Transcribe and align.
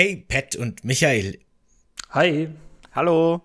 Hey, 0.00 0.24
Pat 0.26 0.56
und 0.56 0.82
Michael. 0.82 1.38
Hi. 2.08 2.48
Hallo. 2.94 3.42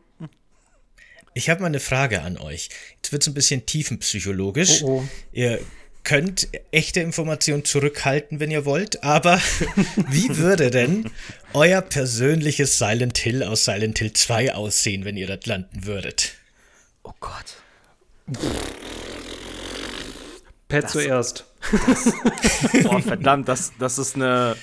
Ich 1.34 1.50
habe 1.50 1.60
mal 1.60 1.68
eine 1.68 1.82
Frage 1.82 2.21
an 2.21 2.38
euch. 2.38 2.70
Jetzt 2.96 3.12
wird 3.12 3.24
es 3.24 3.28
ein 3.28 3.34
bisschen 3.34 3.66
tiefenpsychologisch. 3.66 4.82
Oh, 4.84 5.02
oh. 5.02 5.07
Ihr 5.34 5.60
könnt 6.04 6.48
echte 6.71 7.02
Informationen 7.02 7.66
zurückhalten, 7.66 8.39
wenn 8.39 8.52
ihr 8.52 8.64
wollt, 8.64 9.04
aber 9.04 9.42
wie 10.10 10.38
würde 10.38 10.71
denn 10.71 11.12
euer 11.52 11.82
persönliches 11.82 12.78
Silent 12.78 13.18
Hill 13.18 13.44
aus 13.44 13.66
Silent 13.66 14.00
Hill 14.00 14.14
2 14.14 14.54
aussehen, 14.54 15.04
wenn 15.04 15.18
ihr 15.18 15.28
dort 15.28 15.48
landen 15.48 15.86
würdet? 15.86 16.36
Oh 17.04 17.12
Gott. 17.20 17.57
Pat 20.70 20.90
zuerst. 20.90 21.43
Das, 21.86 22.14
oh, 22.86 23.00
verdammt, 23.00 23.50
das, 23.50 23.74
das 23.78 23.98
ist 23.98 24.15
eine. 24.15 24.56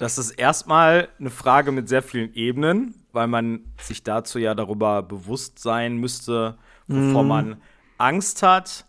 Das 0.00 0.16
ist 0.16 0.30
erstmal 0.30 1.08
eine 1.18 1.28
Frage 1.28 1.72
mit 1.72 1.90
sehr 1.90 2.02
vielen 2.02 2.32
Ebenen, 2.32 2.94
weil 3.12 3.26
man 3.26 3.60
sich 3.78 4.02
dazu 4.02 4.38
ja 4.38 4.54
darüber 4.54 5.02
bewusst 5.02 5.58
sein 5.58 5.98
müsste, 5.98 6.56
wovor 6.88 7.22
mm. 7.22 7.28
man 7.28 7.62
Angst 7.98 8.42
hat, 8.42 8.86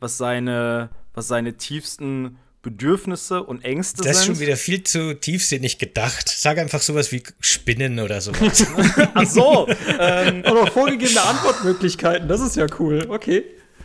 was 0.00 0.16
seine 0.16 0.88
was 1.12 1.28
seine 1.28 1.58
tiefsten 1.58 2.38
Bedürfnisse 2.62 3.42
und 3.42 3.62
Ängste 3.62 3.98
sind. 3.98 4.10
Das 4.10 4.20
ist 4.20 4.24
schon 4.24 4.40
wieder 4.40 4.56
viel 4.56 4.82
zu 4.82 5.12
tiefsinnig 5.20 5.78
gedacht. 5.78 6.30
Sag 6.30 6.56
einfach 6.56 6.80
sowas 6.80 7.12
wie 7.12 7.22
Spinnen 7.40 8.00
oder 8.00 8.22
sowas. 8.22 8.66
Ach 9.14 9.26
so. 9.26 9.68
ähm, 10.00 10.44
Aber 10.46 10.66
vorgegebene 10.68 11.20
Antwortmöglichkeiten, 11.20 12.26
das 12.26 12.40
ist 12.40 12.56
ja 12.56 12.66
cool. 12.78 13.04
Okay. 13.10 13.44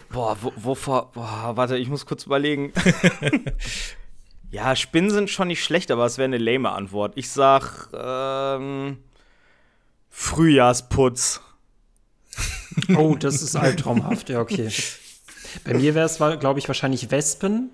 Boah, 0.10 0.38
wo, 0.42 0.54
wovor, 0.56 1.12
boah, 1.12 1.52
warte, 1.56 1.78
ich 1.78 1.90
muss 1.90 2.06
kurz 2.06 2.26
überlegen. 2.26 2.72
ja, 4.52 4.76
Spinnen 4.76 5.12
sind 5.12 5.30
schon 5.30 5.48
nicht 5.50 5.64
schlecht, 5.64 5.92
aber 5.92 6.06
es 6.06 6.18
wäre 6.18 6.26
eine 6.26 6.38
lame 6.38 6.72
Antwort. 6.72 7.14
Ich 7.16 7.30
sag, 7.30 7.90
ähm, 7.94 8.98
Frühjahrsputz. 10.10 11.42
Oh, 12.96 13.16
das 13.16 13.42
ist 13.42 13.56
albtraumhaft, 13.56 14.30
ja, 14.30 14.40
okay. 14.40 14.70
Bei 15.66 15.74
mir 15.74 15.96
wäre 15.96 16.06
es, 16.06 16.18
glaube 16.18 16.60
ich, 16.60 16.68
wahrscheinlich 16.68 17.12
Wespen. 17.12 17.72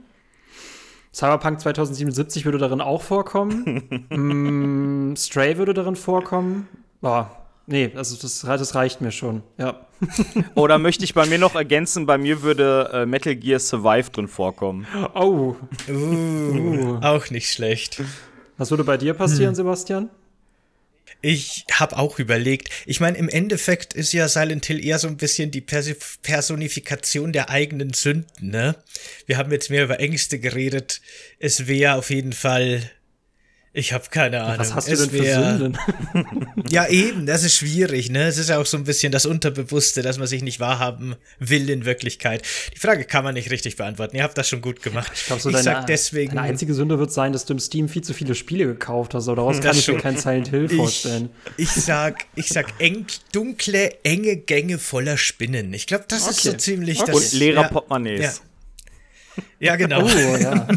Cyberpunk 1.14 1.60
2077 1.60 2.44
würde 2.44 2.58
darin 2.58 2.82
auch 2.82 3.02
vorkommen. 3.02 4.08
mm, 5.12 5.16
Stray 5.16 5.58
würde 5.58 5.74
darin 5.74 5.96
vorkommen. 5.96 6.68
Boah, 7.02 7.45
nee, 7.68 7.92
also 7.96 8.16
das, 8.16 8.42
das 8.42 8.76
reicht 8.76 9.02
mir 9.02 9.12
schon, 9.12 9.44
ja. 9.58 9.86
Oder 10.56 10.78
möchte 10.78 11.04
ich 11.04 11.14
bei 11.14 11.26
mir 11.26 11.38
noch 11.38 11.56
ergänzen, 11.56 12.06
bei 12.06 12.18
mir 12.18 12.42
würde 12.42 12.90
äh, 12.94 13.06
Metal 13.06 13.36
Gear 13.36 13.60
Survive 13.60 14.10
drin 14.10 14.28
vorkommen. 14.28 14.86
Oh. 15.14 15.56
Uh, 15.88 15.92
uh. 15.92 17.00
Auch 17.02 17.30
nicht 17.30 17.52
schlecht. 17.52 18.02
Was 18.58 18.72
würde 18.72 18.84
bei 18.84 18.98
dir 18.98 19.14
passieren, 19.14 19.50
hm. 19.50 19.56
Sebastian? 19.56 20.10
Ich 21.22 21.66
habe 21.72 21.98
auch 21.98 22.20
überlegt. 22.20 22.70
Ich 22.86 23.00
meine, 23.00 23.18
im 23.18 23.30
Endeffekt 23.30 23.94
ist 23.94 24.14
ja 24.14 24.28
Silent 24.28 24.66
Hill 24.66 24.84
eher 24.84 25.00
so 25.00 25.08
ein 25.08 25.18
bisschen 25.18 25.50
die 25.50 25.62
Personifikation 25.62 27.34
der 27.34 27.50
eigenen 27.50 27.94
Sünden, 27.94 28.52
ne? 28.52 28.76
Wir 29.26 29.38
haben 29.38 29.52
jetzt 29.52 29.72
mehr 29.72 29.86
über 29.86 30.00
Ängste 30.00 30.40
geredet. 30.40 31.02
Es 31.40 31.68
wäre 31.68 31.96
auf 31.96 32.12
jeden 32.12 32.34
Fall 32.34 32.92
ich 33.76 33.92
habe 33.92 34.06
keine 34.10 34.42
Ahnung. 34.42 34.60
Was 34.60 34.74
hast 34.74 34.90
du 34.90 34.96
denn 34.96 35.10
für 35.10 35.24
Sünden? 35.24 35.78
ja, 36.70 36.88
eben, 36.88 37.26
das 37.26 37.44
ist 37.44 37.56
schwierig, 37.56 38.10
ne? 38.10 38.24
Es 38.24 38.38
ist 38.38 38.50
ja 38.50 38.58
auch 38.58 38.66
so 38.66 38.78
ein 38.78 38.86
bisschen 38.86 39.12
das 39.12 39.26
Unterbewusste, 39.26 40.02
dass 40.02 40.18
man 40.18 40.28
sich 40.28 40.42
nicht 40.44 40.62
wahrhaben 40.62 41.16
will 41.40 41.70
in 41.70 41.84
Wirklichkeit. 41.84 42.42
Die 42.74 42.80
Frage 42.80 43.04
kann 43.04 43.26
man 43.26 43.34
nicht 43.34 43.52
richtig 43.52 43.76
beantworten. 43.76 44.16
Ihr 44.16 44.24
habt 44.24 44.38
das 44.38 44.48
schon 44.48 44.62
gut 44.62 44.82
gemacht. 44.82 45.12
Ich 45.14 45.26
glaube, 45.26 45.42
so 45.42 45.50
ich 45.50 45.56
deine, 45.56 45.64
sag 45.64 45.88
deswegen. 45.88 46.36
Deine 46.36 46.48
einzige 46.48 46.74
Sünde 46.74 47.00
wird 47.00 47.12
sein, 47.12 47.34
dass 47.34 47.44
du 47.44 47.54
im 47.54 47.60
Steam 47.60 47.90
viel 47.90 48.02
zu 48.02 48.14
viele 48.14 48.34
Spiele 48.34 48.66
gekauft 48.66 49.14
hast. 49.14 49.28
Oder 49.28 49.42
daraus 49.42 49.60
kann 49.60 49.78
ich 49.78 49.88
mir 49.90 49.98
kein 49.98 50.18
Silent 50.18 50.48
Hill 50.48 50.70
vorstellen. 50.70 51.30
Ich, 51.58 51.66
ich 51.66 51.72
sag, 51.72 52.26
ich 52.36 52.48
sag 52.48 52.68
eng, 52.80 53.06
dunkle, 53.34 54.04
enge 54.04 54.38
Gänge 54.38 54.80
voller 54.80 55.18
Spinnen. 55.18 55.74
Ich 55.74 55.86
glaube, 55.86 56.06
das 56.08 56.24
okay. 56.24 56.32
ist 56.32 56.44
so 56.44 56.54
ziemlich 56.54 57.02
okay. 57.02 57.12
das. 57.12 57.34
Und 57.34 57.40
leerer 57.40 57.64
ja, 57.64 57.68
Portemonnaies. 57.68 58.22
Ja. 58.22 58.45
Ja, 59.60 59.76
genau. 59.76 60.04
Oh, 60.04 60.38
ja. 60.38 60.68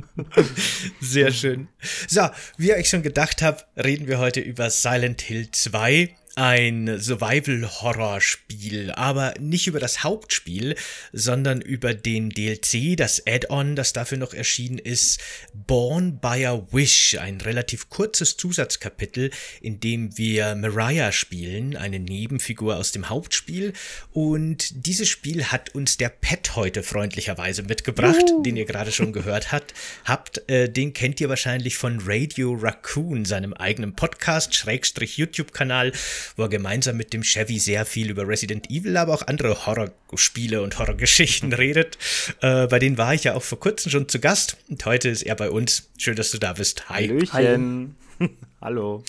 Sehr 1.00 1.32
schön. 1.32 1.68
So, 2.08 2.28
wie 2.56 2.68
ihr 2.68 2.76
euch 2.76 2.88
schon 2.88 3.02
gedacht 3.02 3.42
habt, 3.42 3.66
reden 3.82 4.06
wir 4.06 4.18
heute 4.18 4.40
über 4.40 4.70
Silent 4.70 5.22
Hill 5.22 5.50
2 5.50 6.14
ein 6.40 6.98
Survival-Horror-Spiel, 6.98 8.92
aber 8.92 9.34
nicht 9.38 9.66
über 9.66 9.78
das 9.78 10.02
Hauptspiel, 10.02 10.74
sondern 11.12 11.60
über 11.60 11.92
den 11.92 12.30
DLC, 12.30 12.96
das 12.96 13.26
Add-on, 13.26 13.76
das 13.76 13.92
dafür 13.92 14.16
noch 14.16 14.32
erschienen 14.32 14.78
ist, 14.78 15.20
Born 15.52 16.18
by 16.18 16.46
a 16.46 16.66
Wish, 16.72 17.18
ein 17.20 17.42
relativ 17.42 17.90
kurzes 17.90 18.38
Zusatzkapitel, 18.38 19.30
in 19.60 19.80
dem 19.80 20.16
wir 20.16 20.54
Mariah 20.54 21.12
spielen, 21.12 21.76
eine 21.76 21.98
Nebenfigur 21.98 22.76
aus 22.76 22.90
dem 22.92 23.10
Hauptspiel. 23.10 23.74
Und 24.10 24.86
dieses 24.86 25.10
Spiel 25.10 25.44
hat 25.44 25.74
uns 25.74 25.98
der 25.98 26.08
Pet 26.08 26.56
heute 26.56 26.82
freundlicherweise 26.82 27.64
mitgebracht, 27.64 28.24
uh. 28.30 28.42
den 28.42 28.56
ihr 28.56 28.64
gerade 28.64 28.92
schon 28.92 29.12
gehört 29.12 29.52
habt. 29.52 29.74
habt 30.06 30.48
äh, 30.48 30.70
den 30.70 30.94
kennt 30.94 31.20
ihr 31.20 31.28
wahrscheinlich 31.28 31.76
von 31.76 32.00
Radio 32.02 32.54
Raccoon, 32.54 33.26
seinem 33.26 33.52
eigenen 33.52 33.94
Podcast, 33.94 34.54
Schrägstrich 34.54 35.18
YouTube-Kanal 35.18 35.92
wo 36.36 36.42
er 36.42 36.48
gemeinsam 36.48 36.96
mit 36.96 37.12
dem 37.12 37.22
Chevy 37.22 37.58
sehr 37.58 37.84
viel 37.84 38.10
über 38.10 38.26
Resident 38.26 38.70
Evil, 38.70 38.96
aber 38.96 39.14
auch 39.14 39.26
andere 39.26 39.66
Horrorspiele 39.66 40.62
und 40.62 40.78
Horrorgeschichten 40.78 41.52
redet. 41.52 41.98
Äh, 42.40 42.66
bei 42.66 42.78
denen 42.78 42.98
war 42.98 43.14
ich 43.14 43.24
ja 43.24 43.34
auch 43.34 43.42
vor 43.42 43.60
kurzem 43.60 43.90
schon 43.90 44.08
zu 44.08 44.20
Gast 44.20 44.56
und 44.68 44.84
heute 44.84 45.08
ist 45.08 45.22
er 45.22 45.34
bei 45.34 45.50
uns. 45.50 45.90
Schön, 45.98 46.16
dass 46.16 46.30
du 46.30 46.38
da 46.38 46.52
bist. 46.54 46.88
Hi. 46.88 47.08
Hallöchen. 47.08 47.96
Hallo. 48.60 49.02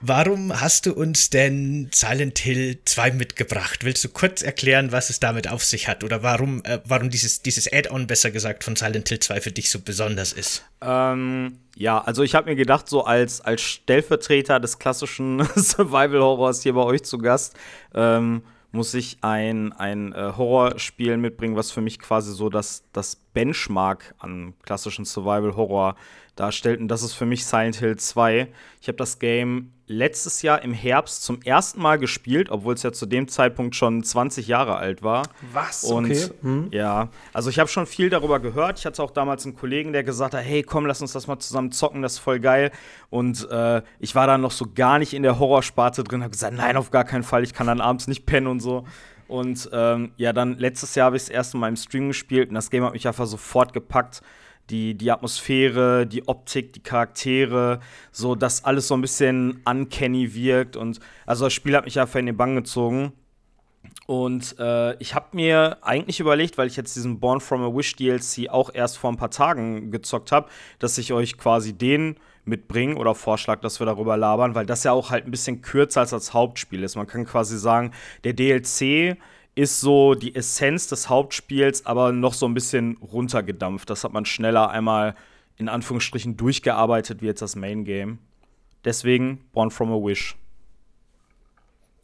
Warum 0.00 0.60
hast 0.60 0.86
du 0.86 0.94
uns 0.94 1.30
denn 1.30 1.90
Silent 1.92 2.38
Hill 2.38 2.78
2 2.84 3.12
mitgebracht? 3.12 3.84
Willst 3.84 4.02
du 4.04 4.08
kurz 4.08 4.42
erklären, 4.42 4.92
was 4.92 5.10
es 5.10 5.20
damit 5.20 5.48
auf 5.50 5.62
sich 5.64 5.88
hat? 5.88 6.04
Oder 6.04 6.22
warum, 6.22 6.62
äh, 6.64 6.80
warum 6.84 7.10
dieses, 7.10 7.42
dieses 7.42 7.70
Add-on, 7.70 8.06
besser 8.06 8.30
gesagt, 8.30 8.64
von 8.64 8.76
Silent 8.76 9.08
Hill 9.08 9.18
2 9.18 9.40
für 9.40 9.52
dich 9.52 9.70
so 9.70 9.80
besonders 9.80 10.32
ist? 10.32 10.64
Ähm, 10.80 11.58
ja, 11.76 12.00
also 12.00 12.22
ich 12.22 12.34
habe 12.34 12.50
mir 12.50 12.56
gedacht, 12.56 12.88
so 12.88 13.04
als, 13.04 13.40
als 13.40 13.62
Stellvertreter 13.62 14.60
des 14.60 14.78
klassischen 14.78 15.44
Survival-Horrors 15.54 16.62
hier 16.62 16.72
bei 16.72 16.82
euch 16.82 17.04
zu 17.04 17.18
Gast, 17.18 17.54
ähm, 17.94 18.42
muss 18.74 18.92
ich 18.94 19.18
ein, 19.20 19.72
ein 19.72 20.12
äh, 20.12 20.32
Horrorspiel 20.36 21.16
mitbringen, 21.16 21.56
was 21.56 21.70
für 21.70 21.80
mich 21.80 21.98
quasi 21.98 22.32
so 22.32 22.48
das, 22.48 22.84
das 22.92 23.16
Benchmark 23.16 24.14
an 24.18 24.54
klassischen 24.62 25.04
Survival-Horror 25.04 25.94
darstellt. 26.34 26.80
Und 26.80 26.88
das 26.88 27.02
ist 27.02 27.14
für 27.14 27.26
mich 27.26 27.46
Silent 27.46 27.76
Hill 27.76 27.96
2. 27.96 28.48
Ich 28.80 28.88
habe 28.88 28.96
das 28.96 29.18
Game 29.18 29.72
letztes 29.86 30.42
Jahr 30.42 30.62
im 30.62 30.72
Herbst 30.72 31.24
zum 31.24 31.42
ersten 31.42 31.80
Mal 31.80 31.98
gespielt, 31.98 32.50
obwohl 32.50 32.74
es 32.74 32.82
ja 32.82 32.92
zu 32.92 33.06
dem 33.06 33.28
Zeitpunkt 33.28 33.76
schon 33.76 34.02
20 34.02 34.46
Jahre 34.46 34.76
alt 34.76 35.02
war. 35.02 35.24
Was? 35.52 35.84
Und 35.84 36.06
okay. 36.06 36.28
Hm. 36.40 36.68
ja, 36.70 37.08
also 37.32 37.50
ich 37.50 37.58
habe 37.58 37.68
schon 37.68 37.86
viel 37.86 38.08
darüber 38.08 38.40
gehört. 38.40 38.78
Ich 38.78 38.86
hatte 38.86 39.02
auch 39.02 39.10
damals 39.10 39.44
einen 39.44 39.56
Kollegen, 39.56 39.92
der 39.92 40.02
gesagt 40.02 40.34
hat, 40.34 40.42
hey, 40.42 40.62
komm, 40.62 40.86
lass 40.86 41.02
uns 41.02 41.12
das 41.12 41.26
mal 41.26 41.38
zusammen 41.38 41.70
zocken, 41.70 42.02
das 42.02 42.14
ist 42.14 42.18
voll 42.20 42.40
geil. 42.40 42.70
Und 43.10 43.48
äh, 43.50 43.82
ich 43.98 44.14
war 44.14 44.26
dann 44.26 44.40
noch 44.40 44.52
so 44.52 44.66
gar 44.74 44.98
nicht 44.98 45.12
in 45.12 45.22
der 45.22 45.38
Horrorsparte 45.38 46.02
drin, 46.02 46.22
habe 46.22 46.30
gesagt, 46.30 46.56
nein, 46.56 46.76
auf 46.76 46.90
gar 46.90 47.04
keinen 47.04 47.24
Fall, 47.24 47.42
ich 47.42 47.52
kann 47.52 47.66
dann 47.66 47.80
abends 47.80 48.08
nicht 48.08 48.24
pennen 48.24 48.46
und 48.46 48.60
so. 48.60 48.84
Und 49.28 49.68
ähm, 49.72 50.12
ja, 50.16 50.32
dann 50.32 50.58
letztes 50.58 50.94
Jahr 50.94 51.06
habe 51.06 51.16
ich 51.16 51.24
das 51.24 51.30
erste 51.30 51.56
Mal 51.56 51.68
im 51.68 51.76
Stream 51.76 52.08
gespielt 52.08 52.48
und 52.48 52.54
das 52.54 52.70
Game 52.70 52.84
hat 52.84 52.92
mich 52.92 53.06
einfach 53.06 53.26
sofort 53.26 53.72
gepackt 53.72 54.22
die, 54.70 54.94
die 54.94 55.10
Atmosphäre, 55.10 56.06
die 56.06 56.26
Optik, 56.26 56.72
die 56.72 56.82
Charaktere, 56.82 57.80
so 58.12 58.34
dass 58.34 58.64
alles 58.64 58.88
so 58.88 58.94
ein 58.94 59.00
bisschen 59.00 59.60
uncanny 59.64 60.34
wirkt. 60.34 60.76
Und 60.76 61.00
also 61.26 61.46
das 61.46 61.52
Spiel 61.52 61.76
hat 61.76 61.84
mich 61.84 62.00
einfach 62.00 62.18
in 62.18 62.26
den 62.26 62.36
Bann 62.36 62.54
gezogen. 62.56 63.12
Und 64.06 64.58
äh, 64.58 64.96
ich 64.98 65.14
habe 65.14 65.26
mir 65.32 65.78
eigentlich 65.82 66.20
überlegt, 66.20 66.58
weil 66.58 66.66
ich 66.66 66.76
jetzt 66.76 66.96
diesen 66.96 67.20
Born 67.20 67.40
from 67.40 67.62
a 67.62 67.74
Wish 67.74 67.96
DLC 67.96 68.48
auch 68.50 68.70
erst 68.72 68.98
vor 68.98 69.10
ein 69.10 69.16
paar 69.16 69.30
Tagen 69.30 69.90
gezockt 69.90 70.32
habe, 70.32 70.48
dass 70.78 70.98
ich 70.98 71.12
euch 71.12 71.38
quasi 71.38 71.72
den 71.72 72.16
mitbringe 72.44 72.96
oder 72.96 73.14
vorschlag, 73.14 73.60
dass 73.60 73.80
wir 73.80 73.86
darüber 73.86 74.16
labern, 74.16 74.54
weil 74.54 74.66
das 74.66 74.84
ja 74.84 74.92
auch 74.92 75.10
halt 75.10 75.24
ein 75.24 75.30
bisschen 75.30 75.62
kürzer 75.62 76.00
als 76.00 76.10
das 76.10 76.34
Hauptspiel 76.34 76.82
ist. 76.82 76.96
Man 76.96 77.06
kann 77.06 77.24
quasi 77.24 77.58
sagen, 77.58 77.92
der 78.24 78.34
DLC 78.34 79.16
ist 79.54 79.80
so 79.80 80.14
die 80.14 80.34
Essenz 80.34 80.88
des 80.88 81.08
Hauptspiels, 81.08 81.86
aber 81.86 82.12
noch 82.12 82.34
so 82.34 82.46
ein 82.46 82.54
bisschen 82.54 82.96
runtergedampft. 82.98 83.88
Das 83.88 84.04
hat 84.04 84.12
man 84.12 84.24
schneller 84.24 84.70
einmal 84.70 85.14
in 85.56 85.68
Anführungsstrichen 85.68 86.36
durchgearbeitet 86.36 87.22
wie 87.22 87.26
jetzt 87.26 87.42
das 87.42 87.54
Main 87.54 87.84
Game. 87.84 88.18
Deswegen 88.84 89.44
Born 89.52 89.70
from 89.70 89.92
a 89.92 89.96
Wish. 89.96 90.36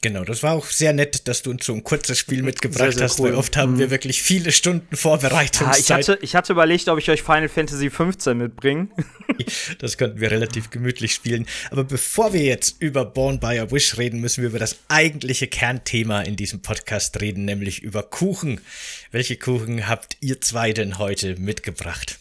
Genau, 0.02 0.25
das 0.25 0.43
war 0.43 0.55
auch 0.55 0.64
sehr 0.64 0.94
nett, 0.94 1.29
dass 1.29 1.43
du 1.43 1.50
uns 1.50 1.67
so 1.67 1.75
ein 1.75 1.85
kurzes 1.85 2.19
Spiel 2.19 2.43
mitgebracht 2.43 2.85
sehr, 2.85 2.93
sehr 2.93 3.05
hast, 3.05 3.20
cool. 3.20 3.31
weil 3.31 3.35
oft 3.35 3.58
haben 3.58 3.75
mhm. 3.75 3.79
wir 3.81 3.91
wirklich 3.91 4.23
viele 4.23 4.50
Stunden 4.50 4.97
Vorbereitungszeit. 4.97 5.88
Ja, 5.88 5.99
ich, 5.99 6.08
hatte, 6.08 6.19
ich 6.23 6.35
hatte 6.35 6.52
überlegt, 6.55 6.88
ob 6.88 6.99
ich 6.99 7.11
euch 7.11 7.23
Final 7.23 7.50
Fantasy 7.50 7.91
15 7.91 8.38
mitbringe. 8.38 8.88
das 9.79 9.99
könnten 9.99 10.19
wir 10.19 10.31
relativ 10.31 10.70
gemütlich 10.70 11.12
spielen. 11.12 11.47
Aber 11.70 11.85
bevor 11.85 12.32
wir 12.32 12.43
jetzt 12.43 12.81
über 12.81 13.05
Born 13.05 13.41
by 13.41 13.58
a 13.58 13.70
Wish 13.70 13.99
reden, 13.99 14.20
müssen 14.20 14.41
wir 14.41 14.49
über 14.49 14.58
das 14.58 14.79
eigentliche 14.88 15.49
Kernthema 15.49 16.23
in 16.23 16.37
diesem 16.37 16.62
Podcast 16.62 17.20
reden, 17.20 17.44
nämlich 17.44 17.82
über 17.82 18.02
Kuchen. 18.02 18.62
Welche 19.11 19.37
Kuchen 19.37 19.87
habt 19.87 20.17
ihr 20.20 20.41
zwei 20.41 20.73
denn 20.73 20.97
heute 20.97 21.38
mitgebracht? 21.38 22.19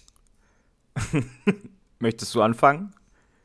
Möchtest 1.99 2.35
du 2.35 2.41
anfangen? 2.41 2.93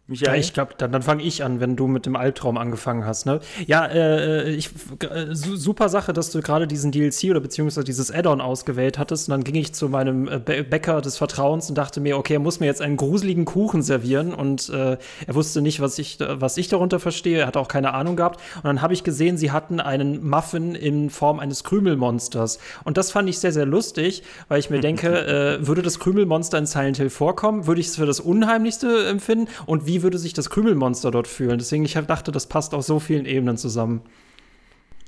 Michael? 0.06 0.34
Ja, 0.34 0.38
ich 0.38 0.52
glaube, 0.52 0.74
dann, 0.76 0.92
dann 0.92 1.00
fange 1.00 1.22
ich 1.22 1.42
an, 1.42 1.60
wenn 1.60 1.76
du 1.76 1.86
mit 1.86 2.04
dem 2.04 2.14
Albtraum 2.14 2.58
angefangen 2.58 3.06
hast. 3.06 3.24
Ne? 3.24 3.40
Ja, 3.66 3.86
äh, 3.86 4.50
ich, 4.50 4.68
äh, 5.00 5.28
super 5.32 5.88
Sache, 5.88 6.12
dass 6.12 6.30
du 6.30 6.42
gerade 6.42 6.66
diesen 6.66 6.92
DLC 6.92 7.30
oder 7.30 7.40
beziehungsweise 7.40 7.84
dieses 7.84 8.10
Add-on 8.10 8.42
ausgewählt 8.42 8.98
hattest. 8.98 9.28
Und 9.28 9.32
dann 9.32 9.44
ging 9.44 9.54
ich 9.54 9.74
zu 9.74 9.88
meinem 9.88 10.28
äh, 10.28 10.38
Bäcker 10.38 11.00
des 11.00 11.16
Vertrauens 11.16 11.70
und 11.70 11.78
dachte 11.78 12.00
mir, 12.00 12.18
okay, 12.18 12.34
er 12.34 12.40
muss 12.40 12.60
mir 12.60 12.66
jetzt 12.66 12.82
einen 12.82 12.98
gruseligen 12.98 13.46
Kuchen 13.46 13.80
servieren. 13.80 14.34
Und 14.34 14.68
äh, 14.68 14.98
er 15.26 15.34
wusste 15.34 15.62
nicht, 15.62 15.80
was 15.80 15.98
ich, 15.98 16.18
was 16.20 16.58
ich 16.58 16.68
darunter 16.68 17.00
verstehe. 17.00 17.38
Er 17.38 17.46
hat 17.46 17.56
auch 17.56 17.68
keine 17.68 17.94
Ahnung 17.94 18.16
gehabt. 18.16 18.40
Und 18.56 18.64
dann 18.64 18.82
habe 18.82 18.92
ich 18.92 19.04
gesehen, 19.04 19.38
sie 19.38 19.52
hatten 19.52 19.80
einen 19.80 20.28
Muffin 20.28 20.74
in 20.74 21.08
Form 21.08 21.38
eines 21.38 21.64
Krümelmonsters. 21.64 22.58
Und 22.84 22.98
das 22.98 23.10
fand 23.10 23.26
ich 23.30 23.38
sehr, 23.38 23.52
sehr 23.52 23.64
lustig, 23.64 24.22
weil 24.48 24.60
ich 24.60 24.68
mir 24.68 24.82
denke, 24.82 25.58
äh, 25.62 25.66
würde 25.66 25.80
das 25.80 25.98
Krümelmonster 25.98 26.58
in 26.58 26.66
Silent 26.66 26.98
Hill 26.98 27.08
vorkommen, 27.08 27.66
würde 27.66 27.80
ich 27.80 27.86
es 27.86 27.96
für 27.96 28.04
das 28.04 28.20
Unheimlichste 28.20 29.06
empfinden. 29.06 29.48
Und 29.64 29.86
wie 29.86 29.93
wie 29.94 30.02
würde 30.02 30.18
sich 30.18 30.32
das 30.32 30.50
Krümelmonster 30.50 31.12
dort 31.12 31.28
fühlen. 31.28 31.56
Deswegen, 31.58 31.84
ich 31.84 31.94
dachte, 31.94 32.32
das 32.32 32.48
passt 32.48 32.74
auf 32.74 32.84
so 32.84 32.98
vielen 32.98 33.26
Ebenen 33.26 33.56
zusammen. 33.56 34.02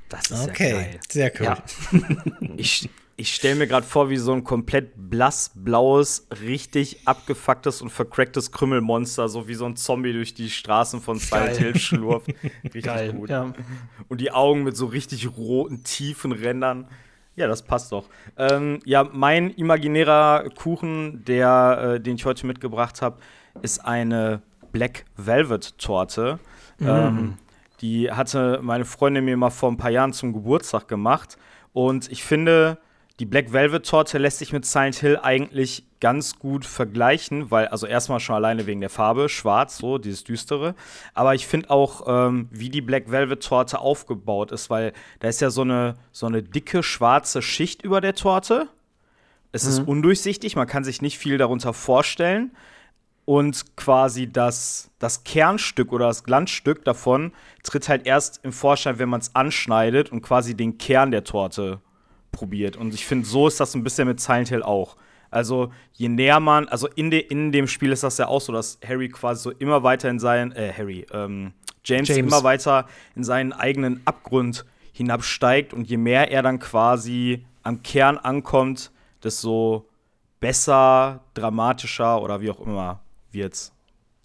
Das 0.09 0.31
ist 0.31 0.49
okay, 0.49 1.01
sehr 1.11 1.33
cool. 1.41 1.47
Ja. 1.47 1.59
ich 2.57 2.89
ich 3.19 3.35
stelle 3.35 3.55
mir 3.55 3.67
gerade 3.67 3.87
vor, 3.87 4.11
wie 4.11 4.19
so 4.19 4.33
ein 4.33 4.45
komplett 4.45 4.93
blassblaues, 4.95 6.29
richtig 6.43 7.09
abgefucktes 7.09 7.81
und 7.81 7.89
vercracktes 7.89 8.53
Krümmelmonster, 8.53 9.29
so 9.29 9.49
wie 9.49 9.55
so 9.55 9.65
ein 9.65 9.75
Zombie 9.75 10.13
durch 10.13 10.35
die 10.35 10.51
Straßen 10.51 11.01
von 11.01 11.19
Silent 11.19 11.57
Hill 11.57 11.79
schlurft. 11.79 12.29
Richtig 12.65 12.85
Geil, 12.85 13.15
gut. 13.15 13.31
Ja. 13.31 13.55
Und 14.09 14.21
die 14.21 14.33
Augen 14.33 14.65
mit 14.65 14.77
so 14.77 14.85
richtig 14.85 15.35
roten, 15.35 15.83
tiefen 15.83 16.33
Rändern. 16.33 16.89
Ja, 17.37 17.47
das 17.47 17.63
passt 17.63 17.91
doch. 17.91 18.07
Ähm, 18.37 18.81
ja, 18.85 19.09
mein 19.11 19.51
imaginärer 19.51 20.51
Kuchen, 20.55 21.25
der, 21.25 21.95
äh, 21.95 22.01
den 22.01 22.17
ich 22.17 22.27
heute 22.27 22.47
mitgebracht 22.47 23.01
habe, 23.01 23.19
ist 23.63 23.79
eine 23.79 24.43
Black 24.77 25.07
Velvet 25.17 25.79
Torte. 25.79 26.39
Mhm. 26.79 26.89
Ähm, 26.89 27.35
die 27.81 28.13
hatte 28.13 28.61
meine 28.63 28.85
Freundin 28.85 29.25
mir 29.25 29.37
mal 29.37 29.49
vor 29.49 29.71
ein 29.71 29.79
paar 29.79 29.91
Jahren 29.91 30.13
zum 30.13 30.35
Geburtstag 30.35 30.87
gemacht. 30.87 31.39
Und 31.73 32.11
ich 32.13 32.23
finde, 32.23 32.77
die 33.19 33.25
Black 33.25 33.55
Velvet 33.55 33.87
Torte 33.87 34.19
lässt 34.19 34.39
sich 34.39 34.53
mit 34.53 34.67
Silent 34.67 34.97
Hill 34.97 35.19
eigentlich 35.23 35.85
ganz 36.01 36.39
gut 36.39 36.67
vergleichen, 36.67 37.51
weil, 37.51 37.69
also 37.69 37.87
erstmal 37.87 38.21
schon 38.21 38.35
alleine 38.35 38.67
wegen 38.67 38.83
der 38.83 38.91
Farbe, 38.91 39.31
schwarz, 39.31 39.79
so, 39.79 39.97
dieses 39.97 40.25
düstere. 40.25 40.75
Aber 41.15 41.35
ich 41.35 41.47
finde 41.47 41.71
auch, 41.71 42.05
ähm, 42.07 42.49
wie 42.51 42.69
die 42.69 42.83
Black 42.83 43.11
Velvet 43.11 43.43
Torte 43.43 43.79
aufgebaut 43.79 44.53
ist, 44.53 44.69
weil 44.69 44.93
da 45.21 45.29
ist 45.29 45.41
ja 45.41 45.49
so 45.49 45.63
eine, 45.63 45.95
so 46.13 46.27
eine 46.27 46.43
dicke 46.43 46.83
schwarze 46.83 47.41
Schicht 47.41 47.81
über 47.81 48.03
der 48.03 48.15
Torte. 48.15 48.69
Es 49.53 49.65
mhm. 49.65 49.71
ist 49.71 49.79
undurchsichtig, 49.89 50.55
man 50.55 50.67
kann 50.67 50.85
sich 50.85 51.01
nicht 51.01 51.17
viel 51.17 51.39
darunter 51.39 51.73
vorstellen 51.73 52.53
und 53.27 53.77
quasi 53.77 54.33
das, 54.33 54.89
das 55.01 55.25
Kernstück 55.25 55.93
oder 55.93 56.07
das 56.07 56.25
Glanzstück 56.25 56.85
davon 56.85 57.33
tritt 57.65 57.89
halt 57.89 58.07
erst 58.07 58.41
im 58.45 58.53
Vorschein, 58.53 59.01
wenn 59.01 59.09
man 59.09 59.21
es 59.21 59.35
anschneidet 59.35 60.11
und 60.11 60.23
quasi 60.23 60.57
den 60.57 60.79
Kern 60.79 61.11
der 61.11 61.25
Torte 61.25 61.81
probiert. 62.31 62.77
Und 62.77 62.95
ich 62.95 63.05
finde, 63.05 63.27
so 63.27 63.49
ist 63.49 63.59
das 63.59 63.75
ein 63.75 63.83
bisschen 63.83 64.07
mit 64.07 64.21
Silent 64.21 64.49
Hill 64.49 64.63
auch. 64.63 64.97
Also 65.29 65.73
je 65.93 66.09
näher 66.09 66.39
man, 66.39 66.69
also 66.69 66.87
in, 66.95 67.11
de, 67.11 67.19
in 67.19 67.51
dem 67.51 67.67
Spiel 67.67 67.91
ist 67.91 68.05
das 68.05 68.17
ja 68.17 68.29
auch 68.29 68.41
so, 68.41 68.53
dass 68.53 68.79
Harry 68.87 69.09
quasi 69.09 69.43
so 69.43 69.51
immer 69.51 69.83
weiter 69.83 70.09
in 70.09 70.21
seinen, 70.21 70.53
äh, 70.53 70.73
Harry, 70.73 71.05
ähm, 71.13 71.53
James, 71.85 72.09
James 72.09 72.33
immer 72.33 72.45
weiter 72.45 72.87
in 73.17 73.25
seinen 73.25 73.53
eigenen 73.53 74.03
Abgrund 74.05 74.65
hinabsteigt 74.93 75.75
und 75.75 75.89
je 75.89 75.97
mehr 75.97 76.31
er 76.31 76.43
dann 76.43 76.61
quasi 76.61 77.45
am 77.65 77.83
Kern 77.83 78.19
ankommt, 78.19 78.93
desto 79.25 79.89
besser, 80.39 81.25
dramatischer 81.35 82.23
oder 82.23 82.41
wie 82.41 82.51
auch 82.51 82.61
immer 82.61 83.01
wird's. 83.37 83.73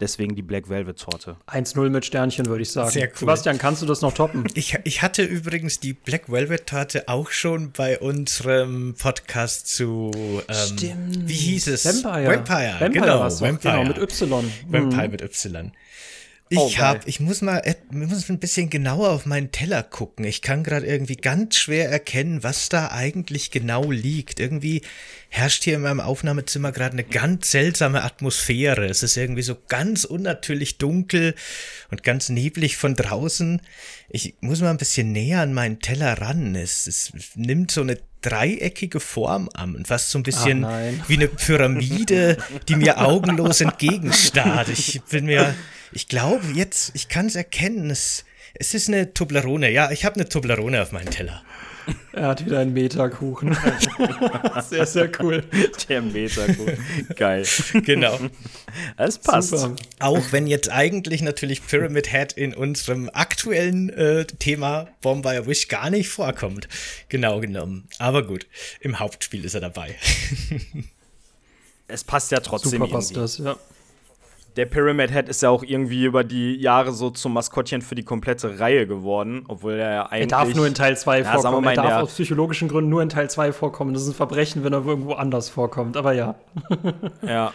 Deswegen 0.02 0.34
die 0.34 0.42
Black 0.42 0.68
Velvet 0.68 1.00
Torte. 1.00 1.38
1-0 1.46 1.90
mit 1.90 2.04
Sternchen, 2.04 2.48
würde 2.48 2.64
ich 2.64 2.72
sagen. 2.72 2.90
Sehr 2.90 3.08
cool. 3.10 3.18
Sebastian, 3.18 3.60
kannst 3.60 3.84
du 3.84 3.86
das 3.86 4.02
noch 4.02 4.16
toppen? 4.16 4.46
Ich, 4.56 4.76
ich 4.84 5.04
hatte 5.04 5.22
übrigens 5.22 5.80
die 5.80 5.94
Black 5.94 6.32
Velvet 6.32 6.66
Torte 6.66 7.08
auch 7.08 7.30
schon 7.30 7.72
bei 7.72 8.00
unserem 8.00 8.96
Podcast 8.98 9.68
zu. 9.68 10.10
Ähm, 10.48 10.56
Stimmt. 10.56 11.30
Wie 11.30 11.34
hieß 11.34 11.68
es? 11.68 11.86
Vampire. 12.04 12.36
Vampire, 12.36 12.76
Vampire 12.80 12.90
genau. 12.90 13.20
Vampire. 13.20 13.74
Genau, 13.74 13.84
mit 13.84 13.98
Y. 14.00 14.52
Vampire 14.70 15.06
mhm. 15.06 15.12
mit 15.12 15.22
Y. 15.22 15.72
Ich 16.52 16.60
oh, 16.60 16.78
hab, 16.80 17.08
ich 17.08 17.22
muss 17.22 17.42
mal, 17.42 17.62
ich 17.66 17.78
muss 17.96 18.30
ein 18.30 18.38
bisschen 18.38 18.70
genauer 18.70 19.12
auf 19.12 19.26
meinen 19.26 19.54
Teller 19.54 19.84
gucken. 19.84 20.26
Ich 20.26 20.42
kann 20.42 20.66
gerade 20.66 20.86
irgendwie 20.86 21.16
ganz 21.16 21.56
schwer 21.56 21.90
erkennen, 21.90 22.44
was 22.44 22.68
da 22.68 22.92
eigentlich 22.92 23.52
genau 23.52 23.90
liegt. 23.90 24.42
Irgendwie 24.42 24.82
herrscht 25.30 25.64
hier 25.64 25.76
in 25.76 25.84
meinem 25.84 26.02
Aufnahmezimmer 26.02 26.74
gerade 26.74 26.92
eine 26.92 27.06
ganz 27.06 27.52
seltsame 27.52 28.04
Atmosphäre. 28.04 28.86
Es 28.88 29.02
ist 29.02 29.16
irgendwie 29.16 29.44
so 29.44 29.56
ganz 29.70 30.04
unnatürlich 30.04 30.78
dunkel 30.78 31.36
und 31.90 32.04
ganz 32.04 32.28
neblig 32.28 32.76
von 32.76 32.96
draußen. 32.96 33.62
Ich 34.10 34.36
muss 34.42 34.60
mal 34.60 34.72
ein 34.72 34.78
bisschen 34.78 35.14
näher 35.14 35.40
an 35.40 35.54
meinen 35.54 35.80
Teller 35.80 36.20
ran. 36.20 36.56
Es, 36.56 36.86
es 36.86 37.14
nimmt 37.36 37.72
so 37.72 37.80
eine 37.80 37.98
dreieckige 38.22 39.00
Form 39.00 39.50
an 39.54 39.76
und 39.76 39.88
fast 39.88 40.12
so 40.12 40.20
ein 40.20 40.24
bisschen 40.24 40.66
wie 41.08 41.16
eine 41.16 41.28
Pyramide, 41.28 42.38
die 42.68 42.76
mir 42.76 43.02
augenlos 43.02 43.62
entgegenstarrt. 43.62 44.70
Ich 44.70 45.02
bin 45.10 45.26
mir 45.26 45.56
ich 45.92 46.08
glaube 46.08 46.46
jetzt, 46.54 46.92
ich 46.94 47.10
kann 47.10 47.26
es 47.26 47.36
erkennen. 47.36 47.90
Es, 47.90 48.24
es 48.54 48.74
ist 48.74 48.88
eine 48.88 49.14
Toblerone. 49.14 49.70
Ja, 49.70 49.92
ich 49.92 50.06
habe 50.06 50.16
eine 50.16 50.28
Toblerone 50.28 50.82
auf 50.82 50.92
meinem 50.92 51.10
Teller. 51.10 51.44
Er 52.14 52.28
hat 52.28 52.46
wieder 52.46 52.60
einen 52.60 52.74
Meterkuchen. 52.74 53.58
sehr, 54.70 54.86
sehr 54.86 55.10
cool. 55.20 55.44
Der 55.88 56.02
Meterkuchen. 56.02 56.78
Geil. 57.16 57.46
Genau. 57.86 58.20
Es 58.98 59.18
passt. 59.18 59.50
Super. 59.50 59.76
Auch 60.00 60.32
wenn 60.32 60.48
jetzt 60.48 60.70
eigentlich 60.70 61.22
natürlich 61.22 61.66
Pyramid 61.66 62.12
Head 62.12 62.34
in 62.34 62.54
unserem 62.54 63.10
aktuellen 63.14 63.90
äh, 63.90 64.26
Thema 64.26 64.90
Bonfire 65.02 65.48
Wish 65.48 65.68
gar 65.68 65.90
nicht 65.90 66.10
vorkommt. 66.10 66.68
Genau 67.10 67.40
genommen. 67.40 67.88
Aber 67.98 68.26
gut, 68.26 68.48
im 68.80 69.00
Hauptspiel 69.00 69.46
ist 69.46 69.54
er 69.54 69.62
dabei. 69.62 69.96
es 71.88 72.04
passt 72.04 72.32
ja 72.32 72.40
trotzdem 72.40 72.82
Super 72.82 72.88
passt 72.88 73.16
das, 73.16 73.38
ja 73.38 73.58
der 74.56 74.66
Pyramid 74.66 75.12
Head 75.12 75.30
ist 75.30 75.42
ja 75.42 75.50
auch 75.50 75.64
irgendwie 75.64 76.06
über 76.06 76.24
die 76.24 76.56
Jahre 76.56 76.92
so 76.92 77.10
zum 77.10 77.34
Maskottchen 77.34 77.82
für 77.82 77.96
die 77.96 78.04
komplette 78.04 78.60
Reihe 78.60 78.86
geworden, 78.86 79.46
obwohl 79.48 79.74
er 79.74 79.94
ja 79.94 80.06
eigentlich. 80.08 80.22
Er 80.22 80.28
darf 80.28 80.56
nur 80.56 80.68
in 80.68 80.74
Teil 80.74 80.98
2 80.98 81.20
ja, 81.20 81.32
vorkommen. 81.34 81.68
Er 81.68 81.76
darf 81.76 82.04
aus 82.04 82.14
psychologischen 82.14 82.68
Gründen 82.68 82.90
nur 82.90 83.02
in 83.02 83.10
Teil 83.10 83.30
2 83.30 83.54
vorkommen. 83.54 83.94
Das 83.94 84.04
ist 84.04 84.10
ein 84.10 84.16
Verbrechen, 84.16 84.64
wenn 84.64 84.74
er 84.74 84.86
irgendwo 84.86 85.14
anders 85.14 85.50
vorkommt, 85.50 85.96
aber 85.96 86.14
ja. 86.14 86.36
ja. 87.22 87.54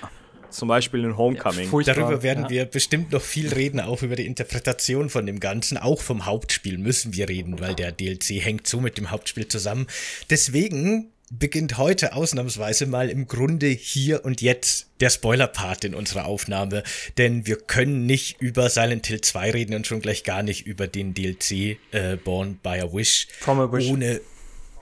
Zum 0.49 0.69
Beispiel 0.69 1.05
in 1.05 1.17
Homecoming. 1.19 1.71
Ja, 1.83 1.95
Darüber 1.95 2.23
werden 2.23 2.45
ja. 2.45 2.51
wir 2.51 2.65
bestimmt 2.65 3.13
noch 3.13 3.21
viel 3.21 3.53
reden, 3.53 3.81
auch 3.81 4.03
über 4.03 4.17
die 4.17 4.25
Interpretation 4.25 5.11
von 5.11 5.27
dem 5.27 5.41
Ganzen. 5.41 5.77
Auch 5.77 6.01
vom 6.01 6.25
Hauptspiel 6.25 6.79
müssen 6.79 7.15
wir 7.15 7.29
reden, 7.29 7.61
weil 7.61 7.75
der 7.75 7.93
DLC 7.93 8.43
hängt 8.43 8.67
so 8.67 8.81
mit 8.81 8.97
dem 8.97 9.11
Hauptspiel 9.11 9.49
zusammen. 9.49 9.87
Deswegen 10.31 11.11
beginnt 11.31 11.77
heute 11.77 12.15
ausnahmsweise 12.15 12.87
mal 12.87 13.11
im 13.11 13.27
Grunde 13.27 13.67
hier 13.67 14.25
und 14.25 14.41
jetzt 14.41 14.87
der 15.01 15.11
Spoiler-Part 15.11 15.85
in 15.85 15.95
unserer 15.95 16.27
Aufnahme, 16.27 16.83
denn 17.19 17.47
wir 17.47 17.57
können 17.57 18.07
nicht 18.07 18.41
über 18.41 18.71
Silent 18.71 19.07
Hill 19.09 19.21
2 19.21 19.51
reden 19.51 19.75
und 19.75 19.87
schon 19.87 20.01
gleich 20.01 20.23
gar 20.25 20.43
nicht 20.43 20.67
über 20.67 20.87
den 20.87 21.15
DLC 21.15 21.79
äh, 21.91 22.17
Born 22.23 22.59
by 22.63 22.81
a 22.81 22.93
Wish, 22.93 23.27
From 23.41 23.61
a 23.61 23.71
Wish. 23.73 23.87
ohne 23.89 24.21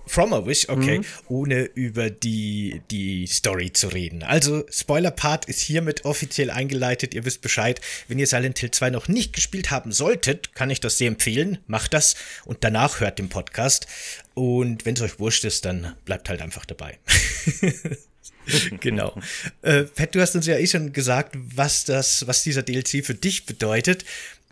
From 0.07 0.33
a 0.33 0.45
Wish, 0.45 0.69
okay, 0.69 0.99
mhm. 0.99 1.05
ohne 1.29 1.63
über 1.63 2.11
die, 2.11 2.83
die 2.91 3.27
Story 3.27 3.73
zu 3.73 3.89
reden. 3.89 4.23
Also, 4.23 4.65
Spoiler-Part 4.71 5.47
ist 5.47 5.61
hiermit 5.61 6.05
offiziell 6.05 6.51
eingeleitet. 6.51 7.15
Ihr 7.15 7.25
wisst 7.25 7.41
Bescheid. 7.41 7.81
Wenn 8.09 8.19
ihr 8.19 8.27
Silent 8.27 8.59
Hill 8.59 8.71
2 8.71 8.91
noch 8.91 9.09
nicht 9.09 9.33
gespielt 9.33 9.71
haben 9.71 9.93
solltet, 9.93 10.55
kann 10.55 10.71
ich 10.71 10.81
das 10.81 10.99
sehr 10.99 11.09
empfehlen. 11.09 11.59
Macht 11.67 11.95
das 11.95 12.17
und 12.45 12.59
danach 12.65 13.01
hört 13.01 13.19
den 13.19 13.29
Podcast. 13.29 13.87
Und 14.35 14.85
wenn 14.85 14.95
es 14.95 15.03
euch 15.03 15.19
wurscht 15.19 15.45
ist, 15.45 15.65
dann 15.65 15.95
bleibt 16.05 16.29
halt 16.29 16.43
einfach 16.43 16.65
dabei. 16.67 16.99
genau. 18.81 19.15
Äh, 19.63 19.85
Pat, 19.85 20.15
du 20.15 20.21
hast 20.21 20.35
uns 20.35 20.47
ja 20.47 20.59
eh 20.59 20.67
schon 20.67 20.93
gesagt, 20.93 21.35
was 21.35 21.85
das, 21.85 22.27
was 22.27 22.43
dieser 22.43 22.63
DLC 22.63 23.05
für 23.05 23.15
dich 23.15 23.47
bedeutet. 23.47 24.05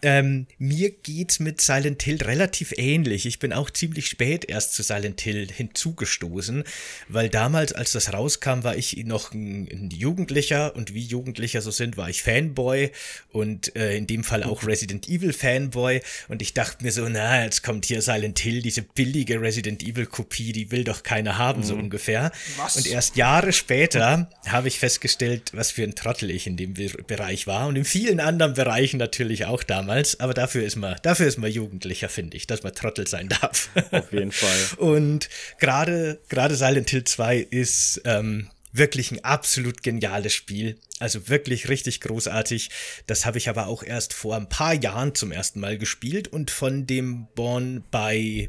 Ähm, 0.04 0.48
mir 0.58 0.90
geht's 0.90 1.38
mit 1.38 1.60
Silent 1.60 2.02
Hill 2.02 2.18
relativ 2.22 2.74
ähnlich. 2.76 3.24
Ich 3.24 3.38
bin 3.38 3.52
auch 3.52 3.70
ziemlich 3.70 4.06
spät 4.06 4.44
erst 4.44 4.74
zu 4.74 4.82
Silent 4.82 5.20
Hill 5.20 5.46
hinzugestoßen, 5.48 6.64
weil 7.06 7.28
damals, 7.28 7.72
als 7.72 7.92
das 7.92 8.12
rauskam, 8.12 8.64
war 8.64 8.76
ich 8.76 8.96
noch 9.04 9.32
ein, 9.32 9.68
ein 9.70 9.90
Jugendlicher 9.90 10.74
und 10.74 10.92
wie 10.92 11.02
Jugendlicher 11.02 11.62
so 11.62 11.70
sind, 11.70 11.96
war 11.96 12.10
ich 12.10 12.24
Fanboy 12.24 12.90
und 13.30 13.76
äh, 13.76 13.96
in 13.96 14.08
dem 14.08 14.24
Fall 14.24 14.42
auch 14.42 14.66
Resident 14.66 15.08
Evil 15.08 15.32
Fanboy 15.32 16.00
und 16.26 16.42
ich 16.42 16.52
dachte 16.52 16.82
mir 16.82 16.90
so, 16.90 17.08
na, 17.08 17.44
jetzt 17.44 17.62
kommt 17.62 17.84
hier 17.84 18.02
Silent 18.02 18.40
Hill, 18.40 18.60
diese 18.60 18.82
billige 18.82 19.40
Resident 19.40 19.84
Evil 19.84 20.06
Kopie, 20.06 20.52
die 20.52 20.72
will 20.72 20.82
doch 20.82 21.04
keiner 21.04 21.38
haben, 21.38 21.60
mhm. 21.60 21.64
so 21.64 21.74
ungefähr. 21.76 22.32
Was? 22.56 22.76
Und 22.76 22.88
erst 22.88 23.14
Jahre 23.14 23.52
später 23.52 24.28
habe 24.48 24.66
ich 24.66 24.80
festgestellt, 24.80 25.52
was 25.52 25.70
für 25.70 25.84
ein 25.84 25.94
Trottel 25.94 26.28
ich 26.32 26.48
in 26.48 26.56
dem 26.56 26.74
Bereich 27.06 27.46
war 27.46 27.68
und 27.68 27.76
in 27.76 27.84
vielen 27.84 28.18
anderen 28.18 28.54
Bereichen 28.54 28.96
natürlich 28.96 29.44
auch 29.44 29.62
damals 29.62 29.91
damals, 29.92 30.20
aber 30.20 30.34
dafür 30.34 30.64
ist 30.64 30.76
man, 30.76 30.96
dafür 31.02 31.26
ist 31.26 31.38
man 31.38 31.50
Jugendlicher, 31.50 32.08
finde 32.08 32.36
ich, 32.36 32.46
dass 32.46 32.62
man 32.62 32.74
Trottel 32.74 33.06
sein 33.06 33.28
darf. 33.28 33.70
Auf 33.90 34.12
jeden 34.12 34.32
Fall. 34.32 34.78
Und 34.78 35.28
gerade, 35.58 36.20
gerade 36.28 36.56
Silent 36.56 36.90
Hill 36.90 37.04
2 37.04 37.38
ist, 37.38 38.02
ähm, 38.04 38.48
Wirklich 38.74 39.10
ein 39.10 39.22
absolut 39.22 39.82
geniales 39.82 40.32
Spiel. 40.32 40.78
Also 40.98 41.28
wirklich 41.28 41.68
richtig 41.68 42.00
großartig. 42.00 42.70
Das 43.06 43.26
habe 43.26 43.36
ich 43.36 43.50
aber 43.50 43.66
auch 43.66 43.82
erst 43.82 44.14
vor 44.14 44.34
ein 44.34 44.48
paar 44.48 44.72
Jahren 44.72 45.14
zum 45.14 45.30
ersten 45.30 45.60
Mal 45.60 45.76
gespielt 45.76 46.28
und 46.28 46.50
von 46.50 46.86
dem 46.86 47.26
Born 47.34 47.84
by 47.90 48.48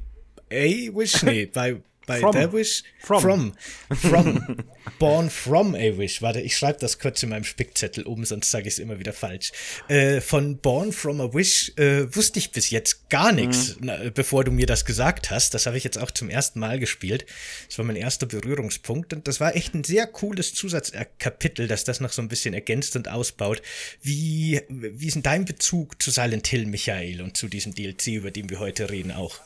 A-Wish, 0.50 1.24
nee, 1.24 1.46
bei 1.54 1.82
bei 2.05 2.19
from. 2.19 2.33
The 2.33 2.51
Wish? 2.51 2.83
From. 3.00 3.22
From. 3.22 3.53
From. 3.95 4.57
Born 5.00 5.29
from 5.29 5.75
a 5.75 5.98
Wish. 5.98 6.22
Warte, 6.22 6.41
ich 6.41 6.57
schreibe 6.57 6.79
das 6.79 7.00
kurz 7.00 7.24
in 7.24 7.29
meinem 7.29 7.43
Spickzettel 7.43 8.05
um, 8.05 8.25
sonst 8.25 8.51
sage 8.51 8.67
ich 8.67 8.75
es 8.75 8.79
immer 8.79 9.00
wieder 9.00 9.13
falsch. 9.13 9.51
Äh, 9.88 10.22
von 10.22 10.57
Born 10.57 10.91
from 10.91 11.22
a 11.22 11.33
Wish 11.33 11.72
äh, 11.77 12.13
wusste 12.13 12.39
ich 12.39 12.51
bis 12.51 12.69
jetzt 12.69 13.10
gar 13.10 13.31
nichts, 13.31 13.77
mhm. 13.79 14.12
bevor 14.13 14.43
du 14.43 14.51
mir 14.51 14.65
das 14.65 14.86
gesagt 14.86 15.31
hast. 15.31 15.53
Das 15.53 15.65
habe 15.65 15.77
ich 15.77 15.83
jetzt 15.83 15.98
auch 15.98 16.12
zum 16.12 16.29
ersten 16.29 16.60
Mal 16.60 16.79
gespielt. 16.79 17.25
Das 17.67 17.77
war 17.77 17.86
mein 17.86 17.95
erster 17.95 18.25
Berührungspunkt 18.25 19.13
und 19.13 19.27
das 19.27 19.39
war 19.39 19.55
echt 19.55 19.74
ein 19.74 19.83
sehr 19.83 20.07
cooles 20.07 20.53
Zusatzkapitel, 20.53 21.67
das 21.67 21.83
das 21.83 22.00
noch 22.00 22.12
so 22.12 22.22
ein 22.22 22.27
bisschen 22.27 22.53
ergänzt 22.53 22.95
und 22.95 23.07
ausbaut. 23.07 23.62
Wie, 24.01 24.62
wie 24.69 25.07
ist 25.07 25.15
denn 25.15 25.24
dein 25.24 25.45
Bezug 25.45 26.01
zu 26.01 26.12
Silent 26.12 26.48
Hill, 26.48 26.65
Michael, 26.65 27.22
und 27.22 27.38
zu 27.38 27.48
diesem 27.48 27.74
DLC, 27.74 28.07
über 28.07 28.31
den 28.31 28.50
wir 28.50 28.60
heute 28.60 28.89
reden 28.89 29.12
auch? 29.12 29.39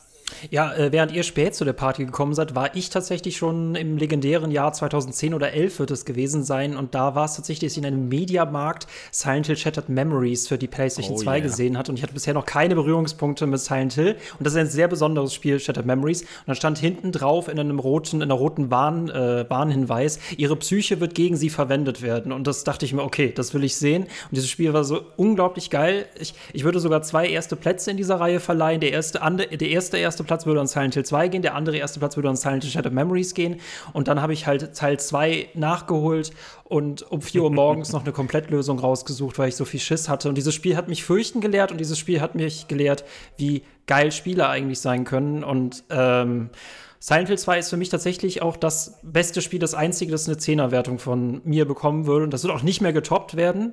Ja, 0.50 0.74
äh, 0.74 0.92
während 0.92 1.12
ihr 1.12 1.22
spät 1.22 1.54
zu 1.54 1.64
der 1.64 1.72
Party 1.72 2.04
gekommen 2.04 2.34
seid, 2.34 2.54
war 2.54 2.74
ich 2.74 2.90
tatsächlich 2.90 3.36
schon 3.36 3.74
im 3.74 3.96
legendären 3.96 4.50
Jahr 4.50 4.72
2010 4.72 5.34
oder 5.34 5.52
11 5.52 5.78
wird 5.78 5.90
es 5.90 6.04
gewesen 6.04 6.44
sein. 6.44 6.76
Und 6.76 6.94
da 6.94 7.14
war 7.14 7.24
es 7.24 7.36
tatsächlich, 7.36 7.70
dass 7.70 7.72
ich 7.72 7.78
in 7.78 7.86
einem 7.86 8.08
Mediamarkt 8.08 8.86
Silent 9.10 9.46
Hill 9.46 9.56
Shattered 9.56 9.88
Memories 9.88 10.48
für 10.48 10.58
die 10.58 10.66
PlayStation 10.66 11.16
oh, 11.16 11.20
2 11.20 11.30
yeah. 11.30 11.40
gesehen 11.40 11.78
hat. 11.78 11.88
Und 11.88 11.96
ich 11.96 12.02
hatte 12.02 12.14
bisher 12.14 12.34
noch 12.34 12.46
keine 12.46 12.74
Berührungspunkte 12.74 13.46
mit 13.46 13.60
Silent 13.60 13.94
Hill. 13.94 14.16
Und 14.38 14.46
das 14.46 14.54
ist 14.54 14.58
ein 14.58 14.68
sehr 14.68 14.88
besonderes 14.88 15.34
Spiel, 15.34 15.58
Shattered 15.58 15.86
Memories. 15.86 16.22
Und 16.22 16.28
dann 16.46 16.56
stand 16.56 16.78
hinten 16.78 17.12
drauf 17.12 17.48
in 17.48 17.58
einem 17.58 17.78
roten, 17.78 18.16
in 18.16 18.22
einer 18.22 18.34
roten 18.34 18.70
Warn, 18.70 19.08
äh, 19.08 19.48
Warnhinweis, 19.48 20.18
ihre 20.36 20.56
Psyche 20.56 21.00
wird 21.00 21.14
gegen 21.14 21.36
sie 21.36 21.50
verwendet 21.50 22.02
werden. 22.02 22.32
Und 22.32 22.46
das 22.46 22.64
dachte 22.64 22.84
ich 22.84 22.92
mir, 22.92 23.02
okay, 23.02 23.32
das 23.34 23.54
will 23.54 23.64
ich 23.64 23.76
sehen. 23.76 24.04
Und 24.04 24.36
dieses 24.36 24.50
Spiel 24.50 24.72
war 24.72 24.84
so 24.84 25.00
unglaublich 25.16 25.70
geil. 25.70 26.06
Ich, 26.18 26.34
ich 26.52 26.64
würde 26.64 26.80
sogar 26.80 27.02
zwei 27.02 27.28
erste 27.28 27.56
Plätze 27.56 27.90
in 27.90 27.96
dieser 27.96 28.20
Reihe 28.20 28.40
verleihen. 28.40 28.80
Der 28.80 28.92
erste, 28.92 29.20
der 29.20 29.68
erste, 29.68 29.98
erste 29.98 30.17
erste 30.18 30.24
Platz 30.24 30.46
würde 30.46 30.60
an 30.60 30.66
Silent 30.66 30.94
Hill 30.94 31.04
2 31.04 31.28
gehen, 31.28 31.42
der 31.42 31.54
andere 31.54 31.76
erste 31.76 32.00
Platz 32.00 32.16
würde 32.16 32.28
an 32.28 32.34
Silent 32.34 32.64
Hill 32.64 32.72
Shattered 32.72 32.92
Memories 32.92 33.34
gehen. 33.34 33.60
Und 33.92 34.08
dann 34.08 34.20
habe 34.20 34.32
ich 34.32 34.48
halt 34.48 34.74
Teil 34.74 34.98
2 34.98 35.50
nachgeholt 35.54 36.32
und 36.64 37.08
um 37.10 37.22
4 37.22 37.44
Uhr 37.44 37.52
morgens 37.52 37.92
noch 37.92 38.02
eine 38.02 38.12
Komplettlösung 38.12 38.80
rausgesucht, 38.80 39.38
weil 39.38 39.50
ich 39.50 39.56
so 39.56 39.64
viel 39.64 39.78
Schiss 39.78 40.08
hatte. 40.08 40.28
Und 40.28 40.34
dieses 40.34 40.54
Spiel 40.54 40.76
hat 40.76 40.88
mich 40.88 41.04
fürchten 41.04 41.40
gelehrt 41.40 41.70
und 41.70 41.78
dieses 41.78 41.98
Spiel 41.98 42.20
hat 42.20 42.34
mich 42.34 42.66
gelehrt, 42.66 43.04
wie 43.36 43.62
geil 43.86 44.10
Spiele 44.10 44.48
eigentlich 44.48 44.80
sein 44.80 45.04
können. 45.04 45.44
Und 45.44 45.84
ähm, 45.90 46.50
Silent 46.98 47.28
Hill 47.28 47.38
2 47.38 47.58
ist 47.60 47.70
für 47.70 47.76
mich 47.76 47.90
tatsächlich 47.90 48.42
auch 48.42 48.56
das 48.56 48.98
beste 49.04 49.40
Spiel, 49.40 49.60
das 49.60 49.74
einzige, 49.74 50.10
das 50.10 50.28
eine 50.28 50.36
10er-Wertung 50.36 50.98
von 50.98 51.42
mir 51.44 51.64
bekommen 51.64 52.06
würde. 52.06 52.24
Und 52.24 52.32
das 52.32 52.42
wird 52.42 52.52
auch 52.52 52.64
nicht 52.64 52.80
mehr 52.80 52.92
getoppt 52.92 53.36
werden. 53.36 53.72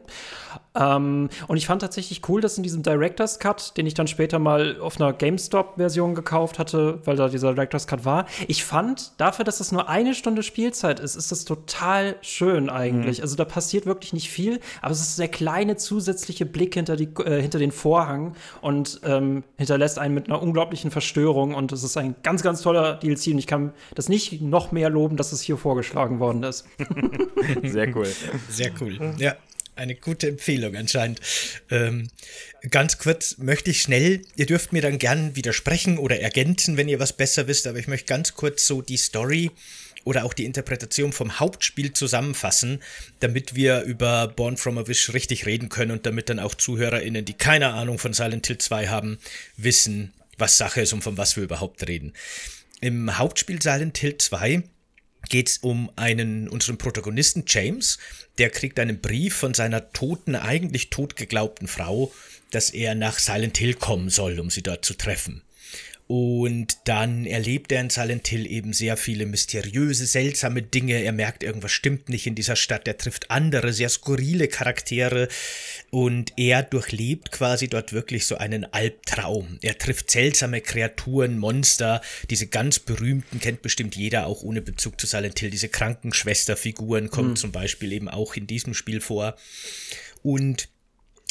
Ähm, 0.75 1.29
und 1.47 1.57
ich 1.57 1.67
fand 1.67 1.81
tatsächlich 1.81 2.21
cool, 2.29 2.41
dass 2.41 2.57
in 2.57 2.63
diesem 2.63 2.83
Director's 2.83 3.39
Cut, 3.39 3.77
den 3.77 3.85
ich 3.85 3.93
dann 3.93 4.07
später 4.07 4.39
mal 4.39 4.79
auf 4.79 4.99
einer 4.99 5.13
GameStop-Version 5.13 6.15
gekauft 6.15 6.59
hatte, 6.59 6.99
weil 7.05 7.15
da 7.15 7.29
dieser 7.29 7.53
Director's 7.53 7.87
Cut 7.87 8.05
war, 8.05 8.25
ich 8.47 8.63
fand, 8.63 9.11
dafür, 9.17 9.45
dass 9.45 9.59
das 9.59 9.71
nur 9.71 9.89
eine 9.89 10.13
Stunde 10.13 10.43
Spielzeit 10.43 10.99
ist, 10.99 11.15
ist 11.15 11.31
das 11.31 11.45
total 11.45 12.15
schön 12.21 12.69
eigentlich. 12.69 13.19
Mhm. 13.19 13.23
Also 13.23 13.35
da 13.35 13.45
passiert 13.45 13.85
wirklich 13.85 14.13
nicht 14.13 14.29
viel, 14.29 14.59
aber 14.81 14.91
es 14.91 15.01
ist 15.01 15.19
der 15.19 15.27
kleine 15.27 15.75
zusätzliche 15.77 16.45
Blick 16.45 16.73
hinter, 16.73 16.95
die, 16.95 17.09
äh, 17.23 17.41
hinter 17.41 17.59
den 17.59 17.71
Vorhang 17.71 18.35
und 18.61 19.01
ähm, 19.03 19.43
hinterlässt 19.57 19.99
einen 19.99 20.13
mit 20.13 20.27
einer 20.27 20.41
unglaublichen 20.41 20.91
Verstörung. 20.91 21.53
Und 21.53 21.71
es 21.71 21.83
ist 21.83 21.97
ein 21.97 22.15
ganz, 22.23 22.43
ganz 22.43 22.61
toller 22.61 22.95
DLC. 22.95 23.27
Und 23.27 23.39
ich 23.39 23.47
kann 23.47 23.73
das 23.93 24.09
nicht 24.09 24.41
noch 24.41 24.71
mehr 24.71 24.89
loben, 24.89 25.17
dass 25.17 25.31
es 25.31 25.41
hier 25.41 25.57
vorgeschlagen 25.57 26.19
worden 26.19 26.43
ist. 26.43 26.65
Sehr 27.63 27.95
cool. 27.95 28.07
Sehr 28.49 28.71
cool. 28.79 29.13
Ja. 29.17 29.35
Eine 29.75 29.95
gute 29.95 30.29
Empfehlung 30.29 30.75
anscheinend. 30.75 31.19
Ähm, 31.69 32.09
ganz 32.69 32.97
kurz 32.97 33.37
möchte 33.37 33.71
ich 33.71 33.81
schnell, 33.81 34.21
ihr 34.37 34.45
dürft 34.45 34.71
mir 34.71 34.81
dann 34.81 34.99
gern 34.99 35.35
widersprechen 35.35 35.97
oder 35.97 36.19
ergänzen, 36.19 36.77
wenn 36.77 36.87
ihr 36.87 36.99
was 36.99 37.13
besser 37.13 37.47
wisst, 37.47 37.67
aber 37.67 37.77
ich 37.77 37.87
möchte 37.87 38.07
ganz 38.07 38.35
kurz 38.35 38.65
so 38.65 38.81
die 38.81 38.97
Story 38.97 39.51
oder 40.05 40.23
auch 40.23 40.33
die 40.33 40.45
Interpretation 40.45 41.11
vom 41.11 41.39
Hauptspiel 41.39 41.91
zusammenfassen, 41.91 42.81
damit 43.19 43.55
wir 43.55 43.81
über 43.81 44.29
Born 44.29 44.55
from 44.55 44.77
a 44.77 44.87
Wish 44.87 45.13
richtig 45.13 45.45
reden 45.45 45.67
können 45.67 45.91
und 45.91 46.05
damit 46.05 46.29
dann 46.29 46.39
auch 46.39 46.55
ZuhörerInnen, 46.55 47.25
die 47.25 47.33
keine 47.33 47.73
Ahnung 47.73 47.99
von 47.99 48.13
Silent 48.13 48.47
Hill 48.47 48.59
2 48.59 48.87
haben, 48.87 49.17
wissen, 49.57 50.13
was 50.37 50.57
Sache 50.57 50.81
ist 50.81 50.93
und 50.93 51.03
von 51.03 51.17
was 51.17 51.35
wir 51.35 51.43
überhaupt 51.43 51.85
reden. 51.87 52.13
Im 52.79 53.17
Hauptspiel 53.17 53.61
Silent 53.61 53.97
Hill 53.97 54.17
2 54.17 54.63
geht 55.27 55.49
es 55.49 55.57
um 55.57 55.91
einen, 55.95 56.49
unseren 56.49 56.77
Protagonisten 56.77 57.43
James, 57.47 57.97
der 58.37 58.49
kriegt 58.49 58.79
einen 58.79 58.99
Brief 58.99 59.35
von 59.35 59.53
seiner 59.53 59.91
toten, 59.91 60.35
eigentlich 60.35 60.89
tot 60.89 61.15
geglaubten 61.15 61.67
Frau, 61.67 62.11
dass 62.51 62.69
er 62.69 62.95
nach 62.95 63.19
Silent 63.19 63.57
Hill 63.57 63.73
kommen 63.75 64.09
soll, 64.09 64.39
um 64.39 64.49
sie 64.49 64.63
dort 64.63 64.85
zu 64.85 64.93
treffen. 64.93 65.41
Und 66.07 66.87
dann 66.87 67.25
erlebt 67.25 67.71
er 67.71 67.81
in 67.81 67.89
Silent 67.89 68.27
Hill 68.27 68.45
eben 68.45 68.73
sehr 68.73 68.95
viele 68.95 69.25
mysteriöse, 69.25 70.05
seltsame 70.05 70.61
Dinge. 70.61 71.01
Er 71.01 71.11
merkt, 71.11 71.41
irgendwas 71.41 71.71
stimmt 71.71 72.09
nicht 72.09 72.27
in 72.27 72.35
dieser 72.35 72.55
Stadt. 72.55 72.87
Er 72.87 72.97
trifft 72.97 73.31
andere, 73.31 73.73
sehr 73.73 73.89
skurrile 73.89 74.47
Charaktere. 74.47 75.27
Und 75.89 76.33
er 76.37 76.61
durchlebt 76.61 77.31
quasi 77.31 77.69
dort 77.69 77.91
wirklich 77.91 78.27
so 78.27 78.37
einen 78.37 78.65
Albtraum. 78.65 79.57
Er 79.63 79.79
trifft 79.79 80.11
seltsame 80.11 80.61
Kreaturen, 80.61 81.39
Monster. 81.39 82.01
Diese 82.29 82.45
ganz 82.45 82.77
berühmten 82.77 83.39
kennt 83.39 83.63
bestimmt 83.63 83.95
jeder, 83.95 84.27
auch 84.27 84.43
ohne 84.43 84.61
Bezug 84.61 85.01
zu 85.01 85.07
Silent 85.07 85.39
Hill. 85.39 85.49
Diese 85.49 85.69
Krankenschwesterfiguren 85.69 87.09
kommen 87.09 87.31
mhm. 87.31 87.35
zum 87.35 87.51
Beispiel 87.51 87.91
eben 87.91 88.09
auch 88.09 88.35
in 88.35 88.45
diesem 88.45 88.75
Spiel 88.75 89.01
vor. 89.01 89.35
Und 90.21 90.69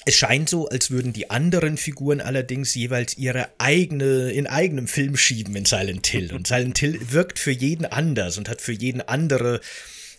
es 0.07 0.17
scheint 0.17 0.49
so, 0.49 0.69
als 0.69 0.91
würden 0.91 1.13
die 1.13 1.31
anderen 1.31 1.77
Figuren 1.77 2.21
allerdings 2.21 2.75
jeweils 2.75 3.17
ihre 3.17 3.49
eigene, 3.59 4.31
in 4.33 4.47
eigenem 4.47 4.87
Film 4.87 5.17
schieben 5.17 5.57
in 5.57 5.65
Silent 5.65 6.07
Hill. 6.07 6.33
Und 6.35 6.47
Silent 6.47 6.79
Hill 6.79 7.01
wirkt 7.11 7.39
für 7.39 7.51
jeden 7.51 7.87
anders 7.87 8.39
und 8.39 8.49
hat 8.49 8.61
für 8.61 8.73
jeden 8.73 9.01
andere 9.01 9.61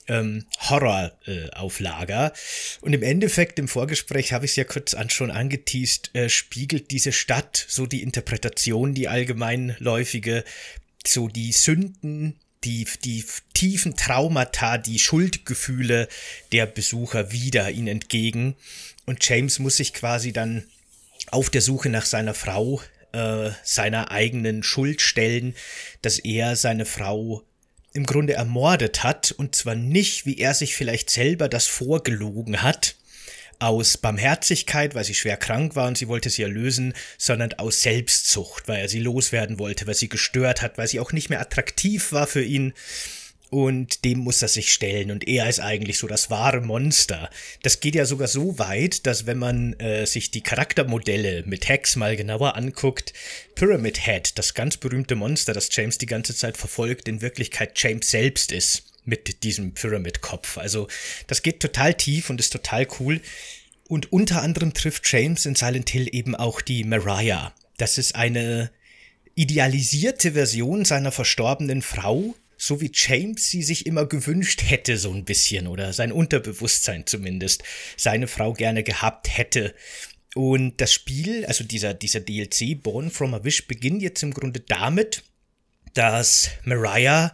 ähm, 0.07 0.45
Horrorauflager. 0.59 2.27
Äh, 2.27 2.85
und 2.85 2.93
im 2.93 3.03
Endeffekt, 3.03 3.59
im 3.59 3.67
Vorgespräch 3.67 4.33
habe 4.33 4.45
ich 4.45 4.51
es 4.51 4.57
ja 4.57 4.63
kurz 4.63 4.93
an, 4.93 5.09
schon 5.09 5.31
angeteased, 5.31 6.11
äh, 6.13 6.29
spiegelt 6.29 6.91
diese 6.91 7.11
Stadt 7.11 7.65
so 7.67 7.85
die 7.85 8.03
Interpretation, 8.03 8.93
die 8.93 9.07
allgemeinläufige, 9.07 10.43
so 11.05 11.27
die 11.27 11.51
Sünden, 11.51 12.39
die, 12.65 12.87
die 13.03 13.23
tiefen 13.53 13.95
Traumata, 13.95 14.77
die 14.77 14.99
Schuldgefühle 14.99 16.07
der 16.51 16.65
Besucher 16.65 17.31
wieder 17.31 17.71
ihnen 17.71 17.87
entgegen. 17.87 18.55
Und 19.05 19.27
James 19.27 19.59
muss 19.59 19.77
sich 19.77 19.93
quasi 19.93 20.33
dann 20.33 20.65
auf 21.31 21.49
der 21.49 21.61
Suche 21.61 21.89
nach 21.89 22.05
seiner 22.05 22.33
Frau 22.33 22.81
äh, 23.15 23.51
seiner 23.63 24.11
eigenen 24.11 24.63
Schuld 24.63 25.01
stellen, 25.01 25.55
dass 26.01 26.19
er 26.19 26.55
seine 26.55 26.85
Frau 26.85 27.43
im 27.93 28.05
Grunde 28.05 28.33
ermordet 28.33 29.03
hat, 29.03 29.31
und 29.31 29.55
zwar 29.55 29.75
nicht, 29.75 30.25
wie 30.25 30.37
er 30.37 30.53
sich 30.53 30.75
vielleicht 30.75 31.09
selber 31.09 31.47
das 31.47 31.65
vorgelogen 31.65 32.61
hat, 32.61 32.95
aus 33.59 33.97
Barmherzigkeit, 33.97 34.95
weil 34.95 35.03
sie 35.03 35.13
schwer 35.13 35.37
krank 35.37 35.75
war 35.75 35.87
und 35.87 35.97
sie 35.97 36.07
wollte 36.07 36.29
sie 36.29 36.43
erlösen, 36.43 36.93
sondern 37.17 37.53
aus 37.53 37.81
Selbstzucht, 37.81 38.67
weil 38.67 38.81
er 38.81 38.89
sie 38.89 38.99
loswerden 38.99 39.59
wollte, 39.59 39.87
weil 39.87 39.95
sie 39.95 40.09
gestört 40.09 40.61
hat, 40.61 40.77
weil 40.77 40.87
sie 40.87 40.99
auch 40.99 41.11
nicht 41.11 41.29
mehr 41.29 41.41
attraktiv 41.41 42.11
war 42.11 42.27
für 42.27 42.43
ihn. 42.43 42.73
Und 43.51 44.03
dem 44.03 44.19
muss 44.19 44.41
er 44.41 44.47
sich 44.47 44.73
stellen. 44.73 45.11
Und 45.11 45.27
er 45.27 45.47
ist 45.47 45.59
eigentlich 45.59 45.99
so 45.99 46.07
das 46.07 46.29
wahre 46.29 46.61
Monster. 46.61 47.29
Das 47.61 47.79
geht 47.79 47.95
ja 47.95 48.05
sogar 48.05 48.27
so 48.27 48.57
weit, 48.59 49.05
dass 49.05 49.27
wenn 49.27 49.37
man 49.37 49.73
äh, 49.79 50.05
sich 50.05 50.31
die 50.31 50.41
Charaktermodelle 50.41 51.43
mit 51.45 51.69
Hex 51.69 51.95
mal 51.95 52.17
genauer 52.17 52.55
anguckt, 52.55 53.13
Pyramid 53.53 54.03
Head, 54.03 54.37
das 54.37 54.55
ganz 54.55 54.77
berühmte 54.77 55.15
Monster, 55.15 55.53
das 55.53 55.69
James 55.71 55.99
die 55.99 56.07
ganze 56.07 56.35
Zeit 56.35 56.57
verfolgt, 56.57 57.07
in 57.07 57.21
Wirklichkeit 57.21 57.71
James 57.75 58.09
selbst 58.09 58.51
ist 58.51 58.83
mit 59.05 59.43
diesem 59.43 59.73
Pyramid-Kopf. 59.73 60.57
Also 60.57 60.87
das 61.27 61.41
geht 61.41 61.59
total 61.59 61.93
tief 61.93 62.29
und 62.29 62.39
ist 62.39 62.51
total 62.51 62.87
cool. 62.99 63.21
Und 63.87 64.11
unter 64.11 64.41
anderem 64.41 64.73
trifft 64.73 65.11
James 65.11 65.45
in 65.45 65.55
Silent 65.55 65.89
Hill 65.89 66.07
eben 66.11 66.35
auch 66.35 66.61
die 66.61 66.83
Mariah. 66.83 67.53
Das 67.77 67.97
ist 67.97 68.15
eine 68.15 68.71
idealisierte 69.35 70.31
Version 70.31 70.85
seiner 70.85 71.11
verstorbenen 71.11 71.81
Frau, 71.81 72.35
so 72.57 72.81
wie 72.81 72.91
James 72.93 73.49
sie 73.49 73.63
sich 73.63 73.85
immer 73.85 74.05
gewünscht 74.05 74.63
hätte, 74.65 74.97
so 74.97 75.11
ein 75.11 75.25
bisschen, 75.25 75.67
oder 75.67 75.93
sein 75.93 76.11
Unterbewusstsein 76.11 77.05
zumindest, 77.05 77.63
seine 77.97 78.27
Frau 78.27 78.53
gerne 78.53 78.83
gehabt 78.83 79.37
hätte. 79.37 79.75
Und 80.35 80.81
das 80.81 80.91
Spiel, 80.91 81.45
also 81.45 81.63
dieser, 81.63 81.93
dieser 81.93 82.21
DLC 82.21 82.81
Born 82.81 83.11
from 83.11 83.33
a 83.33 83.43
Wish, 83.43 83.67
beginnt 83.67 84.01
jetzt 84.01 84.23
im 84.23 84.33
Grunde 84.33 84.61
damit, 84.61 85.23
dass 85.93 86.49
Mariah 86.63 87.31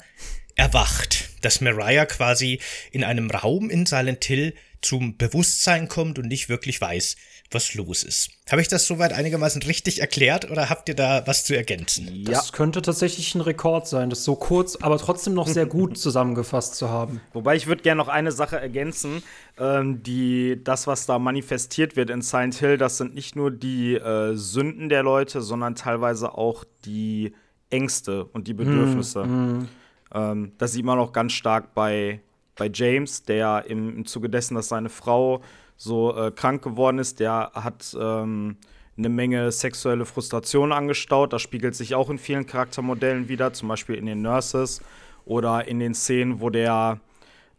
erwacht. 0.61 1.29
Dass 1.41 1.59
Mariah 1.59 2.05
quasi 2.05 2.59
in 2.91 3.03
einem 3.03 3.31
Raum 3.31 3.71
in 3.71 3.87
Silent 3.87 4.23
Hill 4.23 4.53
zum 4.81 5.17
Bewusstsein 5.17 5.87
kommt 5.87 6.19
und 6.19 6.27
nicht 6.27 6.49
wirklich 6.49 6.79
weiß, 6.79 7.15
was 7.49 7.73
los 7.73 8.03
ist. 8.03 8.29
Habe 8.49 8.61
ich 8.61 8.67
das 8.67 8.85
soweit 8.85 9.11
einigermaßen 9.11 9.61
richtig 9.63 10.01
erklärt 10.01 10.49
oder 10.49 10.69
habt 10.69 10.87
ihr 10.87 10.95
da 10.95 11.23
was 11.25 11.45
zu 11.45 11.55
ergänzen? 11.55 12.07
Ja. 12.13 12.31
Das 12.31 12.51
könnte 12.53 12.81
tatsächlich 12.81 13.33
ein 13.33 13.41
Rekord 13.41 13.87
sein, 13.87 14.09
das 14.11 14.23
so 14.23 14.35
kurz, 14.35 14.75
aber 14.75 14.97
trotzdem 14.99 15.33
noch 15.33 15.47
sehr 15.47 15.65
gut 15.65 15.97
zusammengefasst 15.99 16.75
zu 16.75 16.89
haben. 16.89 17.21
Wobei 17.33 17.55
ich 17.55 17.65
würde 17.65 17.81
gerne 17.81 17.97
noch 17.97 18.07
eine 18.07 18.31
Sache 18.31 18.59
ergänzen, 18.59 19.23
ähm, 19.59 20.03
die 20.03 20.63
das, 20.63 20.85
was 20.85 21.07
da 21.07 21.17
manifestiert 21.17 21.95
wird 21.95 22.11
in 22.11 22.21
Silent 22.21 22.55
Hill, 22.55 22.77
das 22.77 22.97
sind 22.97 23.15
nicht 23.15 23.35
nur 23.35 23.49
die 23.49 23.95
äh, 23.95 24.35
Sünden 24.35 24.89
der 24.89 25.01
Leute, 25.01 25.41
sondern 25.41 25.75
teilweise 25.75 26.35
auch 26.35 26.63
die 26.85 27.33
Ängste 27.71 28.25
und 28.25 28.47
die 28.47 28.53
Bedürfnisse. 28.53 29.23
Mm, 29.25 29.67
Ähm, 30.13 30.53
das 30.57 30.73
sieht 30.73 30.85
man 30.85 30.99
auch 30.99 31.13
ganz 31.13 31.33
stark 31.33 31.73
bei, 31.73 32.21
bei 32.55 32.69
James, 32.73 33.23
der 33.23 33.65
im, 33.67 33.97
im 33.97 34.05
Zuge 34.05 34.29
dessen, 34.29 34.55
dass 34.55 34.69
seine 34.69 34.89
Frau 34.89 35.41
so 35.77 36.15
äh, 36.15 36.31
krank 36.31 36.63
geworden 36.63 36.99
ist, 36.99 37.19
der 37.19 37.51
hat 37.53 37.95
ähm, 37.99 38.57
eine 38.97 39.09
Menge 39.09 39.51
sexuelle 39.51 40.05
Frustration 40.05 40.71
angestaut. 40.71 41.33
Das 41.33 41.41
spiegelt 41.41 41.75
sich 41.75 41.95
auch 41.95 42.09
in 42.09 42.19
vielen 42.19 42.45
Charaktermodellen 42.45 43.29
wieder, 43.29 43.53
zum 43.53 43.67
Beispiel 43.67 43.95
in 43.95 44.05
den 44.05 44.21
Nurses 44.21 44.81
oder 45.25 45.67
in 45.67 45.79
den 45.79 45.93
Szenen, 45.93 46.39
wo 46.39 46.49
der 46.49 46.99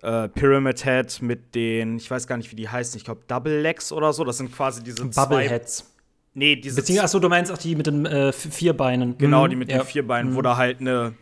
äh, 0.02 0.28
Pyramid 0.28 0.84
Head 0.84 1.22
mit 1.22 1.54
den, 1.54 1.96
ich 1.96 2.10
weiß 2.10 2.26
gar 2.26 2.36
nicht, 2.36 2.50
wie 2.50 2.56
die 2.56 2.68
heißen, 2.68 2.96
ich 2.96 3.04
glaube 3.04 3.22
Double 3.26 3.60
Legs 3.60 3.92
oder 3.92 4.12
so, 4.12 4.24
das 4.24 4.38
sind 4.38 4.52
quasi 4.52 4.82
diese 4.82 5.04
Bubbleheads. 5.04 5.88
Nee, 6.34 6.56
diese. 6.56 6.76
Beziehungsweise, 6.76 7.04
achso, 7.04 7.18
du 7.18 7.28
meinst 7.28 7.52
auch 7.52 7.58
die 7.58 7.76
mit 7.76 7.86
den 7.86 8.06
äh, 8.06 8.32
vier 8.32 8.72
Beinen. 8.72 9.18
Genau, 9.18 9.46
die 9.46 9.56
mit 9.56 9.70
ja. 9.70 9.78
den 9.78 9.86
vier 9.86 10.06
Beinen, 10.06 10.32
mhm. 10.32 10.36
wo 10.36 10.42
da 10.42 10.56
halt 10.56 10.80
eine 10.80 11.14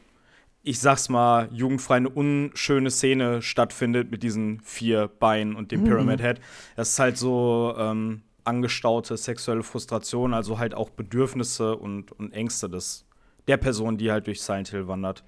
ich 0.63 0.79
sag's 0.79 1.09
mal, 1.09 1.49
jugendfrei 1.53 1.97
eine 1.97 2.11
unschöne 2.11 2.91
Szene 2.91 3.41
stattfindet 3.41 4.11
mit 4.11 4.23
diesen 4.23 4.61
vier 4.61 5.09
Beinen 5.09 5.57
und 5.57 5.73
dem 5.73 5.81
mhm. 5.81 5.85
Pyramid 5.87 6.21
Head. 6.21 6.41
Das 6.77 6.91
ist 6.91 6.99
halt 6.99 7.17
so 7.17 7.75
ähm, 7.79 8.23
angestaute 8.45 9.17
sexuelle 9.17 9.63
Frustration, 9.63 10.35
also 10.35 10.59
halt 10.59 10.75
auch 10.75 10.91
Bedürfnisse 10.91 11.77
und, 11.77 12.13
und 12.13 12.33
Ängste 12.33 12.69
des, 12.69 13.07
der 13.49 13.57
Person, 13.57 13.97
die 13.97 14.11
halt 14.11 14.27
durch 14.27 14.43
Silent 14.43 14.69
Hill 14.69 14.87
wandert. 14.87 15.25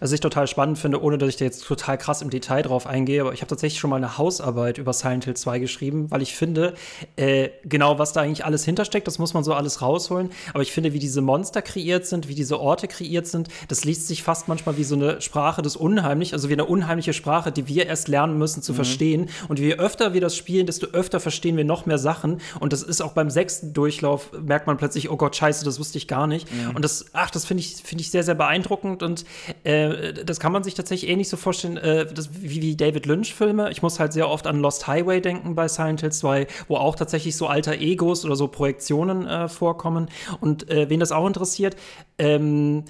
Was 0.00 0.12
ich 0.12 0.20
total 0.20 0.46
spannend 0.46 0.78
finde, 0.78 1.02
ohne 1.02 1.18
dass 1.18 1.28
ich 1.28 1.36
da 1.36 1.44
jetzt 1.44 1.64
total 1.64 1.98
krass 1.98 2.22
im 2.22 2.30
Detail 2.30 2.62
drauf 2.62 2.86
eingehe, 2.86 3.20
aber 3.20 3.32
ich 3.32 3.40
habe 3.40 3.48
tatsächlich 3.48 3.80
schon 3.80 3.90
mal 3.90 3.96
eine 3.96 4.18
Hausarbeit 4.18 4.78
über 4.78 4.92
Silent 4.92 5.24
Hill 5.24 5.34
2 5.34 5.58
geschrieben, 5.58 6.10
weil 6.10 6.22
ich 6.22 6.34
finde, 6.34 6.74
äh, 7.16 7.50
genau 7.64 7.98
was 7.98 8.12
da 8.12 8.22
eigentlich 8.22 8.44
alles 8.44 8.64
hintersteckt, 8.64 9.06
das 9.06 9.18
muss 9.18 9.34
man 9.34 9.44
so 9.44 9.54
alles 9.54 9.82
rausholen. 9.82 10.30
Aber 10.52 10.62
ich 10.62 10.72
finde, 10.72 10.92
wie 10.92 10.98
diese 10.98 11.20
Monster 11.20 11.62
kreiert 11.62 12.06
sind, 12.06 12.28
wie 12.28 12.34
diese 12.34 12.60
Orte 12.60 12.88
kreiert 12.88 13.26
sind, 13.26 13.48
das 13.68 13.84
liest 13.84 14.08
sich 14.08 14.22
fast 14.22 14.48
manchmal 14.48 14.76
wie 14.76 14.84
so 14.84 14.94
eine 14.94 15.20
Sprache 15.20 15.62
des 15.62 15.76
Unheimlichen, 15.76 16.34
also 16.34 16.48
wie 16.48 16.54
eine 16.54 16.64
unheimliche 16.64 17.12
Sprache, 17.12 17.52
die 17.52 17.68
wir 17.68 17.86
erst 17.86 18.08
lernen 18.08 18.38
müssen 18.38 18.62
zu 18.62 18.72
mhm. 18.72 18.76
verstehen. 18.76 19.30
Und 19.48 19.58
je 19.58 19.74
öfter 19.74 20.14
wir 20.14 20.20
das 20.20 20.36
spielen, 20.36 20.66
desto 20.66 20.86
öfter 20.88 21.20
verstehen 21.20 21.56
wir 21.56 21.64
noch 21.64 21.86
mehr 21.86 21.98
Sachen. 21.98 22.40
Und 22.60 22.72
das 22.72 22.82
ist 22.82 23.00
auch 23.00 23.12
beim 23.12 23.30
sechsten 23.30 23.72
Durchlauf, 23.72 24.30
merkt 24.40 24.66
man 24.66 24.76
plötzlich, 24.76 25.10
oh 25.10 25.16
Gott, 25.16 25.36
scheiße, 25.36 25.64
das 25.64 25.78
wusste 25.78 25.98
ich 25.98 26.08
gar 26.08 26.26
nicht. 26.26 26.52
Mhm. 26.52 26.76
Und 26.76 26.84
das, 26.84 27.06
ach, 27.12 27.30
das 27.30 27.44
finde 27.44 27.62
ich, 27.62 27.76
finde 27.76 28.02
ich 28.02 28.10
sehr, 28.10 28.22
sehr 28.22 28.34
beeindruckend 28.34 29.02
und 29.02 29.24
äh, 29.64 29.73
äh, 29.74 30.24
das 30.24 30.40
kann 30.40 30.52
man 30.52 30.64
sich 30.64 30.74
tatsächlich 30.74 31.10
ähnlich 31.10 31.28
so 31.28 31.36
vorstellen, 31.36 31.76
äh, 31.76 32.06
das, 32.06 32.30
wie, 32.40 32.62
wie 32.62 32.76
David 32.76 33.06
Lynch-Filme. 33.06 33.70
Ich 33.70 33.82
muss 33.82 34.00
halt 34.00 34.12
sehr 34.12 34.28
oft 34.28 34.46
an 34.46 34.60
Lost 34.60 34.86
Highway 34.86 35.20
denken 35.20 35.54
bei 35.54 35.68
Silent 35.68 36.00
Hill 36.00 36.12
2, 36.12 36.46
wo 36.68 36.76
auch 36.76 36.96
tatsächlich 36.96 37.36
so 37.36 37.46
alter 37.46 37.74
Egos 37.74 38.24
oder 38.24 38.36
so 38.36 38.48
Projektionen 38.48 39.26
äh, 39.26 39.48
vorkommen. 39.48 40.08
Und 40.40 40.70
äh, 40.70 40.88
wen 40.88 41.00
das 41.00 41.12
auch 41.12 41.26
interessiert, 41.26 41.76
ähm, 42.18 42.84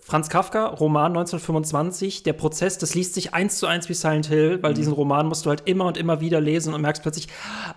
Franz 0.00 0.30
Kafka, 0.30 0.66
Roman 0.66 1.12
1925, 1.12 2.22
der 2.22 2.32
Prozess, 2.32 2.78
das 2.78 2.94
liest 2.94 3.12
sich 3.14 3.34
eins 3.34 3.58
zu 3.58 3.66
eins 3.66 3.88
wie 3.90 3.94
Silent 3.94 4.26
Hill, 4.26 4.62
weil 4.62 4.70
mhm. 4.72 4.76
diesen 4.76 4.92
Roman 4.94 5.26
musst 5.26 5.44
du 5.44 5.50
halt 5.50 5.62
immer 5.66 5.84
und 5.84 5.98
immer 5.98 6.20
wieder 6.20 6.40
lesen 6.40 6.72
und 6.72 6.80
merkst 6.80 7.02
plötzlich, 7.02 7.28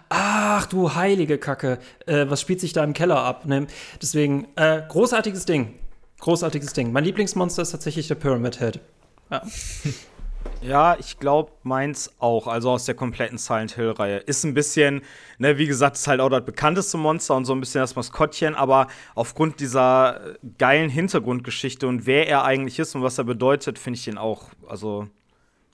ach 0.08 0.66
du 0.68 0.96
heilige 0.96 1.38
Kacke, 1.38 1.78
äh, 2.06 2.26
was 2.30 2.40
spielt 2.40 2.62
sich 2.62 2.72
da 2.72 2.84
im 2.84 2.94
Keller 2.94 3.18
ab? 3.18 3.46
Ne? 3.46 3.68
Deswegen, 4.02 4.48
äh, 4.56 4.82
großartiges 4.88 5.46
Ding. 5.46 5.74
Großartiges 6.20 6.74
Ding. 6.74 6.92
Mein 6.92 7.04
Lieblingsmonster 7.04 7.62
ist 7.62 7.72
tatsächlich 7.72 8.08
der 8.08 8.16
Pyramid 8.16 8.60
Head. 8.60 8.80
Ja. 9.30 9.42
Ja, 10.62 10.96
ich 11.00 11.20
glaube, 11.20 11.52
meins 11.64 12.14
auch. 12.20 12.48
Also 12.48 12.72
aus 12.72 12.86
der 12.86 12.96
kompletten 12.96 13.38
Silent 13.38 13.74
Hill-Reihe. 13.74 14.18
Ist 14.18 14.44
ein 14.44 14.54
bisschen, 14.54 15.02
ne, 15.38 15.58
wie 15.58 15.68
gesagt, 15.68 15.96
ist 15.96 16.08
halt 16.08 16.20
auch 16.22 16.30
das 16.30 16.44
bekannteste 16.44 16.98
Monster 16.98 17.36
und 17.36 17.46
so 17.46 17.54
ein 17.54 17.60
bisschen 17.60 17.82
das 17.82 17.96
Maskottchen, 17.96 18.56
aber 18.56 18.88
aufgrund 19.14 19.60
dieser 19.60 20.36
geilen 20.58 20.90
Hintergrundgeschichte 20.90 21.88
und 21.88 22.06
wer 22.06 22.28
er 22.28 22.46
eigentlich 22.46 22.80
ist 22.80 22.96
und 22.96 23.04
was 23.04 23.18
er 23.18 23.26
bedeutet, 23.26 23.78
finde 23.78 23.98
ich 23.98 24.06
den 24.06 24.18
auch, 24.18 24.50
also, 24.68 25.08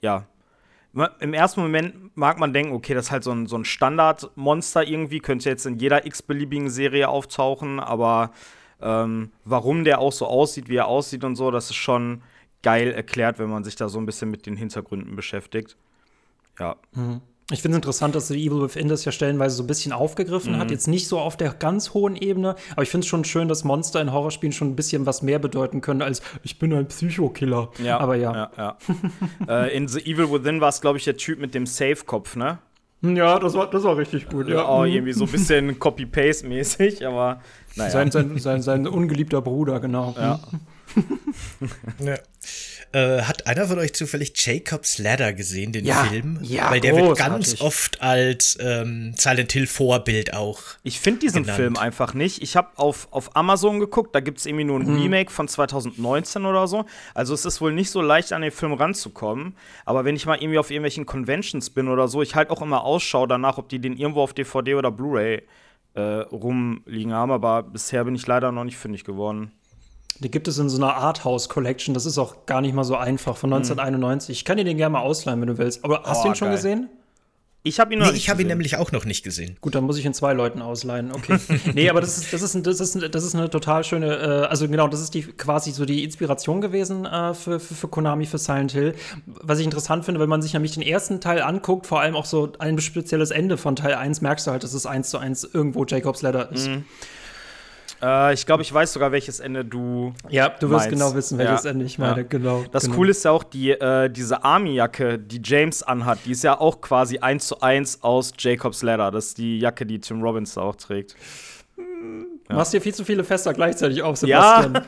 ja. 0.00 0.26
Im 1.20 1.32
ersten 1.32 1.62
Moment 1.62 2.14
mag 2.18 2.38
man 2.38 2.52
denken, 2.52 2.74
okay, 2.74 2.92
das 2.92 3.06
ist 3.06 3.12
halt 3.12 3.24
so 3.24 3.32
ein, 3.32 3.46
so 3.46 3.56
ein 3.56 3.64
Standardmonster 3.64 4.86
irgendwie, 4.86 5.20
könnte 5.20 5.48
jetzt 5.48 5.64
in 5.64 5.78
jeder 5.78 6.04
x-beliebigen 6.04 6.68
Serie 6.68 7.08
auftauchen, 7.08 7.80
aber 7.80 8.32
ähm, 8.82 9.30
warum 9.44 9.84
der 9.84 10.00
auch 10.00 10.12
so 10.12 10.26
aussieht, 10.26 10.68
wie 10.68 10.76
er 10.76 10.86
aussieht 10.86 11.24
und 11.24 11.36
so, 11.36 11.50
das 11.50 11.70
ist 11.70 11.76
schon 11.76 12.22
geil 12.62 12.92
erklärt, 12.92 13.38
wenn 13.38 13.50
man 13.50 13.64
sich 13.64 13.76
da 13.76 13.88
so 13.88 13.98
ein 13.98 14.06
bisschen 14.06 14.30
mit 14.30 14.46
den 14.46 14.56
Hintergründen 14.56 15.16
beschäftigt. 15.16 15.76
Ja. 16.58 16.76
Mhm. 16.92 17.20
Ich 17.50 17.60
finde 17.60 17.76
es 17.76 17.78
interessant, 17.78 18.14
dass 18.14 18.28
The 18.28 18.46
Evil 18.46 18.62
Within 18.62 18.88
das 18.88 19.04
ja 19.04 19.12
stellenweise 19.12 19.56
so 19.56 19.64
ein 19.64 19.66
bisschen 19.66 19.92
aufgegriffen 19.92 20.54
mhm. 20.54 20.58
hat. 20.58 20.70
Jetzt 20.70 20.86
nicht 20.86 21.08
so 21.08 21.18
auf 21.18 21.36
der 21.36 21.52
ganz 21.52 21.92
hohen 21.92 22.16
Ebene, 22.16 22.56
aber 22.72 22.82
ich 22.82 22.88
finde 22.88 23.04
es 23.04 23.08
schon 23.08 23.24
schön, 23.24 23.48
dass 23.48 23.64
Monster 23.64 24.00
in 24.00 24.12
Horrorspielen 24.12 24.52
schon 24.52 24.70
ein 24.70 24.76
bisschen 24.76 25.06
was 25.06 25.22
mehr 25.22 25.38
bedeuten 25.38 25.80
können 25.80 26.02
als 26.02 26.22
ich 26.44 26.58
bin 26.58 26.72
ein 26.72 26.86
Psychokiller. 26.86 27.70
Ja, 27.82 27.98
aber 27.98 28.16
ja. 28.16 28.32
ja, 28.32 28.50
ja. 28.56 28.78
äh, 29.64 29.76
in 29.76 29.88
The 29.88 30.00
Evil 30.00 30.30
Within 30.32 30.60
war 30.60 30.68
es, 30.68 30.80
glaube 30.80 30.98
ich, 30.98 31.04
der 31.04 31.16
Typ 31.16 31.40
mit 31.40 31.54
dem 31.54 31.66
Safe-Kopf, 31.66 32.36
ne? 32.36 32.58
Ja, 33.02 33.38
das 33.38 33.54
war, 33.54 33.68
das 33.68 33.82
war 33.82 33.96
richtig 33.96 34.28
gut, 34.28 34.48
ja. 34.48 34.68
Oh, 34.68 34.84
irgendwie 34.84 35.12
so 35.12 35.24
ein 35.24 35.30
bisschen 35.30 35.78
Copy-Paste-mäßig, 35.78 37.04
aber 37.04 37.40
naja. 37.74 37.90
Sein, 37.90 38.10
sein, 38.12 38.38
sein, 38.38 38.62
sein 38.62 38.86
ungeliebter 38.86 39.42
Bruder, 39.42 39.80
genau. 39.80 40.14
Ja. 40.16 40.40
ja. 41.98 42.14
Äh, 42.92 43.22
hat 43.22 43.46
einer 43.46 43.66
von 43.66 43.78
euch 43.78 43.94
zufällig 43.94 44.34
Jacob's 44.36 44.98
Ladder 44.98 45.32
gesehen, 45.32 45.72
den 45.72 45.86
ja, 45.86 46.04
Film? 46.04 46.38
Ja, 46.42 46.70
Weil 46.70 46.80
der 46.80 46.92
großartig. 46.92 47.08
wird 47.08 47.18
ganz 47.18 47.60
oft 47.62 48.02
als 48.02 48.58
ähm, 48.60 49.14
Silent 49.16 49.50
Hill 49.52 49.66
Vorbild 49.66 50.34
auch. 50.34 50.60
Ich 50.82 51.00
finde 51.00 51.20
diesen 51.20 51.44
genannt. 51.44 51.56
Film 51.56 51.76
einfach 51.78 52.12
nicht. 52.12 52.42
Ich 52.42 52.54
habe 52.54 52.68
auf, 52.76 53.08
auf 53.10 53.34
Amazon 53.34 53.80
geguckt, 53.80 54.14
da 54.14 54.20
gibt 54.20 54.38
es 54.38 54.46
irgendwie 54.46 54.64
nur 54.64 54.78
ein 54.78 54.86
mhm. 54.86 55.00
Remake 55.00 55.30
von 55.30 55.48
2019 55.48 56.44
oder 56.44 56.66
so. 56.66 56.84
Also 57.14 57.32
es 57.32 57.46
ist 57.46 57.62
wohl 57.62 57.72
nicht 57.72 57.90
so 57.90 58.02
leicht, 58.02 58.32
an 58.34 58.42
den 58.42 58.50
Film 58.50 58.74
ranzukommen. 58.74 59.56
Aber 59.86 60.04
wenn 60.04 60.14
ich 60.14 60.26
mal 60.26 60.36
irgendwie 60.36 60.58
auf 60.58 60.70
irgendwelchen 60.70 61.06
Conventions 61.06 61.70
bin 61.70 61.88
oder 61.88 62.08
so, 62.08 62.20
ich 62.20 62.34
halt 62.34 62.50
auch 62.50 62.60
immer 62.60 62.84
Ausschau 62.84 63.26
danach, 63.26 63.56
ob 63.56 63.70
die 63.70 63.78
den 63.78 63.96
irgendwo 63.96 64.20
auf 64.20 64.34
DVD 64.34 64.74
oder 64.74 64.90
Blu-ray 64.90 65.42
äh, 65.94 66.00
rumliegen 66.00 67.14
haben. 67.14 67.32
Aber 67.32 67.62
bisher 67.62 68.04
bin 68.04 68.14
ich 68.14 68.26
leider 68.26 68.52
noch 68.52 68.64
nicht 68.64 68.76
fündig 68.76 69.04
geworden. 69.04 69.52
Die 70.18 70.30
gibt 70.30 70.48
es 70.48 70.58
in 70.58 70.68
so 70.68 70.76
einer 70.76 70.94
Arthouse 70.94 71.48
Collection. 71.48 71.94
Das 71.94 72.06
ist 72.06 72.18
auch 72.18 72.46
gar 72.46 72.60
nicht 72.60 72.74
mal 72.74 72.84
so 72.84 72.96
einfach 72.96 73.36
von 73.36 73.52
1991. 73.52 74.28
Mhm. 74.28 74.32
Ich 74.32 74.44
kann 74.44 74.56
dir 74.56 74.64
den 74.64 74.76
gerne 74.76 74.92
mal 74.92 75.00
ausleihen, 75.00 75.40
wenn 75.40 75.48
du 75.48 75.58
willst. 75.58 75.84
Aber 75.84 76.02
hast 76.04 76.20
oh, 76.20 76.22
du 76.24 76.28
ihn 76.30 76.34
schon 76.34 76.48
geil. 76.48 76.56
gesehen? 76.56 76.88
Ich 77.64 77.78
habe 77.78 77.92
ihn 77.92 78.00
noch 78.00 78.10
nee, 78.10 78.16
ich 78.16 78.28
habe 78.28 78.42
ihn 78.42 78.48
nämlich 78.48 78.76
auch 78.76 78.90
noch 78.90 79.04
nicht 79.04 79.22
gesehen. 79.22 79.56
Gut, 79.60 79.76
dann 79.76 79.84
muss 79.84 79.96
ich 79.96 80.04
ihn 80.04 80.14
zwei 80.14 80.32
Leuten 80.32 80.60
ausleihen. 80.60 81.12
Okay. 81.12 81.38
nee, 81.74 81.88
aber 81.88 82.00
das 82.00 82.18
ist, 82.18 82.32
das 82.32 82.42
ist, 82.42 82.66
das 82.66 82.80
ist, 82.80 83.14
das 83.14 83.24
ist 83.24 83.36
eine 83.36 83.50
total 83.50 83.84
schöne, 83.84 84.16
äh, 84.16 84.46
also 84.46 84.66
genau, 84.66 84.88
das 84.88 85.00
ist 85.00 85.14
die 85.14 85.22
quasi 85.22 85.70
so 85.70 85.84
die 85.84 86.02
Inspiration 86.02 86.60
gewesen 86.60 87.04
äh, 87.04 87.34
für, 87.34 87.60
für, 87.60 87.74
für, 87.74 87.86
Konami, 87.86 88.26
für 88.26 88.38
Silent 88.38 88.72
Hill. 88.72 88.94
Was 89.26 89.60
ich 89.60 89.64
interessant 89.64 90.04
finde, 90.04 90.20
wenn 90.20 90.28
man 90.28 90.42
sich 90.42 90.54
nämlich 90.54 90.72
den 90.72 90.82
ersten 90.82 91.20
Teil 91.20 91.40
anguckt, 91.40 91.86
vor 91.86 92.00
allem 92.00 92.16
auch 92.16 92.26
so 92.26 92.52
ein 92.58 92.80
spezielles 92.80 93.30
Ende 93.30 93.56
von 93.56 93.76
Teil 93.76 93.94
1, 93.94 94.22
merkst 94.22 94.48
du 94.48 94.50
halt, 94.50 94.64
dass 94.64 94.74
es 94.74 94.84
eins 94.84 95.10
zu 95.10 95.18
eins 95.18 95.44
irgendwo 95.44 95.84
Jacobs 95.84 96.22
Ladder 96.22 96.50
ist. 96.50 96.66
Mhm. 96.66 96.84
Äh, 98.02 98.34
ich 98.34 98.44
glaube, 98.44 98.62
ich 98.62 98.72
weiß 98.72 98.92
sogar, 98.92 99.12
welches 99.12 99.40
Ende 99.40 99.64
du. 99.64 100.12
Ja, 100.28 100.48
du 100.48 100.68
wirst 100.70 100.88
genau 100.88 101.14
wissen, 101.14 101.38
welches 101.38 101.64
ja. 101.64 101.70
Ende 101.70 101.84
ich 101.84 101.98
meine, 101.98 102.22
ja. 102.22 102.26
genau. 102.28 102.64
Das 102.72 102.84
genau. 102.84 102.96
Coole 102.96 103.10
ist 103.12 103.24
ja 103.24 103.30
auch, 103.30 103.44
die, 103.44 103.70
äh, 103.70 104.10
diese 104.10 104.44
Army-Jacke, 104.44 105.18
die 105.18 105.40
James 105.42 105.82
anhat, 105.82 106.18
die 106.26 106.32
ist 106.32 106.42
ja 106.42 106.58
auch 106.58 106.80
quasi 106.80 107.18
eins 107.18 107.46
zu 107.46 107.60
eins 107.60 108.02
aus 108.02 108.32
Jacobs 108.36 108.82
Ladder. 108.82 109.10
Das 109.10 109.26
ist 109.26 109.38
die 109.38 109.58
Jacke, 109.58 109.86
die 109.86 110.00
Tim 110.00 110.20
Robbins 110.22 110.58
auch 110.58 110.74
trägt. 110.74 111.14
Ja. 112.48 112.56
Machst 112.56 112.72
dir 112.72 112.82
viel 112.82 112.94
zu 112.94 113.04
viele 113.04 113.24
Fester 113.24 113.54
gleichzeitig 113.54 114.02
auf, 114.02 114.16
Sebastian. 114.16 114.84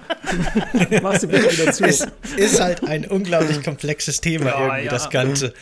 Ja. 0.90 1.00
Machst 1.02 1.22
du 1.22 1.28
bitte 1.28 1.50
wieder 1.50 1.72
zu. 1.72 1.84
Es 1.84 2.06
ist 2.36 2.60
halt 2.60 2.84
ein 2.86 3.06
unglaublich 3.06 3.62
komplexes 3.62 4.20
Thema 4.20 4.46
ja, 4.46 4.66
irgendwie, 4.66 4.88
das 4.88 5.08
Ganze. 5.08 5.54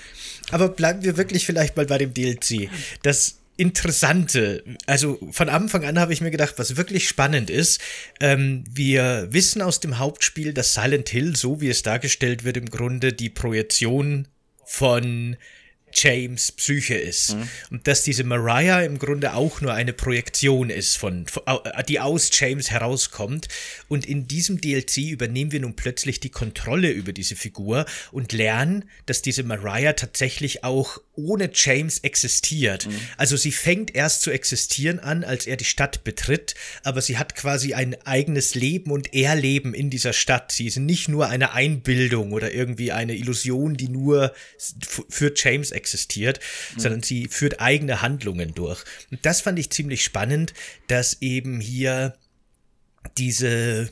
Aber 0.50 0.68
bleiben 0.68 1.04
wir 1.04 1.16
wirklich 1.16 1.46
vielleicht 1.46 1.76
mal 1.76 1.86
bei 1.86 1.98
dem 1.98 2.12
DLC. 2.12 2.70
Das 3.02 3.36
Interessante. 3.56 4.64
Also 4.86 5.18
von 5.30 5.48
Anfang 5.48 5.84
an 5.84 5.98
habe 5.98 6.12
ich 6.12 6.20
mir 6.20 6.30
gedacht, 6.30 6.54
was 6.56 6.76
wirklich 6.76 7.06
spannend 7.06 7.50
ist, 7.50 7.80
ähm, 8.20 8.64
wir 8.70 9.28
wissen 9.30 9.60
aus 9.60 9.80
dem 9.80 9.98
Hauptspiel, 9.98 10.54
dass 10.54 10.74
Silent 10.74 11.08
Hill, 11.10 11.36
so 11.36 11.60
wie 11.60 11.68
es 11.68 11.82
dargestellt 11.82 12.44
wird, 12.44 12.56
im 12.56 12.70
Grunde 12.70 13.12
die 13.12 13.30
Projektion 13.30 14.26
von 14.64 15.36
James 15.92 16.52
Psyche 16.52 16.94
ist. 16.94 17.35
Mhm. 17.35 17.48
Und 17.70 17.87
dass 17.88 18.02
diese 18.05 18.24
Mariah 18.24 18.83
im 18.83 18.98
Grunde 18.98 19.35
auch 19.35 19.61
nur 19.61 19.72
eine 19.72 19.92
Projektion 19.92 20.70
ist, 20.70 20.96
von, 20.96 21.26
von, 21.26 21.42
die 21.88 22.00
aus 22.00 22.31
James 22.33 22.70
herauskommt. 22.70 23.48
Und 23.88 24.07
in 24.07 24.26
diesem 24.28 24.61
DLC 24.61 24.98
übernehmen 25.11 25.52
wir 25.52 25.61
nun 25.61 25.76
plötzlich 25.76 26.20
die 26.20 26.31
Kontrolle 26.31 26.90
über 26.90 27.12
diese 27.12 27.37
Figur 27.37 27.87
und 28.11 28.33
lernen, 28.33 28.85
dass 29.07 29.22
diese 29.22 29.42
Mariah 29.42 29.92
tatsächlich 29.94 30.64
auch 30.64 30.98
ohne 31.14 31.50
James 31.52 31.98
existiert. 31.98 32.87
Mhm. 32.87 32.94
Also 33.16 33.37
sie 33.37 33.52
fängt 33.52 33.94
erst 33.94 34.22
zu 34.22 34.31
existieren 34.31 34.98
an, 34.98 35.24
als 35.24 35.46
er 35.46 35.57
die 35.57 35.64
Stadt 35.64 36.05
betritt, 36.05 36.55
aber 36.85 37.02
sie 37.02 37.18
hat 37.18 37.35
quasi 37.35 37.74
ein 37.74 37.96
eigenes 38.07 38.55
Leben 38.55 38.90
und 38.90 39.12
Erleben 39.14 39.74
in 39.74 39.90
dieser 39.90 40.12
Stadt. 40.12 40.52
Sie 40.52 40.66
ist 40.66 40.78
nicht 40.78 41.09
nur 41.09 41.28
eine 41.28 41.52
Einbildung 41.52 42.33
oder 42.33 42.52
irgendwie 42.52 42.92
eine 42.92 43.14
Illusion, 43.14 43.76
die 43.76 43.88
nur 43.88 44.33
für 45.09 45.33
James 45.35 45.70
existiert, 45.70 45.82
mhm. 46.75 46.81
sondern 46.81 47.03
sie 47.03 47.29
führt 47.29 47.61
eigene 47.61 48.03
Handlungen 48.03 48.55
durch. 48.55 48.85
Und 49.11 49.25
das 49.25 49.40
fand 49.40 49.59
ich 49.59 49.71
ziemlich 49.71 50.05
spannend, 50.05 50.55
dass 50.88 51.21
eben 51.21 51.61
hier 51.61 52.14
diese 53.16 53.90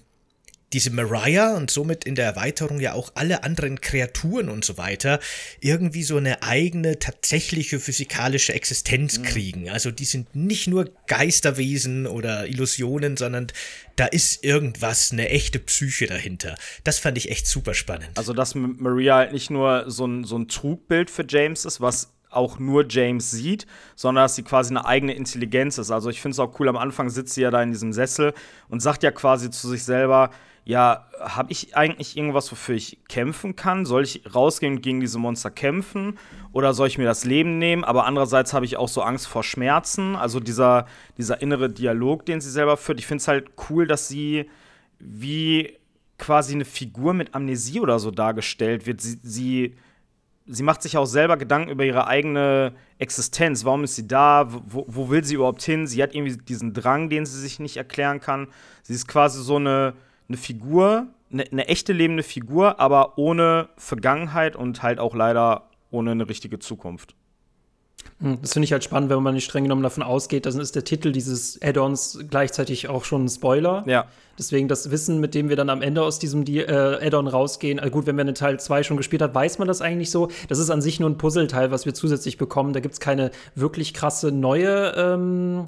diese 0.72 0.90
Mariah 0.90 1.56
und 1.56 1.70
somit 1.70 2.04
in 2.04 2.14
der 2.14 2.26
Erweiterung 2.26 2.80
ja 2.80 2.92
auch 2.92 3.12
alle 3.14 3.42
anderen 3.42 3.80
Kreaturen 3.80 4.48
und 4.48 4.64
so 4.64 4.78
weiter 4.78 5.18
irgendwie 5.61 6.02
so 6.02 6.16
eine 6.16 6.42
eigene 6.42 6.98
tatsächliche 6.98 7.80
physikalische 7.80 8.54
Existenz 8.54 9.18
mhm. 9.18 9.22
kriegen. 9.22 9.70
Also 9.70 9.90
die 9.90 10.04
sind 10.04 10.35
nicht 10.37 10.68
nur 10.68 10.90
Geisterwesen 11.06 12.06
oder 12.06 12.46
Illusionen, 12.46 13.16
sondern 13.16 13.48
da 13.96 14.06
ist 14.06 14.44
irgendwas, 14.44 15.12
eine 15.12 15.28
echte 15.28 15.59
Psyche 15.59 16.06
dahinter. 16.06 16.56
Das 16.85 16.98
fand 16.98 17.18
ich 17.18 17.30
echt 17.30 17.46
super 17.46 17.74
spannend. 17.74 18.11
Also 18.16 18.33
dass 18.33 18.54
Maria 18.54 19.16
halt 19.16 19.33
nicht 19.33 19.50
nur 19.50 19.90
so 19.90 20.06
ein, 20.06 20.24
so 20.24 20.38
ein 20.38 20.48
Trugbild 20.48 21.11
für 21.11 21.24
James 21.28 21.64
ist, 21.64 21.80
was 21.80 22.12
auch 22.30 22.61
nur 22.61 22.87
James 22.88 23.30
sieht, 23.30 23.66
sondern 23.96 24.24
dass 24.24 24.37
sie 24.37 24.44
quasi 24.44 24.70
eine 24.70 24.87
eigene 24.87 25.14
Intelligenz 25.14 25.78
ist. 25.78 25.90
Also 25.90 26.11
ich 26.11 26.20
finde 26.20 26.35
es 26.35 26.38
auch 26.38 26.59
cool, 26.61 26.68
am 26.68 26.76
Anfang 26.76 27.11
sitzt 27.11 27.35
sie 27.35 27.42
ja 27.42 27.50
da 27.50 27.62
in 27.62 27.72
diesem 27.72 27.92
Sessel 27.92 28.35
und 28.68 28.80
sagt 28.80 29.02
ja 29.02 29.11
quasi 29.11 29.50
zu 29.50 29.68
sich 29.68 29.83
selber, 29.83 30.30
ja, 30.64 31.06
habe 31.18 31.52
ich 31.52 31.76
eigentlich 31.76 32.16
irgendwas, 32.16 32.50
wofür 32.52 32.74
ich 32.74 32.98
kämpfen 33.08 33.56
kann? 33.56 33.84
Soll 33.84 34.04
ich 34.04 34.22
rausgehen 34.34 34.76
und 34.76 34.82
gegen 34.82 35.00
diese 35.00 35.18
Monster 35.18 35.50
kämpfen? 35.50 36.18
Oder 36.52 36.74
soll 36.74 36.88
ich 36.88 36.98
mir 36.98 37.04
das 37.04 37.24
Leben 37.24 37.58
nehmen? 37.58 37.82
Aber 37.82 38.06
andererseits 38.06 38.52
habe 38.52 38.64
ich 38.64 38.76
auch 38.76 38.88
so 38.88 39.02
Angst 39.02 39.26
vor 39.26 39.42
Schmerzen. 39.42 40.16
Also 40.16 40.38
dieser, 40.38 40.86
dieser 41.16 41.40
innere 41.40 41.70
Dialog, 41.70 42.26
den 42.26 42.40
sie 42.40 42.50
selber 42.50 42.76
führt. 42.76 42.98
Ich 42.98 43.06
finde 43.06 43.22
es 43.22 43.28
halt 43.28 43.50
cool, 43.68 43.86
dass 43.86 44.08
sie 44.08 44.50
wie 44.98 45.78
quasi 46.18 46.54
eine 46.54 46.66
Figur 46.66 47.14
mit 47.14 47.34
Amnesie 47.34 47.80
oder 47.80 47.98
so 47.98 48.10
dargestellt 48.10 48.86
wird. 48.86 49.00
Sie, 49.00 49.18
sie, 49.22 49.74
sie 50.46 50.62
macht 50.62 50.82
sich 50.82 50.98
auch 50.98 51.06
selber 51.06 51.36
Gedanken 51.36 51.70
über 51.70 51.84
ihre 51.84 52.06
eigene 52.06 52.74
Existenz. 52.98 53.64
Warum 53.64 53.84
ist 53.84 53.96
sie 53.96 54.06
da? 54.06 54.46
Wo, 54.50 54.84
wo 54.86 55.08
will 55.08 55.24
sie 55.24 55.36
überhaupt 55.36 55.62
hin? 55.62 55.86
Sie 55.86 56.02
hat 56.02 56.14
irgendwie 56.14 56.36
diesen 56.36 56.74
Drang, 56.74 57.08
den 57.08 57.24
sie 57.24 57.40
sich 57.40 57.58
nicht 57.58 57.78
erklären 57.78 58.20
kann. 58.20 58.48
Sie 58.82 58.92
ist 58.92 59.08
quasi 59.08 59.42
so 59.42 59.56
eine 59.56 59.94
eine 60.30 60.36
Figur, 60.36 61.08
eine, 61.32 61.44
eine 61.50 61.66
echte 61.66 61.92
lebende 61.92 62.22
Figur, 62.22 62.78
aber 62.78 63.18
ohne 63.18 63.68
Vergangenheit 63.76 64.54
und 64.54 64.82
halt 64.82 65.00
auch 65.00 65.14
leider 65.14 65.68
ohne 65.90 66.12
eine 66.12 66.28
richtige 66.28 66.60
Zukunft. 66.60 67.16
Hm, 68.20 68.38
das 68.40 68.52
finde 68.52 68.64
ich 68.64 68.72
halt 68.72 68.84
spannend, 68.84 69.10
wenn 69.10 69.22
man 69.22 69.34
nicht 69.34 69.44
streng 69.44 69.64
genommen 69.64 69.82
davon 69.82 70.04
ausgeht, 70.04 70.46
dann 70.46 70.58
ist 70.60 70.76
der 70.76 70.84
Titel 70.84 71.10
dieses 71.10 71.60
Add-ons 71.60 72.20
gleichzeitig 72.30 72.88
auch 72.88 73.04
schon 73.04 73.24
ein 73.24 73.28
Spoiler. 73.28 73.82
Ja. 73.86 74.06
Deswegen 74.38 74.68
das 74.68 74.90
Wissen, 74.90 75.20
mit 75.20 75.34
dem 75.34 75.48
wir 75.48 75.56
dann 75.56 75.68
am 75.68 75.82
Ende 75.82 76.02
aus 76.02 76.18
diesem 76.18 76.46
äh, 76.46 76.64
Add-on 76.64 77.26
rausgehen, 77.26 77.80
also 77.80 77.90
gut, 77.90 78.06
wenn 78.06 78.16
wir 78.16 78.22
einen 78.22 78.34
Teil 78.36 78.60
2 78.60 78.84
schon 78.84 78.96
gespielt 78.96 79.20
haben, 79.20 79.34
weiß 79.34 79.58
man 79.58 79.66
das 79.68 79.82
eigentlich 79.82 80.10
so. 80.10 80.28
Das 80.48 80.58
ist 80.58 80.70
an 80.70 80.80
sich 80.80 81.00
nur 81.00 81.10
ein 81.10 81.18
Puzzleteil, 81.18 81.72
was 81.72 81.86
wir 81.86 81.92
zusätzlich 81.92 82.38
bekommen. 82.38 82.72
Da 82.72 82.80
gibt 82.80 82.94
es 82.94 83.00
keine 83.00 83.32
wirklich 83.54 83.92
krasse 83.92 84.30
neue 84.30 84.94
ähm, 84.96 85.64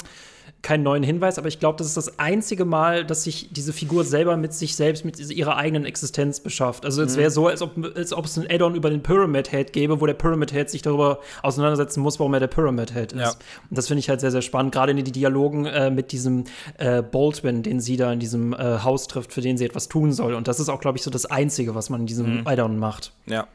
keinen 0.63 0.85
neuen 0.85 1.03
Hinweis, 1.03 1.39
aber 1.39 1.49
ich 1.49 1.59
glaube, 1.59 1.77
das 1.79 1.89
ist 1.89 1.97
das 1.97 2.21
einzige 2.21 2.65
Mal, 2.65 3.05
dass 3.05 3.25
sich 3.25 3.49
diese 3.53 3.73
Figur 3.73 4.05
selber 4.05 4.37
mit 4.37 4.55
sich 4.55 4.77
selbst, 4.77 5.05
mit 5.05 5.19
ihrer 5.19 5.57
eigenen 5.57 5.85
Existenz 5.85 6.39
beschafft. 6.39 6.85
Also 6.85 7.03
es 7.03 7.17
wäre 7.17 7.31
mhm. 7.31 7.35
so, 7.35 7.49
als 7.49 7.63
ob, 7.63 7.73
als 7.97 8.13
ob 8.13 8.27
es 8.27 8.39
ein 8.39 8.47
Add-on 8.49 8.77
über 8.77 8.89
den 8.89 9.03
Pyramid 9.03 9.51
Head 9.51 9.73
gäbe, 9.73 10.01
wo 10.01 10.07
der 10.07 10.15
Pyramid 10.15 10.53
Head 10.53 10.71
sich 10.71 10.81
darüber 10.81 11.19
auseinandersetzen 11.43 12.01
muss, 12.01 12.21
warum 12.21 12.33
er 12.35 12.41
der 12.41 12.47
Pyramid 12.47 12.95
Head 12.95 13.13
ist. 13.13 13.21
Ja. 13.21 13.31
Und 13.69 13.77
das 13.77 13.89
finde 13.89 13.99
ich 13.99 14.09
halt 14.09 14.21
sehr, 14.21 14.31
sehr 14.31 14.43
spannend, 14.43 14.73
gerade 14.73 14.93
in 14.93 15.05
die 15.05 15.13
Dialogen 15.13 15.67
äh, 15.67 15.91
mit 15.91 16.13
diesem 16.13 16.45
äh, 16.79 17.03
Baldwin, 17.03 17.65
den 17.65 17.81
sie 17.81 17.97
da 17.97 18.13
in 18.13 18.21
diesem 18.21 18.53
äh, 18.53 18.79
Haus 18.85 19.09
trifft, 19.09 19.33
für 19.33 19.41
den 19.41 19.59
sie 19.59 19.65
etwas 19.65 19.89
tun 19.89 20.13
soll. 20.13 20.35
Und 20.35 20.47
das 20.47 20.61
ist 20.61 20.69
auch, 20.69 20.81
glaube 20.81 20.97
ich, 20.97 21.03
so 21.03 21.11
das 21.11 21.27
Einzige, 21.27 21.75
was 21.75 21.91
man 21.91 22.03
in 22.03 22.07
diesem 22.07 22.41
mhm. 22.41 22.47
Add-on 22.47 22.79
macht. 22.79 23.13
Ja. 23.27 23.49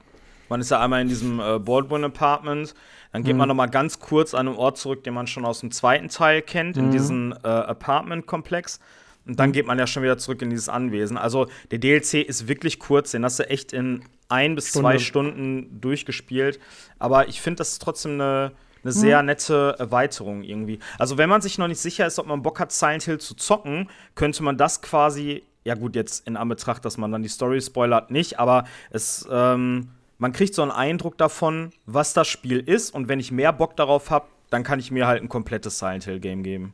Man 0.49 0.61
ist 0.61 0.71
ja 0.71 0.81
einmal 0.81 1.01
in 1.01 1.09
diesem 1.09 1.39
äh, 1.39 1.59
Baldwin 1.59 2.03
Apartment 2.03 2.73
dann 3.11 3.23
geht 3.23 3.33
mhm. 3.33 3.39
man 3.39 3.47
noch 3.49 3.55
mal 3.55 3.67
ganz 3.67 3.99
kurz 3.99 4.33
an 4.33 4.47
einen 4.47 4.57
Ort 4.57 4.77
zurück, 4.77 5.03
den 5.03 5.13
man 5.13 5.27
schon 5.27 5.45
aus 5.45 5.59
dem 5.59 5.71
zweiten 5.71 6.09
Teil 6.09 6.41
kennt, 6.41 6.75
mhm. 6.75 6.83
in 6.85 6.91
diesen 6.91 7.31
äh, 7.43 7.47
Apartment-Komplex. 7.47 8.79
Und 9.25 9.39
dann 9.39 9.51
geht 9.51 9.65
man 9.65 9.77
ja 9.77 9.87
schon 9.87 10.03
wieder 10.03 10.17
zurück 10.17 10.41
in 10.41 10.49
dieses 10.49 10.69
Anwesen. 10.69 11.17
Also 11.17 11.47
der 11.71 11.79
DLC 11.79 12.15
ist 12.15 12.47
wirklich 12.47 12.79
kurz, 12.79 13.11
den 13.11 13.25
hast 13.25 13.39
du 13.39 13.49
echt 13.49 13.73
in 13.73 14.03
ein 14.29 14.55
bis 14.55 14.69
Stunde. 14.69 14.83
zwei 14.83 14.99
Stunden 14.99 15.81
durchgespielt. 15.81 16.59
Aber 16.97 17.27
ich 17.27 17.41
finde, 17.41 17.57
das 17.57 17.73
ist 17.73 17.81
trotzdem 17.81 18.13
eine, 18.13 18.53
eine 18.83 18.91
sehr 18.93 19.21
mhm. 19.21 19.27
nette 19.27 19.75
Erweiterung 19.79 20.43
irgendwie. 20.43 20.79
Also 20.97 21.17
wenn 21.17 21.29
man 21.29 21.41
sich 21.41 21.57
noch 21.57 21.67
nicht 21.67 21.79
sicher 21.79 22.07
ist, 22.07 22.19
ob 22.19 22.27
man 22.27 22.41
Bock 22.41 22.59
hat, 22.59 22.71
Silent 22.71 23.03
Hill 23.03 23.19
zu 23.19 23.35
zocken, 23.35 23.89
könnte 24.15 24.43
man 24.43 24.57
das 24.57 24.81
quasi, 24.81 25.43
ja 25.65 25.75
gut, 25.75 25.95
jetzt 25.95 26.25
in 26.25 26.37
Anbetracht, 26.37 26.85
dass 26.85 26.97
man 26.97 27.11
dann 27.11 27.21
die 27.21 27.29
Story 27.29 27.61
spoilert, 27.61 28.11
nicht, 28.11 28.39
aber 28.39 28.65
es 28.91 29.27
ähm, 29.29 29.89
man 30.17 30.33
kriegt 30.33 30.55
so 30.55 30.61
einen 30.61 30.71
Eindruck 30.71 31.17
davon, 31.17 31.71
was 31.85 32.13
das 32.13 32.27
Spiel 32.27 32.59
ist. 32.59 32.93
Und 32.93 33.07
wenn 33.07 33.19
ich 33.19 33.31
mehr 33.31 33.53
Bock 33.53 33.75
darauf 33.75 34.09
habe, 34.09 34.27
dann 34.49 34.63
kann 34.63 34.79
ich 34.79 34.91
mir 34.91 35.07
halt 35.07 35.21
ein 35.21 35.29
komplettes 35.29 35.79
Silent 35.79 36.05
Hill 36.05 36.19
Game 36.19 36.43
geben. 36.43 36.73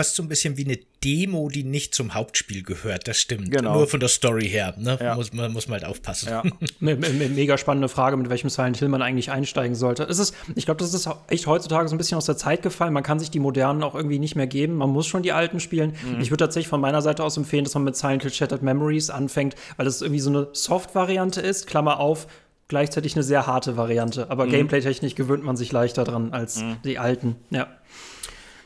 Fast 0.00 0.16
so 0.16 0.22
ein 0.22 0.28
bisschen 0.30 0.56
wie 0.56 0.64
eine 0.64 0.78
Demo, 1.04 1.50
die 1.50 1.62
nicht 1.62 1.94
zum 1.94 2.14
Hauptspiel 2.14 2.62
gehört, 2.62 3.06
das 3.06 3.18
stimmt. 3.18 3.50
Genau. 3.50 3.74
Nur 3.74 3.86
von 3.86 4.00
der 4.00 4.08
Story 4.08 4.48
her, 4.48 4.72
ne? 4.78 4.98
Ja. 4.98 5.14
Muss, 5.14 5.34
man, 5.34 5.52
muss 5.52 5.68
man 5.68 5.78
halt 5.78 5.90
aufpassen. 5.90 6.30
Ja. 6.30 6.42
Me 6.80 6.96
me 6.96 7.10
mega 7.10 7.58
spannende 7.58 7.90
Frage, 7.90 8.16
mit 8.16 8.30
welchem 8.30 8.48
Silent 8.48 8.78
Hill 8.78 8.88
man 8.88 9.02
eigentlich 9.02 9.30
einsteigen 9.30 9.74
sollte. 9.74 10.04
Es 10.04 10.18
ist, 10.18 10.34
ich 10.54 10.64
glaube, 10.64 10.78
das 10.78 10.94
ist 10.94 11.06
echt 11.28 11.46
heutzutage 11.46 11.86
so 11.86 11.94
ein 11.94 11.98
bisschen 11.98 12.16
aus 12.16 12.24
der 12.24 12.38
Zeit 12.38 12.62
gefallen. 12.62 12.94
Man 12.94 13.02
kann 13.02 13.18
sich 13.18 13.30
die 13.30 13.40
modernen 13.40 13.82
auch 13.82 13.94
irgendwie 13.94 14.18
nicht 14.18 14.36
mehr 14.36 14.46
geben. 14.46 14.76
Man 14.76 14.88
muss 14.88 15.06
schon 15.06 15.22
die 15.22 15.32
alten 15.32 15.60
spielen. 15.60 15.90
Mhm. 16.02 16.22
Ich 16.22 16.30
würde 16.30 16.44
tatsächlich 16.44 16.68
von 16.68 16.80
meiner 16.80 17.02
Seite 17.02 17.22
aus 17.22 17.36
empfehlen, 17.36 17.64
dass 17.64 17.74
man 17.74 17.84
mit 17.84 17.94
Silent 17.94 18.22
Hill 18.22 18.32
Shattered 18.32 18.62
Memories 18.62 19.10
anfängt, 19.10 19.54
weil 19.76 19.84
das 19.84 20.00
irgendwie 20.00 20.20
so 20.20 20.30
eine 20.30 20.48
Soft-Variante 20.54 21.42
ist, 21.42 21.66
Klammer 21.66 22.00
auf, 22.00 22.26
gleichzeitig 22.68 23.16
eine 23.16 23.22
sehr 23.22 23.46
harte 23.46 23.76
Variante. 23.76 24.30
Aber 24.30 24.46
mhm. 24.46 24.52
gameplay-technisch 24.52 25.14
gewöhnt 25.14 25.44
man 25.44 25.58
sich 25.58 25.72
leichter 25.72 26.04
dran 26.04 26.32
als 26.32 26.62
mhm. 26.62 26.78
die 26.84 26.98
alten. 26.98 27.36
Ja. 27.50 27.68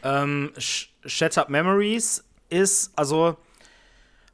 Ähm, 0.05 0.53
Shattered 0.59 1.49
Memories 1.49 2.23
ist, 2.51 2.93
also, 2.97 3.37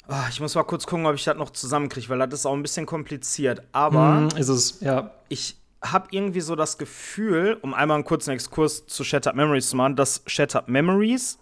oh, 0.09 0.15
ich 0.29 0.41
muss 0.41 0.55
mal 0.55 0.65
kurz 0.65 0.87
gucken, 0.87 1.07
ob 1.07 1.15
ich 1.15 1.25
das 1.25 1.37
noch 1.37 1.51
zusammenkriege, 1.51 2.09
weil 2.09 2.19
das 2.19 2.41
ist 2.41 2.47
auch 2.47 2.55
ein 2.55 2.63
bisschen 2.63 2.87
kompliziert. 2.87 3.63
Aber 3.73 4.13
mm, 4.13 4.29
ist 4.37 4.49
es, 4.49 4.81
ja. 4.81 5.13
Ich 5.29 5.57
habe 5.83 6.09
irgendwie 6.11 6.41
so 6.41 6.57
das 6.57 6.77
Gefühl, 6.77 7.57
um 7.63 7.73
einmal 7.73 7.95
einen 7.97 8.05
kurzen 8.05 8.31
Exkurs 8.31 8.87
zu 8.87 9.05
Shattered 9.05 9.37
Memories 9.37 9.71
zu 9.71 9.77
machen, 9.77 9.97
dass 9.97 10.23
Shattered 10.27 10.69
Memories 10.69 11.39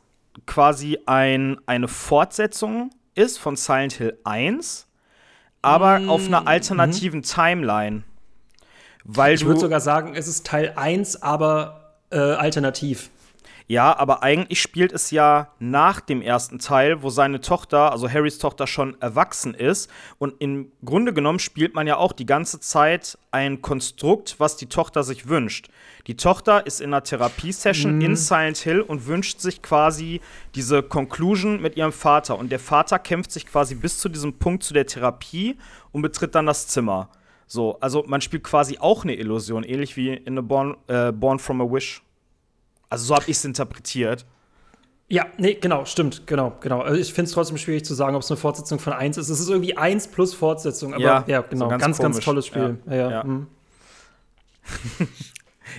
quasi 0.46 0.98
ein, 1.06 1.58
eine 1.66 1.88
Fortsetzung 1.88 2.90
ist 3.14 3.38
von 3.38 3.56
Silent 3.56 3.94
Hill 3.94 4.18
1, 4.24 4.86
aber 5.62 5.98
mm, 5.98 6.10
auf 6.10 6.26
einer 6.26 6.46
alternativen 6.46 7.20
mm. 7.20 7.24
Timeline. 7.24 8.04
Weil 9.04 9.34
ich 9.34 9.46
würde 9.46 9.58
sogar 9.58 9.80
sagen, 9.80 10.14
es 10.14 10.28
ist 10.28 10.46
Teil 10.46 10.74
1, 10.76 11.22
aber 11.22 11.94
äh, 12.10 12.18
alternativ. 12.18 13.10
Ja, 13.70 13.94
aber 13.98 14.22
eigentlich 14.22 14.62
spielt 14.62 14.92
es 14.92 15.10
ja 15.10 15.52
nach 15.58 16.00
dem 16.00 16.22
ersten 16.22 16.58
Teil, 16.58 17.02
wo 17.02 17.10
seine 17.10 17.42
Tochter, 17.42 17.92
also 17.92 18.10
Harrys 18.10 18.38
Tochter, 18.38 18.66
schon 18.66 18.98
erwachsen 19.02 19.52
ist. 19.52 19.90
Und 20.16 20.36
im 20.38 20.72
Grunde 20.82 21.12
genommen 21.12 21.38
spielt 21.38 21.74
man 21.74 21.86
ja 21.86 21.98
auch 21.98 22.12
die 22.12 22.24
ganze 22.24 22.60
Zeit 22.60 23.18
ein 23.30 23.60
Konstrukt, 23.60 24.36
was 24.38 24.56
die 24.56 24.70
Tochter 24.70 25.02
sich 25.02 25.28
wünscht. 25.28 25.68
Die 26.06 26.16
Tochter 26.16 26.66
ist 26.66 26.80
in 26.80 26.94
einer 26.94 27.02
Therapiesession 27.02 27.96
mhm. 27.96 28.00
in 28.00 28.16
Silent 28.16 28.56
Hill 28.56 28.80
und 28.80 29.06
wünscht 29.06 29.40
sich 29.40 29.60
quasi 29.60 30.22
diese 30.54 30.82
Conclusion 30.82 31.60
mit 31.60 31.76
ihrem 31.76 31.92
Vater. 31.92 32.38
Und 32.38 32.50
der 32.50 32.60
Vater 32.60 32.98
kämpft 32.98 33.32
sich 33.32 33.44
quasi 33.44 33.74
bis 33.74 33.98
zu 33.98 34.08
diesem 34.08 34.38
Punkt 34.38 34.62
zu 34.62 34.72
der 34.72 34.86
Therapie 34.86 35.58
und 35.92 36.00
betritt 36.00 36.34
dann 36.34 36.46
das 36.46 36.68
Zimmer. 36.68 37.10
So, 37.46 37.78
also 37.80 38.02
man 38.06 38.22
spielt 38.22 38.44
quasi 38.44 38.78
auch 38.78 39.04
eine 39.04 39.14
Illusion, 39.14 39.62
ähnlich 39.62 39.94
wie 39.98 40.14
in 40.14 40.38
A 40.38 40.40
Born, 40.40 40.74
äh, 40.86 41.12
Born 41.12 41.38
from 41.38 41.60
a 41.60 41.70
Wish. 41.70 42.02
Also 42.90 43.04
so 43.06 43.14
habe 43.14 43.24
ich 43.26 43.36
es 43.36 43.44
interpretiert. 43.44 44.24
Ja, 45.10 45.26
nee, 45.38 45.54
genau, 45.54 45.86
stimmt, 45.86 46.26
genau, 46.26 46.54
genau. 46.60 46.82
Also 46.82 47.00
ich 47.00 47.12
finde 47.14 47.28
es 47.28 47.32
trotzdem 47.32 47.56
schwierig 47.56 47.84
zu 47.84 47.94
sagen, 47.94 48.14
ob 48.14 48.22
es 48.22 48.30
eine 48.30 48.36
Fortsetzung 48.36 48.78
von 48.78 48.92
1 48.92 49.16
ist. 49.16 49.30
Es 49.30 49.40
ist 49.40 49.48
irgendwie 49.48 49.76
1 49.76 50.08
plus 50.08 50.34
Fortsetzung, 50.34 50.92
aber 50.92 51.02
ja, 51.02 51.24
ja 51.26 51.40
genau, 51.40 51.64
so 51.64 51.70
ganz, 51.70 51.82
ganz, 51.82 51.98
ganz, 51.98 52.20
tolles 52.20 52.46
Spiel. 52.46 52.78
Ja, 52.86 52.94
ja, 52.94 53.10
ja. 53.10 53.24
Mhm. 53.24 53.46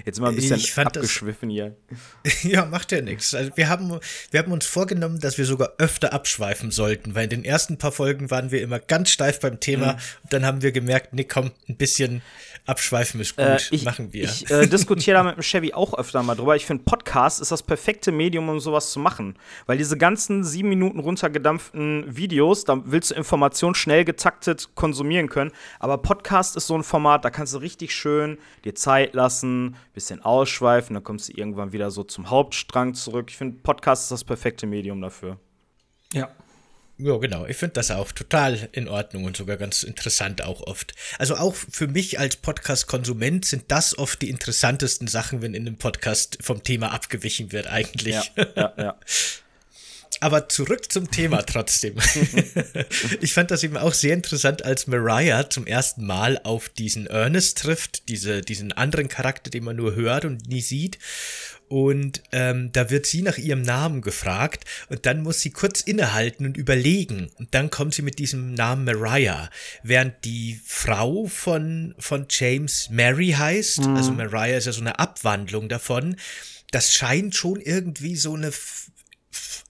Jetzt 0.05 0.19
mal 0.19 0.29
ein 0.29 0.35
bisschen 0.35 0.57
Ich 0.57 0.71
fand 0.73 0.95
das- 0.95 1.03
abgeschwiffen 1.03 1.49
hier. 1.49 1.75
Ja, 2.43 2.65
macht 2.65 2.91
ja 2.91 3.01
nichts. 3.01 3.33
Also 3.33 3.51
wir 3.55 3.69
haben, 3.69 3.99
wir 4.31 4.39
haben 4.39 4.51
uns 4.51 4.65
vorgenommen, 4.65 5.19
dass 5.19 5.37
wir 5.37 5.45
sogar 5.45 5.73
öfter 5.77 6.13
abschweifen 6.13 6.71
sollten, 6.71 7.15
weil 7.15 7.25
in 7.25 7.29
den 7.29 7.45
ersten 7.45 7.77
paar 7.77 7.91
Folgen 7.91 8.29
waren 8.31 8.51
wir 8.51 8.61
immer 8.61 8.79
ganz 8.79 9.09
steif 9.09 9.39
beim 9.39 9.59
Thema 9.59 9.91
und 10.23 10.33
dann 10.33 10.45
haben 10.45 10.61
wir 10.61 10.71
gemerkt, 10.71 11.13
nee, 11.13 11.23
komm, 11.23 11.51
ein 11.67 11.77
bisschen 11.77 12.21
abschweifen 12.65 13.19
ist 13.19 13.35
gut, 13.35 13.45
Äh, 13.45 13.57
ich 13.71 13.83
machen 13.83 14.13
wir. 14.13 14.25
ich 14.25 14.49
äh, 14.51 14.67
diskutiere 14.67 15.17
da 15.17 15.23
mit 15.23 15.35
dem 15.37 15.41
Chevy 15.43 15.73
auch 15.73 15.93
öfter 15.97 16.21
mal 16.23 16.35
drüber. 16.35 16.55
Ich 16.55 16.65
finde, 16.65 16.83
Podcast 16.83 17.41
ist 17.41 17.51
das 17.51 17.63
perfekte 17.63 18.11
Medium, 18.11 18.47
um 18.49 18.59
sowas 18.59 18.91
zu 18.91 18.99
machen. 18.99 19.35
Weil 19.65 19.77
diese 19.77 19.97
ganzen 19.97 20.43
sieben 20.43 20.69
Minuten 20.69 20.99
runtergedampften 20.99 22.15
Videos, 22.15 22.63
da 22.65 22.81
willst 22.85 23.11
du 23.11 23.15
Informationen 23.15 23.75
schnell 23.75 24.05
getaktet 24.05 24.69
konsumieren 24.75 25.29
können. 25.29 25.51
Aber 25.79 25.97
Podcast 25.97 26.55
ist 26.55 26.67
so 26.67 26.75
ein 26.75 26.83
Format, 26.83 27.25
da 27.25 27.29
kannst 27.29 27.53
du 27.53 27.57
richtig 27.57 27.93
schön 27.93 28.37
dir 28.65 28.75
Zeit 28.75 29.13
lassen, 29.13 29.75
bisschen 29.93 30.21
ausschweifen, 30.23 30.93
dann 30.93 31.03
kommst 31.03 31.29
du 31.29 31.33
irgendwann 31.33 31.71
wieder 31.71 31.91
so 31.91 32.03
zum 32.03 32.29
Hauptstrang 32.29 32.93
zurück. 32.93 33.27
Ich 33.29 33.37
finde, 33.37 33.57
Podcast 33.61 34.03
ist 34.03 34.11
das 34.11 34.23
perfekte 34.23 34.67
Medium 34.67 35.01
dafür. 35.01 35.39
Ja. 36.13 36.29
Ja, 37.01 37.15
genau. 37.15 37.45
Ich 37.45 37.55
finde 37.55 37.75
das 37.75 37.91
auch 37.91 38.11
total 38.11 38.67
in 38.73 38.89
Ordnung 38.89 39.23
und 39.23 39.37
sogar 39.37 39.55
ganz 39.55 39.83
interessant 39.83 40.43
auch 40.43 40.61
oft. 40.67 40.93
Also 41.17 41.37
auch 41.37 41.55
für 41.55 41.87
mich 41.87 42.19
als 42.19 42.35
Podcast-Konsument 42.35 43.45
sind 43.45 43.63
das 43.69 43.97
oft 43.97 44.21
die 44.21 44.29
interessantesten 44.29 45.07
Sachen, 45.07 45.41
wenn 45.41 45.53
in 45.53 45.65
einem 45.65 45.77
Podcast 45.77 46.39
vom 46.41 46.61
Thema 46.61 46.91
abgewichen 46.91 47.53
wird 47.53 47.67
eigentlich. 47.67 48.15
Ja, 48.35 48.45
ja, 48.55 48.73
ja. 48.77 48.99
Aber 50.19 50.49
zurück 50.49 50.91
zum 50.91 51.09
Thema 51.09 51.43
trotzdem. 51.43 51.95
ich 53.21 53.33
fand 53.33 53.51
das 53.51 53.63
eben 53.63 53.77
auch 53.77 53.93
sehr 53.93 54.13
interessant, 54.13 54.65
als 54.65 54.87
Mariah 54.87 55.49
zum 55.49 55.65
ersten 55.65 56.05
Mal 56.05 56.39
auf 56.43 56.69
diesen 56.69 57.07
Ernest 57.07 57.59
trifft, 57.59 58.09
diese, 58.09 58.41
diesen 58.41 58.71
anderen 58.73 59.07
Charakter, 59.07 59.49
den 59.49 59.63
man 59.63 59.77
nur 59.77 59.95
hört 59.95 60.25
und 60.25 60.47
nie 60.47 60.61
sieht. 60.61 60.99
Und 61.69 62.23
ähm, 62.31 62.71
da 62.71 62.89
wird 62.89 63.05
sie 63.05 63.21
nach 63.21 63.37
ihrem 63.37 63.61
Namen 63.61 64.01
gefragt 64.01 64.65
und 64.89 65.05
dann 65.05 65.21
muss 65.21 65.41
sie 65.41 65.51
kurz 65.51 65.81
innehalten 65.81 66.47
und 66.47 66.57
überlegen. 66.57 67.29
Und 67.37 67.53
dann 67.53 67.69
kommt 67.69 67.93
sie 67.93 68.01
mit 68.01 68.17
diesem 68.17 68.55
Namen 68.55 68.85
Mariah, 68.85 69.49
während 69.83 70.25
die 70.25 70.59
Frau 70.65 71.27
von, 71.27 71.93
von 71.99 72.25
James 72.27 72.89
Mary 72.89 73.35
heißt. 73.37 73.81
Also 73.95 74.11
Mariah 74.11 74.57
ist 74.57 74.65
ja 74.65 74.71
so 74.71 74.81
eine 74.81 74.97
Abwandlung 74.97 75.69
davon. 75.69 76.15
Das 76.71 76.91
scheint 76.91 77.35
schon 77.35 77.61
irgendwie 77.61 78.15
so 78.15 78.33
eine 78.33 78.51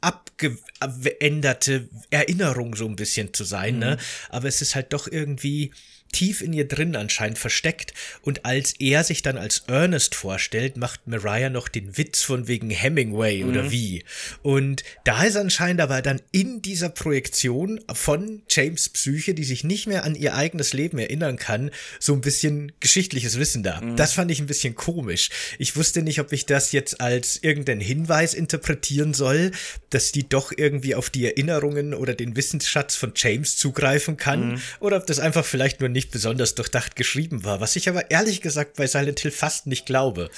abgeänderte 0.01 1.89
Erinnerung 2.09 2.75
so 2.75 2.85
ein 2.85 2.95
bisschen 2.95 3.33
zu 3.33 3.43
sein, 3.43 3.79
ne? 3.79 3.97
Aber 4.29 4.47
es 4.47 4.61
ist 4.61 4.75
halt 4.75 4.93
doch 4.93 5.07
irgendwie 5.07 5.71
tief 6.11 6.41
in 6.41 6.53
ihr 6.53 6.67
drin 6.67 6.95
anscheinend 6.95 7.37
versteckt. 7.37 7.93
Und 8.21 8.45
als 8.45 8.73
er 8.79 9.03
sich 9.03 9.21
dann 9.21 9.37
als 9.37 9.63
Ernest 9.67 10.15
vorstellt, 10.15 10.77
macht 10.77 11.07
Mariah 11.07 11.49
noch 11.49 11.67
den 11.67 11.97
Witz 11.97 12.21
von 12.21 12.47
wegen 12.47 12.69
Hemingway 12.69 13.43
oder 13.43 13.71
wie. 13.71 14.03
Und 14.41 14.83
da 15.03 15.23
ist 15.23 15.35
anscheinend 15.35 15.81
aber 15.81 16.01
dann 16.01 16.21
in 16.31 16.61
dieser 16.61 16.89
Projektion 16.89 17.79
von 17.93 18.41
James 18.49 18.89
Psyche, 18.89 19.33
die 19.33 19.43
sich 19.43 19.63
nicht 19.63 19.87
mehr 19.87 20.03
an 20.03 20.15
ihr 20.15 20.35
eigenes 20.35 20.73
Leben 20.73 20.97
erinnern 20.99 21.37
kann, 21.37 21.71
so 21.99 22.13
ein 22.13 22.21
bisschen 22.21 22.71
geschichtliches 22.79 23.37
Wissen 23.37 23.63
da. 23.63 23.81
Das 23.95 24.13
fand 24.13 24.31
ich 24.31 24.39
ein 24.39 24.47
bisschen 24.47 24.75
komisch. 24.75 25.29
Ich 25.57 25.75
wusste 25.75 26.01
nicht, 26.01 26.19
ob 26.19 26.31
ich 26.31 26.45
das 26.45 26.71
jetzt 26.71 27.01
als 27.01 27.37
irgendeinen 27.41 27.81
Hinweis 27.81 28.33
interpretieren 28.33 29.13
soll, 29.13 29.51
dass 29.89 30.11
die 30.11 30.27
doch 30.27 30.51
irgendwie 30.55 30.95
auf 30.95 31.09
die 31.09 31.25
Erinnerungen 31.25 31.93
oder 31.93 32.13
den 32.13 32.35
Wissensschatz 32.35 32.95
von 32.95 33.13
James 33.15 33.57
zugreifen 33.57 34.17
kann, 34.17 34.61
oder 34.79 34.97
ob 34.97 35.05
das 35.05 35.19
einfach 35.19 35.45
vielleicht 35.45 35.79
nur 35.79 35.89
nicht 35.89 35.98
besonders 36.07 36.55
durchdacht 36.55 36.95
geschrieben 36.95 37.43
war, 37.43 37.59
was 37.59 37.75
ich 37.75 37.89
aber 37.89 38.09
ehrlich 38.11 38.41
gesagt 38.41 38.77
bei 38.77 38.87
Silent 38.87 39.19
Hill 39.19 39.31
fast 39.31 39.67
nicht 39.67 39.85
glaube. 39.85 40.29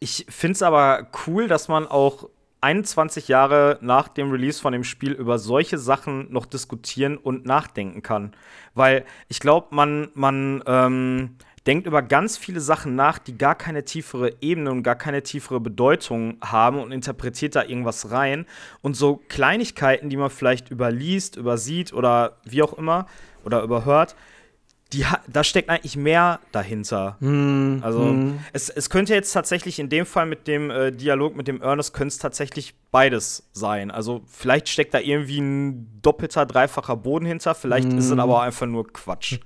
Ich 0.00 0.26
finde 0.28 0.52
es 0.52 0.62
aber 0.62 1.08
cool, 1.26 1.46
dass 1.46 1.68
man 1.68 1.86
auch 1.86 2.28
21 2.62 3.28
Jahre 3.28 3.78
nach 3.80 4.08
dem 4.08 4.30
Release 4.30 4.60
von 4.60 4.72
dem 4.72 4.84
Spiel 4.84 5.12
über 5.12 5.38
solche 5.38 5.78
Sachen 5.78 6.30
noch 6.32 6.46
diskutieren 6.46 7.16
und 7.16 7.46
nachdenken 7.46 8.02
kann. 8.02 8.32
Weil 8.74 9.04
ich 9.28 9.40
glaube, 9.40 9.68
man, 9.70 10.08
man 10.14 10.62
ähm, 10.66 11.36
denkt 11.66 11.86
über 11.86 12.02
ganz 12.02 12.36
viele 12.36 12.60
Sachen 12.60 12.94
nach, 12.96 13.18
die 13.18 13.36
gar 13.36 13.54
keine 13.54 13.84
tiefere 13.84 14.34
Ebene 14.40 14.70
und 14.70 14.82
gar 14.82 14.96
keine 14.96 15.22
tiefere 15.22 15.60
Bedeutung 15.60 16.36
haben 16.42 16.80
und 16.80 16.92
interpretiert 16.92 17.56
da 17.56 17.62
irgendwas 17.62 18.10
rein. 18.10 18.46
Und 18.82 18.94
so 18.94 19.22
Kleinigkeiten, 19.28 20.10
die 20.10 20.16
man 20.16 20.30
vielleicht 20.30 20.70
überliest, 20.70 21.36
übersieht 21.36 21.92
oder 21.92 22.38
wie 22.44 22.62
auch 22.62 22.74
immer 22.74 23.06
oder 23.44 23.62
überhört, 23.62 24.16
die 24.92 25.04
da 25.28 25.44
steckt 25.44 25.68
eigentlich 25.68 25.96
mehr 25.96 26.40
dahinter. 26.52 27.16
also 27.82 28.00
es, 28.52 28.68
es 28.68 28.90
könnte 28.90 29.14
jetzt 29.14 29.32
tatsächlich 29.32 29.78
in 29.78 29.88
dem 29.88 30.04
Fall 30.06 30.26
mit 30.26 30.48
dem 30.48 30.70
äh, 30.70 30.90
Dialog 30.90 31.36
mit 31.36 31.46
dem 31.48 31.62
Ernest 31.62 31.94
könnte 31.94 32.12
es 32.12 32.18
tatsächlich 32.18 32.74
beides 32.90 33.48
sein. 33.52 33.90
Also 33.90 34.22
vielleicht 34.26 34.68
steckt 34.68 34.92
da 34.94 34.98
irgendwie 34.98 35.40
ein 35.40 36.00
doppelter, 36.02 36.44
dreifacher 36.46 36.96
Boden 36.96 37.26
hinter, 37.26 37.54
vielleicht 37.54 37.92
ist 37.92 38.06
es 38.06 38.18
aber 38.18 38.38
auch 38.38 38.42
einfach 38.42 38.66
nur 38.66 38.92
Quatsch. 38.92 39.38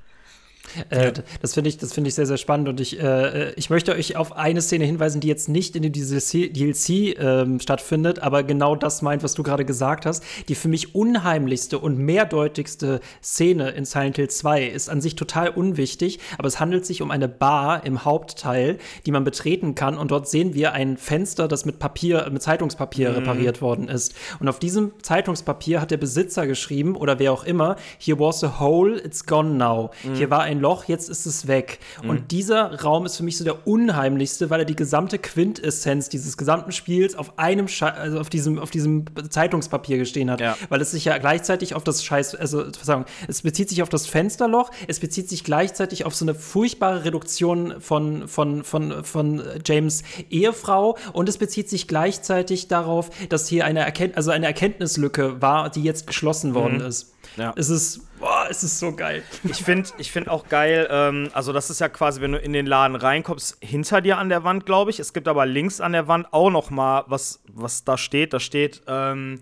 Äh, 0.91 1.13
Das 1.43 1.55
finde 1.55 1.69
ich, 1.69 1.79
das 1.79 1.93
finde 1.93 2.09
ich 2.09 2.15
sehr, 2.15 2.27
sehr 2.27 2.37
spannend 2.37 2.69
und 2.69 2.81
ich, 2.81 3.01
äh, 3.01 3.53
ich 3.55 3.71
möchte 3.71 3.93
euch 3.93 4.17
auf 4.17 4.37
eine 4.37 4.61
Szene 4.63 4.85
hinweisen, 4.85 5.21
die 5.21 5.29
jetzt 5.29 5.49
nicht 5.49 5.77
in 5.77 5.83
dem 5.83 5.93
DLC 5.93 7.19
ähm, 7.19 7.61
stattfindet, 7.61 8.21
aber 8.21 8.43
genau 8.43 8.77
das 8.77 9.03
meint, 9.03 9.23
was 9.23 9.35
du 9.35 9.43
gerade 9.43 9.65
gesagt 9.65 10.07
hast. 10.07 10.23
Die 10.49 10.55
für 10.55 10.69
mich 10.69 10.95
unheimlichste 10.95 11.79
und 11.79 11.99
mehrdeutigste 11.99 13.01
Szene 13.23 13.71
in 13.71 13.85
Silent 13.85 14.17
Hill 14.17 14.29
2 14.29 14.65
ist 14.65 14.89
an 14.89 15.01
sich 15.01 15.15
total 15.17 15.51
unwichtig, 15.51 16.19
aber 16.39 16.49
es 16.49 16.61
handelt 16.61 16.87
sich 16.87 17.03
um 17.03 17.11
eine 17.11 17.29
Bar 17.29 17.85
im 17.87 18.05
Hauptteil, 18.05 18.79
die 19.07 19.11
man 19.13 19.25
betreten 19.25 19.75
kann 19.75 19.97
und 19.99 20.11
dort 20.11 20.29
sehen 20.29 20.55
wir 20.55 20.73
ein 20.73 20.97
Fenster, 20.97 21.49
das 21.49 21.65
mit 21.65 21.79
Papier, 21.79 22.29
mit 22.33 22.43
Zeitungspapier 22.43 23.17
repariert 23.17 23.61
worden 23.63 23.89
ist. 23.89 24.15
Und 24.41 24.49
auf 24.49 24.59
diesem 24.59 24.93
Zeitungspapier 25.03 25.81
hat 25.81 25.91
der 25.91 25.97
Besitzer 25.99 26.47
geschrieben 26.47 26.97
oder 26.97 27.19
wer 27.19 27.33
auch 27.33 27.45
immer, 27.45 27.77
here 27.99 28.19
was 28.19 28.43
a 28.45 28.59
hole, 28.61 28.99
it's 28.99 29.25
gone 29.27 29.51
now. 29.57 29.91
Hier 30.15 30.31
war 30.31 30.43
ein 30.43 30.54
Loch, 30.61 30.85
jetzt 30.85 31.09
ist 31.09 31.27
es 31.27 31.47
weg. 31.47 31.79
Und 32.03 32.31
dieser 32.31 32.83
Raum 32.83 33.07
ist 33.07 33.17
für 33.17 33.23
mich 33.23 33.39
so 33.39 33.45
der 33.45 33.67
unheimlichste, 33.67 34.51
weil 34.51 34.61
er 34.61 34.65
die 34.65 34.77
gesamte 34.77 35.19
Quintessenz 35.19 36.09
dieses 36.09 36.37
gesamten 36.37 36.73
Spiels 36.73 37.15
auf 37.15 37.39
einem, 37.39 37.69
Sche 37.69 37.93
also 37.95 38.21
auf 38.21 38.29
diesem, 38.29 38.59
auf 38.59 38.71
diesem 38.71 39.05
Zeitungspapier 39.31 39.99
gestehen 39.99 40.31
hat. 40.31 40.41
Ja. 40.41 40.57
Weil 40.69 40.81
es 40.81 40.91
sich 40.91 41.05
ja 41.05 41.19
gleichzeitig 41.19 41.75
auf 41.75 41.85
das 41.85 42.05
Scheiß, 42.05 42.35
also 42.35 42.65
Verzeihung, 42.65 43.05
es 43.29 43.43
bezieht 43.43 43.69
sich 43.69 43.83
auf 43.83 43.89
das 43.89 44.07
Fensterloch, 44.07 44.71
es 44.89 45.01
bezieht 45.01 45.29
sich 45.29 45.45
gleichzeitig 45.45 46.05
auf 46.05 46.15
so 46.15 46.25
eine 46.25 46.35
furchtbare 46.35 47.05
Reduktion 47.05 47.81
von, 47.81 48.29
von, 48.29 48.65
von, 48.65 49.05
von 49.05 49.43
James 49.65 50.03
Ehefrau 50.31 50.97
und 51.13 51.29
es 51.29 51.39
bezieht 51.39 51.69
sich 51.69 51.89
gleichzeitig 51.89 52.69
darauf, 52.69 53.11
dass 53.29 53.49
hier 53.49 53.65
eine, 53.65 53.81
Erkennt 53.81 54.17
also 54.17 54.31
eine 54.31 54.47
Erkenntnislücke 54.47 55.41
war, 55.41 55.71
die 55.71 55.83
jetzt 55.83 56.07
geschlossen 56.07 56.55
worden 56.55 56.81
ist. 56.81 57.14
Ja. 57.37 57.53
Es 57.57 57.69
ist, 57.69 58.01
boah, 58.19 58.47
es 58.49 58.63
ist 58.63 58.79
so 58.79 58.95
geil. 58.95 59.23
Ich 59.45 59.65
finde 59.65 59.89
ich 59.99 60.13
find 60.13 60.29
auch 60.29 60.49
geil, 60.49 60.87
ähm, 60.91 61.31
also 61.33 61.53
das 61.53 61.71
ist 61.71 61.81
ja 61.81 61.89
quasi, 61.89 62.21
wenn 62.21 62.33
du 62.33 62.39
in 62.39 62.53
den 62.53 62.67
Laden 62.67 62.97
reinkommst, 62.97 63.59
hinter 63.61 64.01
dir 64.01 64.19
an 64.19 64.29
der 64.29 64.45
Wand, 64.45 64.67
glaube 64.67 64.91
ich. 64.91 65.01
Es 65.01 65.13
gibt 65.13 65.29
aber 65.29 65.47
links 65.47 65.81
an 65.81 65.93
der 65.93 66.07
Wand 66.09 66.33
auch 66.33 66.51
noch 66.51 66.71
mal 66.71 67.05
was, 67.09 67.41
was 67.53 67.85
da 67.85 67.99
steht. 67.99 68.33
Da 68.33 68.41
steht 68.41 68.83
ähm, 68.87 69.41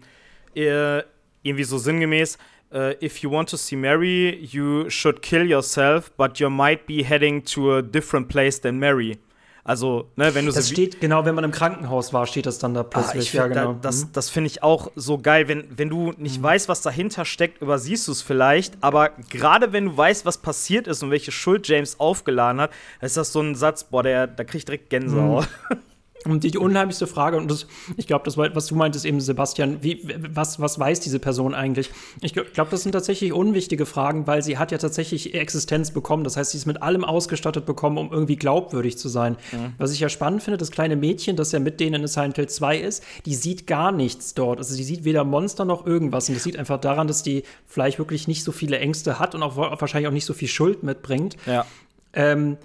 äh, 0.55 1.03
irgendwie 1.43 1.65
so 1.65 1.79
sinngemäß, 1.79 2.39
äh, 2.73 3.05
if 3.05 3.19
you 3.19 3.31
want 3.31 3.51
to 3.51 3.57
see 3.57 3.77
Mary, 3.77 4.39
you 4.51 4.89
should 4.89 5.23
kill 5.23 5.49
yourself, 5.49 6.11
but 6.17 6.39
you 6.39 6.49
might 6.49 6.87
be 6.87 7.05
heading 7.05 7.45
to 7.45 7.77
a 7.77 7.83
different 7.83 8.29
place 8.29 8.61
than 8.61 8.79
Mary. 8.79 9.19
Also, 9.65 10.11
ne, 10.17 10.35
wenn 10.35 10.45
du 10.47 10.51
Das 10.51 10.67
sie 10.67 10.75
steht, 10.75 11.01
genau, 11.01 11.25
wenn 11.25 11.37
man 11.37 11.45
im 11.45 11.53
Krankenhaus 11.53 12.13
war, 12.13 12.27
steht 12.27 12.47
das 12.47 12.59
dann 12.59 12.75
da 12.75 12.81
Ah, 12.81 12.85
plötzlich. 12.85 13.25
ich 13.25 13.31
find, 13.31 13.43
ja, 13.43 13.47
genau. 13.47 13.73
da, 13.75 13.79
das, 13.83 14.07
Mhm. 14.07 14.09
das 14.13 14.29
finde 14.29 14.49
ich 14.49 14.63
auch 14.65 14.91
so 14.97 15.19
geil. 15.19 15.47
Wenn, 15.47 15.69
wenn 15.77 15.89
du 15.89 16.13
nicht 16.19 16.43
weißt, 16.43 16.69
was 16.69 16.83
dahinter 16.83 17.25
steckt, 17.25 17.63
übersiehst 17.63 18.09
du 18.09 18.13
es 18.13 18.23
vielleicht. 18.23 18.77
Aber 18.81 19.11
gerade 19.31 19.73
wenn 19.73 19.85
du 19.85 19.97
weißt, 19.97 20.27
was 20.27 20.39
passiert 20.39 20.89
ist 20.89 21.05
und 21.05 21.13
welche 21.13 21.31
Schuld 21.31 21.69
James 21.69 22.01
aufgeladen 22.01 22.61
hat, 22.61 22.73
ist 23.01 23.17
das 23.17 23.33
so 23.33 23.41
ein 23.41 23.55
Satz, 23.55 23.85
boah, 23.85 24.03
der, 24.03 24.27
da 24.27 24.43
krieg 24.43 24.59
ich 24.59 24.65
direkt 24.65 24.91
Gänsehaut. 24.91 25.49
Und 26.25 26.45
die, 26.45 26.57
unheimlichste 26.57 27.07
Frage, 27.09 27.37
und 27.37 27.51
das, 27.51 27.67
ich 27.97 28.07
glaube, 28.07 28.25
das, 28.25 28.37
war- 28.37 28.55
was 28.55 28.67
du 28.67 28.75
meintest 28.77 29.05
eben, 29.05 29.21
Sebastian, 29.21 29.83
wie, 29.83 30.07
was, 30.33 30.61
was 30.61 30.79
weiß 30.79 31.01
diese 31.01 31.19
Person 31.19 31.53
eigentlich? 31.55 31.91
Ich 32.21 32.33
glaube, 32.33 32.71
das 32.71 32.83
sind 32.85 32.93
tatsächlich 32.93 33.33
unwichtige 33.33 33.87
Fragen, 33.87 34.27
weil 34.27 34.43
sie 34.43 34.57
hat 34.59 34.71
ja 34.71 34.79
tatsächlich 34.79 35.35
Existenz 35.35 35.91
bekommen. 35.91 36.23
Das 36.23 36.37
heißt, 36.37 36.53
sie 36.53 36.59
ist 36.59 36.67
mit 36.67 36.81
allem 36.83 37.05
ausgestattet 37.05 37.67
bekommen, 37.67 37.99
um 37.99 38.13
irgendwie 38.13 38.37
glaubwürdig 38.37 38.99
zu 38.99 39.09
sein. 39.09 39.37
Was 39.79 39.93
ich 39.93 40.01
ja 40.01 40.09
spannend 40.09 40.43
finde, 40.45 40.59
das 40.59 40.71
kleine 40.71 40.95
Mädchen, 40.95 41.35
das 41.35 41.51
ja 41.53 41.59
mit 41.59 41.81
denen 41.81 42.03
in 42.03 42.07
Silent 42.07 42.37
Hill 42.37 42.49
2 42.49 42.79
ist, 42.79 43.03
die 43.27 43.35
sieht 43.35 43.67
gar 43.67 43.91
nichts 43.91 44.35
dort. 44.35 44.59
Also 44.59 44.77
die 44.77 44.85
sieht 44.85 45.05
weder 45.05 45.25
Monster 45.25 45.65
noch 45.65 45.87
irgendwas. 45.87 46.29
Und 46.29 46.37
das 46.37 46.45
sieht 46.45 46.57
einfach 46.57 46.81
daran, 46.81 47.09
dass 47.09 47.23
die 47.23 47.43
vielleicht 47.67 47.99
wirklich 47.99 48.29
nicht 48.29 48.45
so 48.45 48.53
viele 48.53 48.79
Ängste 48.79 49.19
hat 49.19 49.35
und 49.35 49.43
auch 49.43 49.57
wa- 49.57 49.77
wahrscheinlich 49.81 50.07
auch 50.09 50.13
nicht 50.13 50.27
so 50.27 50.35
viel 50.35 50.49
Schuld 50.49 50.83
mitbringt. 50.85 51.37
Ja. 51.47 51.67
Ähm, 52.15 52.59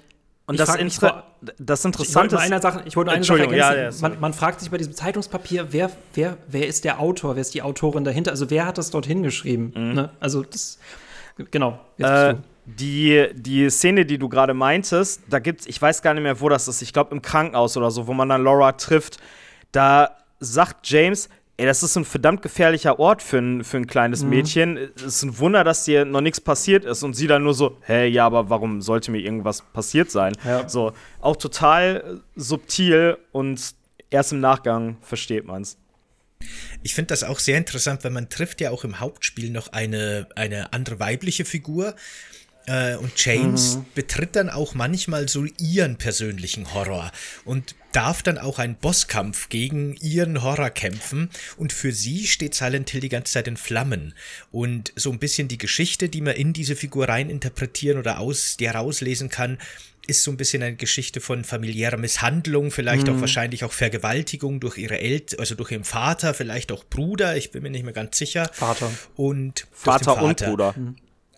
Und 0.48 0.60
das, 0.60 0.76
Inter 0.76 1.26
das 1.60 1.84
Interessante 1.84 2.38
ist. 2.38 2.42
eine 2.42 2.62
Sache, 2.62 2.82
ich 2.86 2.96
wollte 2.96 3.12
eine 3.12 3.24
Sache 3.24 3.40
ja, 3.40 3.44
ergänzen. 3.44 3.78
ja, 3.84 3.92
sorry. 3.92 4.12
man, 4.14 4.22
man 4.22 4.34
fragt 4.34 4.62
sich 4.62 4.72
bei 4.72 4.78
diesem 4.78 4.94
Zeitungspapier, 4.94 5.68
wer, 5.72 5.92
wer, 6.14 6.38
wer 6.48 6.68
ist 6.68 6.86
der 6.86 7.02
Autor, 7.02 7.36
wer 7.36 7.42
ist 7.42 7.54
die 7.54 7.62
Autorin 7.62 8.06
dahinter? 8.06 8.32
Also 8.32 8.50
wer 8.50 8.66
hat 8.66 8.78
das 8.78 8.90
dort 8.90 9.06
hingeschrieben? 9.06 9.74
Ne? 9.94 10.10
Also 10.22 10.44
das, 10.44 10.80
genau. 11.52 11.80
Äh, 11.98 12.36
Die, 12.66 13.28
die 13.34 13.70
Szene, 13.70 14.06
die 14.06 14.18
du 14.18 14.30
gerade 14.30 14.54
meintest, 14.54 15.22
da 15.30 15.40
gibt's, 15.40 15.66
ich 15.68 15.82
weiß 15.82 16.02
gar 16.02 16.14
nicht 16.14 16.24
mehr, 16.24 16.40
wo 16.40 16.48
das 16.50 16.68
ist, 16.70 16.82
ich 16.82 16.94
glaube 16.94 17.14
im 17.14 17.22
Krankenhaus 17.22 17.76
oder 17.76 17.92
so, 17.92 18.08
wo 18.08 18.14
man 18.14 18.30
dann 18.30 18.44
Laura 18.44 18.72
trifft, 18.72 19.18
da 19.74 20.18
sagt 20.40 20.90
James, 20.90 21.30
ey, 21.58 21.66
das 21.66 21.84
ist 21.84 21.98
ein 21.98 22.06
verdammt 22.06 22.42
gefährlicher 22.42 23.00
Ort 23.00 23.22
für 23.22 23.40
ein, 23.40 23.64
für 23.64 23.78
ein 23.78 23.88
kleines 23.88 24.24
mhm. 24.24 24.30
Mädchen. 24.30 24.78
Es 24.96 25.04
ist 25.04 25.24
ein 25.24 25.40
Wunder, 25.40 25.64
dass 25.64 25.84
dir 25.84 26.06
noch 26.06 26.22
nichts 26.22 26.40
passiert 26.40 26.86
ist. 26.86 27.04
Und 27.04 27.16
sie 27.16 27.28
dann 27.28 27.44
nur 27.44 27.54
so, 27.54 27.78
hä, 27.86 28.08
ja, 28.08 28.26
aber 28.26 28.50
warum 28.50 28.82
sollte 28.82 29.12
mir 29.12 29.20
irgendwas 29.20 29.62
passiert 29.74 30.12
sein? 30.12 30.34
Ja. 30.46 30.70
So, 30.70 30.94
auch 31.20 31.36
total 31.36 32.22
subtil 32.36 33.18
und 33.32 33.74
erst 34.12 34.32
im 34.34 34.40
Nachgang 34.40 34.98
versteht 35.02 35.46
man 35.46 35.64
es. 35.64 35.78
Ich 36.84 36.94
finde 36.94 37.08
das 37.08 37.24
auch 37.24 37.40
sehr 37.40 37.58
interessant, 37.58 38.04
weil 38.04 38.12
man 38.12 38.30
trifft 38.30 38.62
ja 38.62 38.70
auch 38.70 38.84
im 38.84 39.00
Hauptspiel 39.00 39.50
noch 39.50 39.70
eine, 39.70 40.28
eine 40.36 40.72
andere 40.72 41.00
weibliche 41.00 41.46
Figur. 41.46 41.96
Äh, 42.68 42.96
und 42.98 43.12
James 43.16 43.78
mhm. 43.78 43.86
betritt 43.96 44.36
dann 44.36 44.50
auch 44.50 44.76
manchmal 44.76 45.28
so 45.28 45.46
ihren 45.58 45.98
persönlichen 45.98 46.74
Horror 46.74 47.12
und 47.46 47.76
darf 47.94 48.22
dann 48.22 48.38
auch 48.38 48.60
einen 48.60 48.76
Bosskampf 48.76 49.50
gegen 49.50 49.96
ihren 49.96 50.44
Horror 50.44 50.70
kämpfen. 50.70 51.30
Und 51.56 51.74
für 51.74 51.92
sie 51.92 52.28
steht 52.28 52.54
Silent 52.54 52.90
Hill 52.90 53.02
die 53.02 53.10
ganze 53.10 53.34
Zeit 53.34 53.48
in 53.48 53.58
Flammen. 53.58 54.14
Und 54.52 54.94
so 54.96 55.12
ein 55.12 55.18
bisschen 55.18 55.48
die 55.48 55.58
Geschichte, 55.58 56.10
die 56.10 56.22
man 56.22 56.36
in 56.36 56.54
diese 56.54 56.76
Figur 56.76 57.08
rein 57.08 57.30
interpretieren 57.30 57.98
oder 57.98 58.20
aus 58.20 58.58
der 58.58 58.76
rauslesen 58.76 59.30
kann, 59.30 59.58
ist 60.06 60.24
so 60.24 60.32
ein 60.32 60.38
bisschen 60.38 60.64
eine 60.64 60.76
Geschichte 60.76 61.22
von 61.22 61.44
familiärer 61.44 61.98
Misshandlung, 61.98 62.72
vielleicht 62.72 63.08
mhm. 63.08 63.16
auch 63.16 63.22
wahrscheinlich 63.22 63.64
auch 63.64 63.74
Vergewaltigung 63.74 64.60
durch 64.60 64.78
ihre 64.78 65.00
Eltern, 65.00 65.40
also 65.40 65.56
durch 65.56 65.72
ihren 65.72 65.84
Vater, 65.84 66.34
vielleicht 66.34 66.72
auch 66.72 66.86
Bruder, 66.86 67.36
ich 67.36 67.52
bin 67.52 67.64
mir 67.64 67.70
nicht 67.70 67.84
mehr 67.84 67.94
ganz 67.94 68.18
sicher. 68.18 68.50
Vater. 68.54 68.92
Und 69.16 69.68
Vater, 69.72 70.16
Vater. 70.16 70.24
und 70.24 70.38
Bruder. 70.46 70.74
Mhm. 70.78 70.96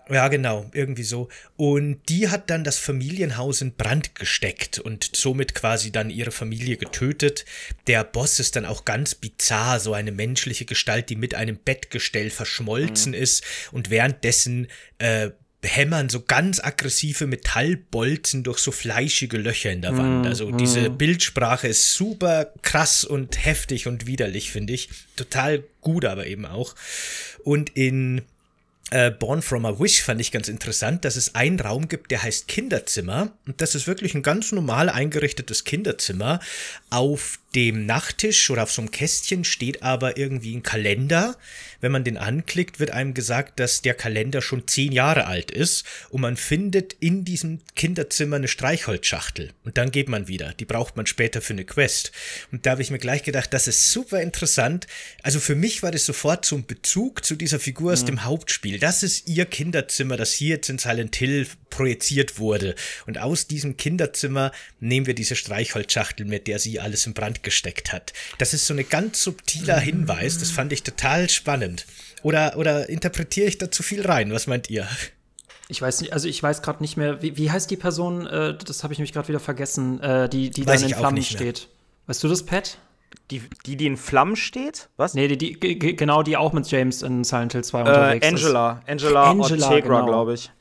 Ja, 0.09 0.27
genau, 0.27 0.69
irgendwie 0.73 1.03
so. 1.03 1.29
Und 1.55 2.01
die 2.09 2.29
hat 2.29 2.49
dann 2.49 2.63
das 2.63 2.79
Familienhaus 2.79 3.61
in 3.61 3.73
Brand 3.73 4.15
gesteckt 4.15 4.79
und 4.79 5.11
somit 5.15 5.53
quasi 5.53 5.91
dann 5.91 6.09
ihre 6.09 6.31
Familie 6.31 6.77
getötet. 6.77 7.45
Der 7.85 8.03
Boss 8.03 8.39
ist 8.39 8.55
dann 8.55 8.65
auch 8.65 8.85
ganz 8.85 9.13
bizarr, 9.13 9.79
so 9.79 9.93
eine 9.93 10.11
menschliche 10.11 10.65
Gestalt, 10.65 11.09
die 11.09 11.15
mit 11.15 11.35
einem 11.35 11.57
Bettgestell 11.57 12.31
verschmolzen 12.31 13.11
mhm. 13.11 13.19
ist 13.19 13.43
und 13.71 13.91
währenddessen 13.91 14.67
äh, 14.97 15.29
hämmern 15.61 16.09
so 16.09 16.21
ganz 16.21 16.63
aggressive 16.63 17.27
Metallbolzen 17.27 18.43
durch 18.43 18.59
so 18.59 18.71
fleischige 18.71 19.37
Löcher 19.37 19.71
in 19.71 19.81
der 19.81 19.97
Wand. 19.97 20.21
Mhm, 20.21 20.25
also 20.25 20.51
diese 20.51 20.89
mhm. 20.89 20.97
Bildsprache 20.97 21.67
ist 21.67 21.93
super 21.93 22.53
krass 22.61 23.03
und 23.03 23.43
heftig 23.45 23.87
und 23.87 24.07
widerlich, 24.07 24.51
finde 24.51 24.73
ich. 24.73 24.89
Total 25.15 25.63
gut 25.81 26.05
aber 26.05 26.27
eben 26.27 26.45
auch. 26.45 26.75
Und 27.43 27.75
in 27.75 28.21
äh, 28.91 29.11
Born 29.11 29.41
from 29.41 29.65
a 29.65 29.79
Wish 29.79 30.01
fand 30.01 30.21
ich 30.21 30.31
ganz 30.31 30.47
interessant, 30.47 31.05
dass 31.05 31.15
es 31.15 31.35
einen 31.35 31.59
Raum 31.59 31.87
gibt, 31.87 32.11
der 32.11 32.23
heißt 32.23 32.47
Kinderzimmer. 32.47 33.31
Und 33.45 33.61
das 33.61 33.75
ist 33.75 33.87
wirklich 33.87 34.15
ein 34.15 34.23
ganz 34.23 34.51
normal 34.51 34.89
eingerichtetes 34.89 35.63
Kinderzimmer. 35.63 36.39
Auf 36.89 37.39
dem 37.55 37.85
Nachttisch 37.85 38.49
oder 38.49 38.63
auf 38.63 38.71
so 38.71 38.81
einem 38.81 38.91
Kästchen 38.91 39.43
steht 39.43 39.83
aber 39.83 40.17
irgendwie 40.17 40.55
ein 40.55 40.63
Kalender. 40.63 41.35
Wenn 41.81 41.91
man 41.91 42.03
den 42.03 42.17
anklickt, 42.17 42.79
wird 42.79 42.91
einem 42.91 43.13
gesagt, 43.13 43.59
dass 43.59 43.81
der 43.81 43.93
Kalender 43.93 44.41
schon 44.41 44.67
zehn 44.67 44.91
Jahre 44.91 45.25
alt 45.25 45.51
ist 45.51 45.85
und 46.09 46.21
man 46.21 46.37
findet 46.37 46.93
in 46.99 47.23
diesem 47.23 47.59
Kinderzimmer 47.75 48.35
eine 48.35 48.47
Streichholzschachtel 48.47 49.53
und 49.63 49.77
dann 49.77 49.91
geht 49.91 50.09
man 50.09 50.27
wieder. 50.27 50.53
Die 50.53 50.65
braucht 50.65 50.97
man 50.97 51.05
später 51.05 51.41
für 51.41 51.53
eine 51.53 51.65
Quest. 51.65 52.11
Und 52.51 52.65
da 52.65 52.71
habe 52.71 52.81
ich 52.81 52.91
mir 52.91 52.99
gleich 52.99 53.23
gedacht, 53.23 53.53
das 53.53 53.67
ist 53.67 53.91
super 53.91 54.21
interessant. 54.21 54.87
Also 55.23 55.39
für 55.39 55.55
mich 55.55 55.83
war 55.83 55.91
das 55.91 56.05
sofort 56.05 56.45
so 56.45 56.55
ein 56.55 56.65
Bezug 56.65 57.23
zu 57.23 57.35
dieser 57.35 57.59
Figur 57.59 57.93
aus 57.93 58.01
mhm. 58.03 58.07
dem 58.07 58.23
Hauptspiel. 58.23 58.79
Das 58.79 59.03
ist 59.03 59.27
ihr 59.27 59.45
Kinderzimmer, 59.45 60.17
das 60.17 60.33
hier 60.33 60.49
jetzt 60.55 60.69
in 60.69 60.79
Silent 60.79 61.15
Hill 61.15 61.47
projiziert 61.69 62.39
wurde. 62.39 62.75
Und 63.05 63.19
aus 63.19 63.47
diesem 63.47 63.77
Kinderzimmer 63.77 64.51
nehmen 64.79 65.05
wir 65.05 65.13
diese 65.13 65.35
Streichholzschachtel, 65.35 66.25
mit 66.25 66.47
der 66.47 66.59
sie 66.59 66.79
alles 66.79 67.05
in 67.05 67.13
Brand 67.13 67.43
gesteckt 67.43 67.93
hat. 67.93 68.13
Das 68.37 68.53
ist 68.53 68.65
so 68.65 68.73
ein 68.73 68.89
ganz 68.89 69.23
subtiler 69.23 69.79
Hinweis, 69.79 70.37
das 70.39 70.51
fand 70.51 70.73
ich 70.73 70.83
total 70.83 71.29
spannend. 71.29 71.68
Oder, 72.23 72.57
oder 72.57 72.89
interpretiere 72.89 73.47
ich 73.47 73.57
da 73.57 73.71
zu 73.71 73.83
viel 73.83 74.05
rein? 74.05 74.31
Was 74.31 74.47
meint 74.47 74.69
ihr? 74.69 74.87
Ich 75.67 75.81
weiß 75.81 76.01
nicht, 76.01 76.13
also 76.13 76.27
ich 76.27 76.41
weiß 76.41 76.61
gerade 76.61 76.81
nicht 76.81 76.97
mehr, 76.97 77.21
wie, 77.21 77.37
wie 77.37 77.51
heißt 77.51 77.69
die 77.69 77.77
Person, 77.77 78.25
äh, 78.25 78.57
das 78.57 78.83
habe 78.83 78.93
ich 78.93 78.99
mich 78.99 79.13
gerade 79.13 79.27
wieder 79.27 79.39
vergessen, 79.39 80.01
äh, 80.01 80.27
die, 80.27 80.49
die 80.49 80.65
da 80.65 80.73
in 80.73 80.89
Flammen 80.89 81.21
steht. 81.23 81.67
Weißt 82.07 82.23
du 82.23 82.27
das, 82.27 82.43
Pat? 82.43 82.79
Die, 83.29 83.43
die, 83.65 83.77
die 83.77 83.85
in 83.85 83.97
Flammen 83.97 84.35
steht? 84.35 84.89
Was? 84.97 85.13
Nee, 85.13 85.27
die, 85.27 85.59
die, 85.59 85.77
genau, 85.95 86.23
die 86.23 86.37
auch 86.37 86.53
mit 86.53 86.69
James 86.71 87.03
in 87.03 87.23
Silent 87.23 87.53
Hill 87.53 87.63
2 87.63 87.77
äh, 87.77 87.81
unterwegs 87.81 88.27
Angela. 88.27 88.71
ist. 88.71 88.89
Angela. 88.89 89.29
Angela 89.29 89.65
Ortegra, 89.67 89.99
genau. 89.99 90.05
glaube 90.07 90.33
ich. 90.33 90.51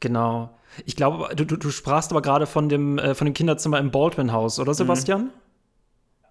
Genau. 0.00 0.54
Ich 0.84 0.96
glaube, 0.96 1.34
du, 1.34 1.44
du, 1.44 1.56
du 1.56 1.70
sprachst 1.70 2.10
aber 2.10 2.20
gerade 2.20 2.46
von 2.46 2.68
dem, 2.68 2.98
äh, 2.98 3.14
von 3.14 3.24
dem 3.24 3.34
Kinderzimmer 3.34 3.78
im 3.78 3.90
Baldwin-Haus, 3.90 4.58
oder 4.58 4.72
mhm. 4.72 4.76
Sebastian? 4.76 5.20
Mhm. 5.22 5.30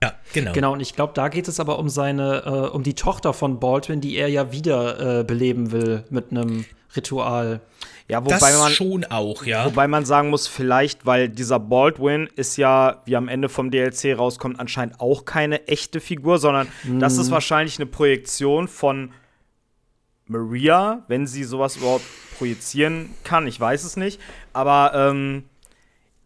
Ja, 0.04 0.14
genau. 0.34 0.54
Genau, 0.54 0.74
und 0.74 0.80
ich 0.80 0.96
glaube, 0.96 1.14
da 1.16 1.28
geht 1.28 1.48
es 1.48 1.60
aber 1.60 1.80
um 1.80 1.90
seine, 1.90 2.44
äh, 2.46 2.50
um 2.76 2.84
die 2.84 2.94
Tochter 2.94 3.34
von 3.34 3.60
Baldwin, 3.60 4.02
die 4.02 4.16
er 4.16 4.28
ja 4.28 4.52
wieder 4.52 5.20
äh, 5.20 5.24
beleben 5.24 5.72
will 5.72 6.04
mit 6.10 6.32
einem 6.32 6.66
Ritual. 6.96 7.62
Ja, 8.10 8.24
wobei 8.24 8.40
das 8.40 8.60
man 8.60 8.72
schon 8.72 9.06
auch, 9.06 9.46
ja. 9.46 9.66
Wobei 9.66 9.88
man 9.88 10.06
sagen 10.06 10.30
muss, 10.30 10.48
vielleicht, 10.48 11.06
weil 11.06 11.28
dieser 11.28 11.60
Baldwin 11.60 12.30
ist 12.36 12.58
ja, 12.58 13.02
wie 13.06 13.18
am 13.18 13.28
Ende 13.28 13.50
vom 13.50 13.70
DLC 13.70 14.18
rauskommt, 14.18 14.60
anscheinend 14.60 15.02
auch 15.02 15.26
keine 15.26 15.68
echte 15.68 16.00
Figur, 16.00 16.38
sondern 16.38 16.68
mm. 16.84 17.00
das 17.00 17.18
ist 17.18 17.32
wahrscheinlich 17.32 17.78
eine 17.80 17.86
Projektion 17.86 18.70
von 18.70 19.12
Maria, 20.26 21.04
wenn 21.08 21.28
sie 21.28 21.44
sowas 21.44 21.76
überhaupt 21.76 22.06
projizieren 22.38 23.10
kann. 23.24 23.46
Ich 23.48 23.60
weiß 23.60 23.84
es 23.84 23.98
nicht. 23.98 24.22
Aber 24.54 24.92
ähm, 24.94 25.44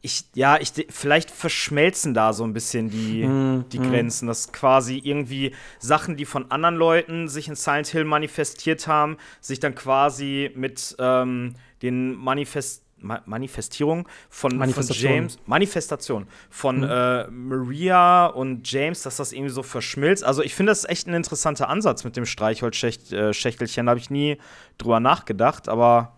ich, 0.02 0.26
ja, 0.34 0.58
ich, 0.60 0.72
vielleicht 0.90 1.30
verschmelzen 1.30 2.14
da 2.14 2.34
so 2.34 2.44
ein 2.44 2.54
bisschen 2.54 2.90
die, 2.90 3.24
mm, 3.24 3.66
die 3.72 3.80
mm. 3.80 3.84
Grenzen, 3.84 4.28
dass 4.28 4.52
quasi 4.52 5.00
irgendwie 5.04 5.54
Sachen, 5.80 6.18
die 6.18 6.26
von 6.26 6.50
anderen 6.50 6.76
Leuten 6.76 7.28
sich 7.28 7.48
in 7.48 7.56
Silent 7.56 7.88
Hill 7.88 8.06
manifestiert 8.06 8.88
haben, 8.88 9.18
sich 9.42 9.60
dann 9.60 9.76
quasi 9.76 10.52
mit 10.56 10.96
ähm, 11.00 11.54
den 11.82 12.16
Manifest 12.16 12.84
Ma 13.04 13.20
Manifestierung 13.26 14.08
von, 14.30 14.52
von, 14.72 14.88
James, 14.90 15.40
Manifestation 15.48 16.28
von 16.52 16.82
mhm. 16.82 16.84
äh, 16.88 17.28
Maria 17.32 18.28
und 18.28 18.72
James, 18.72 19.02
dass 19.02 19.18
das 19.18 19.34
irgendwie 19.34 19.50
so 19.50 19.64
verschmilzt. 19.64 20.24
Also 20.24 20.44
ich 20.44 20.54
finde 20.54 20.72
das 20.72 20.86
echt 20.86 21.08
ein 21.08 21.16
interessanter 21.16 21.68
Ansatz 21.68 22.04
mit 22.04 22.16
dem 22.16 22.28
Streichholzschächtelchen. 22.28 23.88
Da 23.88 23.90
habe 23.90 24.00
ich 24.00 24.12
nie 24.12 24.38
drüber 24.78 25.00
nachgedacht, 25.00 25.68
aber 25.68 26.14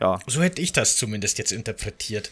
ja. 0.00 0.18
So 0.26 0.42
hätte 0.42 0.60
ich 0.60 0.72
das 0.72 0.96
zumindest 0.96 1.38
jetzt 1.38 1.52
interpretiert. 1.52 2.30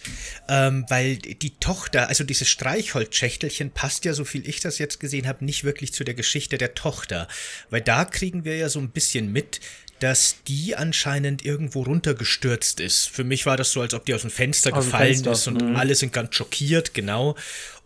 Ähm, 0.48 0.84
weil 0.88 1.16
die 1.16 1.56
Tochter, 1.58 2.08
also 2.08 2.24
dieses 2.24 2.48
Streichholzschächtelchen 2.48 3.70
passt 3.70 4.04
ja, 4.04 4.14
so 4.14 4.24
viel 4.24 4.48
ich 4.48 4.60
das 4.60 4.78
jetzt 4.78 4.98
gesehen 4.98 5.26
habe, 5.26 5.44
nicht 5.44 5.62
wirklich 5.64 5.92
zu 5.92 6.04
der 6.04 6.14
Geschichte 6.14 6.58
der 6.58 6.74
Tochter. 6.74 7.28
Weil 7.70 7.80
da 7.80 8.04
kriegen 8.04 8.44
wir 8.44 8.56
ja 8.56 8.68
so 8.68 8.80
ein 8.80 8.90
bisschen 8.90 9.30
mit, 9.30 9.60
dass 10.00 10.42
die 10.48 10.74
anscheinend 10.74 11.44
irgendwo 11.44 11.82
runtergestürzt 11.82 12.80
ist. 12.80 13.08
Für 13.08 13.22
mich 13.22 13.46
war 13.46 13.56
das 13.56 13.70
so, 13.70 13.80
als 13.80 13.94
ob 13.94 14.04
die 14.04 14.14
aus 14.14 14.22
dem 14.22 14.30
Fenster 14.30 14.76
aus 14.76 14.84
gefallen 14.84 15.14
Fenster. 15.14 15.32
ist 15.32 15.46
und 15.46 15.62
mhm. 15.62 15.76
alle 15.76 15.94
sind 15.94 16.12
ganz 16.12 16.34
schockiert, 16.34 16.92
genau. 16.94 17.36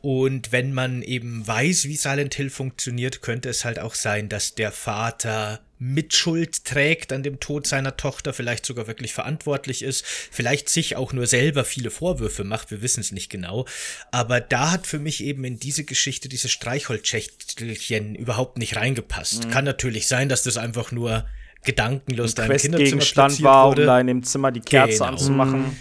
Und 0.00 0.52
wenn 0.52 0.72
man 0.72 1.02
eben 1.02 1.46
weiß, 1.46 1.84
wie 1.84 1.96
Silent 1.96 2.34
Hill 2.34 2.48
funktioniert, 2.48 3.20
könnte 3.20 3.50
es 3.50 3.66
halt 3.66 3.78
auch 3.78 3.94
sein, 3.94 4.30
dass 4.30 4.54
der 4.54 4.72
Vater 4.72 5.60
Mitschuld 5.78 6.64
trägt 6.64 7.12
an 7.12 7.22
dem 7.22 7.38
Tod 7.38 7.66
seiner 7.66 7.96
Tochter, 7.96 8.32
vielleicht 8.32 8.64
sogar 8.64 8.86
wirklich 8.86 9.12
verantwortlich 9.12 9.82
ist, 9.82 10.04
vielleicht 10.04 10.68
sich 10.68 10.96
auch 10.96 11.12
nur 11.12 11.26
selber 11.26 11.64
viele 11.64 11.90
Vorwürfe 11.90 12.44
macht, 12.44 12.70
wir 12.70 12.82
wissen 12.82 13.00
es 13.00 13.12
nicht 13.12 13.30
genau. 13.30 13.66
Aber 14.10 14.40
da 14.40 14.70
hat 14.70 14.86
für 14.86 14.98
mich 14.98 15.22
eben 15.22 15.44
in 15.44 15.58
diese 15.58 15.84
Geschichte 15.84 16.28
dieses 16.28 16.50
Streichholzschächtelchen 16.50 18.14
überhaupt 18.14 18.58
nicht 18.58 18.76
reingepasst. 18.76 19.44
Mhm. 19.44 19.50
Kann 19.50 19.64
natürlich 19.64 20.06
sein, 20.06 20.28
dass 20.28 20.42
das 20.42 20.56
einfach 20.56 20.92
nur 20.92 21.26
gedankenlos 21.64 22.34
da 22.34 22.46
im 22.46 22.56
Kinderzimmer 22.56 23.44
war, 23.44 23.68
wurde. 23.68 23.82
um 23.82 23.86
da 23.86 24.00
in 24.00 24.06
dem 24.06 24.22
Zimmer 24.22 24.52
die 24.52 24.60
Kerze 24.60 24.98
genau. 24.98 25.10
anzumachen. 25.10 25.60
Mhm. 25.60 25.76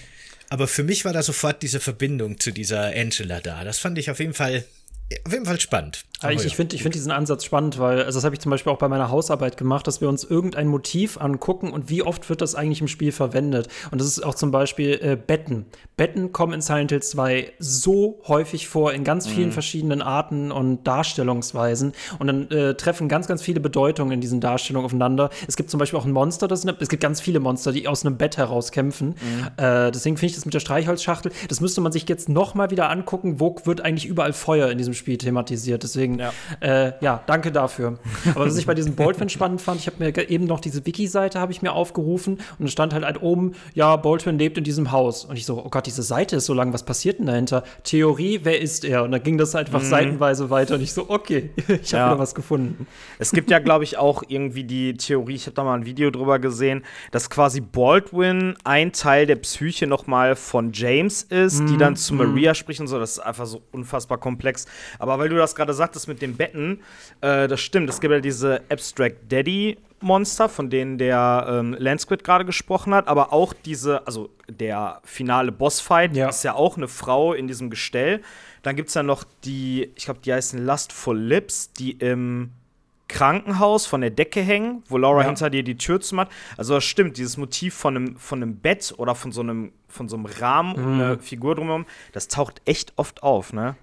Aber 0.50 0.68
für 0.68 0.84
mich 0.84 1.06
war 1.06 1.14
da 1.14 1.24
sofort 1.24 1.64
diese 1.64 1.80
Verbindung 1.80 2.40
zu 2.40 2.52
dieser 2.52 2.94
Angela 2.96 3.40
da. 3.40 3.64
Das 3.64 3.80
fand 3.80 3.98
ich 3.98 4.12
auf 4.12 4.20
jeden 4.20 4.34
Fall 4.34 4.66
auf 5.24 5.32
jeden 5.32 5.46
Fall 5.46 5.60
spannend. 5.60 6.04
Ich, 6.32 6.46
ich 6.46 6.56
finde 6.56 6.76
ich 6.76 6.84
find 6.84 6.96
diesen 6.96 7.12
Ansatz 7.12 7.44
spannend, 7.44 7.80
weil, 7.80 8.04
also 8.04 8.18
das 8.18 8.24
habe 8.24 8.36
ich 8.36 8.42
zum 8.42 8.50
Beispiel 8.50 8.72
auch 8.72 8.78
bei 8.78 8.88
meiner 8.88 9.10
Hausarbeit 9.10 9.58
gemacht, 9.58 9.88
dass 9.88 10.02
wir 10.02 10.10
uns 10.10 10.24
irgendein 10.24 10.68
Motiv 10.68 11.18
angucken 11.20 11.72
und 11.72 11.90
wie 11.90 12.04
oft 12.04 12.30
wird 12.30 12.42
das 12.42 12.56
eigentlich 12.56 12.82
im 12.82 12.88
Spiel 12.88 13.12
verwendet. 13.12 13.68
Und 13.92 14.00
das 14.00 14.08
ist 14.08 14.24
auch 14.24 14.36
zum 14.36 14.52
Beispiel 14.52 15.00
äh, 15.02 15.16
Betten. 15.16 15.66
Betten 15.98 16.32
kommen 16.32 16.54
in 16.54 16.62
Silent 16.62 16.92
Hill 16.92 17.02
2 17.02 17.54
so 17.60 18.20
häufig 18.28 18.68
vor, 18.68 18.94
in 18.94 19.04
ganz 19.04 19.28
vielen 19.28 19.50
mhm. 19.50 19.54
verschiedenen 19.54 20.02
Arten 20.02 20.52
und 20.52 20.86
Darstellungsweisen. 20.86 21.94
Und 22.20 22.28
dann 22.28 22.52
äh, 22.52 22.76
treffen 22.76 23.08
ganz, 23.08 23.28
ganz 23.28 23.42
viele 23.42 23.60
Bedeutungen 23.60 24.12
in 24.12 24.22
diesen 24.22 24.42
Darstellungen 24.42 24.86
aufeinander. 24.86 25.30
Es 25.48 25.56
gibt 25.56 25.70
zum 25.70 25.80
Beispiel 25.80 26.00
auch 26.00 26.06
ein 26.06 26.12
Monster, 26.12 26.48
das 26.48 26.64
eine, 26.64 26.76
es 26.80 26.90
gibt 26.90 27.02
ganz 27.02 27.22
viele 27.22 27.40
Monster, 27.40 27.72
die 27.72 27.88
aus 27.88 28.06
einem 28.06 28.18
Bett 28.18 28.38
heraus 28.38 28.72
kämpfen. 28.72 29.10
Mhm. 29.10 29.64
Äh, 29.64 29.92
deswegen 29.92 30.18
finde 30.18 30.32
ich 30.32 30.36
das 30.36 30.46
mit 30.46 30.54
der 30.54 30.60
Streichholzschachtel, 30.60 31.32
das 31.48 31.62
müsste 31.62 31.82
man 31.82 31.92
sich 31.92 32.08
jetzt 32.10 32.30
noch 32.30 32.56
mal 32.56 32.72
wieder 32.72 32.90
angucken, 32.90 33.40
wo 33.40 33.56
wird 33.64 33.82
eigentlich 33.82 34.06
überall 34.06 34.34
Feuer 34.34 34.70
in 34.70 34.78
diesem 34.78 34.94
Spiel 34.94 35.18
thematisiert. 35.18 35.84
Deswegen 35.84 36.15
Deswegen, 36.18 36.34
ja. 36.62 36.86
Äh, 36.88 36.94
ja, 37.02 37.24
danke 37.26 37.52
dafür. 37.52 37.98
Aber 38.34 38.46
was 38.46 38.58
ich 38.58 38.66
bei 38.66 38.74
diesem 38.74 38.96
Baldwin 38.96 39.30
spannend 39.30 39.62
fand, 39.62 39.80
ich 39.80 39.88
habe 39.88 40.04
mir 40.04 40.30
eben 40.30 40.46
noch 40.46 40.60
diese 40.60 40.86
Wiki-Seite 40.86 41.40
habe 41.40 41.52
ich 41.52 41.62
mir 41.62 41.74
aufgerufen 41.74 42.40
und 42.60 42.66
es 42.66 42.72
stand 42.72 42.94
halt, 42.94 43.06
halt 43.06 43.22
oben, 43.22 43.54
ja, 43.74 43.96
Baldwin 43.96 44.38
lebt 44.38 44.58
in 44.58 44.64
diesem 44.64 44.92
Haus. 44.92 45.26
Und 45.26 45.38
ich 45.38 45.46
so, 45.46 45.64
oh 45.64 45.70
Gott, 45.70 45.86
diese 45.86 46.04
Seite 46.04 46.38
ist 46.38 46.46
so 46.46 46.54
lang, 46.54 46.74
was 46.74 46.84
passiert 46.84 47.20
denn 47.20 47.28
dahinter? 47.28 47.64
Theorie, 47.84 48.42
wer 48.44 48.62
ist 48.62 48.86
er? 48.86 49.04
Und 49.04 49.12
dann 49.12 49.24
ging 49.24 49.38
das 49.38 49.56
einfach 49.56 49.82
mhm. 49.82 49.86
seitenweise 49.86 50.50
weiter 50.50 50.76
und 50.76 50.82
ich 50.82 50.94
so, 50.94 51.10
okay, 51.10 51.52
ich 51.58 51.66
habe 51.66 51.78
ja. 51.78 52.08
wieder 52.12 52.20
was 52.20 52.36
gefunden. 52.36 52.88
Es 53.20 53.32
gibt 53.32 53.50
ja, 53.52 53.60
glaube 53.60 53.84
ich, 53.84 53.98
auch 53.98 54.24
irgendwie 54.28 54.64
die 54.64 54.98
Theorie, 54.98 55.36
ich 55.36 55.46
habe 55.46 55.56
da 55.56 55.64
mal 55.64 55.76
ein 55.76 55.86
Video 55.86 56.12
drüber 56.12 56.40
gesehen, 56.40 56.84
dass 57.12 57.30
quasi 57.30 57.62
Baldwin 57.62 58.56
ein 58.64 58.92
Teil 58.92 59.26
der 59.26 59.36
Psyche 59.38 59.88
nochmal 59.88 60.36
von 60.36 60.72
James 60.74 61.24
ist, 61.24 61.62
mm, 61.62 61.68
die 61.68 61.78
dann 61.78 61.96
zu 61.96 62.14
mm. 62.14 62.18
Maria 62.18 62.54
spricht 62.54 62.80
und 62.80 62.88
so. 62.88 63.00
Das 63.00 63.12
ist 63.12 63.20
einfach 63.20 63.46
so 63.46 63.62
unfassbar 63.72 64.18
komplex. 64.18 64.66
Aber 65.00 65.18
weil 65.20 65.30
du 65.30 65.36
das 65.36 65.56
gerade 65.56 65.74
sagtest 65.74 65.95
mit 66.08 66.22
den 66.22 66.36
Betten, 66.36 66.82
äh, 67.22 67.48
das 67.48 67.62
stimmt. 67.62 67.90
Es 67.90 68.00
gibt 68.00 68.14
ja 68.14 68.20
diese 68.20 68.62
Abstract 68.70 69.32
Daddy 69.32 69.78
Monster, 70.02 70.50
von 70.50 70.70
denen 70.70 70.98
der 70.98 71.46
ähm, 71.50 71.76
Landsquid 71.78 72.24
gerade 72.24 72.46
gesprochen 72.46 72.94
hat, 72.94 73.08
aber 73.08 73.34
auch 73.34 73.54
diese, 73.54 74.06
also 74.06 74.30
der 74.48 75.02
finale 75.04 75.52
Bossfight 75.52 76.16
ja. 76.16 76.30
ist 76.30 76.44
ja 76.44 76.54
auch 76.54 76.78
eine 76.78 76.88
Frau 76.88 77.34
in 77.34 77.48
diesem 77.48 77.70
Gestell. 77.70 78.22
Dann 78.62 78.76
gibt 78.76 78.90
es 78.90 78.96
ja 78.96 79.04
noch 79.04 79.24
die, 79.44 79.92
ich 79.96 80.06
glaube, 80.06 80.20
die 80.24 80.34
heißen 80.34 80.64
Lustful 80.66 81.18
Lips, 81.18 81.72
die 81.74 81.92
im 81.92 82.52
Krankenhaus 83.08 83.86
von 83.86 84.02
der 84.02 84.10
Decke 84.10 84.42
hängen, 84.42 84.84
wo 84.88 84.98
Laura 84.98 85.22
ja. 85.22 85.28
hinter 85.28 85.50
dir 85.50 85.64
die 85.64 85.78
Tür 85.78 86.02
zumacht. 86.02 86.30
Also 86.58 86.76
das 86.76 86.84
stimmt, 86.84 87.18
dieses 87.18 87.38
Motiv 87.38 87.76
von 87.76 87.96
einem, 87.96 88.18
von 88.18 88.42
einem 88.42 88.58
Bett 88.58 88.94
oder 88.98 89.16
von 89.16 89.32
so 89.32 89.42
einem, 89.42 89.72
von 89.88 90.10
so 90.10 90.18
einem 90.18 90.26
Rahmen 90.26 90.80
mhm. 90.80 90.86
und 90.86 90.94
eine 90.94 91.20
Figur 91.20 91.56
drumherum, 91.56 91.86
das 92.12 92.28
taucht 92.28 92.62
echt 92.66 92.94
oft 92.96 93.24
auf, 93.24 93.54
ne? 93.54 93.76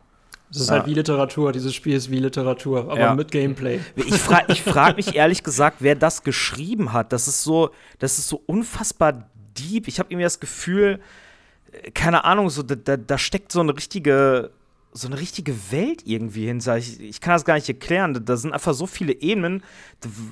Das 0.53 0.62
ist 0.62 0.68
ja. 0.68 0.74
halt 0.74 0.86
wie 0.86 0.94
Literatur, 0.94 1.50
dieses 1.50 1.74
Spiel 1.74 1.96
ist 1.96 2.11
wie 2.11 2.18
Literatur, 2.18 2.90
aber 2.90 3.00
ja. 3.00 3.14
mit 3.14 3.30
Gameplay. 3.30 3.80
Ich 3.96 4.16
frage 4.16 4.53
ich 4.53 4.62
frag 4.62 4.96
mich 4.96 5.14
ehrlich 5.14 5.42
gesagt, 5.42 5.78
wer 5.80 5.94
das 5.94 6.24
geschrieben 6.24 6.92
hat. 6.92 7.12
Das 7.12 7.26
ist 7.26 7.42
so, 7.42 7.70
das 7.98 8.18
ist 8.18 8.28
so 8.28 8.42
unfassbar 8.44 9.30
deep. 9.59 9.88
Ich 9.88 9.98
habe 9.98 10.11
irgendwie 10.11 10.24
das 10.24 10.40
Gefühl, 10.40 11.00
äh, 11.72 11.90
keine 11.92 12.24
Ahnung, 12.24 12.50
so, 12.50 12.62
da, 12.62 12.98
da 12.98 13.18
steckt 13.18 13.50
so 13.50 13.61
eine 13.61 13.74
richtige 13.74 14.50
so 14.95 15.09
eine 15.09 15.18
richtige 15.18 15.55
Welt 15.70 16.03
irgendwie 16.05 16.47
hinter. 16.47 16.76
Ich, 16.76 17.01
ich 17.01 17.20
kann 17.20 17.32
das 17.32 17.45
gar 17.45 17.55
nicht 17.55 17.68
erklären. 17.68 18.24
Da 18.24 18.36
sind 18.36 18.53
einfach 18.53 18.74
so 18.74 18.86
viele 18.86 19.14
Ebenen, 19.14 19.62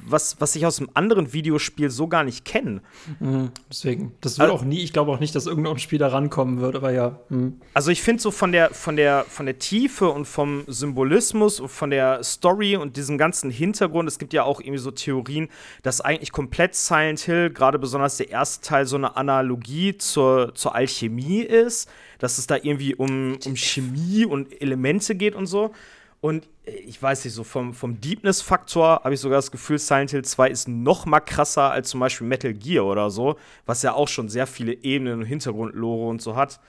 was, 0.06 0.38
was 0.40 0.54
ich 0.54 0.66
aus 0.66 0.78
einem 0.78 0.90
anderen 0.94 1.32
Videospiel 1.32 1.90
so 1.90 2.08
gar 2.08 2.24
nicht 2.24 2.44
kenne. 2.44 2.82
Mhm, 3.20 3.52
deswegen. 3.70 4.12
Das 4.20 4.38
wird 4.38 4.50
also, 4.50 4.62
auch 4.62 4.64
nie, 4.66 4.80
ich 4.80 4.92
glaube 4.92 5.12
auch 5.12 5.20
nicht, 5.20 5.34
dass 5.34 5.46
irgendein 5.46 5.78
Spiel 5.78 5.98
da 5.98 6.08
rankommen 6.08 6.60
wird, 6.60 6.76
aber 6.76 6.92
ja. 6.92 7.20
Mhm. 7.30 7.60
Also 7.72 7.90
ich 7.90 8.02
finde 8.02 8.22
so 8.22 8.30
von 8.30 8.52
der, 8.52 8.70
von, 8.70 8.96
der, 8.96 9.24
von 9.28 9.46
der 9.46 9.58
Tiefe 9.58 10.10
und 10.10 10.26
vom 10.26 10.64
Symbolismus 10.66 11.58
und 11.58 11.70
von 11.70 11.90
der 11.90 12.22
Story 12.22 12.76
und 12.76 12.96
diesem 12.98 13.16
ganzen 13.16 13.50
Hintergrund, 13.50 14.08
es 14.08 14.18
gibt 14.18 14.34
ja 14.34 14.42
auch 14.44 14.60
irgendwie 14.60 14.78
so 14.78 14.90
Theorien, 14.90 15.48
dass 15.82 16.02
eigentlich 16.02 16.32
komplett 16.32 16.74
Silent 16.74 17.20
Hill, 17.20 17.50
gerade 17.50 17.78
besonders 17.78 18.18
der 18.18 18.30
erste 18.30 18.66
Teil, 18.66 18.86
so 18.86 18.96
eine 18.96 19.16
Analogie 19.16 19.96
zur, 19.96 20.54
zur 20.54 20.74
Alchemie 20.74 21.40
ist 21.40 21.88
dass 22.20 22.38
es 22.38 22.46
da 22.46 22.54
irgendwie 22.54 22.94
um, 22.94 23.38
um 23.44 23.56
Chemie 23.56 24.24
und 24.24 24.60
Elemente 24.62 25.16
geht 25.16 25.34
und 25.34 25.46
so. 25.46 25.72
Und 26.20 26.46
ich 26.64 27.02
weiß 27.02 27.24
nicht, 27.24 27.34
so 27.34 27.44
vom, 27.44 27.72
vom 27.72 28.00
Deepness-Faktor 28.00 29.00
habe 29.02 29.14
ich 29.14 29.20
sogar 29.20 29.38
das 29.38 29.50
Gefühl, 29.50 29.78
Silent 29.78 30.10
Hill 30.10 30.24
2 30.24 30.50
ist 30.50 30.68
noch 30.68 31.06
mal 31.06 31.20
krasser 31.20 31.70
als 31.70 31.88
zum 31.88 32.00
Beispiel 32.00 32.26
Metal 32.26 32.52
Gear 32.52 32.84
oder 32.84 33.10
so, 33.10 33.36
was 33.66 33.82
ja 33.82 33.94
auch 33.94 34.08
schon 34.08 34.28
sehr 34.28 34.46
viele 34.46 34.74
Ebenen 34.74 35.20
und 35.20 35.24
Hintergrundlore 35.24 36.08
und 36.08 36.22
so 36.22 36.36
hat. 36.36 36.60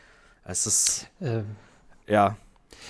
Es 0.46 0.66
ist. 0.66 1.08
Ähm. 1.22 1.46
Ja. 2.08 2.38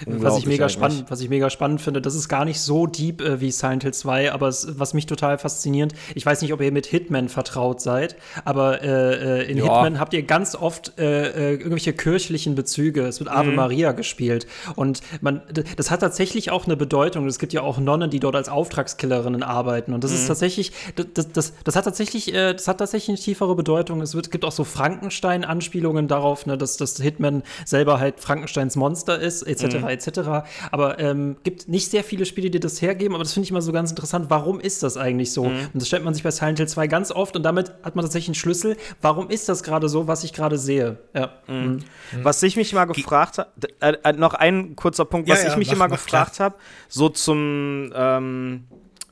Was 0.05 0.37
ich, 0.39 0.45
mega 0.45 0.69
spannend, 0.69 1.05
was 1.09 1.21
ich 1.21 1.29
mega 1.29 1.49
spannend 1.49 1.81
finde, 1.81 2.01
das 2.01 2.15
ist 2.15 2.27
gar 2.27 2.45
nicht 2.45 2.59
so 2.59 2.87
deep 2.87 3.21
äh, 3.21 3.39
wie 3.41 3.51
Silent 3.51 3.83
Hill 3.83 3.93
2, 3.93 4.31
aber 4.31 4.47
es, 4.47 4.79
was 4.79 4.93
mich 4.93 5.05
total 5.05 5.37
faszinierend, 5.37 5.93
ich 6.15 6.25
weiß 6.25 6.41
nicht, 6.41 6.53
ob 6.53 6.61
ihr 6.61 6.71
mit 6.71 6.85
Hitman 6.85 7.29
vertraut 7.29 7.81
seid, 7.81 8.15
aber 8.45 8.81
äh, 8.81 9.41
äh 9.41 9.51
in 9.51 9.57
ja. 9.57 9.63
Hitman 9.63 9.99
habt 9.99 10.13
ihr 10.13 10.23
ganz 10.23 10.55
oft 10.55 10.97
äh, 10.97 11.51
äh, 11.51 11.51
irgendwelche 11.53 11.93
kirchlichen 11.93 12.55
Bezüge. 12.55 13.03
Es 13.03 13.19
wird 13.19 13.29
Ave 13.29 13.49
mhm. 13.49 13.55
Maria 13.55 13.91
gespielt. 13.91 14.47
Und 14.75 15.01
man, 15.21 15.41
das 15.75 15.91
hat 15.91 15.99
tatsächlich 15.99 16.51
auch 16.51 16.65
eine 16.65 16.77
Bedeutung. 16.77 17.27
Es 17.27 17.39
gibt 17.39 17.53
ja 17.53 17.61
auch 17.61 17.77
Nonnen, 17.77 18.09
die 18.09 18.19
dort 18.19 18.35
als 18.35 18.49
Auftragskillerinnen 18.49 19.43
arbeiten. 19.43 19.93
Und 19.93 20.03
das 20.03 20.11
mhm. 20.11 20.17
ist 20.17 20.27
tatsächlich, 20.27 20.71
das, 20.95 21.31
das, 21.31 21.53
das, 21.63 21.75
hat 21.75 21.85
tatsächlich, 21.85 22.33
äh, 22.33 22.53
das 22.53 22.67
hat 22.67 22.77
tatsächlich 22.79 23.09
eine 23.09 23.17
tiefere 23.17 23.55
Bedeutung. 23.55 24.01
Es 24.01 24.15
wird, 24.15 24.31
gibt 24.31 24.45
auch 24.45 24.51
so 24.51 24.63
Frankenstein-Anspielungen 24.63 26.07
darauf, 26.07 26.45
ne, 26.45 26.57
dass, 26.57 26.77
dass 26.77 26.97
Hitman 26.97 27.43
selber 27.65 27.99
halt 27.99 28.19
Frankensteins 28.19 28.75
Monster 28.75 29.19
ist, 29.19 29.43
etc. 29.43 29.75
Mhm 29.75 29.80
etc. 29.89 30.45
Aber 30.71 30.99
ähm, 30.99 31.37
gibt 31.43 31.67
nicht 31.67 31.89
sehr 31.89 32.03
viele 32.03 32.25
Spiele, 32.25 32.49
die 32.49 32.59
das 32.59 32.81
hergeben, 32.81 33.15
aber 33.15 33.23
das 33.23 33.33
finde 33.33 33.45
ich 33.45 33.51
immer 33.51 33.61
so 33.61 33.71
ganz 33.71 33.89
interessant. 33.89 34.29
Warum 34.29 34.59
ist 34.59 34.83
das 34.83 34.97
eigentlich 34.97 35.31
so? 35.31 35.45
Mhm. 35.45 35.69
Und 35.73 35.75
das 35.75 35.87
stellt 35.87 36.03
man 36.03 36.13
sich 36.13 36.23
bei 36.23 36.31
Silent 36.31 36.57
Hill 36.59 36.67
2 36.67 36.87
ganz 36.87 37.11
oft 37.11 37.35
und 37.35 37.43
damit 37.43 37.71
hat 37.83 37.95
man 37.95 38.03
tatsächlich 38.05 38.29
einen 38.29 38.35
Schlüssel. 38.35 38.77
Warum 39.01 39.29
ist 39.29 39.49
das 39.49 39.63
gerade 39.63 39.89
so, 39.89 40.07
was 40.07 40.23
ich 40.23 40.33
gerade 40.33 40.57
sehe? 40.57 40.99
Ja. 41.13 41.31
Mhm. 41.47 41.63
Mhm. 41.63 42.23
Was 42.23 42.41
ich 42.43 42.55
mich 42.55 42.71
immer 42.71 42.85
gefragt 42.87 43.37
habe, 43.37 43.49
äh, 43.79 43.93
äh, 44.03 44.13
noch 44.13 44.33
ein 44.33 44.75
kurzer 44.75 45.05
Punkt, 45.05 45.29
was 45.29 45.39
ja, 45.39 45.47
ja, 45.47 45.51
ich 45.51 45.57
mich 45.57 45.67
mach, 45.69 45.75
immer 45.75 45.87
mach 45.87 45.97
gefragt 45.97 46.39
habe, 46.39 46.55
so 46.87 47.09
zum, 47.09 47.91
ähm, 47.95 48.65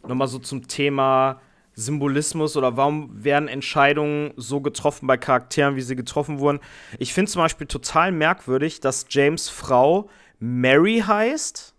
nochmal 0.07 0.27
so 0.27 0.39
zum 0.39 0.67
Thema 0.67 1.39
Symbolismus 1.79 2.57
oder 2.57 2.77
warum 2.77 3.23
werden 3.23 3.47
Entscheidungen 3.47 4.33
so 4.35 4.59
getroffen 4.61 5.07
bei 5.07 5.17
Charakteren, 5.17 5.75
wie 5.75 5.81
sie 5.81 5.95
getroffen 5.95 6.39
wurden. 6.39 6.59
Ich 6.97 7.13
finde 7.13 7.31
zum 7.31 7.41
Beispiel 7.41 7.67
total 7.67 8.11
merkwürdig, 8.11 8.81
dass 8.81 9.05
James 9.09 9.49
Frau 9.49 10.09
Mary 10.39 11.03
heißt, 11.05 11.73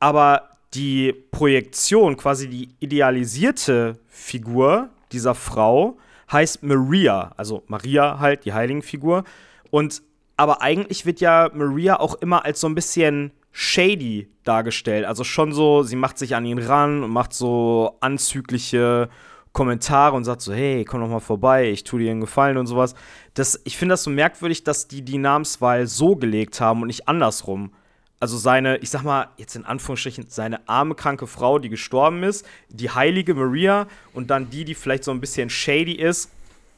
aber 0.00 0.50
die 0.74 1.12
Projektion, 1.30 2.16
quasi 2.16 2.48
die 2.48 2.68
idealisierte 2.80 3.98
Figur 4.08 4.90
dieser 5.12 5.34
Frau, 5.34 5.98
heißt 6.30 6.62
Maria, 6.62 7.32
also 7.36 7.62
Maria 7.68 8.18
halt, 8.18 8.44
die 8.44 8.52
Heiligenfigur. 8.52 9.24
Und 9.70 10.02
aber 10.36 10.62
eigentlich 10.62 11.06
wird 11.06 11.20
ja 11.20 11.50
Maria 11.54 12.00
auch 12.00 12.14
immer 12.16 12.44
als 12.44 12.60
so 12.60 12.66
ein 12.66 12.74
bisschen 12.74 13.30
shady 13.52 14.28
dargestellt. 14.42 15.04
Also 15.04 15.22
schon 15.22 15.52
so, 15.52 15.84
sie 15.84 15.96
macht 15.96 16.18
sich 16.18 16.34
an 16.34 16.44
ihn 16.44 16.58
ran 16.58 17.04
und 17.04 17.10
macht 17.10 17.32
so 17.32 17.96
anzügliche 18.00 19.08
Kommentare 19.54 20.16
und 20.16 20.24
sagt 20.24 20.42
so, 20.42 20.52
hey, 20.52 20.84
komm 20.84 21.00
doch 21.00 21.08
mal 21.08 21.20
vorbei, 21.20 21.70
ich 21.70 21.84
tue 21.84 22.00
dir 22.00 22.10
einen 22.10 22.20
Gefallen 22.20 22.56
und 22.56 22.66
sowas. 22.66 22.94
Das, 23.34 23.60
ich 23.64 23.78
finde 23.78 23.92
das 23.92 24.02
so 24.02 24.10
merkwürdig, 24.10 24.64
dass 24.64 24.88
die 24.88 25.02
die 25.02 25.16
Namenswahl 25.16 25.86
so 25.86 26.16
gelegt 26.16 26.60
haben 26.60 26.82
und 26.82 26.88
nicht 26.88 27.08
andersrum. 27.08 27.72
Also 28.18 28.36
seine, 28.36 28.78
ich 28.78 28.90
sag 28.90 29.04
mal, 29.04 29.28
jetzt 29.36 29.54
in 29.54 29.64
Anführungsstrichen, 29.64 30.26
seine 30.28 30.68
arme, 30.68 30.96
kranke 30.96 31.28
Frau, 31.28 31.60
die 31.60 31.68
gestorben 31.68 32.24
ist, 32.24 32.44
die 32.68 32.90
heilige 32.90 33.34
Maria 33.34 33.86
und 34.12 34.30
dann 34.30 34.50
die, 34.50 34.64
die 34.64 34.74
vielleicht 34.74 35.04
so 35.04 35.12
ein 35.12 35.20
bisschen 35.20 35.48
shady 35.48 35.92
ist, 35.92 36.30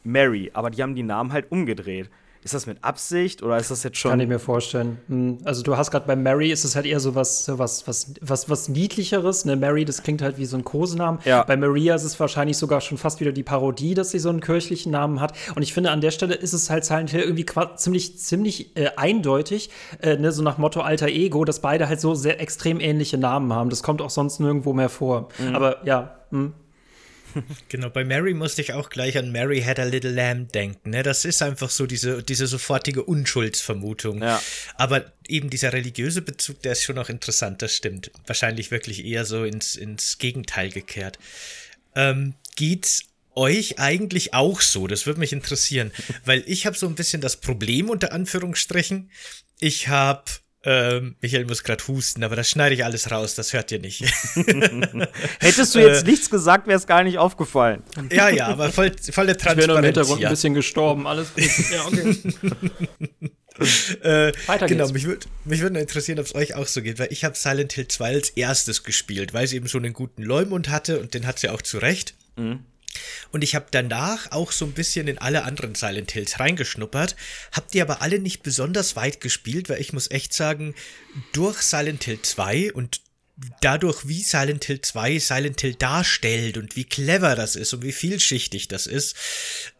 Mary. 0.04 0.50
Aber 0.52 0.68
die 0.68 0.82
haben 0.82 0.94
die 0.94 1.02
Namen 1.02 1.32
halt 1.32 1.50
umgedreht. 1.50 2.10
Ist 2.46 2.54
das 2.54 2.66
mit 2.66 2.84
Absicht 2.84 3.42
oder 3.42 3.56
ist 3.56 3.72
das 3.72 3.82
jetzt 3.82 3.98
schon. 3.98 4.12
Kann 4.12 4.20
ich 4.20 4.28
mir 4.28 4.38
vorstellen. 4.38 4.98
Hm, 5.08 5.38
also, 5.42 5.64
du 5.64 5.76
hast 5.76 5.90
gerade 5.90 6.06
bei 6.06 6.14
Mary, 6.14 6.52
ist 6.52 6.62
es 6.62 6.76
halt 6.76 6.86
eher 6.86 7.00
so 7.00 7.16
was, 7.16 7.48
was, 7.58 7.88
was, 7.88 8.14
was, 8.20 8.48
was 8.48 8.68
Niedlicheres. 8.68 9.46
Ne? 9.46 9.56
Mary, 9.56 9.84
das 9.84 10.04
klingt 10.04 10.22
halt 10.22 10.38
wie 10.38 10.46
so 10.46 10.56
ein 10.56 10.62
Kosenamen. 10.62 11.18
Ja. 11.24 11.42
Bei 11.42 11.56
Maria 11.56 11.96
ist 11.96 12.04
es 12.04 12.20
wahrscheinlich 12.20 12.56
sogar 12.56 12.80
schon 12.80 12.98
fast 12.98 13.18
wieder 13.18 13.32
die 13.32 13.42
Parodie, 13.42 13.94
dass 13.94 14.12
sie 14.12 14.20
so 14.20 14.28
einen 14.28 14.38
kirchlichen 14.38 14.92
Namen 14.92 15.20
hat. 15.20 15.32
Und 15.56 15.62
ich 15.62 15.74
finde, 15.74 15.90
an 15.90 16.00
der 16.00 16.12
Stelle 16.12 16.34
ist 16.34 16.52
es 16.52 16.70
halt 16.70 16.84
Silent 16.84 17.10
Hill 17.10 17.22
irgendwie 17.22 17.46
ziemlich, 17.74 18.16
ziemlich 18.20 18.76
äh, 18.76 18.90
eindeutig, 18.96 19.70
äh, 20.00 20.16
ne? 20.16 20.30
so 20.30 20.44
nach 20.44 20.56
Motto 20.56 20.82
alter 20.82 21.08
Ego, 21.08 21.44
dass 21.44 21.58
beide 21.58 21.88
halt 21.88 22.00
so 22.00 22.14
sehr 22.14 22.40
extrem 22.40 22.78
ähnliche 22.78 23.18
Namen 23.18 23.52
haben. 23.52 23.70
Das 23.70 23.82
kommt 23.82 24.00
auch 24.00 24.10
sonst 24.10 24.38
nirgendwo 24.38 24.72
mehr 24.72 24.88
vor. 24.88 25.30
Mhm. 25.40 25.56
Aber 25.56 25.84
ja, 25.84 26.14
mh. 26.30 26.52
Genau, 27.68 27.90
bei 27.90 28.04
Mary 28.04 28.34
musste 28.34 28.62
ich 28.62 28.72
auch 28.72 28.90
gleich 28.90 29.18
an 29.18 29.32
Mary 29.32 29.60
Had 29.62 29.78
a 29.78 29.84
Little 29.84 30.10
Lamb 30.10 30.52
denken. 30.52 30.90
Ne? 30.90 31.02
Das 31.02 31.24
ist 31.24 31.42
einfach 31.42 31.70
so 31.70 31.86
diese, 31.86 32.22
diese 32.22 32.46
sofortige 32.46 33.02
Unschuldsvermutung. 33.02 34.22
Ja. 34.22 34.42
Aber 34.76 35.12
eben 35.28 35.50
dieser 35.50 35.72
religiöse 35.72 36.22
Bezug, 36.22 36.62
der 36.62 36.72
ist 36.72 36.82
schon 36.82 36.98
auch 36.98 37.08
interessant, 37.08 37.62
das 37.62 37.74
stimmt. 37.74 38.10
Wahrscheinlich 38.26 38.70
wirklich 38.70 39.04
eher 39.04 39.24
so 39.24 39.44
ins, 39.44 39.76
ins 39.76 40.18
Gegenteil 40.18 40.70
gekehrt. 40.70 41.18
Ähm, 41.94 42.34
geht's 42.56 43.02
euch 43.34 43.78
eigentlich 43.78 44.34
auch 44.34 44.60
so? 44.60 44.86
Das 44.86 45.06
würde 45.06 45.20
mich 45.20 45.32
interessieren, 45.32 45.92
weil 46.24 46.42
ich 46.46 46.66
habe 46.66 46.76
so 46.76 46.86
ein 46.86 46.94
bisschen 46.94 47.20
das 47.20 47.36
Problem 47.36 47.90
unter 47.90 48.12
Anführungsstrichen. 48.12 49.10
Ich 49.60 49.88
habe 49.88 50.24
ähm, 50.68 51.14
Michael 51.20 51.44
muss 51.44 51.62
gerade 51.62 51.86
husten, 51.86 52.24
aber 52.24 52.34
das 52.34 52.50
schneide 52.50 52.74
ich 52.74 52.84
alles 52.84 53.12
raus, 53.12 53.36
das 53.36 53.52
hört 53.52 53.70
ihr 53.70 53.78
nicht. 53.78 54.00
Hättest 55.40 55.76
du 55.76 55.78
jetzt 55.78 56.02
äh, 56.02 56.10
nichts 56.10 56.28
gesagt, 56.28 56.66
wäre 56.66 56.76
es 56.76 56.88
gar 56.88 57.04
nicht 57.04 57.18
aufgefallen. 57.18 57.84
Ja, 58.10 58.28
ja, 58.30 58.48
aber 58.48 58.72
voll, 58.72 58.90
volle 59.12 59.36
Transparenz. 59.36 59.62
Ich 59.62 59.68
wäre 59.68 59.78
im 59.78 59.84
Hintergrund 59.84 60.20
ja. 60.20 60.28
ein 60.28 60.32
bisschen 60.32 60.54
gestorben, 60.54 61.06
alles 61.06 61.32
gut. 61.32 61.44
ja, 61.70 61.86
okay. 61.86 62.16
äh, 64.02 64.32
Weiter 64.48 64.66
genau, 64.66 64.88
mich 64.88 65.04
würde 65.04 65.26
mich 65.44 65.60
würd 65.60 65.76
interessieren, 65.76 66.18
ob 66.18 66.26
es 66.26 66.34
euch 66.34 66.56
auch 66.56 66.66
so 66.66 66.82
geht, 66.82 66.98
weil 66.98 67.12
ich 67.12 67.22
habe 67.22 67.36
Silent 67.36 67.72
Hill 67.72 67.86
2 67.86 68.08
als 68.08 68.30
erstes 68.30 68.82
gespielt, 68.82 69.32
weil 69.34 69.44
es 69.44 69.52
eben 69.52 69.68
schon 69.68 69.84
einen 69.84 69.94
guten 69.94 70.24
Leumund 70.24 70.68
hatte 70.68 70.98
und 70.98 71.14
den 71.14 71.28
hat 71.28 71.38
sie 71.38 71.48
auch 71.48 71.62
zu 71.62 71.78
Recht. 71.78 72.14
Mhm. 72.34 72.64
Und 73.32 73.42
ich 73.42 73.54
habe 73.54 73.66
danach 73.70 74.32
auch 74.32 74.52
so 74.52 74.64
ein 74.64 74.72
bisschen 74.72 75.08
in 75.08 75.18
alle 75.18 75.44
anderen 75.44 75.74
Silent 75.74 76.12
Hills 76.12 76.40
reingeschnuppert, 76.40 77.16
hab 77.52 77.70
die 77.70 77.82
aber 77.82 78.02
alle 78.02 78.18
nicht 78.18 78.42
besonders 78.42 78.96
weit 78.96 79.20
gespielt, 79.20 79.68
weil 79.68 79.80
ich 79.80 79.92
muss 79.92 80.10
echt 80.10 80.32
sagen, 80.34 80.74
durch 81.32 81.62
Silent 81.62 82.04
Hill 82.04 82.20
2 82.22 82.72
und 82.72 83.00
dadurch, 83.60 84.08
wie 84.08 84.22
Silent 84.22 84.64
Hill 84.64 84.80
2 84.80 85.18
Silent 85.18 85.60
Hill 85.60 85.74
darstellt 85.74 86.56
und 86.56 86.74
wie 86.76 86.84
clever 86.84 87.34
das 87.34 87.54
ist 87.54 87.74
und 87.74 87.82
wie 87.82 87.92
vielschichtig 87.92 88.68
das 88.68 88.86
ist, 88.86 89.14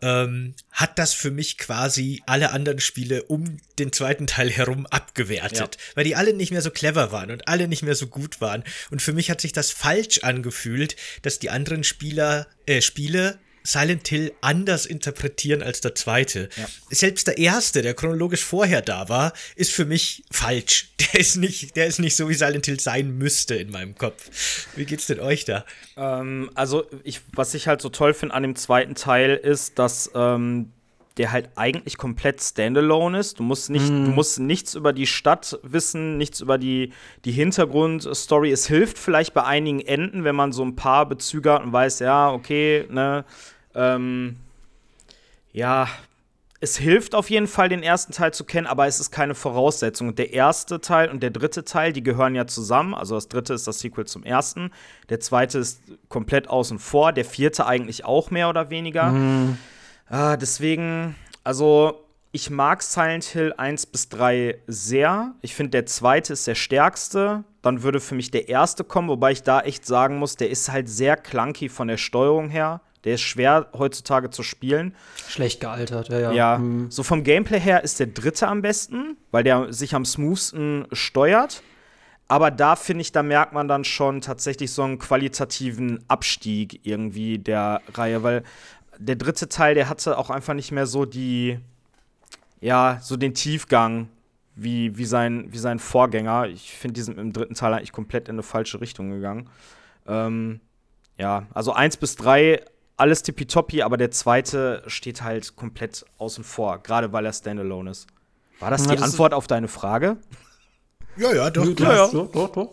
ähm, 0.03 0.55
hat 0.71 0.99
das 0.99 1.15
für 1.15 1.31
mich 1.31 1.57
quasi 1.57 2.23
alle 2.27 2.51
anderen 2.51 2.81
Spiele 2.81 3.23
um 3.25 3.59
den 3.79 3.93
zweiten 3.93 4.27
Teil 4.27 4.51
herum 4.51 4.87
abgewertet, 4.87 5.77
ja. 5.77 5.97
weil 5.97 6.05
die 6.05 6.17
alle 6.17 6.35
nicht 6.35 6.53
mehr 6.53 6.63
so 6.63 6.71
clever 6.71 7.13
waren 7.13 7.31
und 7.31 7.49
alle 7.49 7.69
nicht 7.69 7.83
mehr 7.83 7.95
so 7.95 8.09
gut 8.09 8.41
waren. 8.41 8.63
Und 8.91 9.01
für 9.01 9.13
mich 9.13 9.31
hat 9.31 9.41
sich 9.41 9.53
das 9.53 9.71
falsch 9.71 10.21
angefühlt, 10.23 10.97
dass 11.23 11.39
die 11.39 11.51
anderen 11.51 11.85
Spieler, 11.85 12.47
äh, 12.67 12.83
Spiele 12.83 13.39
Silent 13.67 14.07
Hill 14.09 14.33
anders 14.41 14.87
interpretieren 14.87 15.63
als 15.63 15.81
der 15.81 15.95
zweite. 15.95 16.49
Ja. 16.57 16.67
Selbst 16.91 17.27
der 17.27 17.39
erste, 17.39 17.83
der 17.83 17.95
chronologisch 17.95 18.45
vorher 18.45 18.81
da 18.81 19.09
war, 19.09 19.33
ist 19.57 19.73
für 19.73 19.85
mich 19.85 20.25
falsch. 20.31 20.91
Der 21.13 21.21
ist 21.21 21.37
nicht, 21.37 21.77
der 21.77 21.87
ist 21.87 21.99
nicht 22.01 22.17
so, 22.17 22.29
wie 22.29 22.35
Silent 22.35 22.67
Hill 22.67 22.81
sein 22.81 23.17
müsste 23.17 23.55
in 23.55 23.71
meinem 23.71 23.95
Kopf. 23.97 24.67
Wie 24.75 24.85
geht's 24.85 25.07
denn 25.07 25.21
euch 25.21 25.45
da? 25.45 25.65
Ähm, 25.97 26.51
also, 26.55 26.85
ich, 27.05 27.21
was 27.33 27.55
ich 27.55 27.69
halt 27.69 27.81
so 27.81 27.91
toll 27.91 28.13
finde 28.13 28.35
an 28.35 28.43
dem 28.43 28.57
zweiten 28.57 28.95
Teil 28.95 29.37
ist, 29.37 29.79
dass 29.79 30.11
ähm, 30.15 30.73
der 31.17 31.33
halt 31.33 31.51
eigentlich 31.57 31.97
komplett 31.97 32.43
standalone 32.43 33.19
ist. 33.19 33.39
Du 33.39 33.43
musst, 33.43 33.71
nicht, 33.71 33.91
mm. 33.91 34.05
du 34.05 34.11
musst 34.11 34.39
nichts 34.39 34.75
über 34.75 34.93
die 34.93 35.07
Stadt 35.07 35.59
wissen, 35.63 36.19
nichts 36.19 36.41
über 36.41 36.59
die, 36.59 36.93
die 37.25 37.33
Hintergrundstory. 37.33 38.51
Es 38.51 38.67
hilft 38.67 38.99
vielleicht 38.99 39.33
bei 39.33 39.45
einigen 39.45 39.81
Enden, 39.81 40.25
wenn 40.25 40.37
man 40.37 40.53
so 40.53 40.63
ein 40.63 40.77
paar 40.77 41.07
Bezüge 41.07 41.53
hat 41.53 41.63
und 41.63 41.73
weiß, 41.73 42.01
ja, 42.01 42.31
okay, 42.31 42.87
ne, 42.91 43.25
ähm, 43.77 44.37
ja, 45.53 45.89
es 46.61 46.79
hilft 46.79 47.15
auf 47.15 47.31
jeden 47.31 47.47
Fall, 47.47 47.69
den 47.69 47.83
ersten 47.83 48.13
Teil 48.13 48.33
zu 48.33 48.45
kennen, 48.45 48.67
aber 48.67 48.87
es 48.87 48.99
ist 48.99 49.11
keine 49.11 49.35
Voraussetzung. 49.35 50.15
der 50.15 50.33
erste 50.33 50.81
Teil 50.81 51.11
und 51.11 51.23
der 51.23 51.31
dritte 51.31 51.65
Teil, 51.65 51.93
die 51.93 52.03
gehören 52.03 52.35
ja 52.35 52.47
zusammen. 52.47 52.95
Also 52.95 53.15
das 53.15 53.29
dritte 53.29 53.55
ist 53.55 53.67
das 53.67 53.81
Sequel 53.81 54.07
zum 54.07 54.25
ersten. 54.25 54.71
Der 55.09 55.21
zweite 55.21 55.59
ist 55.59 55.83
komplett 56.09 56.49
außen 56.49 56.79
vor. 56.79 57.13
Der 57.13 57.25
vierte 57.25 57.67
eigentlich 57.67 58.05
auch 58.05 58.31
mehr 58.31 58.49
oder 58.49 58.71
weniger. 58.71 59.11
Mhm. 59.11 59.59
Ah, 60.09 60.37
deswegen, 60.37 61.15
also 61.45 62.07
ich 62.33 62.51
mag 62.51 62.83
Silent 62.83 63.25
Hill 63.25 63.55
1 63.57 63.87
bis 63.87 64.09
3 64.09 64.59
sehr. 64.67 65.35
Ich 65.43 65.55
finde, 65.55 65.71
der 65.71 65.87
zweite 65.87 66.33
ist 66.33 66.47
der 66.47 66.55
stärkste. 66.55 67.45
Dann 67.63 67.83
würde 67.83 68.01
für 68.01 68.15
mich 68.15 68.31
der 68.31 68.49
erste 68.49 68.85
kommen, 68.85 69.09
wobei 69.09 69.33
ich 69.33 69.43
da 69.43 69.61
echt 69.61 69.87
sagen 69.87 70.19
muss, 70.19 70.37
der 70.37 70.51
ist 70.51 70.71
halt 70.71 70.89
sehr 70.89 71.17
clunky 71.17 71.69
von 71.69 71.89
der 71.89 71.97
Steuerung 71.97 72.49
her. 72.49 72.81
Der 73.05 73.15
ist 73.15 73.23
schwer 73.23 73.69
heutzutage 73.73 74.31
zu 74.31 74.43
spielen. 74.43 74.95
Schlecht 75.29 75.61
gealtert, 75.61 76.09
ja, 76.09 76.19
ja. 76.19 76.33
Ja, 76.33 76.59
mhm. 76.59 76.91
so 76.91 77.03
vom 77.03 77.23
Gameplay 77.23 77.61
her 77.61 77.85
ist 77.85 78.01
der 78.01 78.09
dritte 78.09 78.49
am 78.49 78.63
besten, 78.63 79.17
weil 79.31 79.45
der 79.45 79.73
sich 79.73 79.95
am 79.95 80.05
smoothsten 80.05 80.87
steuert. 80.93 81.63
Aber 82.29 82.51
da 82.51 82.75
finde 82.75 83.03
ich, 83.03 83.13
da 83.13 83.23
merkt 83.23 83.53
man 83.53 83.69
dann 83.69 83.85
schon 83.85 84.21
tatsächlich 84.21 84.73
so 84.73 84.83
einen 84.83 84.99
qualitativen 84.99 86.05
Abstieg 86.09 86.81
irgendwie 86.83 87.39
der 87.39 87.83
Reihe, 87.95 88.23
weil 88.23 88.43
der 88.99 89.17
dritte 89.17 89.49
Teil, 89.49 89.75
der 89.75 89.89
hatte 89.89 90.19
auch 90.19 90.31
einfach 90.31 90.55
nicht 90.55 90.73
mehr 90.73 90.87
so 90.87 91.05
die, 91.05 91.61
ja, 92.61 92.99
so 93.03 93.17
den 93.17 93.35
Tiefgang 93.35 94.09
wie, 94.57 94.97
wie, 94.97 95.05
sein, 95.05 95.53
wie 95.53 95.59
sein 95.59 95.79
Vorgänger. 95.79 96.47
Ich 96.47 96.73
finde, 96.73 96.95
die 96.95 97.03
sind 97.03 97.19
im 97.19 97.33
dritten 97.33 97.55
Teil 97.55 97.75
eigentlich 97.75 97.93
komplett 97.93 98.29
in 98.29 98.37
eine 98.37 98.43
falsche 98.43 98.81
Richtung 98.81 99.11
gegangen. 99.11 99.49
Ähm, 100.09 100.61
ja, 101.19 101.47
also 101.55 101.73
eins 101.73 101.97
bis 101.97 102.17
drei 102.17 102.63
alles 102.97 103.23
tippitoppi, 103.23 103.83
aber 103.83 103.97
der 103.97 104.11
zweite 104.11 104.83
steht 104.87 105.23
halt 105.23 105.57
komplett 105.57 106.05
außen 106.19 106.45
vor, 106.45 106.83
gerade 106.83 107.13
weil 107.13 107.27
er 107.27 107.33
Standalone 107.33 107.91
ist. 107.91 108.07
War 108.59 108.71
das 108.71 108.85
die 108.85 108.97
das 108.97 109.03
Antwort 109.03 109.35
auf 109.35 109.47
deine 109.47 109.69
Frage? 109.69 110.17
Ja, 111.17 111.33
ja, 111.35 111.51
doch. 111.51 111.65
Ja, 111.79 111.95
ja. 111.95 112.09
Doch, 112.09 112.31
doch, 112.31 112.49
doch. 112.51 112.69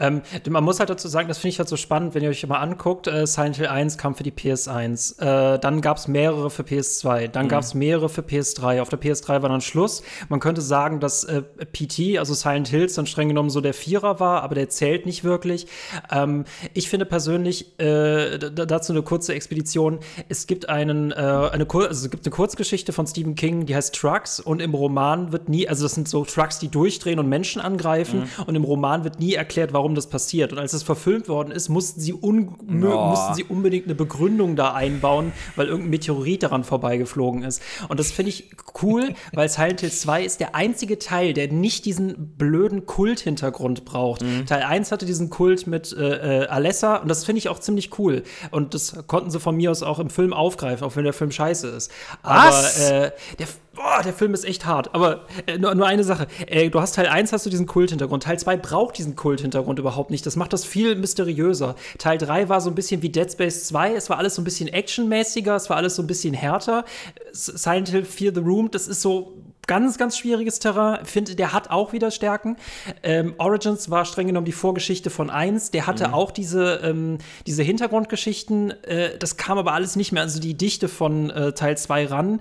ähm, 0.00 0.22
man 0.48 0.64
muss 0.64 0.80
halt 0.80 0.90
dazu 0.90 1.06
sagen, 1.06 1.28
das 1.28 1.38
finde 1.38 1.50
ich 1.50 1.58
halt 1.58 1.68
so 1.68 1.76
spannend, 1.76 2.14
wenn 2.14 2.22
ihr 2.22 2.30
euch 2.30 2.46
mal 2.46 2.58
anguckt, 2.58 3.06
äh, 3.06 3.26
Silent 3.26 3.56
Hill 3.56 3.68
1 3.68 3.98
kam 3.98 4.14
für 4.14 4.24
die 4.24 4.32
PS1, 4.32 5.20
äh, 5.20 5.58
dann 5.58 5.80
gab 5.80 5.96
es 5.98 6.08
mehrere 6.08 6.50
für 6.50 6.62
PS2, 6.62 7.28
dann 7.28 7.46
mhm. 7.46 7.50
gab 7.50 7.62
es 7.62 7.74
mehrere 7.74 8.08
für 8.08 8.22
PS3. 8.22 8.80
Auf 8.80 8.88
der 8.88 9.00
PS3 9.00 9.42
war 9.42 9.48
dann 9.48 9.60
Schluss. 9.60 10.02
Man 10.28 10.40
könnte 10.40 10.60
sagen, 10.60 10.98
dass 10.98 11.24
äh, 11.24 11.42
PT, 11.42 12.18
also 12.18 12.34
Silent 12.34 12.68
Hills, 12.68 12.94
dann 12.94 13.06
streng 13.06 13.28
genommen 13.28 13.50
so 13.50 13.60
der 13.60 13.74
Vierer 13.74 14.18
war, 14.18 14.42
aber 14.42 14.56
der 14.56 14.68
zählt 14.68 15.06
nicht 15.06 15.22
wirklich. 15.22 15.66
Ähm, 16.10 16.44
ich 16.74 16.88
finde 16.88 17.06
persönlich, 17.06 17.78
äh, 17.78 18.38
dazu 18.38 18.92
eine 18.92 19.02
kurze 19.02 19.34
Expedition, 19.34 20.00
es 20.28 20.46
gibt 20.46 20.68
einen, 20.68 21.12
äh, 21.12 21.14
eine, 21.14 21.66
also 21.70 22.06
es 22.06 22.10
gibt 22.10 22.26
eine 22.26 22.34
Kurzgeschichte 22.34 22.92
von 22.92 23.06
Stephen 23.06 23.36
King, 23.36 23.66
die 23.66 23.76
heißt 23.76 23.94
Trucks 23.94 24.40
und 24.40 24.60
im 24.60 24.74
Roman 24.74 25.30
wird 25.32 25.48
nie, 25.48 25.68
also 25.68 25.84
das 25.84 25.94
sind 25.94 26.08
so 26.08 26.24
Trucks, 26.24 26.58
die 26.58 26.68
durchdrehen 26.68 27.18
und 27.18 27.28
Menschen 27.28 27.60
angreifen. 27.68 28.20
Mhm. 28.20 28.44
Und 28.46 28.54
im 28.54 28.64
Roman 28.64 29.04
wird 29.04 29.20
nie 29.20 29.34
erklärt, 29.34 29.72
warum 29.72 29.94
das 29.94 30.08
passiert. 30.08 30.52
Und 30.52 30.58
als 30.58 30.72
es 30.72 30.82
verfilmt 30.82 31.28
worden 31.28 31.50
ist, 31.50 31.68
mussten 31.68 32.00
sie, 32.00 32.14
oh. 32.14 32.30
mussten 32.30 33.34
sie 33.34 33.44
unbedingt 33.44 33.84
eine 33.84 33.94
Begründung 33.94 34.56
da 34.56 34.72
einbauen, 34.72 35.32
weil 35.56 35.66
irgendein 35.66 35.90
Meteorit 35.90 36.42
daran 36.42 36.64
vorbeigeflogen 36.64 37.42
ist. 37.42 37.62
Und 37.88 38.00
das 38.00 38.10
finde 38.10 38.30
ich 38.30 38.50
cool, 38.82 39.14
weil 39.32 39.48
Silent 39.48 39.80
Hill 39.80 39.92
2 39.92 40.24
ist 40.24 40.40
der 40.40 40.54
einzige 40.54 40.98
Teil, 40.98 41.34
der 41.34 41.52
nicht 41.52 41.84
diesen 41.84 42.36
blöden 42.36 42.86
Kult-Hintergrund 42.86 43.84
braucht. 43.84 44.22
Mhm. 44.22 44.46
Teil 44.46 44.62
1 44.62 44.92
hatte 44.92 45.06
diesen 45.06 45.30
Kult 45.30 45.66
mit 45.66 45.92
äh, 45.92 46.44
äh, 46.44 46.46
Alessa 46.46 46.96
und 46.96 47.08
das 47.08 47.24
finde 47.24 47.38
ich 47.38 47.48
auch 47.48 47.58
ziemlich 47.58 47.98
cool. 47.98 48.22
Und 48.50 48.74
das 48.74 49.06
konnten 49.06 49.30
sie 49.30 49.40
von 49.40 49.56
mir 49.56 49.70
aus 49.70 49.82
auch 49.82 49.98
im 49.98 50.10
Film 50.10 50.32
aufgreifen, 50.32 50.86
auch 50.86 50.96
wenn 50.96 51.04
der 51.04 51.12
Film 51.12 51.30
scheiße 51.30 51.68
ist. 51.68 51.90
Aber 52.22 52.64
äh, 52.78 53.10
der 53.38 53.46
boah, 53.78 54.02
der 54.02 54.12
Film 54.12 54.34
ist 54.34 54.44
echt 54.44 54.66
hart. 54.66 54.94
Aber 54.94 55.24
äh, 55.46 55.56
nur, 55.56 55.74
nur, 55.74 55.86
eine 55.86 56.04
Sache. 56.04 56.26
Äh, 56.46 56.68
du 56.68 56.80
hast 56.80 56.96
Teil 56.96 57.06
1 57.06 57.32
hast 57.32 57.46
du 57.46 57.50
diesen 57.50 57.66
Kulthintergrund. 57.66 58.24
Teil 58.24 58.38
2 58.38 58.56
braucht 58.56 58.98
diesen 58.98 59.16
Kulthintergrund 59.16 59.78
überhaupt 59.78 60.10
nicht. 60.10 60.26
Das 60.26 60.36
macht 60.36 60.52
das 60.52 60.64
viel 60.64 60.96
mysteriöser. 60.96 61.76
Teil 61.98 62.18
3 62.18 62.48
war 62.48 62.60
so 62.60 62.70
ein 62.70 62.74
bisschen 62.74 63.02
wie 63.02 63.08
Dead 63.08 63.30
Space 63.30 63.68
2. 63.68 63.94
Es 63.94 64.10
war 64.10 64.18
alles 64.18 64.34
so 64.34 64.42
ein 64.42 64.44
bisschen 64.44 64.68
actionmäßiger, 64.68 65.54
es 65.54 65.70
war 65.70 65.76
alles 65.76 65.96
so 65.96 66.02
ein 66.02 66.06
bisschen 66.06 66.34
härter. 66.34 66.84
Silent 67.32 67.88
Hill 67.88 68.04
4 68.04 68.34
The 68.34 68.40
Room, 68.40 68.70
das 68.70 68.88
ist 68.88 69.00
so 69.00 69.38
ganz, 69.68 69.98
ganz 69.98 70.18
schwieriges 70.18 70.58
Terrain. 70.58 71.04
Finde, 71.04 71.36
der 71.36 71.52
hat 71.52 71.70
auch 71.70 71.92
wieder 71.92 72.10
Stärken. 72.10 72.56
Ähm, 73.04 73.34
Origins 73.38 73.88
war 73.90 74.04
streng 74.04 74.26
genommen 74.26 74.46
die 74.46 74.52
Vorgeschichte 74.52 75.10
von 75.10 75.30
1. 75.30 75.70
Der 75.70 75.86
hatte 75.86 76.08
mhm. 76.08 76.14
auch 76.14 76.32
diese, 76.32 76.80
ähm, 76.82 77.18
diese 77.46 77.62
Hintergrundgeschichten. 77.62 78.72
Äh, 78.82 79.16
das 79.18 79.36
kam 79.36 79.58
aber 79.58 79.74
alles 79.74 79.94
nicht 79.94 80.10
mehr, 80.10 80.22
also 80.22 80.40
die 80.40 80.54
Dichte 80.54 80.88
von 80.88 81.30
äh, 81.30 81.52
Teil 81.52 81.78
2 81.78 82.06
ran. 82.06 82.40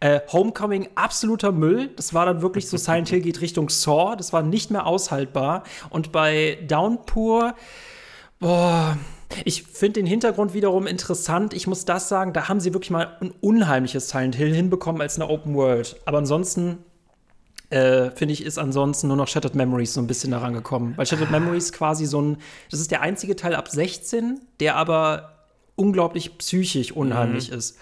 Äh, 0.00 0.20
Homecoming, 0.32 0.88
absoluter 0.94 1.52
Müll. 1.52 1.90
Das 1.96 2.14
war 2.14 2.24
dann 2.24 2.40
wirklich 2.40 2.68
so, 2.68 2.76
Silent 2.78 3.10
Hill 3.10 3.20
geht 3.20 3.42
Richtung 3.42 3.68
Saw. 3.68 4.16
Das 4.16 4.32
war 4.32 4.42
nicht 4.42 4.70
mehr 4.70 4.86
aushaltbar. 4.86 5.64
Und 5.90 6.12
bei 6.12 6.58
Downpour, 6.66 7.54
boah, 8.38 8.96
ich 9.44 9.62
finde 9.64 10.00
den 10.00 10.06
Hintergrund 10.06 10.54
wiederum 10.54 10.86
interessant. 10.86 11.52
Ich 11.54 11.66
muss 11.66 11.84
das 11.84 12.08
sagen, 12.08 12.32
da 12.32 12.48
haben 12.48 12.60
sie 12.60 12.72
wirklich 12.72 12.90
mal 12.90 13.16
ein 13.20 13.32
unheimliches 13.40 14.08
Silent 14.08 14.34
Hill 14.34 14.54
hinbekommen 14.54 15.02
als 15.02 15.16
eine 15.16 15.28
Open 15.28 15.54
World. 15.54 15.96
Aber 16.06 16.18
ansonsten 16.18 16.78
äh, 17.70 18.10
finde 18.12 18.32
ich, 18.32 18.42
ist 18.42 18.58
ansonsten 18.58 19.08
nur 19.08 19.16
noch 19.16 19.28
Shattered 19.28 19.54
Memories 19.54 19.92
so 19.92 20.00
ein 20.00 20.06
bisschen 20.06 20.30
daran 20.30 20.54
gekommen. 20.54 20.94
Weil 20.96 21.06
Shattered 21.06 21.30
Memories 21.30 21.72
quasi 21.72 22.06
so 22.06 22.22
ein, 22.22 22.38
das 22.70 22.80
ist 22.80 22.90
der 22.90 23.02
einzige 23.02 23.36
Teil 23.36 23.54
ab 23.54 23.68
16, 23.68 24.40
der 24.60 24.76
aber 24.76 25.34
unglaublich 25.76 26.38
psychisch 26.38 26.92
unheimlich 26.92 27.50
mhm. 27.50 27.58
ist. 27.58 27.78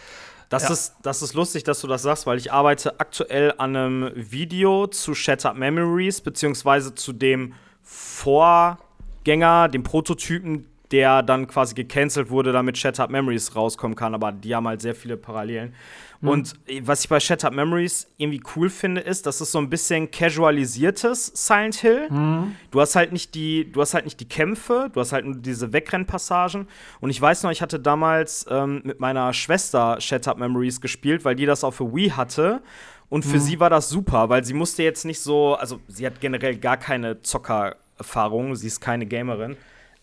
Das, 0.48 0.64
ja. 0.64 0.70
ist, 0.70 0.94
das 1.02 1.22
ist 1.22 1.34
lustig, 1.34 1.64
dass 1.64 1.80
du 1.80 1.86
das 1.86 2.02
sagst, 2.02 2.26
weil 2.26 2.38
ich 2.38 2.52
arbeite 2.52 3.00
aktuell 3.00 3.54
an 3.58 3.76
einem 3.76 4.10
Video 4.14 4.86
zu 4.86 5.14
Shattered 5.14 5.56
Memories, 5.56 6.20
beziehungsweise 6.20 6.94
zu 6.94 7.12
dem 7.12 7.54
Vorgänger, 7.82 9.68
dem 9.68 9.82
Prototypen, 9.82 10.66
der 10.92 11.22
dann 11.22 11.46
quasi 11.46 11.74
gecancelt 11.74 12.30
wurde, 12.30 12.52
damit 12.52 12.78
Shattered 12.78 13.10
Memories 13.10 13.56
rauskommen 13.56 13.96
kann. 13.96 14.14
Aber 14.14 14.32
die 14.32 14.54
haben 14.54 14.68
halt 14.68 14.80
sehr 14.80 14.94
viele 14.94 15.16
Parallelen. 15.16 15.74
Mhm. 16.20 16.28
Und 16.28 16.54
was 16.82 17.02
ich 17.02 17.08
bei 17.08 17.20
Shattered 17.20 17.54
Memories 17.54 18.08
irgendwie 18.16 18.42
cool 18.54 18.70
finde, 18.70 19.00
ist, 19.00 19.26
dass 19.26 19.40
es 19.40 19.52
so 19.52 19.58
ein 19.58 19.68
bisschen 19.68 20.10
casualisiertes 20.10 21.32
Silent 21.34 21.76
Hill. 21.76 22.10
Mhm. 22.10 22.56
Du 22.70 22.80
hast 22.80 22.96
halt 22.96 23.12
nicht 23.12 23.34
die, 23.34 23.70
du 23.70 23.80
hast 23.80 23.94
halt 23.94 24.04
nicht 24.04 24.20
die 24.20 24.28
Kämpfe, 24.28 24.90
du 24.92 25.00
hast 25.00 25.12
halt 25.12 25.24
nur 25.24 25.36
diese 25.36 25.72
Wegrennpassagen. 25.72 26.68
Und 27.00 27.10
ich 27.10 27.20
weiß 27.20 27.42
noch, 27.42 27.50
ich 27.50 27.62
hatte 27.62 27.80
damals 27.80 28.46
ähm, 28.48 28.82
mit 28.84 29.00
meiner 29.00 29.32
Schwester 29.32 30.00
Shattered 30.00 30.38
Memories 30.38 30.80
gespielt, 30.80 31.24
weil 31.24 31.34
die 31.34 31.46
das 31.46 31.64
auf 31.64 31.78
der 31.78 31.94
Wii 31.94 32.10
hatte. 32.10 32.62
Und 33.08 33.24
für 33.24 33.36
mhm. 33.36 33.40
sie 33.40 33.60
war 33.60 33.70
das 33.70 33.88
super, 33.88 34.28
weil 34.28 34.44
sie 34.44 34.54
musste 34.54 34.82
jetzt 34.82 35.04
nicht 35.04 35.20
so, 35.20 35.54
also 35.54 35.80
sie 35.86 36.06
hat 36.06 36.20
generell 36.20 36.56
gar 36.56 36.76
keine 36.76 37.22
Zockererfahrung, 37.22 38.56
sie 38.56 38.66
ist 38.66 38.80
keine 38.80 39.06
Gamerin 39.06 39.56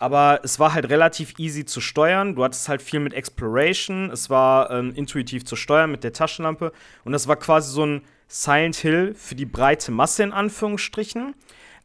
aber 0.04 0.42
es 0.44 0.60
war 0.60 0.74
halt 0.74 0.90
relativ 0.90 1.40
easy 1.40 1.64
zu 1.64 1.80
steuern. 1.80 2.36
Du 2.36 2.44
hattest 2.44 2.68
halt 2.68 2.82
viel 2.82 3.00
mit 3.00 3.14
Exploration, 3.14 4.12
es 4.12 4.30
war 4.30 4.70
ähm, 4.70 4.92
intuitiv 4.94 5.46
zu 5.46 5.56
steuern 5.56 5.92
mit 5.92 6.04
der 6.04 6.12
Taschenlampe 6.12 6.74
und 7.06 7.14
das 7.14 7.30
war 7.30 7.38
quasi 7.38 7.72
so 7.72 7.86
ein 7.86 8.02
Silent 8.28 8.76
Hill 8.76 9.14
für 9.16 9.36
die 9.36 9.46
breite 9.46 9.94
Masse 9.94 10.24
in 10.24 10.34
Anführungsstrichen, 10.34 11.36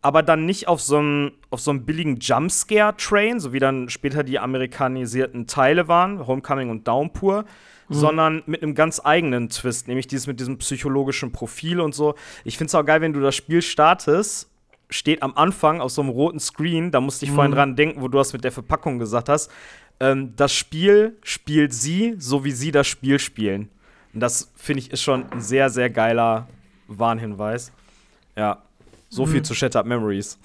aber 0.03 0.25
dann 0.25 0.47
nicht 0.47 0.67
auf 0.67 0.81
so 0.81 0.99
einem 0.99 1.33
auf 1.51 1.61
so 1.61 1.71
einem 1.71 1.85
billigen 1.85 2.17
Jumpscare-Train, 2.17 3.39
so 3.39 3.53
wie 3.53 3.61
dann 3.61 3.89
später 3.89 4.25
die 4.25 4.41
amerikanisierten 4.41 5.47
Teile 5.47 5.87
waren, 5.87 6.27
Homecoming 6.27 6.71
und 6.71 6.89
Downpour, 6.89 7.45
mhm. 7.89 7.95
sondern 7.95 8.43
mit 8.47 8.65
einem 8.65 8.75
ganz 8.75 9.01
eigenen 9.05 9.49
Twist, 9.49 9.87
nämlich 9.87 10.09
dieses 10.09 10.27
mit 10.27 10.41
diesem 10.41 10.59
psychologischen 10.59 11.31
Profil 11.31 11.79
und 11.79 11.95
so. 11.95 12.17
Ich 12.43 12.59
finde 12.59 12.67
es 12.67 12.75
auch 12.75 12.85
geil, 12.85 13.01
wenn 13.01 13.13
du 13.13 13.21
das 13.21 13.37
Spiel 13.37 13.63
startest 13.63 14.51
steht 14.91 15.23
am 15.23 15.35
Anfang 15.37 15.81
auf 15.81 15.91
so 15.91 16.03
einem 16.03 16.11
roten 16.11 16.41
Screen, 16.41 16.91
da 16.91 17.01
musste 17.01 17.25
ich 17.25 17.31
mhm. 17.31 17.35
vorhin 17.37 17.53
dran 17.53 17.77
denken, 17.77 18.01
wo 18.01 18.09
du 18.09 18.19
das 18.19 18.33
mit 18.33 18.45
der 18.45 18.53
Verpackung 18.53 18.99
gesagt 18.99 19.29
hast. 19.29 19.51
Ähm, 20.01 20.35
das 20.37 20.53
Spiel 20.53 21.17
spielt 21.23 21.75
sie, 21.75 22.15
so 22.19 22.45
wie 22.45 22.53
sie 22.53 22.71
das 22.71 22.87
Spiel 22.87 23.19
spielen. 23.19 23.69
Und 24.15 24.21
das 24.21 24.51
finde 24.57 24.81
ich 24.81 24.91
ist 24.91 25.03
schon 25.03 25.31
ein 25.31 25.41
sehr, 25.41 25.71
sehr 25.71 25.91
geiler 25.91 26.49
Warnhinweis. 26.87 27.73
Ja, 28.37 28.63
so 29.09 29.27
viel 29.27 29.41
mhm. 29.41 29.45
zu 29.45 29.55
Shattered 29.55 29.87
Memories. 29.87 30.39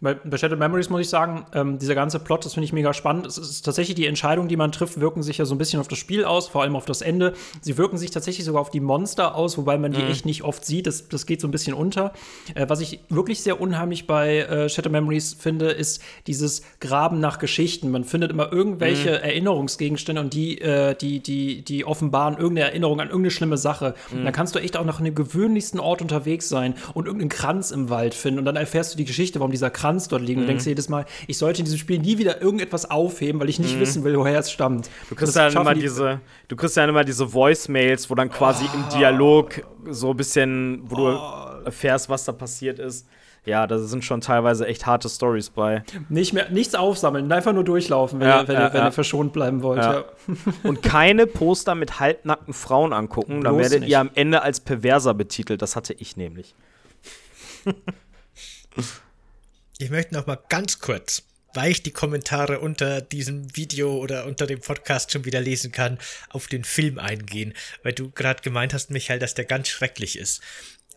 Bei, 0.00 0.14
bei 0.14 0.38
Shattered 0.38 0.58
Memories 0.58 0.88
muss 0.88 1.02
ich 1.02 1.08
sagen, 1.08 1.44
ähm, 1.54 1.78
dieser 1.78 1.94
ganze 1.94 2.18
Plot, 2.18 2.44
das 2.44 2.54
finde 2.54 2.64
ich 2.64 2.72
mega 2.72 2.94
spannend. 2.94 3.26
Es 3.26 3.36
ist 3.36 3.62
tatsächlich 3.62 3.94
die 3.96 4.06
Entscheidungen, 4.06 4.48
die 4.48 4.56
man 4.56 4.72
trifft, 4.72 4.98
wirken 4.98 5.22
sich 5.22 5.38
ja 5.38 5.44
so 5.44 5.54
ein 5.54 5.58
bisschen 5.58 5.78
auf 5.78 5.88
das 5.88 5.98
Spiel 5.98 6.24
aus, 6.24 6.48
vor 6.48 6.62
allem 6.62 6.74
auf 6.74 6.86
das 6.86 7.02
Ende. 7.02 7.34
Sie 7.60 7.76
wirken 7.76 7.98
sich 7.98 8.10
tatsächlich 8.10 8.46
sogar 8.46 8.62
auf 8.62 8.70
die 8.70 8.80
Monster 8.80 9.34
aus, 9.34 9.58
wobei 9.58 9.76
man 9.76 9.92
die 9.92 10.02
mhm. 10.02 10.10
echt 10.10 10.24
nicht 10.24 10.42
oft 10.42 10.64
sieht. 10.64 10.86
Das, 10.86 11.08
das 11.08 11.26
geht 11.26 11.42
so 11.42 11.48
ein 11.48 11.50
bisschen 11.50 11.74
unter. 11.74 12.12
Äh, 12.54 12.66
was 12.68 12.80
ich 12.80 13.00
wirklich 13.10 13.42
sehr 13.42 13.60
unheimlich 13.60 14.06
bei 14.06 14.38
äh, 14.38 14.68
Shattered 14.70 14.92
Memories 14.92 15.34
finde, 15.38 15.70
ist 15.70 16.02
dieses 16.26 16.62
Graben 16.80 17.20
nach 17.20 17.38
Geschichten. 17.38 17.90
Man 17.90 18.04
findet 18.04 18.30
immer 18.30 18.50
irgendwelche 18.50 19.10
mhm. 19.10 19.22
Erinnerungsgegenstände 19.22 20.22
und 20.22 20.32
die, 20.32 20.60
äh, 20.62 20.94
die, 20.94 21.20
die, 21.20 21.62
die 21.62 21.84
offenbaren 21.84 22.38
irgendeine 22.38 22.68
Erinnerung 22.68 23.00
an 23.00 23.08
irgendeine 23.08 23.32
schlimme 23.32 23.58
Sache. 23.58 23.94
Mhm. 24.10 24.18
Und 24.20 24.24
dann 24.24 24.32
kannst 24.32 24.54
du 24.54 24.60
echt 24.60 24.78
auch 24.78 24.84
nach 24.84 24.98
einem 24.98 25.14
gewöhnlichsten 25.14 25.78
Ort 25.78 26.00
unterwegs 26.00 26.48
sein 26.48 26.74
und 26.94 27.04
irgendeinen 27.04 27.28
Kranz 27.28 27.70
im 27.70 27.90
Wald 27.90 28.14
finden. 28.14 28.38
Und 28.38 28.46
dann 28.46 28.56
erfährst 28.56 28.94
du 28.94 28.96
die 28.96 29.04
Geschichte, 29.04 29.40
warum 29.40 29.50
dieser 29.50 29.68
Kranz 29.68 29.89
Kranz 29.90 30.08
dort 30.08 30.22
liegen. 30.22 30.40
Mhm. 30.40 30.44
Du 30.44 30.48
denkst 30.48 30.66
jedes 30.66 30.88
Mal, 30.88 31.04
ich 31.26 31.38
sollte 31.38 31.60
in 31.60 31.64
diesem 31.64 31.78
Spiel 31.78 31.98
nie 31.98 32.18
wieder 32.18 32.40
irgendetwas 32.40 32.90
aufheben, 32.90 33.40
weil 33.40 33.48
ich 33.48 33.58
nicht 33.58 33.76
mhm. 33.76 33.80
wissen 33.80 34.04
will, 34.04 34.16
woher 34.16 34.38
es 34.38 34.50
stammt. 34.50 34.88
Du 35.08 35.14
kriegst 35.14 35.36
dann 35.36 35.52
immer 35.52 35.74
die 35.74 35.80
diese, 35.80 36.20
du 36.48 36.56
kriegst 36.56 36.76
dann 36.76 36.88
immer 36.88 37.04
diese 37.04 37.32
Voicemails, 37.32 38.08
wo 38.08 38.14
dann 38.14 38.30
quasi 38.30 38.64
oh. 38.72 38.76
im 38.76 38.98
Dialog 38.98 39.62
so 39.88 40.10
ein 40.10 40.16
bisschen, 40.16 40.82
wo 40.84 40.94
oh. 40.94 40.98
du 40.98 41.64
erfährst, 41.64 42.08
was 42.08 42.24
da 42.24 42.32
passiert 42.32 42.78
ist. 42.78 43.06
Ja, 43.46 43.66
da 43.66 43.78
sind 43.78 44.04
schon 44.04 44.20
teilweise 44.20 44.66
echt 44.66 44.84
harte 44.84 45.08
Stories 45.08 45.48
bei. 45.48 45.82
Nicht 46.10 46.34
mehr, 46.34 46.50
nichts 46.50 46.74
aufsammeln, 46.74 47.32
einfach 47.32 47.54
nur 47.54 47.64
durchlaufen, 47.64 48.20
wenn, 48.20 48.28
ja, 48.28 48.42
ihr, 48.42 48.48
wenn, 48.48 48.54
ja, 48.54 48.66
ihr, 48.66 48.72
wenn 48.74 48.80
ja. 48.80 48.88
ihr 48.88 48.92
verschont 48.92 49.32
bleiben 49.32 49.62
wollt. 49.62 49.82
Und 50.62 50.82
keine 50.82 51.26
Poster 51.26 51.74
mit 51.74 51.98
halbnackten 51.98 52.52
Frauen 52.52 52.92
angucken, 52.92 53.40
dann 53.42 53.56
werdet 53.56 53.80
nicht. 53.80 53.90
ihr 53.90 53.98
am 53.98 54.10
Ende 54.14 54.42
als 54.42 54.60
Perverser 54.60 55.14
betitelt. 55.14 55.62
Das 55.62 55.74
hatte 55.74 55.94
ich 55.94 56.18
nämlich. 56.18 56.54
Ich 59.80 59.88
möchte 59.88 60.12
noch 60.12 60.26
mal 60.26 60.38
ganz 60.50 60.78
kurz, 60.78 61.22
weil 61.54 61.70
ich 61.70 61.82
die 61.82 61.90
Kommentare 61.90 62.60
unter 62.60 63.00
diesem 63.00 63.56
Video 63.56 63.96
oder 63.96 64.26
unter 64.26 64.46
dem 64.46 64.60
Podcast 64.60 65.10
schon 65.10 65.24
wieder 65.24 65.40
lesen 65.40 65.72
kann, 65.72 65.98
auf 66.28 66.48
den 66.48 66.64
Film 66.64 66.98
eingehen, 66.98 67.54
weil 67.82 67.94
du 67.94 68.10
gerade 68.10 68.42
gemeint 68.42 68.74
hast, 68.74 68.90
Michael, 68.90 69.18
dass 69.18 69.32
der 69.32 69.46
ganz 69.46 69.68
schrecklich 69.68 70.18
ist. 70.18 70.42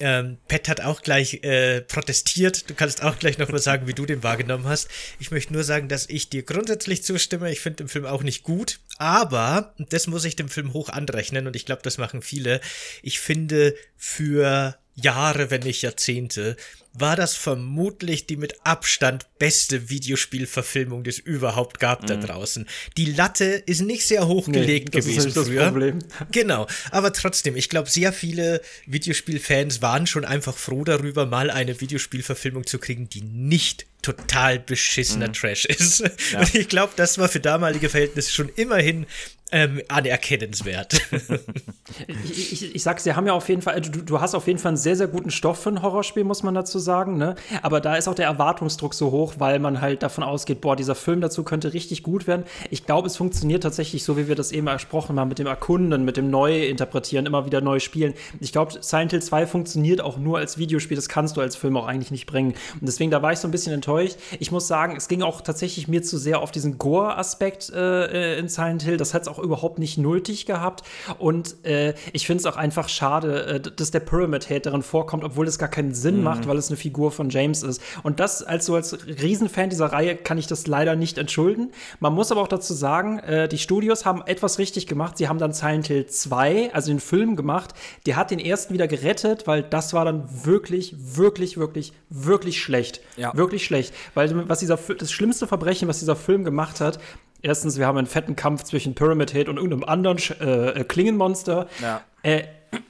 Ähm, 0.02 0.38
Pat 0.50 0.68
hat 0.68 0.82
auch 0.82 1.02
gleich 1.02 1.46
äh, 1.46 1.80
protestiert. 1.80 2.70
Du 2.70 2.74
kannst 2.74 3.04
auch 3.04 3.18
gleich 3.20 3.38
noch 3.38 3.48
mal 3.48 3.60
sagen, 3.62 3.88
wie 3.88 3.94
du 3.94 4.06
den 4.06 4.22
wahrgenommen 4.22 4.66
hast. 4.66 4.90
Ich 5.18 5.32
möchte 5.32 5.54
nur 5.54 5.64
sagen, 5.64 5.88
dass 5.88 6.10
ich 6.10 6.28
dir 6.28 6.44
grundsätzlich 6.44 7.06
zustimme. 7.06 7.50
Ich 7.54 7.62
finde 7.62 7.86
den 7.86 7.88
Film 7.88 8.06
auch 8.06 8.22
nicht 8.22 8.44
gut, 8.44 8.82
aber 8.98 9.74
das 9.78 10.08
muss 10.08 10.26
ich 10.26 10.36
dem 10.36 10.50
Film 10.50 10.74
hoch 10.74 10.90
anrechnen 10.90 11.48
und 11.48 11.56
ich 11.56 11.66
glaube, 11.66 11.84
das 11.84 11.98
machen 11.98 12.22
viele. 12.22 12.60
Ich 13.02 13.22
finde 13.22 13.76
für 13.96 14.78
Jahre, 14.96 15.50
wenn 15.52 15.62
nicht 15.62 15.82
Jahrzehnte, 15.82 16.58
war 16.94 17.16
das 17.16 17.36
vermutlich 17.36 18.28
die 18.28 18.38
mit 18.38 18.56
Abstand 18.66 19.26
beste 19.40 19.90
Videospielverfilmung, 19.90 21.04
die 21.04 21.10
es 21.10 21.20
überhaupt 21.20 21.80
gab 21.80 22.04
mhm. 22.04 22.08
da 22.08 22.16
draußen. 22.18 22.68
Die 22.98 23.06
Latte 23.06 23.46
ist 23.46 23.82
nicht 23.82 24.06
sehr 24.06 24.28
hoch 24.28 24.46
gelegt 24.46 24.94
nee, 24.94 25.02
gewesen 25.02 25.30
ist 25.30 25.38
früher. 25.38 25.66
Problem. 25.66 26.00
Genau, 26.32 26.68
aber 26.92 27.12
trotzdem, 27.14 27.56
ich 27.56 27.70
glaube, 27.70 27.90
sehr 27.90 28.14
viele 28.14 28.62
Videospielfans 28.86 29.82
waren 29.82 30.06
schon 30.06 30.26
einfach 30.26 30.56
froh 30.56 30.84
darüber, 30.84 31.26
mal 31.26 31.50
eine 31.50 31.82
Videospielverfilmung 31.82 32.66
zu 32.68 32.78
kriegen, 32.78 33.10
die 33.10 33.22
nicht 33.22 33.88
total 34.04 34.60
beschissener 34.60 35.30
mhm. 35.30 35.34
Trash 35.34 35.66
ist. 35.66 36.04
Ja. 36.32 36.40
Und 36.40 36.54
ich 36.54 36.68
glaube, 36.68 36.94
das 36.96 37.18
war 37.18 37.30
für 37.30 37.40
damalige 37.40 37.90
Verhältnisse 37.90 38.32
schon 38.32 38.50
immerhin 38.50 39.08
ähm, 39.54 39.82
anerkennenswert. 39.88 41.00
ich, 42.08 42.54
ich, 42.54 42.76
ich 42.76 42.84
sag's, 42.84 43.04
sie 43.04 43.16
haben 43.16 43.28
ja 43.28 43.34
auf 43.34 43.48
jeden 43.48 43.62
Fall, 43.62 43.80
du, 43.82 44.02
du 44.02 44.20
hast 44.20 44.34
auf 44.34 44.48
jeden 44.48 44.58
Fall 44.58 44.72
einen 44.72 44.78
sehr, 44.78 44.96
sehr 44.96 45.08
guten 45.08 45.30
Stoff 45.30 45.60
für 45.62 45.70
ein 45.70 45.84
Horrorspiel, 45.84 46.24
muss 46.24 46.42
man 46.42 46.56
dazu 46.56 46.80
sagen. 46.80 47.18
Ne? 47.18 47.36
Aber 47.62 47.80
da 47.80 47.96
ist 47.96 48.08
auch 48.08 48.16
der 48.16 48.26
Erwartungsdruck 48.26 48.96
so 48.96 49.12
hoch, 49.12 49.36
weil 49.38 49.60
man 49.60 49.80
halt 49.80 50.02
davon 50.02 50.24
ausgeht, 50.24 50.60
boah, 50.60 50.76
dieser 50.76 50.96
Film 50.96 51.22
dazu 51.22 51.44
könnte 51.44 51.72
richtig 51.74 52.02
gut 52.02 52.26
werden. 52.26 52.46
Ich 52.72 52.88
glaube, 52.88 53.08
es 53.08 53.16
funktioniert 53.16 53.62
tatsächlich 53.62 54.04
so, 54.04 54.18
wie 54.18 54.28
wir 54.28 54.36
das 54.36 54.52
eben 54.52 54.66
ersprochen 54.66 55.20
haben, 55.20 55.30
mit 55.30 55.38
dem 55.38 55.48
Erkunden, 55.48 56.04
mit 56.04 56.18
dem 56.18 56.32
Neuinterpretieren, 56.32 57.28
immer 57.28 57.46
wieder 57.46 57.62
neu 57.62 57.80
spielen. 57.80 58.16
Ich 58.40 58.52
glaube, 58.52 58.74
Silent 58.82 59.12
Hill 59.12 59.22
2 59.22 59.46
funktioniert 59.46 60.02
auch 60.02 60.18
nur 60.18 60.40
als 60.40 60.58
Videospiel, 60.58 60.96
das 60.96 61.10
kannst 61.10 61.38
du 61.38 61.42
als 61.42 61.56
Film 61.56 61.78
auch 61.78 61.86
eigentlich 61.86 62.10
nicht 62.10 62.26
bringen. 62.26 62.56
Und 62.74 62.88
deswegen, 62.88 63.12
da 63.12 63.22
war 63.22 63.32
ich 63.32 63.40
so 63.40 63.48
ein 63.48 63.52
bisschen 63.52 63.74
enttäuscht. 63.74 64.16
Ich 64.40 64.52
muss 64.52 64.68
sagen, 64.68 64.96
es 64.96 65.08
ging 65.08 65.22
auch 65.22 65.42
tatsächlich 65.42 65.88
mir 65.88 66.02
zu 66.02 66.18
sehr 66.18 66.40
auf 66.40 66.50
diesen 66.50 66.80
Gore-Aspekt 66.80 67.70
äh, 67.70 68.40
in 68.40 68.50
Silent 68.50 68.82
Hill. 68.82 68.98
Das 68.98 69.14
hat 69.14 69.24
es 69.24 69.28
auch 69.28 69.43
überhaupt 69.44 69.80
nicht 69.80 69.98
nötig 69.98 70.46
gehabt. 70.46 70.84
Und 71.20 71.64
äh, 71.66 71.94
ich 72.14 72.26
finde 72.26 72.42
es 72.42 72.46
auch 72.46 72.58
einfach 72.58 72.90
schade, 72.90 73.46
äh, 73.46 73.60
dass 73.60 73.92
der 73.92 74.00
Pyramid 74.00 74.48
Head 74.48 74.66
darin 74.66 74.82
vorkommt, 74.82 75.24
obwohl 75.24 75.48
es 75.48 75.60
gar 75.60 75.70
keinen 75.70 75.94
Sinn 75.94 76.18
mhm. 76.18 76.24
macht, 76.24 76.48
weil 76.48 76.58
es 76.58 76.70
eine 76.70 76.78
Figur 76.78 77.12
von 77.12 77.30
James 77.30 77.64
ist. 77.64 77.82
Und 78.04 78.20
das, 78.20 78.44
als 78.44 78.66
so 78.66 78.76
als 78.76 78.98
Riesenfan 79.06 79.70
dieser 79.70 79.88
Reihe, 79.88 80.16
kann 80.16 80.38
ich 80.38 80.48
das 80.48 80.68
leider 80.68 80.96
nicht 80.96 81.18
entschulden. 81.18 81.72
Man 82.00 82.14
muss 82.14 82.32
aber 82.32 82.42
auch 82.42 82.48
dazu 82.48 82.74
sagen, 82.74 83.20
äh, 83.20 83.48
die 83.48 83.58
Studios 83.58 84.06
haben 84.06 84.22
etwas 84.26 84.60
richtig 84.60 84.88
gemacht. 84.88 85.18
Sie 85.18 85.28
haben 85.28 85.40
dann 85.40 85.54
Silent 85.54 85.88
Hill 85.88 86.06
2, 86.06 86.74
also 86.74 86.92
den 86.92 87.00
Film 87.00 87.36
gemacht. 87.36 87.74
Der 88.06 88.16
hat 88.16 88.32
den 88.32 88.40
ersten 88.40 88.74
wieder 88.74 88.88
gerettet, 88.88 89.48
weil 89.48 89.64
das 89.64 89.94
war 89.94 90.06
dann 90.06 90.28
wirklich, 90.46 90.96
wirklich, 90.98 91.58
wirklich, 91.58 91.94
wirklich 92.10 92.62
schlecht. 92.62 93.02
Ja. 93.18 93.36
Wirklich 93.36 93.66
schlecht. 93.66 93.94
Weil 94.14 94.48
was 94.50 94.60
dieser, 94.60 94.78
das 94.78 95.12
schlimmste 95.12 95.48
Verbrechen, 95.48 95.88
was 95.88 96.00
dieser 96.00 96.16
Film 96.16 96.44
gemacht 96.44 96.82
hat, 96.82 97.00
Erstens, 97.44 97.78
wir 97.78 97.86
haben 97.86 97.98
einen 97.98 98.08
fetten 98.08 98.38
Kampf 98.38 98.64
zwischen 98.64 98.96
Pyramid 98.96 99.34
Head 99.34 99.50
und 99.50 99.58
irgendeinem 99.58 99.84
anderen 99.84 100.18
äh, 100.40 100.80
äh, 100.80 100.84
Klingenmonster. 100.86 101.68
Ja. 101.82 102.02
Äh, 102.24 102.44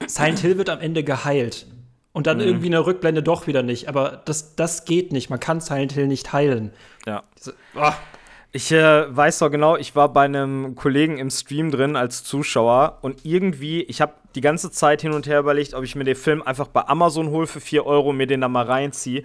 Silent 0.06 0.38
Hill 0.38 0.56
wird 0.56 0.70
am 0.70 0.80
Ende 0.80 1.02
geheilt. 1.02 1.66
Und 2.12 2.28
dann 2.28 2.38
mhm. 2.38 2.44
irgendwie 2.44 2.68
eine 2.68 2.86
Rückblende 2.86 3.24
doch 3.24 3.48
wieder 3.48 3.64
nicht. 3.64 3.88
Aber 3.88 4.22
das, 4.24 4.54
das 4.54 4.84
geht 4.84 5.12
nicht. 5.12 5.28
Man 5.28 5.40
kann 5.40 5.60
Silent 5.60 5.92
Hill 5.92 6.06
nicht 6.06 6.32
heilen. 6.32 6.70
Ja. 7.04 7.24
Diese, 7.36 7.54
oh. 7.74 7.90
Ich 8.52 8.70
äh, 8.70 9.16
weiß 9.16 9.40
doch 9.40 9.50
genau, 9.50 9.76
ich 9.76 9.96
war 9.96 10.12
bei 10.12 10.24
einem 10.24 10.76
Kollegen 10.76 11.18
im 11.18 11.28
Stream 11.28 11.72
drin 11.72 11.96
als 11.96 12.22
Zuschauer 12.22 12.98
und 13.02 13.24
irgendwie, 13.24 13.82
ich 13.82 14.00
habe 14.00 14.12
die 14.36 14.40
ganze 14.40 14.70
Zeit 14.70 15.02
hin 15.02 15.10
und 15.10 15.26
her 15.26 15.40
überlegt, 15.40 15.74
ob 15.74 15.82
ich 15.82 15.96
mir 15.96 16.04
den 16.04 16.14
Film 16.14 16.40
einfach 16.40 16.68
bei 16.68 16.86
Amazon 16.86 17.30
hole 17.30 17.48
für 17.48 17.58
4 17.58 17.84
Euro, 17.84 18.12
mir 18.12 18.28
den 18.28 18.42
da 18.42 18.48
mal 18.48 18.64
reinziehe. 18.64 19.24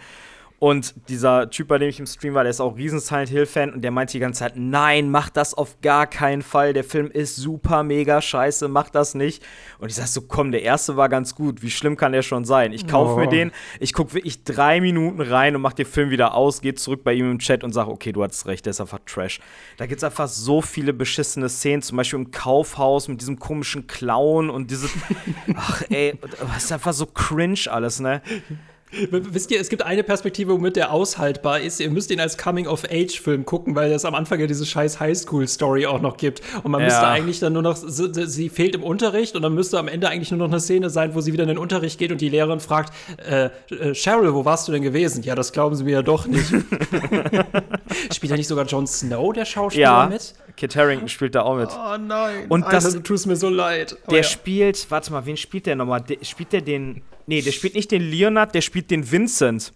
Und 0.60 0.93
dieser 1.07 1.49
Typ, 1.49 1.70
bei 1.70 1.78
dem 1.78 1.88
ich 1.88 1.99
im 1.99 2.05
Stream 2.05 2.34
war, 2.34 2.43
der 2.43 2.51
ist 2.51 2.60
auch 2.60 2.76
riesen 2.76 2.99
Silent 2.99 3.30
Hill-Fan 3.30 3.74
und 3.74 3.82
der 3.82 3.91
meinte 3.91 4.12
die 4.12 4.20
ganze 4.20 4.39
Zeit, 4.39 4.57
nein, 4.57 5.10
mach 5.10 5.30
das 5.30 5.53
auf 5.53 5.80
gar 5.82 6.05
keinen 6.05 6.41
Fall. 6.41 6.74
Der 6.74 6.84
Film 6.84 7.10
ist 7.10 7.38
super 7.38 7.84
mega 7.84 8.22
scheiße, 8.22 8.68
mach 8.68 8.89
das 8.89 9.16
nicht. 9.16 9.41
Und 9.80 9.88
ich 9.88 9.95
sag 9.95 10.07
so, 10.07 10.22
komm, 10.22 10.51
der 10.51 10.62
erste 10.64 10.97
war 10.97 11.07
ganz 11.07 11.34
gut. 11.34 11.62
Wie 11.62 11.72
schlimm 11.72 11.95
kann 11.95 12.12
der 12.12 12.24
schon 12.24 12.43
sein? 12.43 12.74
Ich 12.74 12.88
kaufe 12.88 13.14
oh. 13.14 13.18
mir 13.18 13.28
den, 13.28 13.51
ich 13.80 13.93
gucke 13.93 14.14
wirklich 14.14 14.43
drei 14.43 14.82
Minuten 14.82 15.22
rein 15.22 15.55
und 15.55 15.62
mach 15.62 15.72
den 15.72 15.86
Film 15.86 16.10
wieder 16.10 16.36
aus, 16.36 16.60
gehe 16.60 16.76
zurück 16.76 17.05
bei 17.05 17.14
ihm 17.14 17.32
im 17.32 17.39
Chat 17.39 17.64
und 17.64 17.72
sag, 17.72 17.88
okay, 17.88 18.12
du 18.12 18.22
hattest 18.22 18.45
recht, 18.45 18.66
der 18.66 18.72
ist 18.72 18.82
einfach 18.82 18.99
Trash. 19.05 19.39
Da 19.78 19.86
gibt's 19.86 20.03
einfach 20.03 20.28
so 20.28 20.62
viele 20.62 20.91
beschissene 20.91 21.47
Szenen, 21.47 21.82
zum 21.82 21.95
Beispiel 21.95 22.20
im 22.20 22.32
Kaufhaus 22.32 23.07
mit 23.07 23.22
diesem 23.22 23.39
komischen 23.39 23.88
Clown 23.88 24.49
und 24.49 24.70
diese. 24.72 24.89
Ach, 25.55 25.84
ey, 25.89 26.18
das 26.53 26.66
ist 26.66 26.72
einfach 26.74 26.91
so 26.91 27.05
cringe 27.05 27.60
alles, 27.70 28.01
ne? 28.01 28.22
Wisst 28.91 29.51
ihr, 29.51 29.59
es 29.59 29.69
gibt 29.69 29.83
eine 29.83 30.03
Perspektive, 30.03 30.51
womit 30.51 30.75
der 30.75 30.91
aushaltbar 30.91 31.59
ist. 31.59 31.79
Ihr 31.79 31.91
müsst 31.91 32.09
ihn 32.09 32.19
als 32.19 32.39
Coming-of-Age-Film 32.39 33.45
gucken, 33.45 33.75
weil 33.75 33.91
es 33.91 34.03
am 34.03 34.15
Anfang 34.15 34.39
ja 34.39 34.47
diese 34.47 34.65
scheiß 34.65 34.99
Highschool-Story 34.99 35.85
auch 35.85 36.01
noch 36.01 36.17
gibt. 36.17 36.41
Und 36.63 36.71
man 36.71 36.81
ja. 36.81 36.87
müsste 36.87 37.07
eigentlich 37.07 37.39
dann 37.39 37.53
nur 37.53 37.61
noch, 37.61 37.77
sie 37.77 38.49
fehlt 38.49 38.73
im 38.73 38.83
Unterricht 38.83 39.35
und 39.35 39.43
dann 39.43 39.53
müsste 39.53 39.77
am 39.77 39.87
Ende 39.87 40.09
eigentlich 40.09 40.31
nur 40.31 40.39
noch 40.39 40.47
eine 40.47 40.59
Szene 40.59 40.89
sein, 40.89 41.13
wo 41.13 41.21
sie 41.21 41.33
wieder 41.33 41.43
in 41.43 41.49
den 41.49 41.59
Unterricht 41.59 41.99
geht 41.99 42.11
und 42.11 42.19
die 42.19 42.29
Lehrerin 42.29 42.59
fragt, 42.59 42.91
äh, 43.17 43.49
äh 43.69 43.93
Cheryl, 43.93 44.33
wo 44.33 44.43
warst 44.43 44.67
du 44.67 44.71
denn 44.71 44.81
gewesen? 44.81 45.21
Ja, 45.21 45.35
das 45.35 45.51
glauben 45.51 45.75
sie 45.75 45.83
mir 45.83 45.91
ja 45.91 46.01
doch 46.01 46.25
nicht. 46.25 46.49
Spielt 48.11 48.31
ja 48.31 48.37
nicht 48.37 48.47
sogar 48.47 48.65
Jon 48.65 48.87
Snow, 48.87 49.33
der 49.33 49.45
Schauspieler, 49.45 49.83
ja. 49.83 50.07
mit? 50.07 50.33
Kit 50.57 50.75
Harington 50.75 51.07
spielt 51.07 51.35
da 51.35 51.43
auch 51.43 51.55
mit. 51.55 51.69
Oh 51.69 51.97
nein. 51.97 52.47
Und 52.49 52.63
Alter, 52.63 52.81
das, 52.81 52.93
du 52.93 52.99
tust 52.99 53.27
mir 53.27 53.37
so 53.37 53.49
leid. 53.49 53.95
Oh, 54.07 54.09
der 54.09 54.17
ja. 54.17 54.23
spielt, 54.23 54.89
warte 54.89 55.13
mal, 55.13 55.25
wen 55.25 55.37
spielt 55.37 55.67
der 55.67 55.75
nochmal? 55.75 56.03
Spielt 56.21 56.51
der 56.51 56.61
den 56.61 57.01
Nee, 57.30 57.43
der 57.43 57.51
spielt 57.51 57.75
nicht 57.75 57.91
den 57.91 58.01
Leonard, 58.01 58.55
der 58.55 58.61
spielt 58.61 58.89
den 58.89 59.11
Vincent. 59.11 59.71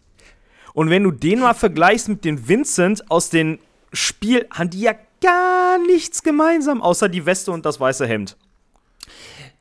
Und 0.74 0.90
wenn 0.90 1.04
du 1.04 1.12
den 1.12 1.40
mal 1.40 1.54
vergleichst 1.54 2.10
mit 2.10 2.26
dem 2.26 2.48
Vincent 2.48 3.12
aus 3.12 3.30
dem 3.30 3.60
Spiel, 3.92 4.48
haben 4.50 4.72
die 4.72 4.80
ja 4.80 4.96
gar 5.22 5.78
nichts 5.86 6.24
gemeinsam, 6.24 6.82
außer 6.82 7.10
die 7.10 7.28
Weste 7.28 7.52
und 7.52 7.64
das 7.64 7.80
weiße 7.80 8.08
Hemd. 8.08 8.38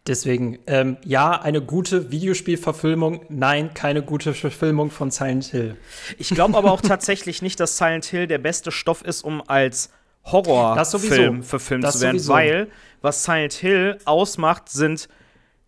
Deswegen, 0.07 0.59
ähm, 0.67 0.97
ja, 1.05 1.39
eine 1.39 1.61
gute 1.61 2.11
Videospielverfilmung, 2.11 3.27
nein, 3.29 3.75
keine 3.75 4.03
gute 4.03 4.33
Verfilmung 4.33 4.91
von 4.91 5.11
Silent 5.11 5.45
Hill. 5.45 5.77
Ich 6.17 6.31
glaube 6.31 6.57
aber 6.57 6.73
auch 6.73 6.81
tatsächlich 6.81 7.43
nicht, 7.43 7.61
dass 7.61 7.77
Silent 7.77 8.07
Hill 8.07 8.27
der 8.27 8.39
beste 8.39 8.73
Stoff 8.73 9.03
ist, 9.03 9.23
um 9.23 9.43
als 9.47 9.91
Horrorfilm 10.25 11.43
verfilmt 11.43 11.93
zu 11.93 12.01
werden, 12.01 12.19
sowieso. 12.19 12.33
weil 12.33 12.69
was 13.03 13.23
Silent 13.23 13.53
Hill 13.53 13.99
ausmacht, 14.07 14.71
sind 14.71 15.11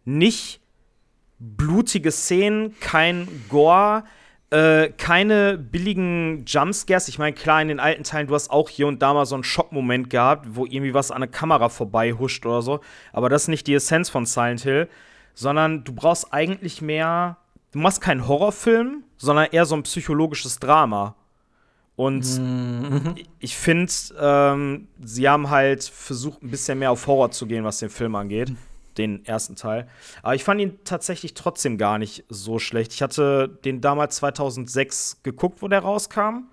nicht 0.06 0.62
blutige 1.56 2.10
Szenen, 2.10 2.78
kein 2.80 3.28
Gore, 3.48 4.04
Äh, 4.50 4.92
keine 4.98 5.58
billigen 5.58 6.44
Jumpscares. 6.46 7.08
Ich 7.08 7.18
meine, 7.18 7.32
klar, 7.32 7.60
in 7.60 7.66
den 7.66 7.80
alten 7.80 8.04
Teilen, 8.04 8.28
du 8.28 8.34
hast 8.34 8.50
auch 8.50 8.68
hier 8.68 8.86
und 8.86 9.02
da 9.02 9.12
mal 9.12 9.26
so 9.26 9.34
einen 9.34 9.42
Schockmoment 9.42 10.10
gehabt, 10.10 10.46
wo 10.50 10.64
irgendwie 10.64 10.94
was 10.94 11.10
an 11.10 11.22
der 11.22 11.30
Kamera 11.30 11.68
vorbei 11.68 12.12
huscht 12.12 12.46
oder 12.46 12.62
so. 12.62 12.78
Aber 13.12 13.28
das 13.28 13.42
ist 13.42 13.48
nicht 13.48 13.66
die 13.66 13.74
Essenz 13.74 14.10
von 14.10 14.26
Silent 14.26 14.60
Hill, 14.60 14.88
sondern 15.34 15.82
du 15.82 15.92
brauchst 15.92 16.32
eigentlich 16.32 16.80
mehr. 16.82 17.38
Du 17.72 17.80
machst 17.80 18.00
keinen 18.00 18.28
Horrorfilm, 18.28 19.02
sondern 19.16 19.48
eher 19.50 19.64
so 19.64 19.74
ein 19.74 19.82
psychologisches 19.82 20.60
Drama. 20.60 21.16
Und 21.96 22.24
mhm. 22.38 23.16
ich 23.40 23.56
finde, 23.56 23.92
ähm, 24.20 24.86
sie 25.02 25.28
haben 25.28 25.50
halt 25.50 25.82
versucht, 25.82 26.44
ein 26.44 26.50
bisschen 26.50 26.78
mehr 26.78 26.92
auf 26.92 27.08
Horror 27.08 27.32
zu 27.32 27.46
gehen, 27.46 27.64
was 27.64 27.78
den 27.78 27.90
Film 27.90 28.14
angeht 28.14 28.52
den 28.98 29.24
ersten 29.24 29.56
Teil. 29.56 29.88
Aber 30.22 30.34
ich 30.34 30.44
fand 30.44 30.60
ihn 30.60 30.78
tatsächlich 30.84 31.34
trotzdem 31.34 31.78
gar 31.78 31.98
nicht 31.98 32.24
so 32.28 32.58
schlecht. 32.58 32.92
Ich 32.92 33.02
hatte 33.02 33.48
den 33.64 33.80
damals 33.80 34.16
2006 34.16 35.20
geguckt, 35.22 35.62
wo 35.62 35.68
der 35.68 35.80
rauskam. 35.80 36.48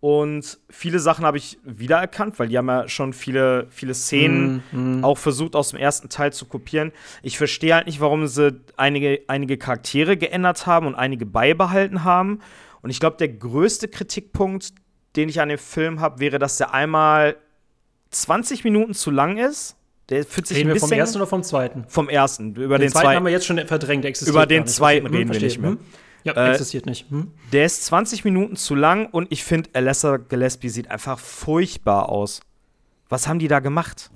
Und 0.00 0.58
viele 0.70 1.00
Sachen 1.00 1.24
habe 1.24 1.38
ich 1.38 1.58
wiedererkannt, 1.64 2.38
weil 2.38 2.48
die 2.48 2.56
haben 2.56 2.68
ja 2.68 2.88
schon 2.88 3.12
viele, 3.12 3.66
viele 3.68 3.94
Szenen 3.94 4.62
mm, 4.70 5.00
mm. 5.00 5.04
auch 5.04 5.18
versucht, 5.18 5.56
aus 5.56 5.70
dem 5.70 5.80
ersten 5.80 6.08
Teil 6.08 6.32
zu 6.32 6.46
kopieren. 6.46 6.92
Ich 7.22 7.36
verstehe 7.36 7.74
halt 7.74 7.86
nicht, 7.86 8.00
warum 8.00 8.28
sie 8.28 8.60
einige, 8.76 9.22
einige 9.26 9.58
Charaktere 9.58 10.16
geändert 10.16 10.66
haben 10.66 10.86
und 10.86 10.94
einige 10.94 11.26
beibehalten 11.26 12.04
haben. 12.04 12.38
Und 12.80 12.90
ich 12.90 13.00
glaube, 13.00 13.16
der 13.16 13.28
größte 13.28 13.88
Kritikpunkt, 13.88 14.72
den 15.16 15.28
ich 15.28 15.40
an 15.40 15.48
dem 15.48 15.58
Film 15.58 16.00
habe, 16.00 16.20
wäre, 16.20 16.38
dass 16.38 16.58
der 16.58 16.72
einmal 16.72 17.36
20 18.10 18.62
Minuten 18.62 18.94
zu 18.94 19.10
lang 19.10 19.36
ist 19.36 19.77
der 20.08 20.24
fühlt 20.24 20.46
sich 20.46 20.58
reden 20.58 20.70
ein 20.70 20.74
bisschen 20.74 20.90
wir 20.90 20.96
vom 20.96 20.98
ersten 20.98 21.16
oder 21.18 21.26
vom 21.26 21.42
zweiten? 21.42 21.84
Vom 21.88 22.08
ersten. 22.08 22.54
Über 22.54 22.78
den, 22.78 22.82
den 22.82 22.90
zweiten 22.90 23.04
zweiten 23.04 23.16
haben 23.16 23.24
wir 23.26 23.32
jetzt 23.32 23.46
schon 23.46 23.58
verdrängt, 23.66 24.04
existiert 24.04 24.34
Über 24.34 24.46
den 24.46 24.66
zweiten 24.66 25.06
hm, 25.06 25.14
reden 25.14 25.32
wir 25.32 25.40
nicht 25.40 25.58
mehr. 25.58 25.70
Hm? 25.72 25.78
Ja, 26.24 26.32
äh, 26.32 26.50
existiert 26.50 26.86
nicht. 26.86 27.10
Hm? 27.10 27.32
Der 27.52 27.66
ist 27.66 27.84
20 27.86 28.24
Minuten 28.24 28.56
zu 28.56 28.74
lang 28.74 29.06
und 29.10 29.30
ich 29.30 29.44
finde, 29.44 29.70
Alessa 29.74 30.16
Gillespie 30.16 30.68
sieht 30.68 30.90
einfach 30.90 31.18
furchtbar 31.18 32.08
aus. 32.08 32.40
Was 33.08 33.28
haben 33.28 33.38
die 33.38 33.48
da 33.48 33.60
gemacht? 33.60 34.10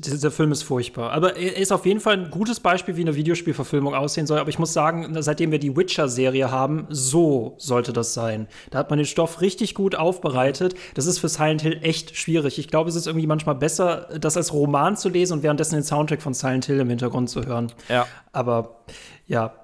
Dieser 0.00 0.30
Film 0.30 0.52
ist 0.52 0.62
furchtbar. 0.62 1.12
Aber 1.12 1.36
er 1.36 1.56
ist 1.56 1.72
auf 1.72 1.86
jeden 1.86 2.00
Fall 2.00 2.14
ein 2.14 2.30
gutes 2.30 2.60
Beispiel, 2.60 2.96
wie 2.96 3.02
eine 3.02 3.14
Videospielverfilmung 3.14 3.94
aussehen 3.94 4.26
soll. 4.26 4.38
Aber 4.38 4.50
ich 4.50 4.58
muss 4.58 4.72
sagen, 4.72 5.14
seitdem 5.22 5.50
wir 5.50 5.58
die 5.58 5.76
Witcher-Serie 5.76 6.50
haben, 6.50 6.86
so 6.88 7.54
sollte 7.58 7.92
das 7.92 8.14
sein. 8.14 8.48
Da 8.70 8.78
hat 8.78 8.90
man 8.90 8.98
den 8.98 9.06
Stoff 9.06 9.40
richtig 9.40 9.74
gut 9.74 9.94
aufbereitet. 9.94 10.74
Das 10.94 11.06
ist 11.06 11.18
für 11.18 11.28
Silent 11.28 11.62
Hill 11.62 11.78
echt 11.82 12.16
schwierig. 12.16 12.58
Ich 12.58 12.68
glaube, 12.68 12.90
es 12.90 12.96
ist 12.96 13.06
irgendwie 13.06 13.26
manchmal 13.26 13.54
besser, 13.54 14.08
das 14.20 14.36
als 14.36 14.52
Roman 14.52 14.96
zu 14.96 15.08
lesen 15.08 15.34
und 15.34 15.42
währenddessen 15.42 15.74
den 15.74 15.84
Soundtrack 15.84 16.22
von 16.22 16.34
Silent 16.34 16.66
Hill 16.66 16.80
im 16.80 16.88
Hintergrund 16.88 17.30
zu 17.30 17.44
hören. 17.44 17.72
Ja. 17.88 18.06
Aber 18.32 18.84
ja. 19.26 19.54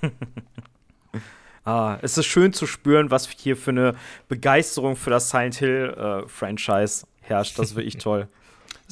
Ah, 1.64 1.98
es 2.02 2.18
ist 2.18 2.26
schön 2.26 2.52
zu 2.52 2.66
spüren, 2.66 3.12
was 3.12 3.28
hier 3.28 3.56
für 3.56 3.70
eine 3.70 3.94
Begeisterung 4.26 4.96
für 4.96 5.10
das 5.10 5.30
Silent 5.30 5.54
Hill-Franchise 5.54 7.04
äh, 7.04 7.28
herrscht. 7.28 7.56
Das 7.56 7.70
ist 7.70 7.76
wirklich 7.76 7.98
toll. 7.98 8.26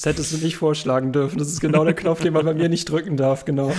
Das 0.01 0.07
hättest 0.07 0.33
du 0.33 0.39
nicht 0.39 0.57
vorschlagen 0.57 1.13
dürfen. 1.13 1.39
Das 1.39 1.49
ist 1.49 1.61
genau 1.61 1.85
der 1.85 1.93
Knopf, 1.93 2.23
den 2.23 2.33
man 2.33 2.47
bei 2.47 2.55
mir 2.55 2.71
nicht 2.71 2.89
drücken 2.89 3.19
darf, 3.19 3.45
genau. 3.45 3.75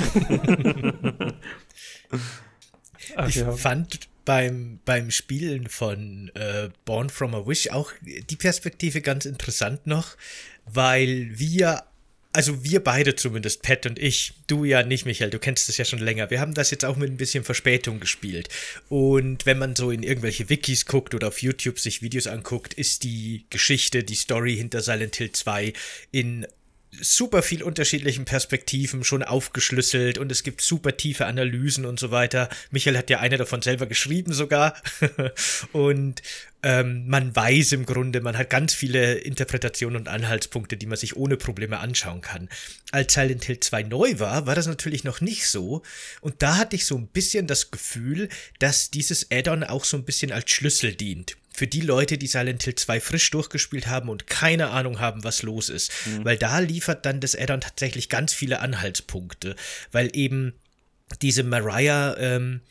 Ach, 3.16 3.28
ich 3.28 3.38
ja. 3.38 3.52
fand 3.54 4.02
beim, 4.24 4.78
beim 4.86 5.10
Spielen 5.10 5.68
von 5.68 6.30
äh, 6.36 6.70
Born 6.86 7.10
from 7.10 7.34
a 7.34 7.48
Wish 7.48 7.72
auch 7.72 7.92
die 8.02 8.36
Perspektive 8.36 9.02
ganz 9.02 9.26
interessant 9.26 9.88
noch, 9.88 10.16
weil 10.66 11.32
wir 11.34 11.86
also 12.34 12.64
wir 12.64 12.84
beide 12.84 13.16
zumindest, 13.16 13.62
Pat 13.62 13.86
und 13.86 14.00
ich, 14.00 14.34
du 14.48 14.64
ja 14.64 14.84
nicht, 14.84 15.06
Michael, 15.06 15.30
du 15.30 15.40
kennst 15.40 15.68
das 15.68 15.78
ja 15.78 15.86
schon 15.86 16.00
länger. 16.00 16.30
Wir 16.30 16.40
haben 16.40 16.54
das 16.54 16.72
jetzt 16.72 16.86
auch 16.86 16.96
mit 16.96 17.10
ein 17.10 17.18
bisschen 17.18 17.44
Verspätung 17.44 18.00
gespielt. 18.00 18.50
Und 18.90 19.46
wenn 19.46 19.58
man 19.58 19.76
so 19.76 19.92
in 19.92 20.04
irgendwelche 20.04 20.50
Wikis 20.50 20.86
guckt 20.86 21.14
oder 21.14 21.28
auf 21.28 21.42
YouTube 21.42 21.80
sich 21.80 22.02
Videos 22.02 22.28
anguckt, 22.28 22.74
ist 22.74 23.04
die 23.04 23.46
Geschichte, 23.50 24.04
die 24.04 24.16
Story 24.16 24.56
hinter 24.56 24.82
Silent 24.82 25.16
Hill 25.18 25.32
2 25.32 25.74
in 26.12 26.48
super 27.00 27.42
viel 27.42 27.64
unterschiedlichen 27.64 28.26
Perspektiven 28.26 29.04
schon 29.04 29.24
aufgeschlüsselt 29.24 30.18
und 30.18 30.32
es 30.32 30.44
gibt 30.44 30.62
super 30.62 30.98
tiefe 30.98 31.26
Analysen 31.26 31.86
und 31.86 32.00
so 32.00 32.12
weiter. 32.12 32.50
Michael 32.70 32.98
hat 32.98 33.10
ja 33.10 33.20
eine 33.20 33.38
davon 33.38 33.62
selber 33.62 33.86
geschrieben 33.86 34.34
sogar. 34.34 34.76
und 35.72 36.22
ähm, 36.64 37.08
man 37.08 37.36
weiß 37.36 37.72
im 37.72 37.86
Grunde, 37.86 38.22
man 38.22 38.38
hat 38.38 38.50
ganz 38.50 38.74
viele 38.74 39.16
Interpretationen 39.16 40.02
und 40.02 40.10
Anhaltspunkte, 40.10 40.78
die 40.78 40.86
man 40.86 40.98
sich 40.98 41.16
ohne 41.16 41.38
Probleme 41.38 41.80
anschauen 41.80 42.22
kann. 42.22 42.50
Als 42.92 43.14
Silent 43.14 43.46
Hill 43.46 43.60
2 43.60 43.84
neu 43.84 44.20
war, 44.20 44.46
war 44.46 44.56
das 44.56 44.68
natürlich 44.68 45.04
noch 45.04 45.22
nicht 45.22 45.48
so. 45.48 45.82
Und 46.20 46.42
da 46.42 46.58
hatte 46.58 46.76
ich 46.76 46.86
so 46.86 46.98
ein 46.98 47.08
bisschen 47.08 47.48
das 47.48 47.72
Gefühl, 47.72 48.30
dass 48.60 48.92
dieses 48.92 49.32
Add-on 49.32 49.64
auch 49.64 49.86
so 49.86 49.98
ein 49.98 50.04
bisschen 50.04 50.32
als 50.32 50.52
Schlüssel 50.52 50.94
dient 50.94 51.38
für 51.62 51.68
die 51.68 51.82
Leute, 51.82 52.18
die 52.18 52.26
Silent 52.26 52.64
Hill 52.64 52.74
2 52.74 53.00
frisch 53.00 53.30
durchgespielt 53.30 53.86
haben 53.86 54.10
und 54.10 54.26
keine 54.26 54.72
Ahnung 54.72 55.00
haben, 55.00 55.24
was 55.24 55.44
los 55.44 55.70
ist. 55.70 55.92
Mhm. 56.08 56.26
Weil 56.26 56.36
da 56.36 56.58
liefert 56.58 57.06
dann 57.06 57.20
das 57.20 57.36
Addon 57.36 57.62
tatsächlich 57.62 58.10
ganz 58.10 58.34
viele 58.34 58.62
Anhaltspunkte. 58.62 59.56
Weil 59.92 60.10
eben 60.14 60.54
diese 61.22 61.44
Mariah 61.44 62.18
ähm, 62.18 62.62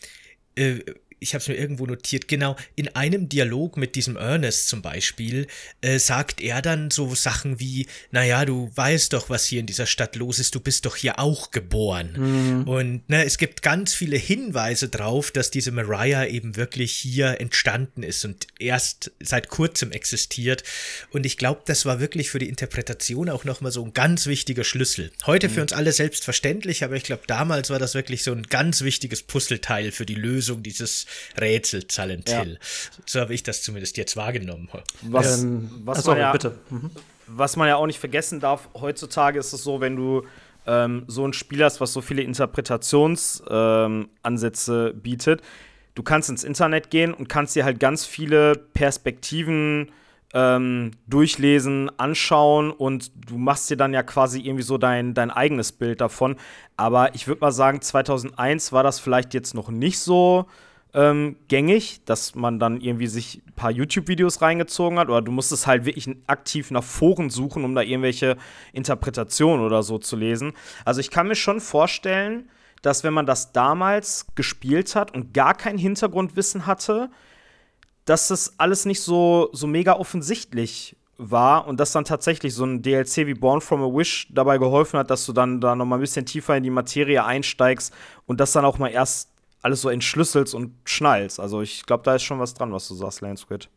äh, 0.56 0.80
ich 1.20 1.34
habe 1.34 1.42
es 1.42 1.48
mir 1.48 1.54
irgendwo 1.54 1.86
notiert, 1.86 2.28
genau, 2.28 2.56
in 2.76 2.88
einem 2.96 3.28
Dialog 3.28 3.76
mit 3.76 3.94
diesem 3.94 4.16
Ernest 4.16 4.68
zum 4.68 4.80
Beispiel, 4.80 5.46
äh, 5.82 5.98
sagt 5.98 6.40
er 6.40 6.62
dann 6.62 6.90
so 6.90 7.14
Sachen 7.14 7.60
wie, 7.60 7.86
naja, 8.10 8.46
du 8.46 8.72
weißt 8.74 9.12
doch, 9.12 9.28
was 9.28 9.44
hier 9.44 9.60
in 9.60 9.66
dieser 9.66 9.86
Stadt 9.86 10.16
los 10.16 10.38
ist, 10.38 10.54
du 10.54 10.60
bist 10.60 10.86
doch 10.86 10.96
hier 10.96 11.18
auch 11.18 11.50
geboren. 11.50 12.14
Mhm. 12.16 12.68
Und 12.68 13.08
ne, 13.10 13.24
es 13.24 13.36
gibt 13.36 13.62
ganz 13.62 13.92
viele 13.92 14.16
Hinweise 14.16 14.88
drauf, 14.88 15.30
dass 15.30 15.50
diese 15.50 15.72
Mariah 15.72 16.26
eben 16.26 16.56
wirklich 16.56 16.92
hier 16.92 17.38
entstanden 17.40 18.02
ist 18.02 18.24
und 18.24 18.46
erst 18.58 19.12
seit 19.20 19.48
kurzem 19.48 19.92
existiert. 19.92 20.64
Und 21.10 21.26
ich 21.26 21.36
glaube, 21.36 21.60
das 21.66 21.84
war 21.84 22.00
wirklich 22.00 22.30
für 22.30 22.38
die 22.38 22.48
Interpretation 22.48 23.28
auch 23.28 23.44
nochmal 23.44 23.72
so 23.72 23.84
ein 23.84 23.92
ganz 23.92 24.24
wichtiger 24.24 24.64
Schlüssel. 24.64 25.12
Heute 25.26 25.48
mhm. 25.48 25.52
für 25.52 25.62
uns 25.62 25.72
alle 25.74 25.92
selbstverständlich, 25.92 26.82
aber 26.82 26.96
ich 26.96 27.04
glaube, 27.04 27.24
damals 27.26 27.68
war 27.68 27.78
das 27.78 27.94
wirklich 27.94 28.24
so 28.24 28.32
ein 28.32 28.44
ganz 28.44 28.80
wichtiges 28.80 29.22
Puzzleteil 29.22 29.92
für 29.92 30.06
die 30.06 30.14
Lösung 30.14 30.62
dieses 30.62 31.06
Rätsel 31.40 31.84
Silent 31.90 32.28
ja. 32.28 32.42
Hill. 32.42 32.58
So 33.06 33.20
habe 33.20 33.34
ich 33.34 33.42
das 33.42 33.62
zumindest 33.62 33.96
jetzt 33.96 34.16
wahrgenommen. 34.16 34.68
Was, 35.02 35.42
ähm, 35.42 35.70
was, 35.84 35.98
achso, 35.98 36.12
man 36.12 36.20
ja, 36.20 36.32
bitte. 36.32 36.58
Mhm. 36.70 36.90
was 37.26 37.56
man 37.56 37.68
ja 37.68 37.76
auch 37.76 37.86
nicht 37.86 37.98
vergessen 37.98 38.40
darf, 38.40 38.68
heutzutage 38.74 39.38
ist 39.38 39.52
es 39.52 39.62
so, 39.62 39.80
wenn 39.80 39.96
du 39.96 40.24
ähm, 40.66 41.04
so 41.06 41.26
ein 41.26 41.32
Spiel 41.32 41.64
hast, 41.64 41.80
was 41.80 41.92
so 41.92 42.00
viele 42.00 42.22
Interpretationsansätze 42.22 44.92
ähm, 44.94 45.00
bietet, 45.00 45.42
du 45.94 46.02
kannst 46.02 46.30
ins 46.30 46.44
Internet 46.44 46.90
gehen 46.90 47.14
und 47.14 47.28
kannst 47.28 47.56
dir 47.56 47.64
halt 47.64 47.80
ganz 47.80 48.04
viele 48.04 48.56
Perspektiven 48.56 49.90
ähm, 50.32 50.92
durchlesen, 51.08 51.90
anschauen 51.98 52.70
und 52.70 53.10
du 53.28 53.36
machst 53.36 53.68
dir 53.68 53.76
dann 53.76 53.92
ja 53.92 54.02
quasi 54.02 54.40
irgendwie 54.40 54.62
so 54.62 54.78
dein, 54.78 55.14
dein 55.14 55.30
eigenes 55.30 55.72
Bild 55.72 56.00
davon. 56.00 56.36
Aber 56.76 57.14
ich 57.14 57.26
würde 57.26 57.40
mal 57.40 57.52
sagen, 57.52 57.80
2001 57.80 58.72
war 58.72 58.82
das 58.82 59.00
vielleicht 59.00 59.34
jetzt 59.34 59.54
noch 59.54 59.70
nicht 59.70 59.98
so 59.98 60.46
ähm, 60.94 61.36
gängig, 61.48 62.04
dass 62.04 62.34
man 62.34 62.58
dann 62.58 62.80
irgendwie 62.80 63.06
sich 63.06 63.42
ein 63.46 63.52
paar 63.54 63.70
YouTube-Videos 63.70 64.42
reingezogen 64.42 64.98
hat 64.98 65.08
oder 65.08 65.22
du 65.22 65.32
musstest 65.32 65.66
halt 65.66 65.84
wirklich 65.84 66.08
aktiv 66.26 66.70
nach 66.70 66.82
Foren 66.82 67.30
suchen, 67.30 67.64
um 67.64 67.74
da 67.74 67.82
irgendwelche 67.82 68.36
Interpretationen 68.72 69.64
oder 69.64 69.82
so 69.82 69.98
zu 69.98 70.16
lesen. 70.16 70.52
Also 70.84 71.00
ich 71.00 71.10
kann 71.10 71.28
mir 71.28 71.36
schon 71.36 71.60
vorstellen, 71.60 72.48
dass 72.82 73.04
wenn 73.04 73.14
man 73.14 73.26
das 73.26 73.52
damals 73.52 74.26
gespielt 74.34 74.96
hat 74.96 75.14
und 75.14 75.34
gar 75.34 75.54
kein 75.54 75.78
Hintergrundwissen 75.78 76.66
hatte, 76.66 77.10
dass 78.04 78.28
das 78.28 78.58
alles 78.58 78.86
nicht 78.86 79.02
so, 79.02 79.50
so 79.52 79.66
mega 79.66 79.92
offensichtlich 79.92 80.96
war 81.20 81.66
und 81.66 81.78
dass 81.78 81.92
dann 81.92 82.04
tatsächlich 82.04 82.54
so 82.54 82.64
ein 82.64 82.80
DLC 82.80 83.26
wie 83.26 83.34
Born 83.34 83.60
from 83.60 83.82
a 83.82 83.86
Wish 83.86 84.28
dabei 84.30 84.56
geholfen 84.56 84.98
hat, 84.98 85.10
dass 85.10 85.26
du 85.26 85.32
dann 85.34 85.60
da 85.60 85.76
noch 85.76 85.84
mal 85.84 85.96
ein 85.96 86.00
bisschen 86.00 86.24
tiefer 86.24 86.56
in 86.56 86.62
die 86.62 86.70
Materie 86.70 87.22
einsteigst 87.22 87.92
und 88.26 88.40
das 88.40 88.52
dann 88.52 88.64
auch 88.64 88.78
mal 88.78 88.88
erst 88.88 89.29
alles 89.62 89.82
so 89.82 89.88
entschlüsselst 89.88 90.54
und 90.54 90.74
schnallst. 90.84 91.40
Also 91.40 91.60
ich 91.62 91.84
glaube, 91.86 92.02
da 92.04 92.14
ist 92.14 92.22
schon 92.22 92.38
was 92.38 92.54
dran, 92.54 92.72
was 92.72 92.88
du 92.88 92.94
sagst, 92.94 93.20
Lance 93.20 93.46
Quid. 93.46 93.68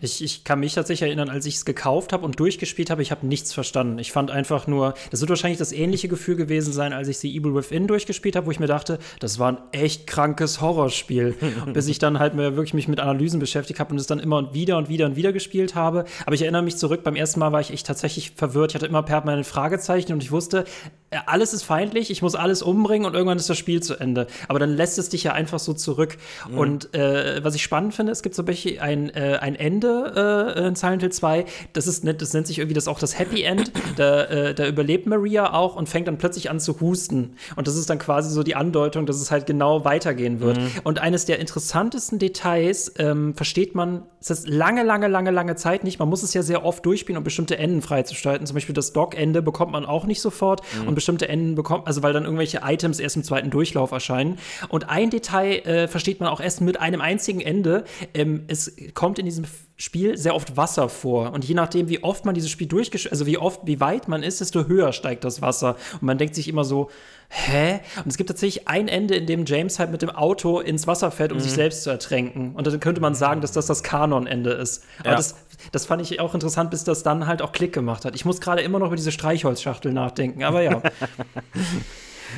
Ich, 0.00 0.22
ich 0.22 0.44
kann 0.44 0.60
mich 0.60 0.74
tatsächlich 0.74 1.08
erinnern, 1.08 1.28
als 1.28 1.46
ich 1.46 1.56
es 1.56 1.64
gekauft 1.64 2.12
habe 2.12 2.24
und 2.24 2.38
durchgespielt 2.40 2.90
habe, 2.90 3.02
ich 3.02 3.10
habe 3.10 3.26
nichts 3.26 3.52
verstanden. 3.52 3.98
Ich 3.98 4.12
fand 4.12 4.30
einfach 4.30 4.66
nur, 4.66 4.94
das 5.10 5.20
wird 5.20 5.30
wahrscheinlich 5.30 5.58
das 5.58 5.72
ähnliche 5.72 6.08
Gefühl 6.08 6.36
gewesen 6.36 6.72
sein, 6.72 6.92
als 6.92 7.08
ich 7.08 7.18
The 7.18 7.36
Evil 7.36 7.54
Within 7.54 7.86
durchgespielt 7.86 8.36
habe, 8.36 8.46
wo 8.46 8.50
ich 8.50 8.60
mir 8.60 8.66
dachte, 8.66 8.98
das 9.20 9.38
war 9.38 9.52
ein 9.52 9.58
echt 9.72 10.06
krankes 10.06 10.60
Horrorspiel. 10.60 11.34
bis 11.72 11.88
ich 11.88 11.98
dann 11.98 12.18
halt 12.18 12.34
mir 12.34 12.56
wirklich 12.56 12.74
mich 12.74 12.88
mit 12.88 13.00
Analysen 13.00 13.40
beschäftigt 13.40 13.80
habe 13.80 13.92
und 13.92 13.98
es 13.98 14.06
dann 14.06 14.18
immer 14.18 14.38
und 14.38 14.54
wieder 14.54 14.78
und 14.78 14.88
wieder 14.88 15.06
und 15.06 15.16
wieder 15.16 15.32
gespielt 15.32 15.74
habe. 15.74 16.04
Aber 16.26 16.34
ich 16.34 16.42
erinnere 16.42 16.62
mich 16.62 16.76
zurück, 16.76 17.02
beim 17.04 17.16
ersten 17.16 17.40
Mal 17.40 17.52
war 17.52 17.60
ich 17.60 17.70
echt 17.70 17.86
tatsächlich 17.86 18.32
verwirrt. 18.32 18.72
Ich 18.72 18.74
hatte 18.74 18.86
immer 18.86 19.02
permanent 19.02 19.46
Fragezeichen 19.46 20.12
und 20.12 20.22
ich 20.22 20.30
wusste, 20.30 20.64
äh, 21.10 21.18
alles 21.26 21.52
ist 21.52 21.62
feindlich, 21.62 22.10
ich 22.10 22.22
muss 22.22 22.34
alles 22.34 22.62
umbringen 22.62 23.06
und 23.06 23.14
irgendwann 23.14 23.38
ist 23.38 23.48
das 23.48 23.58
Spiel 23.58 23.82
zu 23.82 23.94
Ende. 23.94 24.26
Aber 24.48 24.58
dann 24.58 24.70
lässt 24.70 24.98
es 24.98 25.08
dich 25.08 25.24
ja 25.24 25.32
einfach 25.32 25.58
so 25.58 25.72
zurück. 25.72 26.16
Mhm. 26.48 26.58
Und 26.58 26.94
äh, 26.94 27.42
was 27.44 27.54
ich 27.54 27.62
spannend 27.62 27.94
finde, 27.94 28.12
es 28.12 28.22
gibt 28.22 28.34
so 28.34 28.44
ein, 28.44 29.10
äh, 29.10 29.38
ein 29.40 29.54
Ende 29.54 29.73
äh, 29.82 30.68
in 30.68 30.76
Silent 30.76 31.02
Hill 31.02 31.12
2, 31.12 31.46
das, 31.72 31.86
ist, 31.86 32.06
das 32.06 32.32
nennt 32.32 32.46
sich 32.46 32.58
irgendwie 32.58 32.74
das 32.74 32.86
auch 32.88 32.98
das 32.98 33.18
Happy 33.18 33.42
End. 33.42 33.72
Da, 33.96 34.24
äh, 34.24 34.54
da 34.54 34.66
überlebt 34.66 35.06
Maria 35.06 35.52
auch 35.52 35.76
und 35.76 35.88
fängt 35.88 36.08
dann 36.08 36.18
plötzlich 36.18 36.50
an 36.50 36.60
zu 36.60 36.80
husten. 36.80 37.36
Und 37.56 37.66
das 37.66 37.76
ist 37.76 37.88
dann 37.90 37.98
quasi 37.98 38.30
so 38.30 38.42
die 38.42 38.56
Andeutung, 38.56 39.06
dass 39.06 39.20
es 39.20 39.30
halt 39.30 39.46
genau 39.46 39.84
weitergehen 39.84 40.40
wird. 40.40 40.58
Mhm. 40.58 40.70
Und 40.84 40.98
eines 41.00 41.24
der 41.24 41.38
interessantesten 41.38 42.18
Details 42.18 42.92
ähm, 42.98 43.34
versteht 43.34 43.74
man, 43.74 44.02
es 44.24 44.30
ist 44.30 44.48
lange, 44.48 44.82
lange, 44.82 45.06
lange, 45.06 45.30
lange 45.30 45.54
Zeit 45.54 45.84
nicht. 45.84 45.98
Man 45.98 46.08
muss 46.08 46.22
es 46.22 46.32
ja 46.32 46.42
sehr 46.42 46.64
oft 46.64 46.84
durchspielen, 46.86 47.18
um 47.18 47.24
bestimmte 47.24 47.58
Enden 47.58 47.82
freizuschalten. 47.82 48.46
Zum 48.46 48.54
Beispiel 48.54 48.74
das 48.74 48.94
Dock-Ende 48.94 49.42
bekommt 49.42 49.72
man 49.72 49.84
auch 49.84 50.06
nicht 50.06 50.22
sofort. 50.22 50.62
Mhm. 50.80 50.88
Und 50.88 50.94
bestimmte 50.94 51.28
Enden 51.28 51.54
bekommt, 51.54 51.86
also 51.86 52.02
weil 52.02 52.14
dann 52.14 52.24
irgendwelche 52.24 52.62
Items 52.64 53.00
erst 53.00 53.16
im 53.16 53.24
zweiten 53.24 53.50
Durchlauf 53.50 53.92
erscheinen. 53.92 54.38
Und 54.70 54.88
ein 54.88 55.10
Detail 55.10 55.58
äh, 55.66 55.88
versteht 55.88 56.20
man 56.20 56.30
auch 56.30 56.40
erst 56.40 56.62
mit 56.62 56.80
einem 56.80 57.02
einzigen 57.02 57.40
Ende. 57.40 57.84
Ähm, 58.14 58.44
es 58.48 58.74
kommt 58.94 59.18
in 59.18 59.26
diesem 59.26 59.44
Spiel 59.76 60.16
sehr 60.16 60.36
oft 60.36 60.56
Wasser 60.56 60.88
vor. 60.88 61.32
Und 61.32 61.44
je 61.44 61.54
nachdem, 61.54 61.88
wie 61.88 62.02
oft 62.04 62.24
man 62.24 62.34
dieses 62.34 62.50
Spiel 62.50 62.68
durchgespielt, 62.68 63.12
also 63.12 63.26
wie 63.26 63.38
oft, 63.38 63.62
wie 63.64 63.80
weit 63.80 64.06
man 64.06 64.22
ist, 64.22 64.40
desto 64.40 64.66
höher 64.66 64.92
steigt 64.92 65.24
das 65.24 65.42
Wasser. 65.42 65.76
Und 65.94 66.02
man 66.02 66.16
denkt 66.16 66.36
sich 66.36 66.46
immer 66.46 66.64
so, 66.64 66.90
hä? 67.28 67.80
Und 68.04 68.06
es 68.06 68.16
gibt 68.16 68.30
tatsächlich 68.30 68.68
ein 68.68 68.86
Ende, 68.86 69.16
in 69.16 69.26
dem 69.26 69.46
James 69.46 69.80
halt 69.80 69.90
mit 69.90 70.02
dem 70.02 70.10
Auto 70.10 70.60
ins 70.60 70.86
Wasser 70.86 71.10
fährt, 71.10 71.32
um 71.32 71.38
mhm. 71.38 71.42
sich 71.42 71.52
selbst 71.52 71.82
zu 71.82 71.90
ertränken. 71.90 72.54
Und 72.54 72.66
dann 72.66 72.78
könnte 72.78 73.00
man 73.00 73.16
sagen, 73.16 73.40
dass 73.40 73.50
das 73.50 73.66
das 73.66 73.82
Kanon-Ende 73.82 74.50
ist. 74.50 74.84
Aber 75.00 75.10
ja. 75.10 75.16
das, 75.16 75.34
das 75.72 75.86
fand 75.86 76.02
ich 76.02 76.20
auch 76.20 76.34
interessant, 76.34 76.70
bis 76.70 76.84
das 76.84 77.02
dann 77.02 77.26
halt 77.26 77.42
auch 77.42 77.50
Klick 77.50 77.72
gemacht 77.72 78.04
hat. 78.04 78.14
Ich 78.14 78.24
muss 78.24 78.40
gerade 78.40 78.62
immer 78.62 78.78
noch 78.78 78.86
über 78.86 78.96
diese 78.96 79.10
Streichholzschachtel 79.10 79.92
nachdenken, 79.92 80.44
aber 80.44 80.62
ja. 80.62 80.82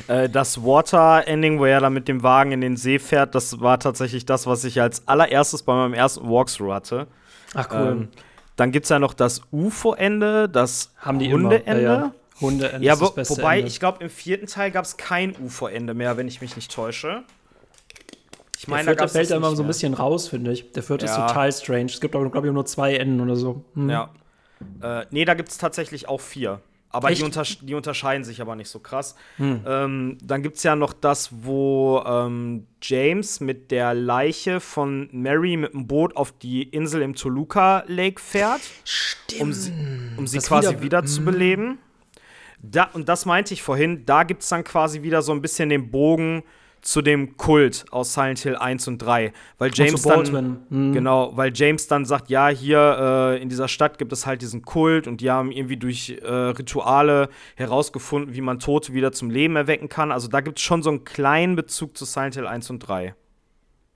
Äh, 0.07 0.29
das 0.29 0.63
Water-Ending, 0.63 1.59
wo 1.59 1.65
er 1.65 1.79
da 1.79 1.89
mit 1.89 2.07
dem 2.07 2.21
Wagen 2.21 2.51
in 2.51 2.61
den 2.61 2.77
See 2.77 2.99
fährt, 2.99 3.33
das 3.33 3.59
war 3.61 3.79
tatsächlich 3.79 4.25
das, 4.25 4.45
was 4.45 4.63
ich 4.63 4.79
als 4.79 5.07
allererstes 5.07 5.63
bei 5.63 5.73
meinem 5.73 5.93
ersten 5.93 6.29
Walkthrough 6.29 6.73
hatte. 6.73 7.07
Ach 7.53 7.67
cool. 7.71 7.87
Ähm, 7.87 8.07
dann 8.55 8.71
gibt 8.71 8.85
es 8.85 8.89
ja 8.89 8.99
noch 8.99 9.13
das 9.13 9.41
UFO-Ende, 9.51 10.49
das 10.49 10.93
Hunde-Ende. 11.05 11.81
Ja, 11.81 11.93
ja. 11.99 12.13
Hunde 12.39 12.77
ja, 12.81 12.99
wo, 12.99 13.05
wobei 13.15 13.57
Ende. 13.57 13.67
ich 13.67 13.79
glaube, 13.79 14.03
im 14.03 14.09
vierten 14.09 14.45
Teil 14.47 14.69
gab 14.71 14.85
es 14.85 14.97
kein 14.97 15.35
UFO-Ende 15.35 15.93
mehr, 15.93 16.17
wenn 16.17 16.27
ich 16.27 16.41
mich 16.41 16.55
nicht 16.55 16.71
täusche. 16.71 17.23
Ich 18.57 18.67
meine, 18.67 18.85
der 18.85 18.95
vierte 18.95 19.13
fällt 19.13 19.29
ja 19.29 19.37
immer 19.37 19.55
so 19.55 19.63
ein 19.63 19.67
bisschen 19.67 19.93
raus, 19.93 20.27
finde 20.27 20.51
ich. 20.51 20.71
Der 20.71 20.83
vierte 20.83 21.05
ja. 21.05 21.11
ist 21.11 21.17
total 21.17 21.51
strange. 21.51 21.85
Es 21.85 22.01
gibt, 22.01 22.11
glaube 22.13 22.47
ich, 22.47 22.53
nur 22.53 22.65
zwei 22.65 22.95
Enden 22.95 23.21
oder 23.21 23.35
so. 23.35 23.63
Hm. 23.75 23.89
Ja. 23.89 24.09
Äh, 24.81 25.05
nee, 25.11 25.25
da 25.25 25.35
gibt 25.35 25.49
es 25.49 25.57
tatsächlich 25.57 26.09
auch 26.09 26.21
vier. 26.21 26.59
Aber 26.89 27.11
die, 27.11 27.21
untersche 27.21 27.65
die, 27.65 27.73
unterscheiden 27.73 28.23
sich 28.23 28.41
aber 28.41 28.55
nicht 28.55 28.69
so 28.69 28.79
krass. 28.79 29.15
Hm. 29.37 29.61
Ähm, 29.67 30.17
dann 30.21 30.41
gibt 30.41 30.57
es 30.57 30.63
ja 30.63 30.75
noch 30.75 30.93
das, 30.93 31.29
wo 31.43 32.01
ähm, 32.05 32.65
James 32.81 33.39
mit 33.39 33.71
der 33.71 33.93
Leiche 33.93 34.59
von 34.59 35.09
Mary 35.11 35.57
mit 35.57 35.73
dem 35.73 35.87
Boot 35.87 36.15
auf 36.15 36.31
die 36.31 36.63
Insel 36.63 37.01
im 37.01 37.13
Toluca 37.13 37.83
Lake 37.87 38.21
fährt. 38.21 38.61
Stimmt. 38.85 39.41
Um 39.41 39.53
sie, 39.53 39.73
um 40.15 40.27
sie 40.27 40.39
quasi 40.39 40.69
wieder, 40.69 40.81
wieder 40.81 41.05
zu 41.05 41.17
hm. 41.17 41.25
beleben. 41.25 41.77
Da, 42.59 42.85
und 42.93 43.07
das 43.07 43.25
meinte 43.25 43.53
ich 43.53 43.61
vorhin, 43.61 44.05
da 44.05 44.23
gibt 44.23 44.43
es 44.43 44.49
dann 44.49 44.63
quasi 44.63 45.03
wieder 45.03 45.21
so 45.21 45.31
ein 45.31 45.41
bisschen 45.41 45.69
den 45.69 45.91
Bogen 45.91 46.43
zu 46.81 47.01
dem 47.01 47.37
Kult 47.37 47.85
aus 47.91 48.13
Silent 48.13 48.39
Hill 48.39 48.55
1 48.55 48.87
und 48.87 48.99
3. 48.99 49.33
Weil 49.57 49.71
James 49.73 50.01
dann. 50.01 50.59
Mhm. 50.69 50.93
Genau, 50.93 51.31
weil 51.35 51.51
James 51.53 51.87
dann 51.87 52.05
sagt, 52.05 52.29
ja, 52.29 52.47
hier 52.47 53.35
äh, 53.37 53.41
in 53.41 53.49
dieser 53.49 53.67
Stadt 53.67 53.97
gibt 53.97 54.13
es 54.13 54.25
halt 54.25 54.41
diesen 54.41 54.61
Kult 54.61 55.07
und 55.07 55.21
die 55.21 55.29
haben 55.29 55.51
irgendwie 55.51 55.77
durch 55.77 56.17
äh, 56.21 56.31
Rituale 56.31 57.29
herausgefunden, 57.55 58.35
wie 58.35 58.41
man 58.41 58.59
Tote 58.59 58.93
wieder 58.93 59.11
zum 59.11 59.29
Leben 59.29 59.55
erwecken 59.55 59.89
kann. 59.89 60.11
Also 60.11 60.27
da 60.27 60.41
gibt 60.41 60.59
es 60.59 60.63
schon 60.63 60.83
so 60.83 60.89
einen 60.89 61.03
kleinen 61.03 61.55
Bezug 61.55 61.97
zu 61.97 62.05
Silent 62.05 62.35
Hill 62.35 62.47
1 62.47 62.69
und 62.69 62.79
3. 62.79 63.15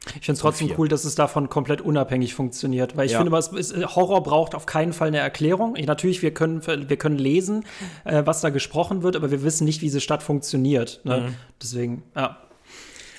Ich 0.07 0.25
finde 0.25 0.31
es 0.31 0.39
trotzdem 0.39 0.71
cool, 0.79 0.87
dass 0.87 1.05
es 1.05 1.13
davon 1.13 1.47
komplett 1.47 1.79
unabhängig 1.79 2.33
funktioniert, 2.33 2.97
weil 2.97 3.05
ich 3.05 3.11
ja. 3.11 3.19
finde, 3.19 3.37
ist, 3.37 3.95
Horror 3.95 4.23
braucht 4.23 4.55
auf 4.55 4.65
keinen 4.65 4.93
Fall 4.93 5.09
eine 5.09 5.19
Erklärung. 5.19 5.75
Ich, 5.75 5.85
natürlich, 5.85 6.23
wir 6.23 6.33
können, 6.33 6.65
wir 6.65 6.97
können 6.97 7.19
lesen, 7.19 7.65
äh, 8.03 8.23
was 8.25 8.41
da 8.41 8.49
gesprochen 8.49 9.03
wird, 9.03 9.15
aber 9.15 9.29
wir 9.29 9.43
wissen 9.43 9.65
nicht, 9.65 9.81
wie 9.81 9.85
diese 9.85 10.01
Stadt 10.01 10.23
funktioniert. 10.23 11.01
Ne? 11.03 11.19
Mhm. 11.19 11.35
Deswegen, 11.61 12.03
ja. 12.15 12.37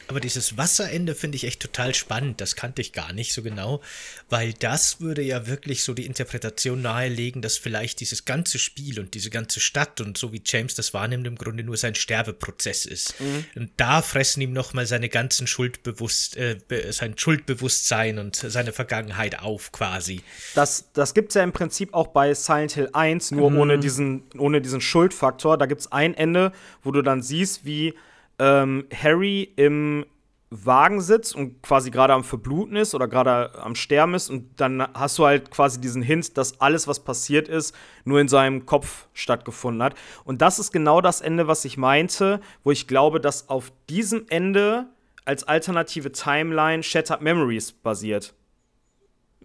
Aber 0.09 0.21
dieses 0.21 0.57
Wasserende 0.57 1.15
finde 1.15 1.37
ich 1.37 1.45
echt 1.45 1.61
total 1.61 1.95
spannend. 1.95 2.41
Das 2.41 2.57
kannte 2.57 2.83
ich 2.83 2.93
gar 2.93 3.13
nicht 3.13 3.33
so 3.33 3.43
genau, 3.43 3.81
weil 4.29 4.53
das 4.53 5.01
würde 5.01 5.23
ja 5.23 5.47
wirklich 5.47 5.85
so 5.85 5.95
die 5.95 6.07
Interpretation 6.07 6.83
nahelegen, 6.83 7.43
dass 7.43 7.59
vielleicht 7.59 8.01
dieses 8.01 8.25
ganze 8.25 8.59
Spiel 8.59 9.01
und 9.01 9.15
diese 9.15 9.31
ganze 9.31 9.61
Stadt 9.61 10.01
und 10.01 10.19
so 10.19 10.33
wie 10.33 10.43
James 10.45 10.75
das 10.75 10.93
wahrnimmt, 10.95 11.27
im 11.27 11.37
Grunde 11.37 11.65
nur 11.65 11.77
sein 11.77 11.95
Sterbeprozess 11.95 12.85
ist. 12.87 13.21
Mhm. 13.21 13.45
Und 13.55 13.71
da 13.77 14.03
fressen 14.03 14.41
ihm 14.41 14.53
nochmal 14.53 14.87
seine 14.87 15.09
ganzen 15.09 15.47
Schuldbewusst, 15.47 16.37
äh, 16.37 16.59
sein 16.91 17.17
Schuldbewusstsein 17.17 18.19
und 18.19 18.37
seine 18.37 18.73
Vergangenheit 18.73 19.41
auf, 19.41 19.73
quasi. 19.73 20.23
Das, 20.55 20.91
das 20.93 21.15
gibt 21.15 21.31
es 21.31 21.35
ja 21.37 21.43
im 21.43 21.53
Prinzip 21.53 21.95
auch 21.95 22.09
bei 22.09 22.35
Silent 22.35 22.73
Hill 22.73 22.91
1, 22.93 23.31
nur 23.33 23.51
mhm. 23.51 23.59
ohne, 23.59 23.79
diesen, 23.79 24.25
ohne 24.37 24.61
diesen 24.61 24.81
Schuldfaktor. 24.81 25.59
Da 25.59 25.67
gibt 25.67 25.83
es 25.83 25.93
ein 25.93 26.15
Ende, 26.15 26.53
wo 26.83 26.91
du 26.91 27.03
dann 27.03 27.23
siehst, 27.23 27.65
wie 27.65 27.95
ähm, 28.43 28.87
Harry 28.93 29.53
im 29.55 30.05
Wagen 30.51 31.01
sitzt 31.01 31.35
und 31.35 31.63
quasi 31.63 31.91
gerade 31.91 32.13
am 32.13 32.25
Verbluten 32.25 32.77
ist 32.77 32.95
oder 32.95 33.09
gerade 33.09 33.55
am 33.59 33.75
Sterben 33.75 34.15
ist 34.15 34.29
und 34.29 34.61
dann 34.61 34.87
hast 34.95 35.19
du 35.19 35.25
halt 35.25 35.51
quasi 35.51 35.81
diesen 35.81 36.03
Hint, 36.03 36.37
dass 36.37 36.61
alles, 36.61 36.87
was 36.87 37.01
passiert 37.01 37.49
ist, 37.49 37.75
nur 38.05 38.21
in 38.21 38.29
seinem 38.29 38.67
Kopf 38.67 39.07
stattgefunden 39.15 39.83
hat. 39.83 39.95
Und 40.25 40.43
das 40.43 40.59
ist 40.59 40.73
genau 40.73 41.01
das 41.01 41.21
Ende, 41.21 41.47
was 41.47 41.65
ich 41.65 41.79
meinte, 41.79 42.41
wo 42.65 42.73
ich 42.73 42.87
glaube, 42.87 43.21
dass 43.21 43.49
auf 43.49 43.73
diesem 43.89 44.27
Ende 44.29 44.87
als 45.25 45.45
alternative 45.45 46.13
Timeline 46.13 46.83
Shattered 46.83 47.23
Memories 47.23 47.73
basiert. 47.73 48.35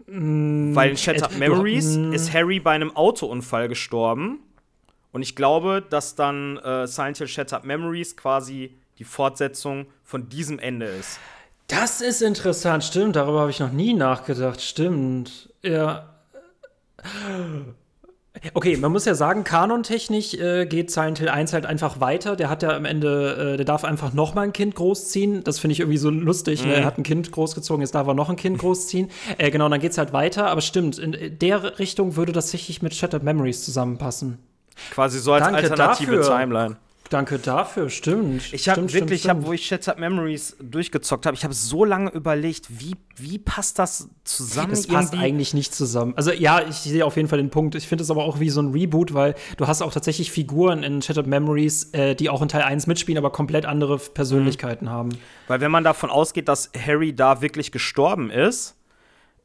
Mm, 0.07 0.75
Weil 0.75 0.89
in 0.89 0.97
Shattered 0.97 1.37
Memories 1.37 1.97
mm. 1.97 2.13
ist 2.13 2.33
Harry 2.33 2.59
bei 2.59 2.71
einem 2.71 2.95
Autounfall 2.95 3.69
gestorben. 3.69 4.39
Und 5.13 5.21
ich 5.21 5.35
glaube, 5.35 5.85
dass 5.87 6.15
dann 6.15 6.57
äh, 6.57 6.85
Silent 6.87 7.19
Hill 7.19 7.27
Shattered 7.27 7.63
Memories 7.63 8.17
quasi 8.17 8.75
die 8.97 9.03
Fortsetzung 9.03 9.87
von 10.03 10.29
diesem 10.29 10.59
Ende 10.59 10.85
ist. 10.85 11.19
Das 11.67 12.01
ist 12.01 12.21
interessant, 12.21 12.83
stimmt. 12.83 13.15
Darüber 13.15 13.41
habe 13.41 13.51
ich 13.51 13.59
noch 13.59 13.71
nie 13.71 13.93
nachgedacht. 13.93 14.61
Stimmt. 14.61 15.49
Ja. 15.61 16.13
Okay, 18.53 18.77
man 18.77 18.91
muss 18.91 19.05
ja 19.05 19.15
sagen, 19.15 19.43
kanontechnisch 19.43 20.35
äh, 20.35 20.65
geht 20.65 20.91
Silent 20.91 21.19
Hill 21.19 21.29
1 21.29 21.53
halt 21.53 21.65
einfach 21.65 21.99
weiter. 21.99 22.35
Der 22.35 22.49
hat 22.49 22.63
ja 22.63 22.75
am 22.75 22.85
Ende, 22.85 23.53
äh, 23.53 23.57
der 23.57 23.65
darf 23.65 23.83
einfach 23.83 24.13
noch 24.13 24.35
mal 24.35 24.43
ein 24.43 24.53
Kind 24.53 24.75
großziehen. 24.75 25.43
Das 25.43 25.59
finde 25.59 25.73
ich 25.73 25.79
irgendwie 25.79 25.97
so 25.97 26.09
lustig. 26.09 26.63
Mhm. 26.63 26.69
Ne? 26.69 26.75
Er 26.75 26.85
hat 26.85 26.97
ein 26.97 27.03
Kind 27.03 27.31
großgezogen, 27.31 27.81
jetzt 27.81 27.95
darf 27.95 28.07
er 28.07 28.13
noch 28.13 28.29
ein 28.29 28.35
Kind 28.35 28.59
großziehen. 28.59 29.09
äh, 29.37 29.51
genau, 29.51 29.67
dann 29.69 29.79
geht 29.79 29.91
es 29.91 29.97
halt 29.97 30.13
weiter. 30.13 30.47
Aber 30.47 30.61
stimmt, 30.61 30.99
in 30.99 31.39
der 31.39 31.79
Richtung 31.79 32.15
würde 32.15 32.31
das 32.31 32.51
sicherlich 32.51 32.81
mit 32.81 32.93
Shattered 32.93 33.23
Memories 33.23 33.65
zusammenpassen. 33.65 34.37
Quasi 34.91 35.19
so 35.19 35.33
als 35.33 35.43
Danke 35.45 35.63
alternative 35.63 36.17
dafür. 36.17 36.37
Timeline. 36.37 36.77
Danke 37.09 37.39
dafür, 37.39 37.89
stimmt. 37.89 38.53
Ich 38.53 38.67
habe 38.69 38.91
wirklich, 38.93 39.21
stimmt, 39.21 39.39
hab, 39.41 39.45
wo 39.45 39.53
ich 39.53 39.65
Shattered 39.65 39.99
Memories 39.99 40.57
durchgezockt 40.61 41.25
habe, 41.25 41.35
ich 41.35 41.43
habe 41.43 41.53
so 41.53 41.85
lange 41.85 42.11
überlegt, 42.11 42.67
wie, 42.69 42.95
wie 43.15 43.37
passt 43.37 43.79
das 43.79 44.09
zusammen? 44.23 44.73
Es 44.73 44.87
passt 44.87 45.13
eigentlich 45.13 45.53
nicht 45.53 45.73
zusammen. 45.73 46.13
Also 46.15 46.31
ja, 46.31 46.61
ich 46.67 46.75
sehe 46.75 47.05
auf 47.05 47.15
jeden 47.15 47.29
Fall 47.29 47.37
den 47.37 47.49
Punkt. 47.49 47.75
Ich 47.75 47.87
finde 47.87 48.03
es 48.03 48.11
aber 48.11 48.23
auch 48.23 48.39
wie 48.39 48.49
so 48.49 48.61
ein 48.61 48.71
Reboot, 48.71 49.13
weil 49.13 49.35
du 49.57 49.67
hast 49.67 49.81
auch 49.81 49.93
tatsächlich 49.93 50.31
Figuren 50.31 50.83
in 50.83 51.01
Shattered 51.01 51.27
Memories, 51.27 51.93
äh, 51.93 52.15
die 52.15 52.29
auch 52.29 52.41
in 52.41 52.49
Teil 52.49 52.63
1 52.63 52.87
mitspielen, 52.87 53.17
aber 53.17 53.31
komplett 53.31 53.65
andere 53.65 53.97
Persönlichkeiten 53.97 54.85
mhm. 54.85 54.91
haben. 54.91 55.09
Weil 55.47 55.61
wenn 55.61 55.71
man 55.71 55.83
davon 55.83 56.09
ausgeht, 56.09 56.47
dass 56.47 56.71
Harry 56.77 57.15
da 57.15 57.41
wirklich 57.41 57.71
gestorben 57.71 58.29
ist, 58.29 58.75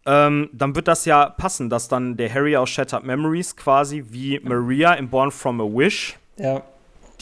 ähm, 0.04 0.50
dann 0.52 0.74
wird 0.74 0.88
das 0.88 1.04
ja 1.04 1.28
passen, 1.28 1.70
dass 1.70 1.86
dann 1.86 2.16
der 2.16 2.32
Harry 2.32 2.56
aus 2.56 2.70
Shattered 2.70 3.04
Memories 3.04 3.56
quasi 3.56 4.04
wie 4.10 4.40
Maria 4.40 4.94
in 4.94 5.08
Born 5.08 5.30
from 5.30 5.60
a 5.60 5.64
Wish 5.64 6.16
ja. 6.36 6.62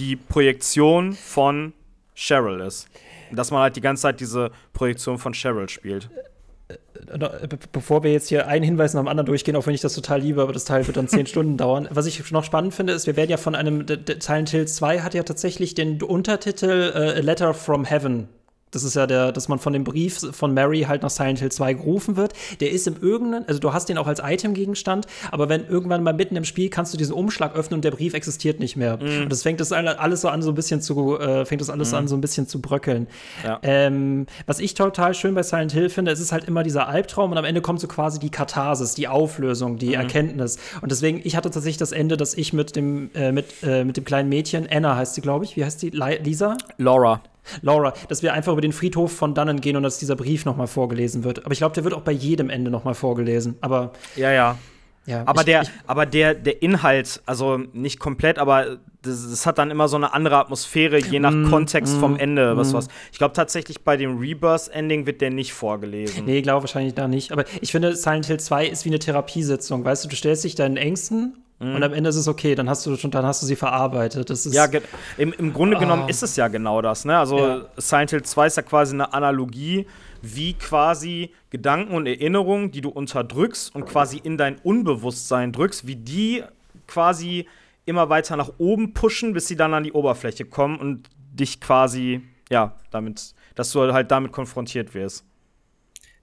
Die 0.01 0.16
Projektion 0.16 1.12
von 1.12 1.72
Cheryl 2.14 2.61
ist. 2.61 2.88
dass 3.32 3.53
man 3.53 3.61
halt 3.61 3.76
die 3.76 3.80
ganze 3.80 4.03
Zeit 4.03 4.18
diese 4.18 4.51
Projektion 4.72 5.16
von 5.18 5.34
Cheryl 5.34 5.68
spielt. 5.68 6.11
Äh, 6.68 7.24
äh, 7.24 7.48
bevor 7.70 8.03
wir 8.03 8.12
jetzt 8.12 8.28
hier 8.28 8.48
einen 8.48 8.64
Hinweis 8.64 8.92
nach 8.94 9.03
dem 9.03 9.09
anderen 9.09 9.26
durchgehen, 9.26 9.55
auch 9.55 9.66
wenn 9.66 9.74
ich 9.74 9.80
das 9.80 9.94
total 9.94 10.20
liebe, 10.20 10.42
aber 10.42 10.53
das 10.53 10.64
Teil 10.64 10.86
wird 10.86 10.96
dann 10.96 11.07
zehn 11.07 11.26
Stunden 11.28 11.57
dauern. 11.57 11.88
Was 11.92 12.07
ich 12.07 12.30
noch 12.32 12.42
spannend 12.42 12.74
finde, 12.74 12.92
ist, 12.92 13.07
wir 13.07 13.14
werden 13.14 13.30
ja 13.30 13.36
von 13.36 13.55
einem, 13.55 13.86
Silent 14.20 14.51
Hill 14.51 14.66
2 14.66 15.01
hat 15.01 15.14
ja 15.14 15.22
tatsächlich 15.22 15.74
den 15.74 16.03
Untertitel 16.03 16.92
äh, 16.94 17.18
A 17.18 17.20
Letter 17.20 17.55
from 17.55 17.84
Heaven 17.84 18.28
Das 18.70 18.84
ist 18.84 18.94
ja 18.94 19.06
der, 19.06 19.32
dass 19.32 19.48
man 19.48 19.58
von 19.58 19.72
dem 19.72 19.84
Brief 19.84 20.20
von 20.32 20.54
Mary 20.54 20.82
halt 20.82 21.02
nach 21.02 21.10
Silent 21.10 21.40
Hill 21.40 21.50
2 21.50 21.74
gerufen 21.74 22.16
wird. 22.16 22.32
Der 22.60 22.70
ist 22.70 22.86
im 22.86 22.96
irgendeinen, 23.00 23.46
also 23.46 23.60
du 23.60 23.72
hast 23.72 23.88
den 23.88 23.98
auch 23.98 24.06
als 24.06 24.20
Item-Gegenstand, 24.22 25.06
aber 25.30 25.48
wenn 25.48 25.66
irgendwann 25.66 26.02
mal 26.02 26.12
mitten 26.12 26.36
im 26.36 26.44
Spiel 26.44 26.70
kannst 26.70 26.94
du 26.94 26.98
diesen 26.98 27.14
Umschlag 27.14 27.54
öffnen 27.54 27.78
und 27.78 27.84
der 27.84 27.90
Brief 27.90 28.14
existiert 28.14 28.60
nicht 28.60 28.76
mehr. 28.76 28.96
Mm. 28.96 29.22
Und 29.22 29.32
das 29.32 29.42
fängt 29.42 29.60
das 29.60 29.72
alles 29.72 30.20
so 30.20 30.28
an, 30.28 30.42
so 30.42 30.50
ein 30.50 30.54
bisschen 30.54 30.80
zu, 30.80 31.18
äh, 31.18 31.44
fängt 31.44 31.60
das 31.60 31.70
alles 31.70 31.92
mm. 31.92 31.96
an, 31.96 32.08
so 32.08 32.16
ein 32.16 32.20
bisschen 32.20 32.46
zu 32.46 32.60
bröckeln. 32.60 33.06
Ja. 33.44 33.58
Ähm, 33.62 34.26
was 34.46 34.60
ich 34.60 34.74
total 34.74 35.14
schön 35.14 35.34
bei 35.34 35.42
Silent 35.42 35.72
Hill 35.72 35.88
finde, 35.88 36.12
es 36.12 36.20
ist 36.20 36.32
halt 36.32 36.44
immer 36.44 36.62
dieser 36.62 36.88
Albtraum 36.88 37.32
und 37.32 37.38
am 37.38 37.44
Ende 37.44 37.60
kommt 37.60 37.80
so 37.80 37.88
quasi 37.88 38.18
die 38.18 38.30
Katharsis, 38.30 38.94
die 38.94 39.08
Auflösung, 39.08 39.78
die 39.78 39.90
mm. 39.90 40.00
Erkenntnis. 40.00 40.58
Und 40.80 40.90
deswegen, 40.92 41.20
ich 41.24 41.36
hatte 41.36 41.50
tatsächlich 41.50 41.78
das 41.78 41.92
Ende, 41.92 42.16
dass 42.16 42.34
ich 42.34 42.52
mit 42.52 42.76
dem, 42.76 43.10
äh, 43.14 43.32
mit, 43.32 43.46
äh, 43.62 43.84
mit 43.84 43.96
dem 43.96 44.04
kleinen 44.04 44.28
Mädchen, 44.28 44.68
Anna 44.70 44.96
heißt 44.96 45.14
sie, 45.14 45.20
glaube 45.20 45.44
ich, 45.44 45.56
wie 45.56 45.64
heißt 45.64 45.82
die? 45.82 45.90
Lisa? 45.90 46.56
Laura. 46.78 47.22
Laura, 47.62 47.92
dass 48.09 48.22
wir 48.22 48.32
einfach 48.32 48.53
über 48.53 48.61
den 48.61 48.72
Friedhof 48.72 49.12
von 49.12 49.34
Dannen 49.34 49.61
gehen 49.61 49.76
und 49.76 49.82
dass 49.82 49.98
dieser 49.98 50.16
Brief 50.16 50.44
nochmal 50.44 50.66
vorgelesen 50.66 51.24
wird. 51.24 51.44
Aber 51.44 51.53
ich 51.53 51.59
glaube, 51.59 51.74
der 51.74 51.84
wird 51.84 51.94
auch 51.94 52.03
bei 52.03 52.12
jedem 52.12 52.51
Ende 52.51 52.70
nochmal 52.70 52.94
vorgelesen. 52.94 53.57
Aber. 53.61 53.92
Ja, 54.16 54.32
ja. 54.32 54.57
Ja, 55.07 55.22
aber 55.26 55.40
ich, 55.40 55.46
der, 55.46 55.62
ich, 55.62 55.70
aber 55.86 56.05
der, 56.05 56.34
der 56.34 56.62
Inhalt, 56.62 57.22
also 57.24 57.57
nicht 57.57 57.98
komplett, 57.98 58.38
aber 58.38 58.78
das, 59.03 59.30
das, 59.30 59.46
hat 59.46 59.57
dann 59.59 59.70
immer 59.70 59.88
so 59.88 59.96
eine 59.96 60.12
andere 60.12 60.36
Atmosphäre, 60.36 60.98
je 60.98 61.18
nach 61.18 61.32
mm, 61.32 61.48
Kontext 61.48 61.96
mm, 61.96 62.01
vom 62.01 62.16
Ende. 62.16 62.57
Was, 62.57 62.72
mm. 62.72 62.76
was. 62.76 62.88
Ich 63.11 63.18
glaube 63.18 63.32
tatsächlich, 63.32 63.82
bei 63.82 63.96
dem 63.96 64.18
Rebirth-Ending 64.18 65.07
wird 65.07 65.22
der 65.22 65.30
nicht 65.30 65.55
vorgelesen. 65.55 66.26
Nee, 66.26 66.42
glaube 66.42 66.64
wahrscheinlich 66.64 66.94
da 66.94 67.09
nicht. 67.09 67.32
Aber 67.32 67.44
ich 67.62 67.72
finde, 67.72 67.96
Silent 67.96 68.26
Hill 68.26 68.38
2 68.40 68.66
ist 68.66 68.84
wie 68.84 68.90
eine 68.90 68.98
Therapiesitzung. 68.98 69.84
Weißt 69.84 70.05
du, 70.05 70.09
du 70.09 70.16
stellst 70.16 70.44
dich 70.44 70.55
deinen 70.55 70.76
Ängsten 70.76 71.34
Mhm. 71.61 71.74
Und 71.74 71.82
am 71.82 71.92
Ende 71.92 72.08
ist 72.08 72.16
es 72.16 72.26
okay, 72.26 72.54
dann 72.54 72.68
hast 72.68 72.86
du 72.86 72.96
schon, 72.96 73.11
dann 73.11 73.26
hast 73.26 73.42
du 73.42 73.46
sie 73.46 73.54
verarbeitet. 73.54 74.30
Das 74.30 74.46
ist 74.46 74.54
ja, 74.54 74.66
im, 75.18 75.32
im 75.34 75.52
Grunde 75.52 75.76
oh. 75.76 75.80
genommen 75.80 76.08
ist 76.08 76.22
es 76.22 76.34
ja 76.36 76.48
genau 76.48 76.80
das. 76.80 77.04
Ne? 77.04 77.16
Also 77.16 77.38
ja. 77.38 77.66
Silent 77.76 78.11
Hill 78.11 78.22
2 78.22 78.46
ist 78.46 78.56
ja 78.56 78.62
quasi 78.62 78.94
eine 78.94 79.12
Analogie, 79.12 79.86
wie 80.22 80.54
quasi 80.54 81.34
Gedanken 81.50 81.94
und 81.94 82.06
Erinnerungen, 82.06 82.70
die 82.70 82.80
du 82.80 82.88
unterdrückst 82.88 83.74
und 83.74 83.84
quasi 83.84 84.18
in 84.18 84.38
dein 84.38 84.58
Unbewusstsein 84.58 85.52
drückst, 85.52 85.86
wie 85.86 85.96
die 85.96 86.42
quasi 86.86 87.46
immer 87.84 88.08
weiter 88.08 88.36
nach 88.36 88.52
oben 88.58 88.94
pushen, 88.94 89.34
bis 89.34 89.46
sie 89.46 89.56
dann 89.56 89.74
an 89.74 89.84
die 89.84 89.92
Oberfläche 89.92 90.46
kommen 90.46 90.78
und 90.78 91.08
dich 91.32 91.61
quasi, 91.61 92.22
ja, 92.48 92.76
damit, 92.90 93.34
dass 93.54 93.70
du 93.72 93.92
halt 93.92 94.11
damit 94.11 94.32
konfrontiert 94.32 94.94
wirst. 94.94 95.24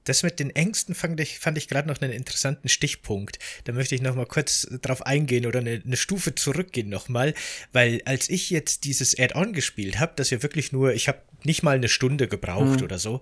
Das 0.08 0.24
mit 0.24 0.40
den 0.40 0.56
Ängsten 0.56 0.96
fand 0.96 1.20
ich, 1.20 1.40
fand 1.40 1.58
ich 1.58 1.68
gerade 1.68 1.88
noch 1.88 2.02
einen 2.02 2.14
interessanten 2.14 2.70
Stichpunkt. 2.70 3.40
Da 3.66 3.74
möchte 3.74 3.94
ich 3.94 4.02
noch 4.02 4.16
mal 4.16 4.26
kurz 4.26 4.68
drauf 4.82 5.06
eingehen 5.06 5.46
oder 5.46 5.60
eine, 5.60 5.82
eine 5.86 5.98
Stufe 5.98 6.34
zurückgehen 6.34 6.88
noch 6.88 7.10
mal, 7.10 7.34
weil 7.74 8.02
als 8.06 8.30
ich 8.30 8.50
jetzt 8.50 8.86
dieses 8.86 9.20
Add-on 9.20 9.52
gespielt 9.52 10.00
habe, 10.00 10.14
das 10.16 10.30
ja 10.30 10.42
wirklich 10.42 10.72
nur, 10.72 10.94
ich 10.94 11.10
habe 11.10 11.22
nicht 11.44 11.62
mal 11.62 11.76
eine 11.76 11.90
Stunde 11.90 12.28
gebraucht 12.30 12.80
mhm. 12.80 12.84
oder 12.84 13.00
so, 13.00 13.20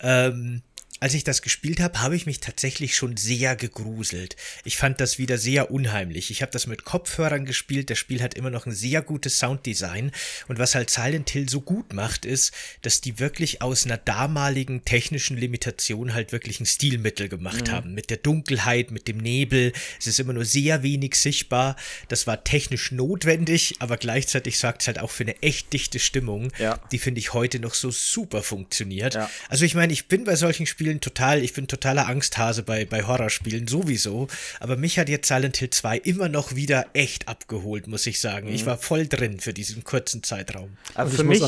ähm, 0.00 0.62
als 1.00 1.14
ich 1.14 1.24
das 1.24 1.42
gespielt 1.42 1.80
habe, 1.80 2.00
habe 2.00 2.16
ich 2.16 2.26
mich 2.26 2.40
tatsächlich 2.40 2.96
schon 2.96 3.16
sehr 3.16 3.56
gegruselt. 3.56 4.36
Ich 4.64 4.76
fand 4.76 5.00
das 5.00 5.18
wieder 5.18 5.38
sehr 5.38 5.70
unheimlich. 5.70 6.30
Ich 6.30 6.40
habe 6.42 6.52
das 6.52 6.66
mit 6.66 6.84
Kopfhörern 6.84 7.44
gespielt. 7.44 7.90
Das 7.90 7.98
Spiel 7.98 8.22
hat 8.22 8.34
immer 8.34 8.50
noch 8.50 8.66
ein 8.66 8.72
sehr 8.72 9.02
gutes 9.02 9.38
Sounddesign. 9.38 10.12
Und 10.48 10.58
was 10.58 10.74
halt 10.74 10.90
Silent 10.90 11.30
Hill 11.30 11.48
so 11.48 11.60
gut 11.60 11.92
macht, 11.92 12.24
ist, 12.24 12.52
dass 12.82 13.00
die 13.00 13.18
wirklich 13.18 13.60
aus 13.60 13.84
einer 13.84 13.98
damaligen 13.98 14.84
technischen 14.84 15.36
Limitation 15.36 16.14
halt 16.14 16.32
wirklich 16.32 16.60
ein 16.60 16.66
Stilmittel 16.66 17.28
gemacht 17.28 17.68
mhm. 17.68 17.72
haben. 17.72 17.94
Mit 17.94 18.10
der 18.10 18.18
Dunkelheit, 18.18 18.90
mit 18.90 19.08
dem 19.08 19.18
Nebel. 19.18 19.72
Es 19.98 20.06
ist 20.06 20.20
immer 20.20 20.32
nur 20.32 20.44
sehr 20.44 20.82
wenig 20.82 21.16
sichtbar. 21.16 21.76
Das 22.08 22.26
war 22.26 22.44
technisch 22.44 22.92
notwendig, 22.92 23.76
aber 23.80 23.96
gleichzeitig 23.96 24.58
sorgt 24.58 24.82
es 24.82 24.86
halt 24.86 24.98
auch 24.98 25.10
für 25.10 25.24
eine 25.24 25.40
echt 25.42 25.72
dichte 25.72 25.98
Stimmung, 25.98 26.52
ja. 26.58 26.78
die 26.92 26.98
finde 26.98 27.20
ich 27.20 27.32
heute 27.34 27.60
noch 27.60 27.74
so 27.74 27.90
super 27.90 28.42
funktioniert. 28.42 29.14
Ja. 29.14 29.30
Also 29.48 29.64
ich 29.64 29.74
meine, 29.74 29.92
ich 29.92 30.06
bin 30.06 30.24
bei 30.24 30.36
solchen 30.36 30.66
Spielen 30.66 30.93
Spielen 30.94 31.00
total, 31.00 31.42
ich 31.42 31.52
bin 31.52 31.66
totaler 31.66 32.06
Angsthase 32.06 32.62
bei, 32.62 32.84
bei 32.84 33.04
Horrorspielen 33.04 33.66
sowieso, 33.66 34.28
aber 34.60 34.76
mich 34.76 34.98
hat 34.98 35.08
jetzt 35.08 35.28
Silent 35.28 35.56
Hill 35.56 35.70
2 35.70 35.98
immer 35.98 36.28
noch 36.28 36.54
wieder 36.54 36.86
echt 36.92 37.28
abgeholt, 37.28 37.86
muss 37.88 38.06
ich 38.06 38.20
sagen. 38.20 38.48
Mhm. 38.48 38.54
Ich 38.54 38.66
war 38.66 38.78
voll 38.78 39.08
drin 39.08 39.40
für 39.40 39.52
diesen 39.52 39.82
kurzen 39.82 40.22
Zeitraum. 40.22 40.76
Aber 40.94 41.04
also 41.04 41.16
für 41.16 41.24
mich 41.24 41.42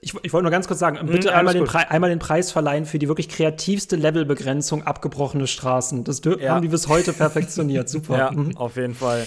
ich, 0.00 0.14
ich 0.22 0.32
wollte 0.32 0.44
nur 0.44 0.50
ganz 0.50 0.68
kurz 0.68 0.78
sagen, 0.78 0.98
mhm, 1.02 1.10
bitte 1.10 1.34
einmal 1.34 1.54
den, 1.54 1.66
einmal, 1.68 2.10
den 2.10 2.18
Preis 2.18 2.52
verleihen 2.52 2.84
für 2.84 2.98
die 2.98 3.08
wirklich 3.08 3.28
kreativste 3.28 3.96
Levelbegrenzung 3.96 4.86
abgebrochene 4.86 5.46
Straßen. 5.46 6.04
Das 6.04 6.20
ja. 6.24 6.50
haben 6.50 6.62
die 6.62 6.68
bis 6.68 6.88
heute 6.88 7.12
perfektioniert. 7.12 7.88
Super. 7.88 8.16
Ja, 8.18 8.30
mhm. 8.30 8.56
auf 8.56 8.76
jeden 8.76 8.94
Fall. 8.94 9.26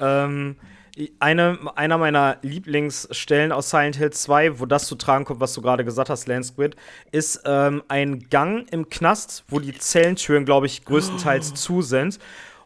Ähm, 0.00 0.56
eine, 1.20 1.58
einer 1.74 1.96
meiner 1.96 2.36
Lieblingsstellen 2.42 3.52
aus 3.52 3.70
Silent 3.70 3.96
Hill 3.96 4.10
2, 4.10 4.60
wo 4.60 4.66
das 4.66 4.86
zu 4.86 4.94
tragen 4.94 5.24
kommt, 5.24 5.40
was 5.40 5.54
du 5.54 5.62
gerade 5.62 5.84
gesagt 5.84 6.10
hast, 6.10 6.26
Lance 6.26 6.52
Squid, 6.52 6.76
ist 7.10 7.42
ähm, 7.46 7.82
ein 7.88 8.28
Gang 8.28 8.70
im 8.70 8.88
Knast, 8.88 9.44
wo 9.48 9.58
die 9.58 9.72
Zellentüren, 9.72 10.44
glaube 10.44 10.66
ich, 10.66 10.84
größtenteils 10.84 11.52
oh. 11.52 11.54
zu 11.54 11.82
sind. 11.82 12.18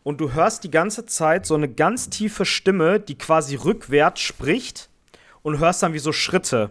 Und 0.02 0.20
du 0.20 0.32
hörst 0.32 0.64
die 0.64 0.70
ganze 0.70 1.06
Zeit 1.06 1.46
so 1.46 1.54
eine 1.54 1.68
ganz 1.68 2.10
tiefe 2.10 2.44
Stimme, 2.44 3.00
die 3.00 3.16
quasi 3.16 3.56
rückwärts 3.56 4.20
spricht 4.20 4.88
und 5.42 5.58
hörst 5.58 5.82
dann 5.82 5.92
wie 5.92 5.98
so 5.98 6.12
Schritte 6.12 6.70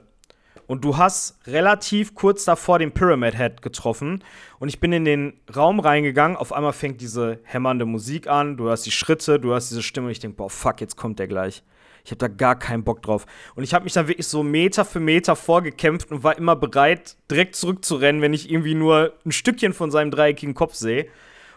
und 0.68 0.84
du 0.84 0.97
hast 0.97 1.39
relativ 1.47 2.16
kurz 2.16 2.45
davor 2.45 2.80
den 2.80 2.91
Pyramid 2.91 3.38
Head 3.38 3.61
getroffen 3.61 4.24
und 4.59 4.70
ich 4.70 4.80
bin 4.80 4.91
in 4.93 5.05
den 5.05 5.34
Raum 5.55 5.80
reingegangen. 5.80 6.38
Auf 6.38 6.53
einmal 6.53 6.74
fängt 6.74 7.01
diese 7.01 7.39
hämmernde 7.43 7.86
Musik 7.86 8.28
an, 8.28 8.57
du 8.57 8.66
hörst 8.66 8.86
die 8.86 8.91
Schritte, 8.91 9.39
du 9.39 9.49
hörst 9.49 9.72
diese 9.72 9.84
Stimme 9.84 10.07
und 10.07 10.11
ich 10.11 10.20
denke, 10.20 10.38
boah, 10.38 10.49
fuck, 10.49 10.82
jetzt 10.82 10.97
kommt 10.97 11.20
der 11.20 11.28
gleich. 11.28 11.63
Ich 12.03 12.11
habe 12.11 12.20
da 12.20 12.28
gar 12.28 12.57
keinen 12.57 12.84
Bock 12.84 13.01
drauf. 13.01 13.26
Und 13.55 13.63
ich 13.63 13.74
habe 13.74 13.84
mich 13.84 13.93
dann 13.93 14.07
wirklich 14.07 14.28
so 14.28 14.43
Meter 14.43 14.86
für 14.86 14.99
Meter 14.99 15.36
vorgekämpft 15.36 16.11
und 16.11 16.24
war 16.24 16.38
immer 16.38 16.55
bereit, 16.55 17.18
direkt 17.32 17.55
zurückzurennen, 17.55 18.22
wenn 18.22 18.34
ich 18.34 18.51
irgendwie 18.51 18.76
nur 18.76 19.13
ein 19.26 19.32
Stückchen 19.32 19.74
von 19.74 19.89
seinem 19.89 20.11
dreieckigen 20.11 20.53
Kopf 20.53 20.76
sehe. 20.76 21.07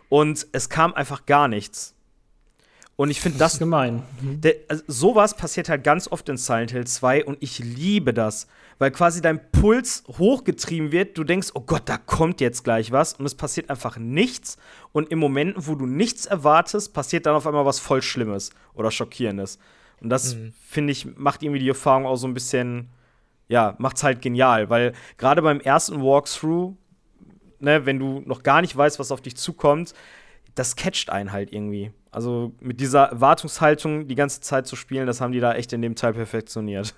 Und 0.09 0.47
es 0.53 0.71
kam 0.71 0.95
einfach 0.95 1.27
gar 1.27 1.49
nichts. 1.49 1.98
Und 2.99 3.11
ich 3.11 3.21
finde 3.21 3.39
das, 3.39 3.53
das 3.53 3.59
gemein. 3.61 4.03
Mhm. 4.21 4.41
Der, 4.41 4.57
also 4.67 4.83
sowas 4.89 5.37
passiert 5.37 5.69
halt 5.69 5.85
ganz 5.85 6.09
oft 6.09 6.29
in 6.29 6.37
Silent 6.37 6.73
Hill 6.73 6.85
2 6.85 7.27
und 7.27 7.39
ich 7.41 7.61
liebe 7.61 8.13
das, 8.13 8.49
weil 8.81 8.91
quasi 8.91 9.23
dein 9.23 9.53
Puls 9.53 10.03
hochgetrieben 10.19 10.91
wird. 10.91 11.17
Du 11.17 11.23
denkst, 11.23 11.51
oh 11.55 11.61
Gott, 11.61 11.83
da 11.85 11.97
kommt 11.97 12.41
jetzt 12.41 12.65
gleich 12.65 12.91
was 12.91 13.13
und 13.13 13.25
es 13.25 13.37
passiert 13.37 13.71
einfach 13.71 13.99
nichts. 13.99 14.59
Und 14.91 15.13
im 15.13 15.21
Moment, 15.21 15.55
wo 15.69 15.77
du 15.77 15.87
nichts 15.87 16.27
erwartest, 16.27 16.93
passiert 16.93 17.27
dann 17.27 17.37
auf 17.37 17.47
einmal 17.47 17.65
was 17.65 17.79
voll 17.79 18.03
Schlimmes 18.03 18.51
oder 18.75 18.91
Schockierendes. 18.91 19.61
Und 20.01 20.11
das, 20.11 20.35
mhm. 20.35 20.53
finde 20.67 20.91
ich, 20.91 21.07
macht 21.17 21.45
irgendwie 21.45 21.61
die 21.61 21.69
Erfahrung 21.69 22.05
auch 22.05 22.17
so 22.17 22.27
ein 22.27 22.35
bisschen, 22.35 22.89
ja, 23.47 23.77
macht's 23.79 24.03
halt 24.03 24.23
genial, 24.23 24.71
weil 24.71 24.93
gerade 25.19 25.41
beim 25.41 25.61
ersten 25.61 26.03
Walkthrough, 26.03 26.75
ne, 27.61 27.87
wenn 27.87 28.01
du 28.01 28.25
noch 28.27 28.43
gar 28.43 28.61
nicht 28.61 28.77
weißt, 28.77 28.99
was 28.99 29.13
auf 29.13 29.21
dich 29.21 29.37
zukommt, 29.37 29.95
das 30.57 30.75
catcht 30.75 31.11
einen 31.11 31.31
halt 31.31 31.53
irgendwie. 31.53 31.93
Also 32.11 32.53
mit 32.61 32.81
dieser 32.81 33.05
Erwartungshaltung 33.05 34.09
die 34.09 34.15
ganze 34.15 34.41
Zeit 34.41 34.67
zu 34.67 34.77
spielen, 34.77 35.07
das 35.07 35.21
haben 35.21 35.33
die 35.33 35.41
da 35.41 35.55
echt 35.55 35.73
in 35.73 35.83
dem 35.83 35.95
Teil 35.95 36.15
perfektioniert. 36.15 36.95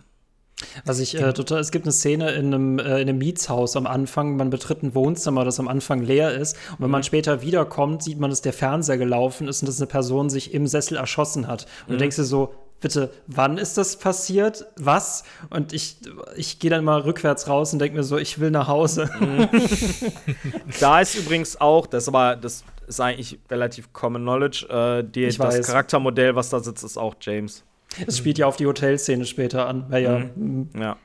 Was 0.84 0.98
ich 0.98 1.18
äh, 1.18 1.32
total, 1.32 1.60
es 1.60 1.70
gibt 1.70 1.86
eine 1.86 1.92
Szene 1.92 2.32
in 2.32 2.46
einem, 2.46 2.78
äh, 2.78 3.00
in 3.00 3.08
einem 3.08 3.18
Mietshaus 3.18 3.76
am 3.76 3.86
Anfang, 3.86 4.36
man 4.36 4.50
betritt 4.50 4.82
ein 4.82 4.94
Wohnzimmer, 4.94 5.44
das 5.44 5.58
am 5.58 5.68
Anfang 5.68 6.02
leer 6.02 6.34
ist. 6.34 6.56
Und 6.72 6.80
wenn 6.80 6.86
mhm. 6.86 6.92
man 6.92 7.02
später 7.02 7.42
wiederkommt, 7.42 8.02
sieht 8.02 8.18
man, 8.20 8.30
dass 8.30 8.42
der 8.42 8.52
Fernseher 8.52 8.98
gelaufen 8.98 9.48
ist 9.48 9.62
und 9.62 9.68
dass 9.68 9.78
eine 9.78 9.86
Person 9.86 10.30
sich 10.30 10.52
im 10.54 10.66
Sessel 10.66 10.96
erschossen 10.96 11.46
hat. 11.46 11.66
Und 11.82 11.88
mhm. 11.88 11.92
du 11.92 11.98
denkst 11.98 12.16
dir 12.16 12.24
so, 12.24 12.54
bitte, 12.80 13.10
wann 13.26 13.58
ist 13.58 13.78
das 13.78 13.96
passiert? 13.96 14.66
Was? 14.76 15.24
Und 15.50 15.72
ich, 15.72 15.96
ich 16.36 16.58
gehe 16.58 16.70
dann 16.70 16.84
mal 16.84 17.00
rückwärts 17.00 17.48
raus 17.48 17.72
und 17.72 17.78
denke 17.78 17.96
mir 17.96 18.04
so, 18.04 18.18
ich 18.18 18.38
will 18.40 18.50
nach 18.50 18.68
Hause. 18.68 19.08
Mhm. 19.18 19.48
da 20.80 21.00
ist 21.00 21.14
übrigens 21.14 21.60
auch, 21.60 21.86
das 21.86 22.08
aber, 22.08 22.36
das 22.36 22.64
ist 22.90 23.00
eigentlich 23.00 23.38
relativ 23.50 23.92
Common 23.92 24.22
Knowledge. 24.22 24.66
Äh, 24.68 25.04
die, 25.08 25.26
das 25.26 25.38
weiß. 25.38 25.66
Charaktermodell, 25.66 26.36
was 26.36 26.50
da 26.50 26.60
sitzt, 26.60 26.84
ist 26.84 26.98
auch 26.98 27.14
James. 27.20 27.64
Es 28.06 28.18
spielt 28.18 28.38
ja 28.38 28.46
auf 28.46 28.56
die 28.56 28.66
Hotelszene 28.66 29.24
später 29.24 29.66
an. 29.66 29.86
Ja. 29.90 30.18
Mhm. 30.36 30.68
ja. 30.78 30.96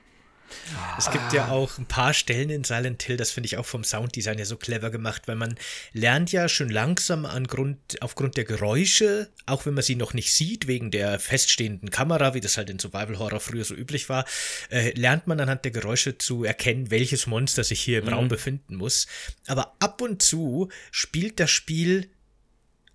Es 0.97 1.12
gibt 1.12 1.34
ja 1.34 1.49
auch 1.49 1.78
ein 1.78 1.86
paar 1.86 2.14
Stellen 2.14 2.49
in 2.49 2.64
Silent 2.64 3.03
Hill, 3.03 3.18
das 3.18 3.32
finde 3.32 3.47
ich 3.47 3.58
auch 3.58 3.66
vom 3.66 3.84
Sounddesign 3.84 4.39
ja 4.39 4.45
so 4.45 4.58
clever 4.58 4.89
gemacht, 4.89 5.24
weil 5.28 5.36
man 5.36 5.56
lernt 5.93 6.32
ja 6.32 6.49
schon 6.49 6.70
langsam 6.70 7.26
an 7.26 7.47
Grund, 7.47 8.01
aufgrund 8.01 8.38
der 8.38 8.45
Geräusche, 8.45 9.30
auch 9.45 9.66
wenn 9.66 9.74
man 9.74 9.84
sie 9.84 9.95
noch 9.95 10.14
nicht 10.14 10.34
sieht, 10.34 10.68
wegen 10.68 10.91
der 10.91 11.20
feststehenden 11.20 11.89
Kamera, 11.89 12.34
wie 12.34 12.41
das 12.41 12.58
halt 12.58 12.70
in 12.70 12.80
Survival 12.80 13.20
Horror 13.20 13.39
früher 13.39 13.66
so 13.66 13.76
üblich 13.76 14.10
war, 14.10 14.26
äh, 14.70 14.91
lernt 14.91 15.28
man 15.28 15.39
anhand 15.39 15.66
der 15.66 15.72
Geräusche 15.72 16.18
zu 16.18 16.43
erkennen, 16.43 16.91
welches 16.91 17.28
Monster 17.28 17.64
sich 17.64 17.82
hier 17.82 17.99
im 17.99 18.06
mhm. 18.06 18.14
Raum 18.14 18.28
befinden 18.28 18.76
muss. 18.76 19.08
Aber 19.47 19.76
ab 19.80 20.01
und 20.01 20.22
zu 20.22 20.70
spielt 20.91 21.39
das 21.39 21.51
Spiel 21.51 22.10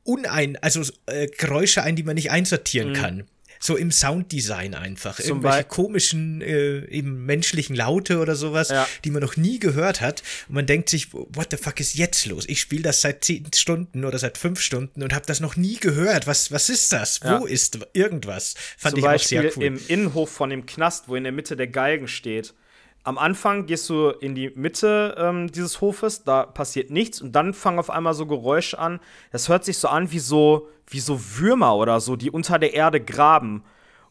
unein, 0.02 0.56
also 0.62 0.82
äh, 1.06 1.26
Geräusche 1.28 1.82
ein, 1.82 1.96
die 1.96 2.02
man 2.02 2.14
nicht 2.14 2.30
einsortieren 2.30 2.90
mhm. 2.90 2.94
kann 2.94 3.26
so 3.62 3.76
im 3.76 3.92
Sounddesign 3.92 4.74
einfach. 4.74 5.16
Zum 5.16 5.38
Irgendwelche 5.38 5.64
komischen, 5.64 6.40
äh, 6.40 6.86
eben 6.86 7.26
menschlichen 7.26 7.76
Laute 7.76 8.18
oder 8.18 8.34
sowas, 8.34 8.70
ja. 8.70 8.88
die 9.04 9.10
man 9.10 9.20
noch 9.22 9.36
nie 9.36 9.58
gehört 9.58 10.00
hat. 10.00 10.22
Und 10.48 10.54
man 10.54 10.66
denkt 10.66 10.88
sich, 10.88 11.12
what 11.12 11.48
the 11.50 11.58
fuck 11.58 11.78
ist 11.78 11.94
jetzt 11.94 12.24
los? 12.26 12.44
Ich 12.48 12.60
spiele 12.60 12.82
das 12.82 13.02
seit 13.02 13.22
zehn 13.22 13.46
Stunden 13.54 14.06
oder 14.06 14.18
seit 14.18 14.38
fünf 14.38 14.60
Stunden 14.60 15.02
und 15.02 15.12
habe 15.12 15.26
das 15.26 15.40
noch 15.40 15.56
nie 15.56 15.76
gehört. 15.76 16.26
Was, 16.26 16.50
was 16.50 16.70
ist 16.70 16.90
das? 16.92 17.20
Ja. 17.22 17.38
Wo 17.38 17.46
ist 17.46 17.78
irgendwas? 17.92 18.54
Fand 18.78 18.92
Zum 18.92 18.98
ich 19.00 19.04
Beispiel 19.04 19.38
auch 19.38 19.42
sehr 19.42 19.56
cool. 19.56 19.64
Im 19.64 19.80
Innenhof 19.88 20.30
von 20.30 20.48
dem 20.48 20.64
Knast, 20.64 21.08
wo 21.08 21.14
in 21.14 21.24
der 21.24 21.32
Mitte 21.32 21.54
der 21.54 21.66
Galgen 21.66 22.08
steht 22.08 22.54
am 23.02 23.18
Anfang 23.18 23.66
gehst 23.66 23.88
du 23.88 24.10
in 24.10 24.34
die 24.34 24.50
Mitte 24.54 25.14
ähm, 25.18 25.50
dieses 25.50 25.80
Hofes, 25.80 26.24
da 26.24 26.44
passiert 26.44 26.90
nichts 26.90 27.20
und 27.20 27.32
dann 27.32 27.54
fangen 27.54 27.78
auf 27.78 27.90
einmal 27.90 28.14
so 28.14 28.26
Geräusche 28.26 28.78
an. 28.78 29.00
Das 29.32 29.48
hört 29.48 29.64
sich 29.64 29.78
so 29.78 29.88
an 29.88 30.10
wie 30.12 30.18
so, 30.18 30.68
wie 30.86 31.00
so 31.00 31.18
Würmer 31.38 31.76
oder 31.76 32.00
so, 32.00 32.16
die 32.16 32.30
unter 32.30 32.58
der 32.58 32.74
Erde 32.74 33.00
graben. 33.00 33.64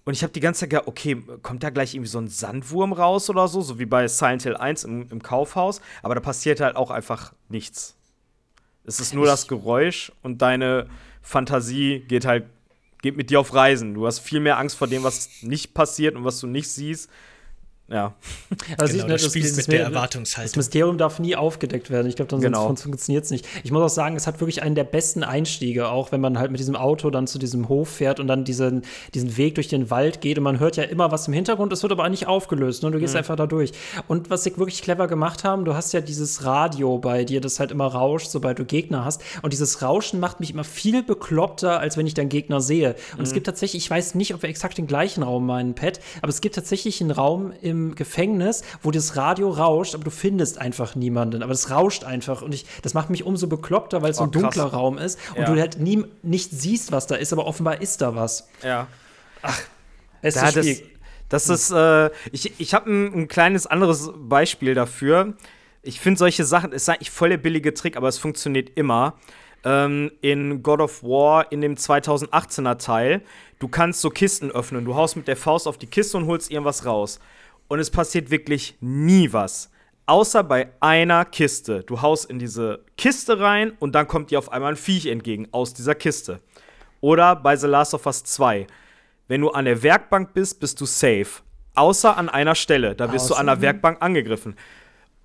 Und 0.05 0.13
ich 0.13 0.23
habe 0.23 0.33
die 0.33 0.39
ganze 0.39 0.61
Zeit 0.61 0.71
gedacht, 0.71 0.87
okay, 0.87 1.21
kommt 1.43 1.61
da 1.61 1.69
gleich 1.69 1.93
irgendwie 1.93 2.09
so 2.09 2.17
ein 2.17 2.29
Sandwurm 2.29 2.93
raus 2.93 3.29
oder 3.29 3.47
so, 3.47 3.61
so 3.61 3.77
wie 3.77 3.85
bei 3.85 4.07
Silent 4.07 4.41
Hill 4.41 4.57
1 4.57 4.85
im, 4.85 5.07
im 5.11 5.21
Kaufhaus. 5.21 5.81
Aber 6.01 6.15
da 6.15 6.21
passiert 6.21 6.59
halt 6.59 6.75
auch 6.75 6.89
einfach 6.89 7.33
nichts. 7.47 7.95
Es 8.85 8.99
ist 8.99 9.13
nur 9.13 9.27
das 9.27 9.47
Geräusch 9.47 10.11
und 10.23 10.41
deine 10.41 10.87
Fantasie 11.21 11.99
geht 12.07 12.25
halt 12.25 12.45
geht 13.01 13.15
mit 13.15 13.29
dir 13.29 13.39
auf 13.39 13.53
Reisen. 13.53 13.93
Du 13.93 14.05
hast 14.05 14.19
viel 14.19 14.39
mehr 14.39 14.57
Angst 14.57 14.75
vor 14.75 14.87
dem, 14.87 15.03
was 15.03 15.41
nicht 15.41 15.73
passiert 15.73 16.15
und 16.15 16.25
was 16.25 16.39
du 16.39 16.47
nicht 16.47 16.69
siehst, 16.69 17.09
ja. 17.91 18.13
Also 18.77 18.93
genau, 18.93 19.05
ich, 19.05 19.07
ne, 19.07 19.13
das, 19.13 19.21
das 19.23 19.31
Spiel 19.31 19.43
das, 19.43 19.57
mit 19.57 19.67
der 19.71 19.83
Erwartungshaltung. 19.85 20.49
Das 20.49 20.55
Mysterium 20.55 20.97
darf 20.97 21.19
nie 21.19 21.35
aufgedeckt 21.35 21.89
werden. 21.89 22.07
Ich 22.07 22.15
glaube, 22.15 22.29
dann 22.29 22.41
genau. 22.41 22.75
funktioniert 22.75 23.23
es 23.23 23.31
nicht. 23.31 23.47
Ich 23.63 23.71
muss 23.71 23.81
auch 23.81 23.93
sagen, 23.93 24.15
es 24.15 24.27
hat 24.27 24.39
wirklich 24.39 24.61
einen 24.61 24.75
der 24.75 24.83
besten 24.83 25.23
Einstiege, 25.23 25.89
auch 25.89 26.11
wenn 26.11 26.21
man 26.21 26.37
halt 26.37 26.51
mit 26.51 26.59
diesem 26.59 26.75
Auto 26.75 27.09
dann 27.09 27.25
zu 27.25 27.39
diesem 27.39 27.67
Hof 27.67 27.89
fährt 27.89 28.19
und 28.19 28.27
dann 28.27 28.43
diesen, 28.43 28.83
diesen 29.13 29.37
Weg 29.37 29.55
durch 29.55 29.67
den 29.67 29.89
Wald 29.89 30.21
geht 30.21 30.37
und 30.37 30.43
man 30.43 30.59
hört 30.59 30.77
ja 30.77 30.83
immer 30.83 31.11
was 31.11 31.27
im 31.27 31.33
Hintergrund, 31.33 31.73
es 31.73 31.81
wird 31.81 31.91
aber 31.91 32.07
nicht 32.09 32.27
aufgelöst, 32.27 32.83
ne? 32.83 32.91
du 32.91 32.99
gehst 32.99 33.13
mhm. 33.13 33.19
einfach 33.19 33.35
da 33.35 33.47
durch. 33.47 33.71
Und 34.07 34.29
was 34.29 34.43
sie 34.43 34.55
wirklich 34.57 34.81
clever 34.81 35.07
gemacht 35.07 35.43
haben, 35.43 35.65
du 35.65 35.73
hast 35.73 35.91
ja 35.93 36.01
dieses 36.01 36.45
Radio 36.45 36.99
bei 36.99 37.23
dir, 37.23 37.41
das 37.41 37.59
halt 37.59 37.71
immer 37.71 37.87
rauscht, 37.87 38.29
sobald 38.29 38.59
du 38.59 38.65
Gegner 38.65 39.03
hast. 39.03 39.21
Und 39.41 39.53
dieses 39.53 39.81
Rauschen 39.81 40.19
macht 40.19 40.39
mich 40.39 40.51
immer 40.51 40.63
viel 40.63 41.01
bekloppter, 41.01 41.79
als 41.79 41.97
wenn 41.97 42.05
ich 42.05 42.13
dann 42.13 42.29
Gegner 42.29 42.61
sehe. 42.61 42.95
Und 43.13 43.19
mhm. 43.19 43.23
es 43.23 43.33
gibt 43.33 43.47
tatsächlich, 43.47 43.83
ich 43.83 43.89
weiß 43.89 44.15
nicht, 44.15 44.33
ob 44.35 44.43
wir 44.43 44.49
exakt 44.49 44.77
den 44.77 44.87
gleichen 44.87 45.23
Raum 45.23 45.45
meinen, 45.45 45.73
Pet, 45.73 45.99
aber 46.21 46.29
es 46.29 46.41
gibt 46.41 46.55
tatsächlich 46.55 47.01
einen 47.01 47.11
Raum 47.11 47.53
im 47.61 47.78
Gefängnis, 47.95 48.63
wo 48.81 48.91
das 48.91 49.15
Radio 49.15 49.49
rauscht, 49.49 49.95
aber 49.95 50.03
du 50.03 50.11
findest 50.11 50.57
einfach 50.57 50.95
niemanden. 50.95 51.43
Aber 51.43 51.51
es 51.51 51.71
rauscht 51.71 52.03
einfach. 52.03 52.41
Und 52.41 52.53
ich, 52.53 52.65
das 52.81 52.93
macht 52.93 53.09
mich 53.09 53.23
umso 53.23 53.47
bekloppter, 53.47 54.01
weil 54.01 54.11
es 54.11 54.17
so 54.17 54.23
ein 54.23 54.29
oh, 54.29 54.31
dunkler 54.31 54.65
Raum 54.65 54.97
ist 54.97 55.19
und 55.35 55.41
ja. 55.41 55.53
du 55.53 55.59
halt 55.59 55.79
nie, 55.79 56.05
nicht 56.21 56.51
siehst, 56.51 56.91
was 56.91 57.07
da 57.07 57.15
ist, 57.15 57.33
aber 57.33 57.45
offenbar 57.45 57.81
ist 57.81 58.01
da 58.01 58.15
was. 58.15 58.47
Ja. 58.63 58.87
Ach, 59.41 59.59
es 60.21 60.35
ist 60.35 60.55
das, 60.57 60.81
das 61.29 61.49
ist, 61.49 61.71
äh, 61.71 62.09
ich, 62.31 62.59
ich 62.59 62.73
habe 62.73 62.89
ein, 62.91 63.13
ein 63.13 63.27
kleines 63.27 63.67
anderes 63.67 64.11
Beispiel 64.15 64.73
dafür. 64.73 65.35
Ich 65.81 65.99
finde 65.99 66.17
solche 66.17 66.43
Sachen, 66.43 66.73
es 66.73 66.83
ist 66.83 66.89
eigentlich 66.89 67.11
voll 67.11 67.29
der 67.29 67.37
billige 67.37 67.73
Trick, 67.73 67.95
aber 67.95 68.07
es 68.07 68.17
funktioniert 68.17 68.71
immer. 68.75 69.13
Ähm, 69.63 70.11
in 70.21 70.63
God 70.63 70.79
of 70.79 71.03
War, 71.03 71.51
in 71.51 71.61
dem 71.61 71.75
2018er 71.75 72.77
Teil, 72.77 73.21
du 73.59 73.67
kannst 73.67 74.01
so 74.01 74.09
Kisten 74.09 74.51
öffnen. 74.51 74.85
Du 74.85 74.95
haust 74.95 75.15
mit 75.15 75.27
der 75.27 75.37
Faust 75.37 75.67
auf 75.67 75.77
die 75.77 75.87
Kiste 75.87 76.17
und 76.17 76.27
holst 76.27 76.49
irgendwas 76.49 76.85
raus 76.85 77.19
und 77.69 77.79
es 77.79 77.89
passiert 77.89 78.29
wirklich 78.29 78.75
nie 78.81 79.31
was. 79.31 79.71
Außer 80.05 80.43
bei 80.43 80.71
einer 80.79 81.23
Kiste. 81.23 81.83
Du 81.83 82.01
haust 82.01 82.29
in 82.29 82.39
diese 82.39 82.83
Kiste 82.97 83.39
rein 83.39 83.73
und 83.79 83.93
dann 83.93 84.07
kommt 84.07 84.31
dir 84.31 84.39
auf 84.39 84.51
einmal 84.51 84.73
ein 84.73 84.77
Viech 84.77 85.05
entgegen 85.05 85.47
aus 85.51 85.73
dieser 85.73 85.95
Kiste. 85.95 86.41
Oder 86.99 87.35
bei 87.35 87.55
The 87.55 87.67
Last 87.67 87.93
of 87.93 88.05
Us 88.05 88.23
2. 88.23 88.65
Wenn 89.27 89.41
du 89.41 89.51
an 89.51 89.65
der 89.65 89.83
Werkbank 89.83 90.33
bist, 90.33 90.59
bist 90.59 90.81
du 90.81 90.85
safe. 90.85 91.43
Außer 91.75 92.17
an 92.17 92.27
einer 92.27 92.55
Stelle. 92.55 92.95
Da 92.95 93.13
wirst 93.13 93.29
du 93.29 93.35
an 93.35 93.45
der 93.45 93.61
Werkbank 93.61 94.01
angegriffen. 94.01 94.55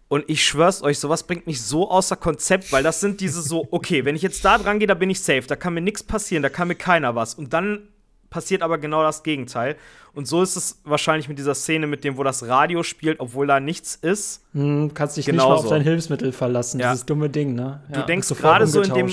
Und 0.09 0.29
ich 0.29 0.45
schwör's 0.45 0.83
euch, 0.83 0.99
sowas 0.99 1.27
bringt 1.27 1.47
mich 1.47 1.63
so 1.63 1.91
außer 1.91 2.17
Konzept, 2.17 2.71
weil 2.71 2.83
das 2.83 3.01
sind 3.01 3.23
diese 3.23 3.41
so, 3.41 3.67
okay, 3.71 4.05
wenn 4.05 4.15
ich 4.15 4.23
jetzt 4.23 4.45
da 4.45 4.59
dran 4.59 4.79
gehe, 4.79 4.87
da 4.87 4.95
bin 4.95 5.09
ich 5.09 5.21
safe, 5.21 5.47
da 5.49 5.57
kann 5.57 5.75
mir 5.75 5.81
nichts 5.81 6.03
passieren, 6.03 6.43
da 6.43 6.51
kann 6.51 6.69
mir 6.69 6.75
keiner 6.75 7.15
was. 7.15 7.35
Und 7.35 7.55
dann 7.55 7.89
passiert 8.35 8.63
aber 8.63 8.79
genau 8.79 9.05
das 9.05 9.23
Gegenteil. 9.23 9.77
Und 10.13 10.27
so 10.27 10.43
ist 10.43 10.57
es 10.57 10.81
wahrscheinlich 10.83 11.29
mit 11.29 11.39
dieser 11.39 11.55
Szene, 11.55 11.87
mit 11.87 12.03
dem, 12.03 12.17
wo 12.17 12.25
das 12.25 12.49
Radio 12.49 12.83
spielt, 12.83 13.21
obwohl 13.21 13.47
da 13.47 13.61
nichts 13.61 13.95
ist. 13.95 14.43
Hm, 14.55 14.93
kannst 14.93 15.17
dich 15.17 15.27
Genauso. 15.27 15.53
nicht 15.53 15.57
mal 15.57 15.65
auf 15.67 15.71
dein 15.71 15.83
Hilfsmittel 15.83 16.33
verlassen, 16.33 16.81
ja. 16.81 16.91
dieses 16.91 17.07
dumme 17.07 17.31
Ding, 17.31 17.55
ne? 17.55 17.81
Ja, 17.89 18.01
du 18.01 18.07
denkst 18.07 18.29
gerade 18.31 18.67
so 18.67 18.83
in 18.83 18.93
dem, 18.93 19.09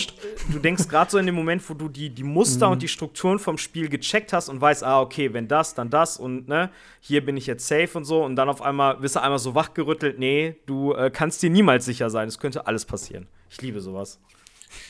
du 0.52 0.58
denkst 0.58 0.88
gerade 0.88 1.12
so 1.12 1.20
in 1.20 1.28
dem 1.28 1.36
Moment, 1.36 1.62
wo 1.70 1.76
du 1.76 1.88
die, 1.88 2.10
die 2.10 2.24
Muster 2.24 2.66
mhm. 2.66 2.74
und 2.74 2.82
die 2.82 2.88
Strukturen 2.88 3.38
vom 3.38 3.60
Spiel 3.60 3.90
gecheckt 3.90 4.34
hast 4.34 4.50
und 4.50 4.60
weißt, 4.60 4.84
ah, 4.84 5.02
okay, 5.02 5.32
wenn 5.34 5.48
das, 5.48 5.76
dann 5.76 5.92
das 5.92 6.18
und 6.18 6.48
ne, 6.48 6.72
hier 7.00 7.24
bin 7.24 7.38
ich 7.38 7.46
jetzt 7.46 7.68
safe 7.68 7.96
und 7.96 8.06
so 8.06 8.24
und 8.24 8.36
dann 8.36 8.50
auf 8.50 8.64
einmal 8.64 9.04
wirst 9.04 9.18
du 9.18 9.22
einmal 9.22 9.38
so 9.38 9.54
wachgerüttelt, 9.54 10.18
nee, 10.18 10.56
du 10.66 10.94
äh, 10.94 11.12
kannst 11.12 11.44
dir 11.44 11.52
niemals 11.52 11.86
sicher 11.86 12.10
sein, 12.10 12.28
es 12.28 12.40
könnte 12.40 12.66
alles 12.66 12.86
passieren. 12.86 13.28
Ich 13.52 13.62
liebe 13.62 13.82
sowas. 13.82 14.20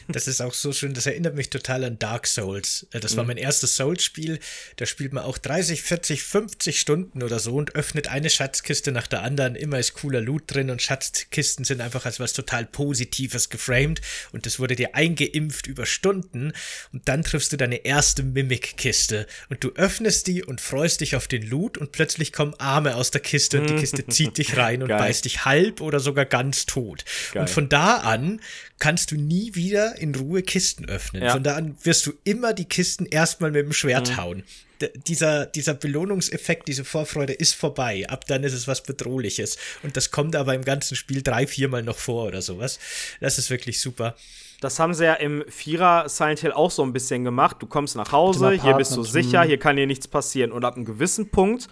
Das 0.08 0.28
ist 0.28 0.42
auch 0.42 0.54
so 0.54 0.74
schön, 0.74 0.94
das 0.94 1.06
erinnert 1.06 1.36
mich 1.36 1.50
total 1.50 1.84
an 1.84 2.00
Dark 2.00 2.28
Souls. 2.28 2.88
Äh, 2.92 3.00
das 3.00 3.16
war 3.18 3.24
mhm. 3.24 3.30
mein 3.30 3.38
erstes 3.38 3.76
Souls-Spiel. 3.76 4.40
Da 4.78 4.86
spielt 4.86 5.14
man 5.14 5.24
auch 5.24 5.38
30, 5.38 5.82
40, 5.82 6.24
50 6.24 6.80
Stunden 6.80 7.24
oder 7.24 7.40
so 7.40 7.56
und 7.56 7.76
öffnet 7.76 8.08
eine 8.08 8.30
Schatzkiste 8.30 8.92
nach 8.92 9.08
der 9.08 9.24
anderen. 9.24 9.56
Immer 9.56 9.80
ist 9.80 9.94
cooler 9.94 10.22
Loot 10.22 10.44
drin 10.48 10.70
und 10.70 10.82
Schatzkisten 10.82 11.66
sind 11.66 11.82
einfach 11.82 12.06
als 12.06 12.20
was 12.20 12.34
total 12.34 12.66
Positives 12.66 13.50
geframed 13.50 14.02
und 14.32 14.46
das 14.46 14.60
wurde 14.60 14.76
dir 14.76 14.96
eingeimpft 14.96 15.68
über 15.68 15.86
Stunden 15.86 16.54
und 16.94 17.08
dann 17.08 17.24
triffst 17.24 17.54
du 17.54 17.58
deine 17.58 17.86
erste 17.86 18.24
Mimic-Kiste 18.24 19.28
und 19.50 19.64
du 19.64 19.72
öffnest 19.76 20.28
die 20.28 20.44
und 20.44 20.62
freust 20.62 21.02
dich 21.02 21.16
auf 21.16 21.28
den 21.28 21.44
Loot 21.44 21.78
und 21.78 21.92
plötzlich 21.92 22.34
kommen 22.34 22.54
Arme 22.60 22.96
aus 22.96 23.12
der 23.12 23.22
Kiste 23.22 23.62
und 23.62 23.70
die 23.70 23.76
Kiste 23.76 24.06
zieht 24.08 24.38
dich 24.38 24.58
rein 24.62 24.82
und 24.82 24.90
Geil. 24.90 25.00
beißt 25.00 25.26
dich 25.26 25.46
halb 25.46 25.82
oder 25.82 26.00
sogar 26.00 26.26
ganz 26.26 26.66
tot. 26.66 27.04
Geil. 27.34 27.44
Und 27.44 27.50
von 27.50 27.70
da 27.70 27.98
an 27.98 28.42
kannst 28.82 29.12
du 29.12 29.16
nie 29.16 29.54
wieder 29.54 29.98
in 30.00 30.16
Ruhe 30.16 30.42
Kisten 30.42 30.90
öffnen. 30.90 31.24
Ja. 31.24 31.34
Von 31.34 31.44
da 31.44 31.56
an 31.56 31.78
wirst 31.84 32.08
du 32.08 32.14
immer 32.24 32.52
die 32.54 32.66
Kisten 32.66 33.06
erstmal 33.06 33.52
mit 33.52 33.64
dem 33.64 33.74
Schwert 33.74 34.10
mhm. 34.10 34.18
hauen. 34.18 34.44
D 34.82 34.90
dieser, 35.08 35.46
dieser 35.46 35.76
Belohnungseffekt, 35.76 36.68
diese 36.68 36.84
Vorfreude 36.84 37.34
ist 37.34 37.54
vorbei. 37.54 38.06
Ab 38.10 38.26
dann 38.26 38.44
ist 38.44 38.54
es 38.54 38.68
was 38.68 38.82
Bedrohliches. 38.82 39.58
Und 39.84 39.98
das 39.98 40.10
kommt 40.10 40.36
aber 40.36 40.56
im 40.56 40.66
ganzen 40.66 40.96
Spiel 40.96 41.22
drei, 41.22 41.46
viermal 41.46 41.84
noch 41.84 42.00
vor 42.00 42.26
oder 42.26 42.42
sowas. 42.42 42.80
Das 43.20 43.38
ist 43.38 43.52
wirklich 43.52 43.80
super. 43.80 44.16
Das 44.62 44.80
haben 44.80 44.96
sie 44.96 45.06
ja 45.06 45.14
im 45.14 45.44
Vierer 45.48 46.10
Silent 46.10 46.40
Hill 46.40 46.52
auch 46.52 46.72
so 46.72 46.82
ein 46.82 46.92
bisschen 46.92 47.24
gemacht. 47.24 47.58
Du 47.60 47.68
kommst 47.68 47.96
nach 47.96 48.12
Hause, 48.12 48.52
hier 48.52 48.74
bist 48.74 48.96
du 48.96 49.04
sicher, 49.04 49.44
mhm. 49.44 49.48
hier 49.48 49.60
kann 49.60 49.76
dir 49.76 49.86
nichts 49.86 50.08
passieren. 50.08 50.52
Und 50.52 50.66
ab 50.66 50.76
einem 50.76 50.86
gewissen 50.86 51.30
Punkt 51.30 51.70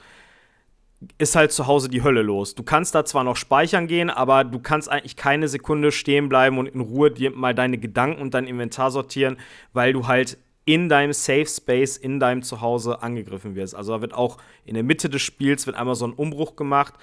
ist 1.18 1.36
halt 1.36 1.52
zu 1.52 1.68
Hause 1.68 1.90
die 1.90 2.04
Hölle 2.04 2.22
los. 2.22 2.56
Du 2.56 2.64
kannst 2.64 2.94
da 2.94 3.06
zwar 3.06 3.24
noch 3.24 3.38
speichern 3.38 3.88
gehen, 3.88 4.10
aber 4.10 4.44
du 4.44 4.60
kannst 4.60 4.90
eigentlich 4.90 5.16
keine 5.16 5.48
Sekunde 5.48 5.92
stehen 5.92 6.28
bleiben 6.28 6.58
und 6.58 6.68
in 6.68 6.82
Ruhe 6.82 7.12
dir 7.12 7.32
mal 7.32 7.56
deine 7.56 7.78
Gedanken 7.78 8.22
und 8.22 8.34
dein 8.34 8.48
Inventar 8.48 8.92
sortieren, 8.92 9.38
weil 9.72 9.94
du 9.94 10.08
halt 10.08 10.38
in 10.66 10.90
deinem 10.90 11.14
Safe 11.14 11.48
Space, 11.48 11.98
in 11.98 12.20
deinem 12.20 12.44
Zuhause 12.44 13.02
angegriffen 13.02 13.56
wirst. 13.56 13.76
Also 13.76 13.94
da 13.94 14.02
wird 14.02 14.14
auch 14.14 14.38
in 14.66 14.76
der 14.76 14.84
Mitte 14.84 15.10
des 15.10 15.22
Spiels 15.22 15.66
wird 15.66 15.78
einmal 15.78 15.96
so 15.96 16.06
ein 16.06 16.14
Umbruch 16.14 16.56
gemacht. 16.56 16.94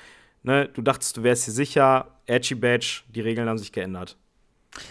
Ne? 0.43 0.69
Du 0.73 0.83
dachtest, 0.83 1.17
du 1.17 1.23
wärst 1.23 1.47
hier 1.47 1.55
sicher. 1.55 2.09
Edgy 2.27 2.55
Badge, 2.55 3.03
die 3.09 3.21
Regeln 3.23 3.49
haben 3.49 3.59
sich 3.59 3.73
geändert. 3.73 4.17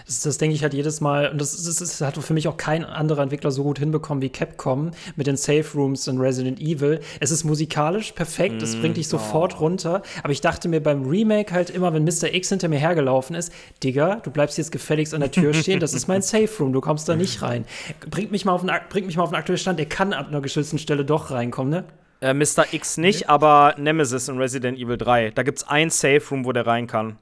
Das, 0.05 0.21
das, 0.21 0.37
denke 0.37 0.55
ich 0.55 0.63
halt 0.63 0.73
jedes 0.73 1.01
Mal, 1.01 1.29
und 1.29 1.39
das, 1.39 1.63
das, 1.63 1.77
das, 1.77 2.01
hat 2.01 2.17
für 2.17 2.33
mich 2.33 2.47
auch 2.47 2.57
kein 2.57 2.83
anderer 2.83 3.23
Entwickler 3.23 3.51
so 3.51 3.63
gut 3.63 3.79
hinbekommen 3.79 4.21
wie 4.21 4.29
Capcom 4.29 4.91
mit 5.15 5.27
den 5.27 5.37
Safe 5.37 5.65
Rooms 5.73 6.07
in 6.07 6.19
Resident 6.19 6.59
Evil. 6.59 6.99
Es 7.19 7.31
ist 7.31 7.43
musikalisch 7.43 8.11
perfekt, 8.13 8.61
es 8.61 8.75
mm, 8.75 8.81
bringt 8.81 8.97
dich 8.97 9.07
sofort 9.07 9.55
oh. 9.55 9.59
runter, 9.59 10.01
aber 10.23 10.31
ich 10.31 10.41
dachte 10.41 10.67
mir 10.67 10.81
beim 10.81 11.05
Remake 11.05 11.53
halt 11.53 11.69
immer, 11.69 11.93
wenn 11.93 12.03
Mr. 12.03 12.33
X 12.33 12.49
hinter 12.49 12.67
mir 12.67 12.79
hergelaufen 12.79 13.35
ist, 13.35 13.51
Digga, 13.83 14.15
du 14.17 14.31
bleibst 14.31 14.57
jetzt 14.57 14.71
gefälligst 14.71 15.13
an 15.13 15.21
der 15.21 15.31
Tür 15.31 15.53
stehen, 15.55 15.79
das 15.79 15.93
ist 15.93 16.07
mein 16.07 16.21
Safe 16.21 16.49
Room, 16.59 16.73
du 16.73 16.81
kommst 16.81 17.07
da 17.07 17.15
nicht 17.15 17.41
rein. 17.41 17.65
Bringt 18.09 18.31
mich 18.31 18.45
mal 18.45 18.53
auf 18.53 18.61
den, 18.61 18.71
bringt 18.89 19.07
mich 19.07 19.17
mal 19.17 19.23
auf 19.23 19.29
den 19.29 19.35
aktuellen 19.35 19.59
Stand, 19.59 19.79
der 19.79 19.87
kann 19.87 20.13
ab 20.13 20.27
einer 20.29 20.41
geschützten 20.41 20.79
Stelle 20.79 21.05
doch 21.05 21.31
reinkommen, 21.31 21.71
ne? 21.71 21.83
Äh, 22.21 22.33
Mr. 22.33 22.65
X 22.71 22.97
nicht, 22.97 23.29
aber 23.29 23.75
Nemesis 23.77 24.29
in 24.29 24.37
Resident 24.37 24.79
Evil 24.79 24.97
3. 24.97 25.31
Da 25.31 25.43
gibt's 25.43 25.67
ein 25.67 25.89
Safe 25.89 26.21
Room, 26.31 26.45
wo 26.45 26.53
der 26.53 26.65
rein 26.65 26.87
kann. 26.87 27.17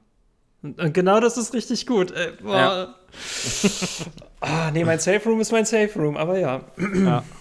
Und 0.64 0.94
genau 0.94 1.20
das 1.20 1.36
ist 1.36 1.52
richtig 1.52 1.86
gut. 1.86 2.10
Ey, 2.12 2.32
ja. 2.42 2.94
ah, 4.40 4.70
nee, 4.70 4.84
mein 4.84 4.98
Safe 4.98 5.22
Room 5.28 5.40
ist 5.40 5.52
mein 5.52 5.66
Safe 5.66 5.90
Room, 5.94 6.16
aber 6.16 6.38
ja. 6.38 6.64
ja. 6.94 7.24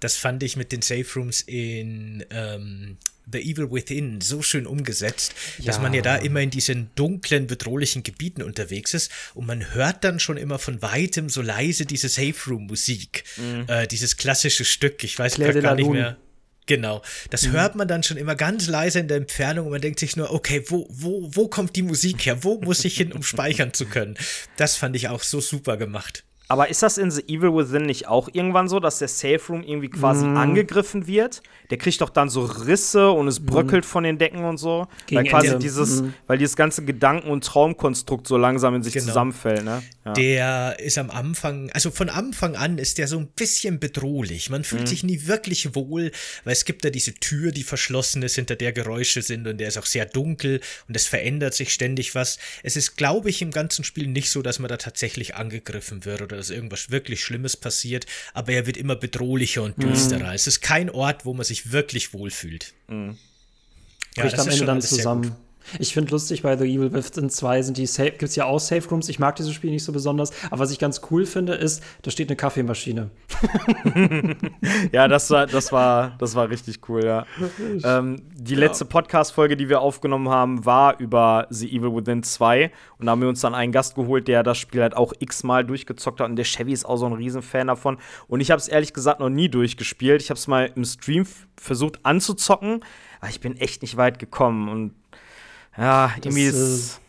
Das 0.00 0.16
fand 0.16 0.42
ich 0.42 0.56
mit 0.56 0.72
den 0.72 0.80
Safe 0.80 1.04
Rooms 1.14 1.42
in 1.42 2.24
ähm, 2.30 2.96
The 3.30 3.38
Evil 3.38 3.70
Within 3.70 4.22
so 4.22 4.40
schön 4.40 4.66
umgesetzt, 4.66 5.34
ja. 5.58 5.66
dass 5.66 5.78
man 5.78 5.92
ja 5.92 6.00
da 6.00 6.16
immer 6.16 6.40
in 6.40 6.48
diesen 6.48 6.88
dunklen, 6.94 7.46
bedrohlichen 7.46 8.02
Gebieten 8.02 8.42
unterwegs 8.42 8.94
ist 8.94 9.12
und 9.34 9.46
man 9.46 9.74
hört 9.74 10.02
dann 10.02 10.18
schon 10.18 10.38
immer 10.38 10.58
von 10.58 10.80
weitem 10.80 11.28
so 11.28 11.42
leise 11.42 11.84
diese 11.84 12.08
Safe 12.08 12.34
Room 12.48 12.66
Musik, 12.66 13.24
mhm. 13.36 13.66
äh, 13.68 13.86
dieses 13.86 14.16
klassische 14.16 14.64
Stück. 14.64 15.04
Ich 15.04 15.18
weiß 15.18 15.36
gar 15.36 15.74
nicht 15.74 15.90
mehr. 15.90 16.16
Genau. 16.70 17.02
Das 17.30 17.48
mhm. 17.48 17.52
hört 17.52 17.74
man 17.74 17.88
dann 17.88 18.04
schon 18.04 18.16
immer 18.16 18.36
ganz 18.36 18.68
leise 18.68 19.00
in 19.00 19.08
der 19.08 19.16
Entfernung 19.16 19.66
und 19.66 19.72
man 19.72 19.80
denkt 19.80 19.98
sich 19.98 20.16
nur, 20.16 20.32
okay, 20.32 20.62
wo, 20.68 20.86
wo, 20.88 21.28
wo 21.34 21.48
kommt 21.48 21.74
die 21.74 21.82
Musik 21.82 22.24
her? 22.26 22.44
Wo 22.44 22.60
muss 22.60 22.84
ich 22.84 22.96
hin, 22.96 23.10
um 23.10 23.24
speichern 23.24 23.74
zu 23.74 23.86
können? 23.86 24.16
Das 24.56 24.76
fand 24.76 24.94
ich 24.94 25.08
auch 25.08 25.24
so 25.24 25.40
super 25.40 25.76
gemacht. 25.76 26.22
Aber 26.50 26.68
ist 26.68 26.82
das 26.82 26.98
in 26.98 27.12
The 27.12 27.22
Evil 27.28 27.54
Within 27.54 27.86
nicht 27.86 28.08
auch 28.08 28.28
irgendwann 28.32 28.66
so, 28.68 28.80
dass 28.80 28.98
der 28.98 29.06
Safe 29.06 29.40
Room 29.48 29.62
irgendwie 29.62 29.88
quasi 29.88 30.26
Mm. 30.26 30.36
angegriffen 30.36 31.06
wird? 31.06 31.42
Der 31.70 31.78
kriegt 31.78 32.00
doch 32.00 32.10
dann 32.10 32.28
so 32.28 32.42
Risse 32.42 33.12
und 33.12 33.28
es 33.28 33.38
bröckelt 33.38 33.86
von 33.86 34.02
den 34.02 34.18
Decken 34.18 34.42
und 34.44 34.56
so. 34.56 34.88
Gegen 35.06 35.20
weil 35.22 35.30
quasi 35.30 35.46
Ende. 35.46 35.60
dieses, 35.60 36.02
Mhm. 36.02 36.14
weil 36.26 36.38
dieses 36.38 36.56
ganze 36.56 36.84
Gedanken- 36.84 37.30
und 37.30 37.44
Traumkonstrukt 37.44 38.26
so 38.26 38.36
langsam 38.36 38.74
in 38.74 38.82
sich 38.82 38.94
Genau. 38.94 39.06
zusammenfällt, 39.06 39.64
ne? 39.64 39.80
Ja. 40.04 40.12
Der 40.14 40.80
ist 40.80 40.98
am 40.98 41.10
Anfang, 41.10 41.70
also 41.70 41.92
von 41.92 42.08
Anfang 42.08 42.56
an 42.56 42.78
ist 42.78 42.98
der 42.98 43.06
so 43.06 43.18
ein 43.18 43.28
bisschen 43.28 43.78
bedrohlich. 43.78 44.50
Man 44.50 44.62
Mhm. 44.62 44.64
fühlt 44.64 44.88
sich 44.88 45.04
nie 45.04 45.28
wirklich 45.28 45.76
wohl, 45.76 46.10
weil 46.42 46.52
es 46.52 46.64
gibt 46.64 46.84
da 46.84 46.90
diese 46.90 47.14
Tür, 47.14 47.52
die 47.52 47.62
verschlossen 47.62 48.22
ist, 48.24 48.34
hinter 48.34 48.56
der 48.56 48.72
Geräusche 48.72 49.22
sind 49.22 49.46
und 49.46 49.58
der 49.58 49.68
ist 49.68 49.78
auch 49.78 49.86
sehr 49.86 50.04
dunkel 50.06 50.60
und 50.88 50.96
es 50.96 51.06
verändert 51.06 51.54
sich 51.54 51.72
ständig 51.72 52.16
was. 52.16 52.38
Es 52.64 52.74
ist, 52.74 52.96
glaube 52.96 53.30
ich, 53.30 53.40
im 53.40 53.52
ganzen 53.52 53.84
Spiel 53.84 54.08
nicht 54.08 54.30
so, 54.30 54.42
dass 54.42 54.58
man 54.58 54.68
da 54.68 54.78
tatsächlich 54.78 55.36
angegriffen 55.36 56.04
wird 56.04 56.22
oder 56.22 56.39
dass 56.40 56.50
irgendwas 56.50 56.90
wirklich 56.90 57.22
Schlimmes 57.22 57.56
passiert, 57.56 58.06
aber 58.34 58.52
er 58.52 58.66
wird 58.66 58.76
immer 58.76 58.96
bedrohlicher 58.96 59.62
und 59.62 59.80
düsterer. 59.82 60.34
Es 60.34 60.46
ist 60.46 60.60
kein 60.60 60.90
Ort, 60.90 61.24
wo 61.24 61.34
man 61.34 61.44
sich 61.44 61.70
wirklich 61.72 62.12
wohlfühlt. 62.12 62.74
Mhm. 62.88 63.16
Ja, 64.16 64.22
bricht 64.22 64.34
das 64.34 64.40
am 64.40 64.48
ist 64.48 64.54
Ende 64.54 64.66
dann 64.66 64.82
zusammen. 64.82 65.36
Ich 65.78 65.94
finde 65.94 66.10
lustig, 66.10 66.42
bei 66.42 66.56
The 66.56 66.64
Evil 66.64 66.92
Within 66.92 67.30
2 67.30 67.62
sind 67.62 67.76
die 67.76 67.86
gibt 67.86 68.22
es 68.22 68.36
ja 68.36 68.44
auch 68.44 68.58
Safe 68.58 68.88
Rooms. 68.88 69.08
Ich 69.08 69.18
mag 69.18 69.36
dieses 69.36 69.52
Spiel 69.52 69.70
nicht 69.70 69.84
so 69.84 69.92
besonders. 69.92 70.32
Aber 70.50 70.60
was 70.60 70.70
ich 70.70 70.78
ganz 70.78 71.00
cool 71.10 71.26
finde, 71.26 71.54
ist, 71.54 71.82
da 72.02 72.10
steht 72.10 72.28
eine 72.28 72.36
Kaffeemaschine. 72.36 73.10
Ja, 74.92 75.08
das 75.08 75.30
war, 75.30 75.46
das 75.46 75.72
war, 75.72 76.16
das 76.18 76.34
war 76.34 76.48
richtig 76.50 76.88
cool, 76.88 77.04
ja. 77.04 77.26
ähm, 77.84 78.22
die 78.34 78.54
letzte 78.54 78.84
Podcast-Folge, 78.84 79.56
die 79.56 79.68
wir 79.68 79.80
aufgenommen 79.80 80.28
haben, 80.28 80.64
war 80.64 80.98
über 80.98 81.46
The 81.50 81.68
Evil 81.68 81.94
Within 81.94 82.22
2. 82.22 82.70
Und 82.98 83.06
da 83.06 83.12
haben 83.12 83.20
wir 83.20 83.28
uns 83.28 83.40
dann 83.40 83.54
einen 83.54 83.72
Gast 83.72 83.94
geholt, 83.94 84.28
der 84.28 84.42
das 84.42 84.58
Spiel 84.58 84.82
halt 84.82 84.96
auch 84.96 85.12
x-mal 85.18 85.64
durchgezockt 85.64 86.20
hat. 86.20 86.28
Und 86.28 86.36
der 86.36 86.44
Chevy 86.44 86.72
ist 86.72 86.84
auch 86.84 86.96
so 86.96 87.06
ein 87.06 87.12
Riesenfan 87.12 87.68
davon. 87.68 87.98
Und 88.28 88.40
ich 88.40 88.50
habe 88.50 88.60
es 88.60 88.68
ehrlich 88.68 88.92
gesagt 88.92 89.20
noch 89.20 89.30
nie 89.30 89.48
durchgespielt. 89.48 90.22
Ich 90.22 90.30
habe 90.30 90.38
es 90.38 90.46
mal 90.46 90.70
im 90.74 90.84
Stream 90.84 91.26
versucht 91.56 92.04
anzuzocken, 92.04 92.84
aber 93.20 93.30
ich 93.30 93.40
bin 93.40 93.56
echt 93.56 93.82
nicht 93.82 93.96
weit 93.96 94.18
gekommen. 94.18 94.68
Und 94.68 94.94
ja, 95.76 96.12
irgendwie 96.16 96.46
Das, 96.46 96.54
ist. 96.54 97.00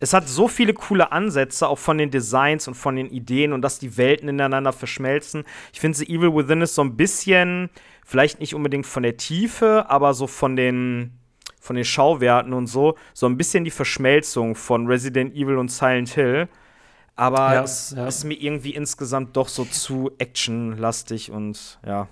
Es 0.00 0.12
hat 0.12 0.28
so 0.28 0.46
viele 0.46 0.74
coole 0.74 1.10
Ansätze, 1.10 1.66
auch 1.66 1.78
von 1.78 1.98
den 1.98 2.10
Designs 2.10 2.68
und 2.68 2.74
von 2.74 2.94
den 2.94 3.10
Ideen 3.10 3.52
und 3.52 3.62
dass 3.62 3.80
die 3.80 3.96
Welten 3.96 4.28
ineinander 4.28 4.72
verschmelzen. 4.72 5.44
Ich 5.72 5.80
finde, 5.80 5.98
The 5.98 6.08
Evil 6.08 6.34
Within 6.34 6.62
ist 6.62 6.76
so 6.76 6.82
ein 6.82 6.96
bisschen, 6.96 7.68
vielleicht 8.06 8.38
nicht 8.38 8.54
unbedingt 8.54 8.86
von 8.86 9.02
der 9.02 9.16
Tiefe, 9.16 9.86
aber 9.88 10.14
so 10.14 10.28
von 10.28 10.54
den, 10.54 11.18
von 11.60 11.74
den 11.74 11.84
Schauwerten 11.84 12.52
und 12.52 12.68
so, 12.68 12.94
so 13.12 13.26
ein 13.26 13.36
bisschen 13.36 13.64
die 13.64 13.72
Verschmelzung 13.72 14.54
von 14.54 14.86
Resident 14.86 15.34
Evil 15.34 15.56
und 15.56 15.70
Silent 15.70 16.10
Hill. 16.10 16.48
Aber 17.16 17.54
Ja, 17.54 17.64
es 17.64 17.94
ja. 17.96 18.06
ist 18.06 18.22
mir 18.22 18.34
irgendwie 18.34 18.76
insgesamt 18.76 19.36
doch 19.36 19.48
so 19.48 19.64
zu 19.64 20.12
actionlastig 20.18 21.32
und 21.32 21.80
ja. 21.84 22.06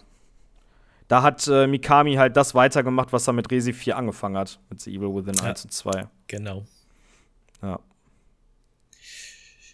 Da 1.09 1.23
hat 1.23 1.47
äh, 1.47 1.67
Mikami 1.67 2.15
halt 2.15 2.37
das 2.37 2.55
weitergemacht, 2.55 3.13
was 3.13 3.27
er 3.29 3.33
mit 3.33 3.51
Resi 3.51 3.73
4 3.73 3.97
angefangen 3.97 4.37
hat, 4.37 4.59
mit 4.71 4.81
The 4.81 4.91
Evil 4.97 5.15
Within 5.15 5.35
Ja. 5.37 5.51
1 5.51 5.65
und 5.65 5.73
2. 5.73 6.09
Genau. 6.27 6.65
Ja. 7.63 7.79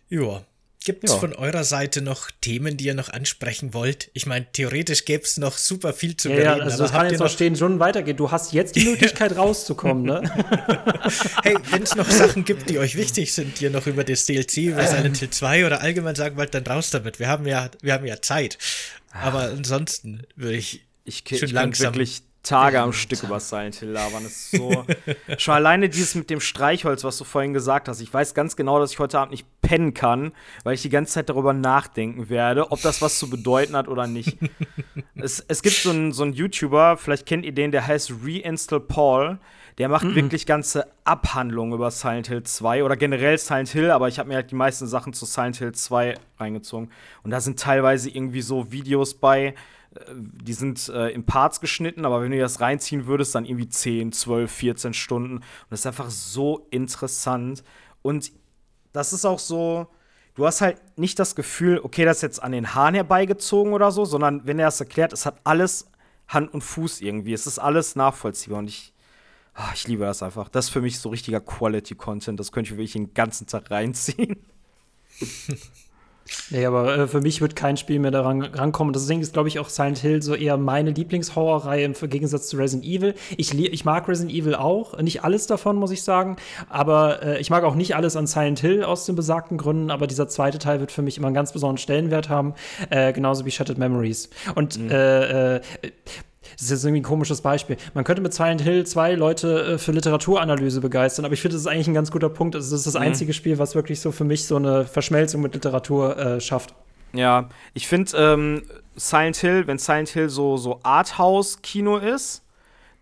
Ja. 0.09 0.43
Gibt 0.85 1.05
es 1.05 1.15
von 1.15 1.33
eurer 1.33 1.63
Seite 1.63 2.03
noch 2.03 2.29
Themen, 2.41 2.77
die 2.77 2.87
ihr 2.87 2.95
noch 2.95 3.09
ansprechen 3.09 3.73
wollt? 3.73 4.11
Ich 4.15 4.27
meine, 4.27 4.51
theoretisch 4.51 5.05
gäbe 5.05 5.23
es 5.23 5.37
noch 5.39 5.57
super 5.57 5.93
viel 5.93 6.17
zu 6.17 6.29
Ja, 6.29 6.35
bereden. 6.35 6.59
ja, 6.59 6.65
also 6.65 6.75
aber 6.75 6.83
das 6.83 6.91
kann 6.91 7.01
habt 7.03 7.11
jetzt 7.13 7.21
ihr 7.21 7.25
noch 7.25 7.31
stehen, 7.31 7.55
schon 7.57 7.79
weitergeht. 7.79 8.19
Du 8.19 8.33
hast 8.33 8.53
jetzt 8.53 8.75
die 8.75 8.85
Möglichkeit 8.87 9.37
rauszukommen, 9.37 10.03
ne? 10.03 10.23
Hey, 11.45 11.57
wenn 11.71 11.85
es 11.85 11.95
noch 11.95 12.11
Sachen 12.11 12.45
gibt, 12.45 12.69
die 12.69 12.81
euch 12.81 12.97
wichtig 12.97 13.33
sind, 13.33 13.61
die 13.61 13.65
ihr 13.65 13.71
noch 13.71 13.87
über 13.87 14.03
das 14.03 14.27
DLC, 14.27 14.57
über 14.57 14.85
Silent 14.85 15.19
Hill 15.19 15.31
2 15.31 15.67
oder 15.67 15.83
allgemein 15.83 16.17
sagen 16.17 16.37
wollt, 16.37 16.53
dann 16.53 16.67
raus 16.67 16.91
damit. 16.91 17.21
Wir 17.21 17.29
haben 17.29 17.47
ja, 17.47 17.71
wir 17.81 17.93
haben 17.93 18.05
ja 18.05 18.21
Zeit. 18.21 18.59
Aber 19.13 19.43
ansonsten 19.43 20.25
würde 20.35 20.57
ich 20.57 20.83
Ich, 21.05 21.25
langsam. 21.53 21.95
wirklich 21.95 22.23
Tage 22.43 22.81
am 22.81 22.93
Stück 22.93 23.23
über 23.23 23.39
Silent 23.39 23.77
Hill 23.77 23.91
labern. 23.91 24.25
Das 24.25 24.33
ist 24.33 24.51
so. 24.51 24.85
schon 25.39 25.55
alleine 25.55 25.89
dieses 25.89 26.17
mit 26.17 26.29
dem 26.29 26.41
Streichholz, 26.41 27.05
was 27.05 27.17
du 27.17 27.25
vorhin 27.25 27.53
gesagt 27.53 27.89
hast. 27.89 28.01
Ich 28.01 28.13
weiß 28.13 28.35
ganz 28.35 28.57
genau, 28.57 28.81
dass 28.81 28.93
ich 28.93 28.99
heute 28.99 29.19
Abend 29.21 29.31
nicht 29.31 29.47
pennen 29.63 29.95
kann, 29.95 30.33
weil 30.65 30.75
ich 30.75 30.83
die 30.83 30.89
ganze 30.89 31.15
Zeit 31.15 31.29
darüber 31.29 31.53
nachdenken 31.53 32.29
werde, 32.29 32.73
ob 32.73 32.83
das 32.83 33.01
was 33.01 33.19
zu 33.19 33.31
bedeuten 33.31 33.77
hat 33.77 33.87
oder 33.87 34.09
nicht. 34.09 34.39
es, 35.15 35.45
es 35.47 35.63
gibt 35.63 35.77
so 35.77 35.91
einen, 35.91 36.13
so 36.13 36.25
einen 36.25 36.33
YouTuber, 36.33 36.97
vielleicht 36.97 37.27
kennt 37.27 37.45
ihr 37.45 37.53
den, 37.53 37.71
der 37.71 37.87
heißt 37.87 38.13
Reinstall 38.25 38.81
Paul. 38.81 39.39
Der 39.79 39.89
macht 39.89 40.15
wirklich 40.15 40.45
ganze 40.45 40.87
Abhandlungen 41.05 41.73
über 41.73 41.91
Silent 41.91 42.29
Hill 42.29 42.43
2 42.43 42.85
oder 42.85 42.95
generell 42.95 43.39
Silent 43.39 43.71
Hill, 43.71 43.91
aber 43.91 44.09
ich 44.09 44.19
habe 44.19 44.29
mir 44.29 44.35
halt 44.35 44.51
die 44.51 44.55
meisten 44.55 44.87
Sachen 44.87 45.15
zu 45.15 45.25
Silent 45.25 45.57
Hill 45.57 45.73
2 45.73 46.17
reingezogen. 46.39 46.91
Und 47.23 47.31
da 47.31 47.41
sind 47.41 47.59
teilweise 47.59 48.11
irgendwie 48.11 48.43
so 48.43 48.71
Videos 48.71 49.15
bei, 49.15 49.55
die 50.15 50.53
sind 50.53 50.89
äh, 50.89 51.09
in 51.11 51.25
Parts 51.25 51.61
geschnitten, 51.61 52.05
aber 52.05 52.23
wenn 52.23 52.31
du 52.31 52.39
das 52.39 52.61
reinziehen 52.61 53.07
würdest, 53.07 53.35
dann 53.35 53.45
irgendwie 53.45 53.69
10, 53.69 54.13
12, 54.13 54.51
14 54.51 54.95
Stunden. 54.95 55.37
Und 55.37 55.45
das 55.71 55.81
ist 55.81 55.87
einfach 55.87 56.11
so 56.11 56.67
interessant. 56.71 57.63
Und 58.03 58.33
das 58.93 59.13
ist 59.13 59.25
auch 59.25 59.39
so, 59.39 59.89
du 60.35 60.47
hast 60.47 60.61
halt 60.61 60.81
nicht 60.99 61.19
das 61.19 61.35
Gefühl, 61.35 61.81
okay, 61.83 62.05
das 62.05 62.19
ist 62.19 62.23
jetzt 62.23 62.43
an 62.43 62.53
den 62.53 62.75
Haaren 62.75 62.95
herbeigezogen 62.95 63.73
oder 63.73 63.91
so, 63.91 64.05
sondern 64.05 64.47
wenn 64.47 64.59
er 64.59 64.67
das 64.67 64.81
erklärt, 64.81 65.13
es 65.13 65.27
hat 65.27 65.41
alles 65.45 65.87
Hand 66.29 66.55
und 66.55 66.63
Fuß 66.63 67.01
irgendwie. 67.01 67.33
Es 67.33 67.47
ist 67.47 67.59
alles 67.59 67.97
nachvollziehbar 67.97 68.61
und 68.61 68.69
ich, 68.69 68.93
ah, 69.55 69.71
ich 69.75 69.87
liebe 69.89 70.05
das 70.05 70.23
einfach. 70.23 70.49
Das 70.49 70.67
ist 70.67 70.71
für 70.71 70.81
mich 70.81 70.99
so 70.99 71.11
richtiger 71.11 71.41
Quality-Content. 71.41 72.41
Das 72.41 72.53
könnte 72.53 72.71
ich 72.71 72.77
wirklich 72.77 72.93
den 72.93 73.13
ganzen 73.15 73.47
Tag 73.47 73.71
reinziehen. 73.71 74.37
Nee, 76.51 76.67
aber 76.67 76.97
äh, 76.97 77.09
für 77.09 77.21
mich 77.21 77.41
wird 77.41 77.57
kein 77.57 77.77
Spiel 77.77 77.99
mehr 77.99 78.11
daran 78.11 78.43
rankommen. 78.43 78.93
Deswegen 78.93 79.21
ist, 79.21 79.33
glaube 79.33 79.49
ich, 79.49 79.59
auch 79.59 79.69
Silent 79.69 79.99
Hill 79.99 80.23
so 80.23 80.35
eher 80.35 80.57
meine 80.57 80.91
Lieblingshorrorreihe 80.91 81.85
im 81.85 81.95
Gegensatz 82.11 82.49
zu 82.49 82.57
Resident 82.57 82.85
Evil. 82.85 83.15
Ich, 83.37 83.59
ich 83.59 83.85
mag 83.85 84.09
Resident 84.09 84.33
Evil 84.35 84.55
auch. 84.55 84.99
Nicht 84.99 85.25
alles 85.25 85.47
davon, 85.47 85.77
muss 85.77 85.91
ich 85.91 86.03
sagen. 86.03 86.37
Aber 86.69 87.23
äh, 87.23 87.41
ich 87.41 87.51
mag 87.51 87.65
auch 87.65 87.75
nicht 87.75 87.97
alles 87.97 88.17
an 88.17 88.27
Silent 88.27 88.61
Hill 88.61 88.85
aus 88.85 89.07
den 89.07 89.17
besagten 89.17 89.59
Gründen. 89.59 89.91
Aber 89.91 90.07
dieser 90.07 90.29
zweite 90.29 90.59
Teil 90.59 90.81
wird 90.81 90.93
für 90.93 91.03
mich 91.03 91.19
immer 91.19 91.29
einen 91.29 91.35
ganz 91.35 91.53
besonderen 91.53 91.79
Stellenwert 91.79 92.29
haben. 92.29 92.55
Äh, 92.91 93.13
genauso 93.13 93.45
wie 93.45 93.51
Shattered 93.51 93.79
Memories. 93.79 94.31
Und 94.55 94.79
äh, 94.79 95.57
äh, 95.57 95.61
das 96.55 96.63
ist 96.63 96.71
jetzt 96.71 96.85
irgendwie 96.85 97.01
ein 97.01 97.05
komisches 97.05 97.41
Beispiel. 97.41 97.77
Man 97.95 98.05
könnte 98.05 98.23
mit 98.23 98.35
Silent 98.35 98.61
Hill 98.61 98.87
zwei 98.87 99.15
Leute 99.15 99.75
äh, 99.75 99.79
für 99.79 99.93
Literaturanalyse 99.93 100.81
begeistern, 100.81 101.25
aber 101.25 101.35
ich 101.35 101.41
finde, 101.41 101.55
das 101.55 101.63
ist 101.63 101.69
eigentlich 101.69 101.89
ein 101.89 101.95
ganz 101.95 102.11
guter 102.11 102.29
Punkt. 102.29 102.55
Also, 102.55 102.71
das 102.71 102.81
ist 102.81 102.95
das 102.95 102.97
einzige 102.97 103.33
Spiel, 103.33 103.59
was 103.59 103.75
wirklich 103.75 104.01
so 104.01 104.13
für 104.13 104.25
mich 104.25 104.47
so 104.47 104.57
eine 104.57 104.85
Verschmelzung 104.85 105.43
mit 105.43 105.55
Literatur 105.55 106.17
äh, 106.17 106.41
schafft. 106.41 106.75
Ja, 107.13 107.49
ich 107.75 107.89
finde 107.89 108.17
ähm, 108.17 108.63
Silent 108.97 109.37
Hill, 109.37 109.67
wenn 109.67 109.79
Silent 109.79 110.09
Hill 110.11 110.29
so, 110.29 110.57
so 110.57 110.79
Arthouse-Kino 110.83 111.99
ist, 111.99 112.43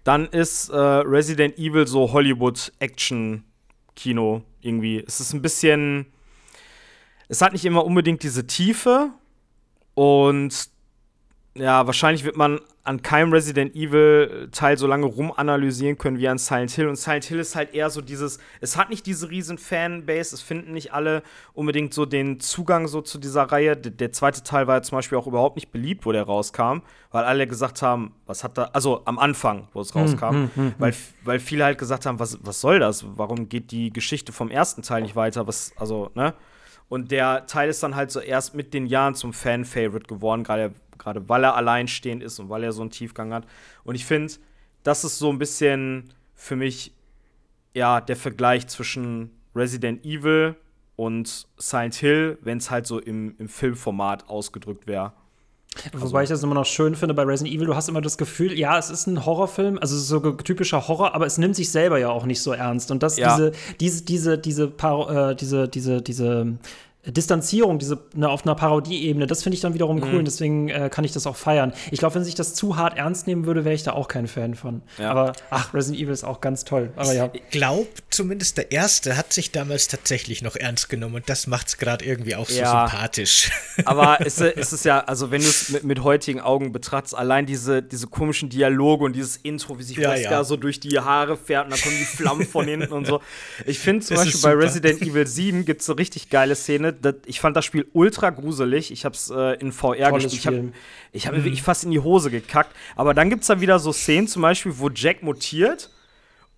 dann 0.04 0.26
ist 0.26 0.68
äh, 0.70 0.76
Resident 0.76 1.58
Evil 1.58 1.86
so 1.86 2.12
Hollywood-Action-Kino 2.12 4.42
irgendwie. 4.60 5.02
Es 5.06 5.20
ist 5.20 5.32
ein 5.32 5.42
bisschen. 5.42 6.06
Es 7.28 7.40
hat 7.42 7.52
nicht 7.52 7.64
immer 7.64 7.84
unbedingt 7.84 8.24
diese 8.24 8.44
Tiefe 8.46 9.10
und 9.94 10.69
ja, 11.54 11.86
wahrscheinlich 11.86 12.24
wird 12.24 12.36
man 12.36 12.60
an 12.84 13.02
keinem 13.02 13.32
Resident 13.32 13.74
Evil 13.74 14.48
Teil 14.52 14.78
so 14.78 14.86
lange 14.86 15.06
rumanalysieren 15.06 15.98
können 15.98 16.18
wie 16.18 16.28
an 16.28 16.38
Silent 16.38 16.70
Hill. 16.70 16.88
Und 16.88 16.96
Silent 16.96 17.24
Hill 17.24 17.40
ist 17.40 17.56
halt 17.56 17.74
eher 17.74 17.90
so 17.90 18.00
dieses, 18.00 18.38
es 18.60 18.76
hat 18.76 18.88
nicht 18.88 19.04
diese 19.04 19.30
riesen 19.30 19.58
Fanbase, 19.58 20.34
es 20.34 20.42
finden 20.42 20.72
nicht 20.72 20.92
alle 20.94 21.22
unbedingt 21.52 21.92
so 21.92 22.06
den 22.06 22.40
Zugang 22.40 22.88
so 22.88 23.00
zu 23.02 23.18
dieser 23.18 23.42
Reihe. 23.42 23.76
D 23.76 23.90
der 23.90 24.12
zweite 24.12 24.42
Teil 24.42 24.66
war 24.66 24.76
ja 24.76 24.82
zum 24.82 24.96
Beispiel 24.96 25.18
auch 25.18 25.26
überhaupt 25.26 25.56
nicht 25.56 25.72
beliebt, 25.72 26.06
wo 26.06 26.12
der 26.12 26.22
rauskam, 26.22 26.82
weil 27.10 27.24
alle 27.24 27.46
gesagt 27.46 27.82
haben, 27.82 28.14
was 28.26 28.44
hat 28.44 28.56
da, 28.56 28.70
also 28.72 29.02
am 29.04 29.18
Anfang, 29.18 29.68
wo 29.72 29.80
es 29.80 29.94
rauskam, 29.94 30.50
weil, 30.78 30.94
weil 31.24 31.38
viele 31.40 31.64
halt 31.64 31.78
gesagt 31.78 32.06
haben, 32.06 32.18
was, 32.18 32.38
was 32.42 32.60
soll 32.60 32.78
das? 32.78 33.04
Warum 33.16 33.48
geht 33.48 33.72
die 33.72 33.92
Geschichte 33.92 34.32
vom 34.32 34.50
ersten 34.50 34.82
Teil 34.82 35.02
nicht 35.02 35.16
weiter? 35.16 35.46
Was, 35.46 35.72
also, 35.76 36.10
ne? 36.14 36.34
Und 36.90 37.12
der 37.12 37.46
Teil 37.46 37.70
ist 37.70 37.84
dann 37.84 37.94
halt 37.94 38.10
so 38.10 38.18
erst 38.18 38.56
mit 38.56 38.74
den 38.74 38.84
Jahren 38.84 39.14
zum 39.14 39.32
Fan-Favorite 39.32 40.08
geworden, 40.08 40.42
gerade 40.42 40.74
weil 41.28 41.44
er 41.44 41.54
alleinstehend 41.54 42.20
ist 42.20 42.40
und 42.40 42.48
weil 42.50 42.64
er 42.64 42.72
so 42.72 42.82
einen 42.82 42.90
Tiefgang 42.90 43.32
hat. 43.32 43.46
Und 43.84 43.94
ich 43.94 44.04
finde, 44.04 44.32
das 44.82 45.04
ist 45.04 45.20
so 45.20 45.30
ein 45.30 45.38
bisschen 45.38 46.12
für 46.34 46.56
mich 46.56 46.92
ja 47.74 48.00
der 48.00 48.16
Vergleich 48.16 48.66
zwischen 48.66 49.30
Resident 49.54 50.04
Evil 50.04 50.56
und 50.96 51.46
Silent 51.58 51.94
Hill, 51.94 52.38
wenn 52.42 52.58
es 52.58 52.72
halt 52.72 52.88
so 52.88 52.98
im, 52.98 53.36
im 53.38 53.48
Filmformat 53.48 54.28
ausgedrückt 54.28 54.88
wäre. 54.88 55.12
Wobei 55.92 56.24
ich 56.24 56.28
das 56.28 56.42
immer 56.42 56.54
noch 56.54 56.66
schön 56.66 56.96
finde 56.96 57.14
bei 57.14 57.22
Resident 57.22 57.54
Evil, 57.54 57.66
du 57.66 57.76
hast 57.76 57.88
immer 57.88 58.00
das 58.00 58.18
Gefühl, 58.18 58.58
ja, 58.58 58.76
es 58.78 58.90
ist 58.90 59.06
ein 59.06 59.24
Horrorfilm, 59.24 59.78
also 59.78 59.94
es 59.94 60.02
ist 60.02 60.08
so 60.08 60.18
typischer 60.32 60.88
Horror, 60.88 61.14
aber 61.14 61.26
es 61.26 61.38
nimmt 61.38 61.54
sich 61.56 61.70
selber 61.70 61.98
ja 61.98 62.10
auch 62.10 62.26
nicht 62.26 62.42
so 62.42 62.52
ernst. 62.52 62.90
Und 62.90 63.02
das, 63.02 63.16
Ja. 63.16 63.36
diese, 63.36 63.52
diese, 63.80 64.02
diese, 64.02 64.38
diese, 64.38 64.64
äh, 64.64 65.34
diese, 65.36 65.68
diese, 65.68 66.02
diese, 66.02 66.58
Distanzierung, 67.06 67.78
diese 67.78 67.98
ne, 68.14 68.28
auf 68.28 68.44
einer 68.44 68.54
Parodie-Ebene, 68.54 69.26
das 69.26 69.42
finde 69.42 69.54
ich 69.54 69.62
dann 69.62 69.72
wiederum 69.72 70.02
cool 70.02 70.16
und 70.18 70.26
deswegen 70.26 70.68
äh, 70.68 70.90
kann 70.92 71.02
ich 71.04 71.12
das 71.12 71.26
auch 71.26 71.36
feiern. 71.36 71.72
Ich 71.90 71.98
glaube, 71.98 72.14
wenn 72.16 72.24
sich 72.24 72.34
das 72.34 72.54
zu 72.54 72.76
hart 72.76 72.98
ernst 72.98 73.26
nehmen 73.26 73.46
würde, 73.46 73.64
wäre 73.64 73.74
ich 73.74 73.82
da 73.82 73.92
auch 73.92 74.06
kein 74.06 74.26
Fan 74.26 74.54
von. 74.54 74.82
Ja. 74.98 75.10
Aber 75.10 75.32
ach, 75.48 75.72
Resident 75.72 76.02
Evil 76.02 76.12
ist 76.12 76.24
auch 76.24 76.42
ganz 76.42 76.64
toll. 76.64 76.92
Aber 76.96 77.12
ja. 77.14 77.30
Ich 77.32 77.40
glaube, 77.50 77.86
zumindest 78.10 78.58
der 78.58 78.70
erste 78.70 79.16
hat 79.16 79.32
sich 79.32 79.50
damals 79.50 79.88
tatsächlich 79.88 80.42
noch 80.42 80.56
ernst 80.56 80.90
genommen 80.90 81.14
und 81.14 81.28
das 81.30 81.46
macht 81.46 81.68
es 81.68 81.78
gerade 81.78 82.04
irgendwie 82.04 82.34
auch 82.36 82.48
so 82.48 82.60
Ja. 82.60 82.86
sympathisch. 82.88 83.50
Aber 83.86 84.18
es, 84.20 84.38
es 84.38 84.74
ist 84.74 84.84
ja, 84.84 85.00
also 85.00 85.30
wenn 85.30 85.40
du 85.40 85.48
es 85.48 85.70
mit, 85.70 85.84
mit 85.84 86.02
heutigen 86.04 86.40
Augen 86.40 86.70
betrachtest, 86.70 87.14
allein 87.16 87.46
diese, 87.46 87.82
diese 87.82 88.08
komischen 88.08 88.50
Dialoge 88.50 89.04
und 89.04 89.14
dieses 89.16 89.36
Intro, 89.38 89.78
wie 89.78 89.84
sich 89.84 89.96
Ja, 89.96 90.12
Wesker 90.12 90.30
ja. 90.32 90.44
so 90.44 90.56
durch 90.58 90.80
die 90.80 90.98
Haare 90.98 91.38
fährt 91.38 91.64
und 91.64 91.70
dann 91.72 91.80
kommen 91.80 91.96
die 91.98 92.04
Flammen 92.04 92.46
von 92.46 92.66
hinten 92.66 92.92
und 92.92 93.06
so. 93.06 93.20
Ich 93.66 93.78
finde 93.78 94.04
zum 94.04 94.16
Das 94.16 94.26
Beispiel 94.26 94.42
bei. 94.42 94.54
Resident 94.54 95.00
Evil 95.00 95.26
7 95.26 95.64
gibt 95.64 95.80
es 95.80 95.88
eine 95.88 95.98
richtig 95.98 96.28
geile 96.28 96.54
Szene. 96.54 96.89
Das, 96.92 97.14
ich 97.26 97.40
fand 97.40 97.56
das 97.56 97.64
Spiel 97.64 97.86
ultra 97.92 98.30
gruselig. 98.30 98.90
Ich 98.90 99.04
habe 99.04 99.14
es 99.14 99.30
äh, 99.30 99.54
in 99.60 99.72
VR 99.72 100.10
Tolles 100.10 100.32
gespielt. 100.32 100.72
Ich 101.12 101.26
habe 101.26 101.36
hab 101.36 101.40
mir 101.40 101.44
wirklich 101.44 101.62
fast 101.62 101.84
in 101.84 101.90
die 101.90 102.00
Hose 102.00 102.30
gekackt. 102.30 102.74
Aber 102.96 103.14
dann 103.14 103.30
gibt 103.30 103.42
es 103.42 103.48
da 103.48 103.60
wieder 103.60 103.78
so 103.78 103.92
Szenen, 103.92 104.28
zum 104.28 104.42
Beispiel, 104.42 104.78
wo 104.78 104.90
Jack 104.90 105.22
mutiert 105.22 105.90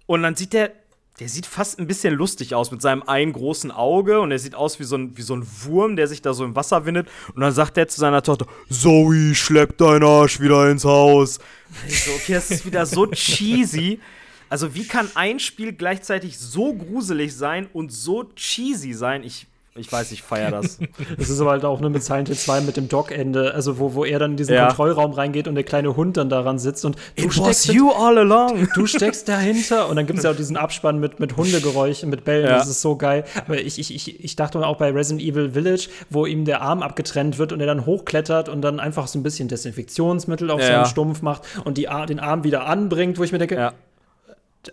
und 0.07 0.23
dann 0.23 0.37
sieht 0.37 0.53
der, 0.53 0.73
der 1.21 1.29
sieht 1.29 1.47
fast 1.47 1.79
ein 1.79 1.87
bisschen 1.87 2.15
lustig 2.15 2.55
aus 2.55 2.71
mit 2.71 2.83
seinem 2.83 3.03
einen 3.03 3.33
großen 3.33 3.71
Auge 3.71 4.21
und 4.21 4.31
er 4.31 4.39
sieht 4.39 4.55
aus 4.55 4.81
wie 4.81 4.85
so 4.85 4.97
ein, 4.97 5.17
wie 5.17 5.23
so 5.23 5.35
ein 5.35 5.47
Wurm, 5.63 5.97
der 5.97 6.09
sich 6.09 6.23
da 6.23 6.35
so 6.35 6.45
im 6.45 6.57
Wasser 6.57 6.85
windet. 6.85 7.09
Und 7.35 7.41
dann 7.43 7.53
sagt 7.53 7.79
er 7.79 7.89
zu 7.89 8.01
seiner 8.01 8.23
Tochter: 8.23 8.47
Zoe, 8.71 9.35
schlepp 9.35 9.79
deinen 9.79 10.05
Arsch 10.05 10.41
wieder 10.41 10.71
ins 10.71 10.85
Haus. 10.85 11.39
Ich 11.87 12.05
so, 12.05 12.11
okay, 12.13 12.35
das 12.35 12.51
ist 12.51 12.67
wieder 12.67 12.87
so 12.87 13.07
cheesy. 13.07 14.01
Also, 14.49 14.75
wie 14.75 14.87
kann 14.87 15.09
ein 15.15 15.39
Spiel 15.39 15.73
gleichzeitig 15.73 16.39
so 16.39 16.75
gruselig 16.75 17.35
sein 17.35 17.69
und 17.73 17.91
so 17.91 18.25
cheesy 18.37 18.93
sein? 18.93 19.23
Ich, 19.23 19.47
ich 19.75 19.91
weiß, 19.91 20.13
ich 20.13 20.23
feiere 20.23 20.51
das. 20.51 20.79
Das 21.19 21.31
ist 21.31 21.41
aber 21.41 21.51
halt 21.53 21.65
auch 21.65 21.81
nur 21.81 21.89
mit 21.91 22.03
Silent 22.03 22.29
Hill 22.29 22.37
2 22.37 22.61
mit 22.63 22.77
dem 22.77 22.89
Dock-Ende, 22.89 23.55
also 23.55 23.79
wo, 23.79 23.95
wo 23.95 24.05
er 24.05 24.19
dann 24.19 24.33
in 24.33 24.37
diesen 24.37 24.55
Ja. 24.55 24.67
Kontrollraum 24.67 25.13
reingeht 25.13 25.49
und 25.49 25.55
der 25.55 25.65
kleine 25.65 25.97
Hund 25.97 26.17
dann 26.17 26.29
daran 26.29 26.59
sitzt 26.59 26.85
und 26.85 26.97
du 27.17 27.25
It 27.25 27.33
steckst, 27.33 27.67
you 27.73 27.91
all 27.91 28.19
along. 28.19 28.69
du 28.75 28.87
steckst 28.87 29.29
dahinter 29.29 29.89
und 29.89 29.97
dann 29.97 30.07
gibt 30.07 30.19
es 30.19 30.25
ja 30.25 30.31
auch 30.33 30.37
diesen 30.37 30.57
Abspann 30.57 30.99
mit, 31.01 31.21
mit 31.21 31.37
Hundegeräuschen, 31.37 32.11
mit 32.11 32.25
Bällen, 32.25 32.47
Ja. 32.47 32.59
das 32.59 32.69
ist 32.69 32.81
so 32.83 32.97
geil. 32.97 33.25
Aber 33.47 33.59
ich, 33.59 33.79
ich, 33.79 33.95
ich, 33.95 34.23
ich 34.23 34.37
dachte 34.37 34.59
auch 34.67 34.77
bei 34.77 34.91
Resident 34.91 35.23
Evil 35.23 35.53
Village, 35.53 35.89
wo 36.11 36.27
ihm 36.27 36.45
der 36.45 36.61
Arm 36.63 36.83
abgetrennt 36.83 37.39
wird 37.39 37.53
und 37.53 37.61
er 37.61 37.67
dann 37.67 37.87
hochklettert 37.87 38.49
und 38.49 38.63
dann 38.63 38.79
einfach 38.81 39.07
so 39.07 39.19
ein 39.19 39.23
bisschen 39.23 39.49
Desinfektionsmittel 39.49 40.51
auf 40.51 40.61
Ja. 40.61 40.67
seinen 40.67 40.87
Stumpf 40.87 41.23
macht 41.23 41.43
und 41.65 41.79
die, 41.79 41.89
den 42.09 42.21
Arm 42.21 42.45
wieder 42.45 42.67
anbringt, 42.67 43.19
wo 43.19 43.25
ich 43.25 43.33
mir 43.33 43.39
denke, 43.39 43.55
Ja. 43.57 43.73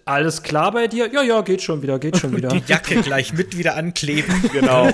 Alles 0.05 0.43
klar 0.43 0.71
bei 0.71 0.87
dir? 0.87 1.09
Ja, 1.11 1.21
ja, 1.23 1.41
geht 1.41 1.61
schon 1.61 1.81
wieder, 1.81 1.97
geht 1.99 2.17
schon 2.17 2.35
wieder. 2.37 2.49
Die 2.49 2.61
Jacke 2.67 3.01
gleich 3.01 3.33
mit 3.33 3.57
wieder 3.57 3.75
ankleben. 3.75 4.33
Genau. 4.53 4.89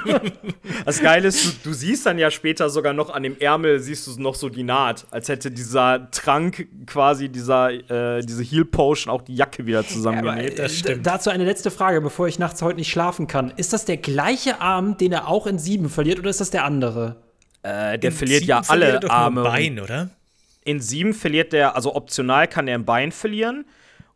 das 0.84 1.00
Geile 1.00 1.28
ist, 1.28 1.44
du, 1.64 1.70
du 1.70 1.74
siehst 1.74 2.06
dann 2.06 2.18
ja 2.18 2.30
später 2.30 2.70
sogar 2.70 2.92
noch 2.92 3.10
an 3.12 3.22
dem 3.22 3.36
Ärmel, 3.38 3.80
siehst 3.80 4.06
du 4.06 4.20
noch 4.20 4.34
so 4.34 4.48
die 4.48 4.62
Naht, 4.62 5.06
als 5.10 5.28
hätte 5.28 5.50
dieser 5.50 6.10
Trank 6.10 6.66
quasi, 6.86 7.28
dieser, 7.28 7.70
äh, 7.70 8.20
diese 8.22 8.42
Heal 8.42 8.64
Potion 8.64 9.12
auch 9.12 9.22
die 9.22 9.34
Jacke 9.34 9.66
wieder 9.66 9.86
zusammengenäht. 9.86 10.58
das 10.58 10.78
stimmt. 10.78 10.98
D- 10.98 11.10
Dazu 11.10 11.30
eine 11.30 11.44
letzte 11.44 11.70
Frage, 11.70 12.00
bevor 12.00 12.26
ich 12.28 12.38
nachts 12.38 12.62
heute 12.62 12.78
nicht 12.78 12.90
schlafen 12.90 13.26
kann. 13.26 13.52
Ist 13.56 13.72
das 13.72 13.84
der 13.84 13.96
gleiche 13.98 14.60
Arm, 14.60 14.96
den 14.96 15.12
er 15.12 15.28
auch 15.28 15.46
in 15.46 15.58
sieben 15.58 15.88
verliert, 15.90 16.18
oder 16.18 16.30
ist 16.30 16.40
das 16.40 16.50
der 16.50 16.64
andere? 16.64 17.16
Äh, 17.62 17.98
der 17.98 18.10
In 18.10 18.16
verliert 18.16 18.44
ja 18.44 18.62
verliert 18.62 18.88
er 18.88 18.94
alle 18.94 19.00
nur 19.00 19.10
Arme. 19.10 19.42
Bein, 19.42 19.80
oder? 19.80 20.10
In 20.64 20.80
sieben 20.80 21.12
verliert 21.12 21.52
der, 21.52 21.76
also 21.76 21.94
optional 21.94 22.48
kann 22.48 22.68
er 22.68 22.74
ein 22.78 22.84
Bein 22.86 23.12
verlieren 23.12 23.66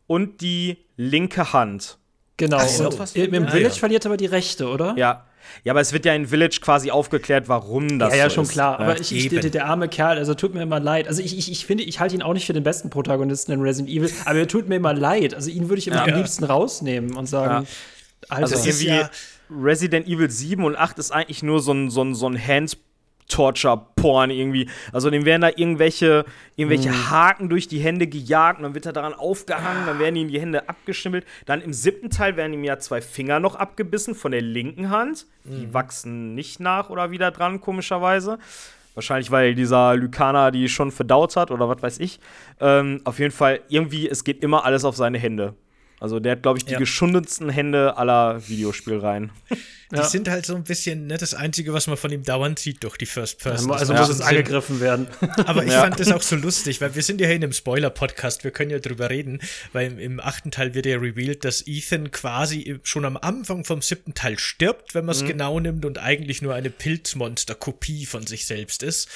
und 0.09 0.41
die 0.41 0.77
linke 0.97 1.53
Hand. 1.53 1.97
Genau. 2.37 2.57
Ach 2.57 2.67
so, 2.67 2.87
und 2.89 2.97
was 2.99 3.15
im 3.15 3.31
im 3.33 3.45
Ah, 3.45 3.51
Village 3.51 3.73
ja. 3.75 3.79
verliert 3.79 4.05
er 4.05 4.09
aber 4.09 4.17
die 4.17 4.25
rechte, 4.25 4.67
oder? 4.67 4.95
Ja. 4.97 5.25
Ja, 5.63 5.73
aber 5.73 5.81
es 5.81 5.93
wird 5.93 6.05
ja 6.05 6.13
in 6.13 6.27
Village 6.27 6.59
quasi 6.61 6.89
aufgeklärt, 6.91 7.47
warum 7.47 7.99
das 7.99 8.13
Ja, 8.13 8.19
ja, 8.19 8.29
so 8.29 8.35
schon 8.35 8.43
ist. 8.45 8.51
klar. 8.51 8.79
Ja. 8.79 8.85
Aber 8.85 8.99
ich, 8.99 9.11
ich, 9.11 9.25
eben. 9.25 9.41
der, 9.41 9.49
der 9.49 9.65
arme 9.65 9.87
Kerl, 9.87 10.17
also 10.17 10.33
tut 10.33 10.53
mir 10.53 10.61
immer 10.63 10.79
leid. 10.79 11.07
Also 11.07 11.21
ich, 11.21 11.37
ich, 11.37 11.51
ich 11.51 11.65
finde, 11.65 11.83
ich 11.83 11.99
halte 11.99 12.15
ihn 12.15 12.21
auch 12.21 12.33
nicht 12.33 12.45
für 12.45 12.53
den 12.53 12.63
besten 12.63 12.89
Protagonisten 12.89 13.51
in 13.51 13.61
Resident 13.61 13.89
Evil, 13.89 14.11
aber 14.25 14.39
er 14.39 14.47
tut 14.47 14.67
mir 14.69 14.75
immer 14.75 14.93
leid. 14.93 15.33
Also 15.33 15.49
ihn 15.49 15.69
würde 15.69 15.79
ich 15.79 15.87
immer 15.87 16.05
Ja. 16.07 16.13
am 16.13 16.17
liebsten 16.19 16.43
rausnehmen 16.43 17.15
und 17.15 17.25
sagen, 17.27 17.67
Alter, 18.29 18.43
Also 18.43 18.55
irgendwie 18.69 18.87
ja- 18.87 19.09
Resident 19.51 20.07
Evil 20.07 20.29
7 20.29 20.63
und 20.63 20.75
8 20.75 20.99
ist 20.99 21.11
eigentlich 21.11 21.41
nur 21.43 21.61
so 21.61 21.71
ein, 21.73 21.89
so 21.89 22.03
ein, 22.03 22.13
so 22.15 22.27
ein 22.27 22.35
Hand-Torture-Porn 23.29 24.31
irgendwie. 24.31 24.69
Also 24.91 25.09
dem 25.09 25.25
werden 25.25 25.41
da 25.41 25.49
irgendwelche, 25.55 26.25
irgendwelche 26.55 26.89
Mhm. 26.89 27.09
Haken 27.09 27.49
durch 27.49 27.67
die 27.67 27.79
Hände 27.79 28.07
gejagt 28.07 28.59
und 28.59 28.63
dann 28.63 28.73
wird 28.73 28.85
er 28.85 28.93
daran 28.93 29.13
aufgehangen, 29.13 29.85
dann 29.85 29.99
werden 29.99 30.15
ihm 30.15 30.27
die 30.29 30.39
Hände 30.39 30.67
abgeschimmelt. 30.67 31.25
Dann 31.45 31.61
im 31.61 31.73
siebten 31.73 32.09
Teil 32.09 32.35
werden 32.35 32.53
ihm 32.53 32.63
ja 32.63 32.79
zwei 32.79 33.01
Finger 33.01 33.39
noch 33.39 33.55
abgebissen 33.55 34.15
von 34.15 34.31
der 34.31 34.41
linken 34.41 34.89
Hand. 34.89 35.25
Die 35.45 35.67
Mhm. 35.67 35.73
wachsen 35.73 36.35
nicht 36.35 36.59
nach 36.59 36.89
oder 36.89 37.11
wieder 37.11 37.31
dran, 37.31 37.61
komischerweise. 37.61 38.39
Wahrscheinlich, 38.95 39.31
weil 39.31 39.55
dieser 39.55 39.95
Lykaner 39.95 40.51
die 40.51 40.67
schon 40.67 40.91
verdaut 40.91 41.35
hat 41.35 41.51
oder 41.51 41.69
was 41.69 41.81
weiß 41.81 41.99
ich. 41.99 42.19
Ähm, 42.59 43.01
auf 43.05 43.19
jeden 43.19 43.31
Fall, 43.31 43.61
irgendwie, 43.69 44.09
es 44.09 44.23
geht 44.23 44.43
immer 44.43 44.65
alles 44.65 44.83
auf 44.83 44.95
seine 44.95 45.17
Hände. 45.19 45.53
Also 46.01 46.19
der 46.19 46.33
hat, 46.33 46.41
glaube 46.43 46.57
ich, 46.57 46.65
die 46.65 46.73
Ja. 46.73 46.79
geschundetsten 46.79 47.49
Hände 47.49 47.97
aller 47.97 48.47
Videospielreihen. 48.47 49.31
Die 49.91 49.95
Ja. 49.95 50.03
sind 50.03 50.29
halt 50.29 50.45
so 50.45 50.55
ein 50.55 50.63
bisschen 50.63 51.07
ne, 51.07 51.17
das 51.17 51.33
Einzige, 51.33 51.73
was 51.73 51.87
man 51.87 51.97
von 51.97 52.11
ihm 52.11 52.23
dauernd 52.23 52.59
sieht 52.59 52.83
durch 52.83 52.95
die 52.97 53.07
First 53.07 53.39
Person. 53.39 53.71
also 53.71 53.93
muss 53.93 54.09
es 54.09 54.21
angegriffen 54.21 54.79
werden. 54.79 55.07
Aber 55.45 55.63
ich 55.65 55.71
Ja. 55.71 55.81
fand 55.81 55.99
das 55.99 56.11
auch 56.11 56.21
so 56.21 56.35
lustig, 56.35 56.79
weil 56.79 56.93
wir 56.93 57.01
sind 57.01 57.19
ja 57.21 57.27
hier 57.27 57.35
in 57.37 57.43
einem 57.43 57.53
Spoiler-Podcast, 57.53 58.43
wir 58.43 58.51
können 58.51 58.69
ja 58.69 58.77
drüber 58.79 59.09
reden, 59.09 59.39
weil 59.73 59.91
im, 59.91 59.97
im 59.99 60.19
achten 60.19 60.51
Teil 60.51 60.75
wird 60.75 60.85
ja 60.85 60.97
revealed, 60.97 61.43
dass 61.43 61.63
Ethan 61.65 62.11
quasi 62.11 62.79
schon 62.83 63.03
am 63.03 63.17
Anfang 63.17 63.65
vom 63.65 63.81
siebten 63.81 64.13
Teil 64.13 64.37
stirbt, 64.37 64.93
wenn 64.93 65.05
man 65.05 65.15
es 65.15 65.25
genau 65.25 65.59
nimmt 65.59 65.83
und 65.85 65.97
eigentlich 65.97 66.41
nur 66.43 66.53
eine 66.53 66.69
Pilzmonster-Kopie 66.69 68.05
von 68.05 68.25
sich 68.27 68.45
selbst 68.45 68.83
ist. 68.83 69.07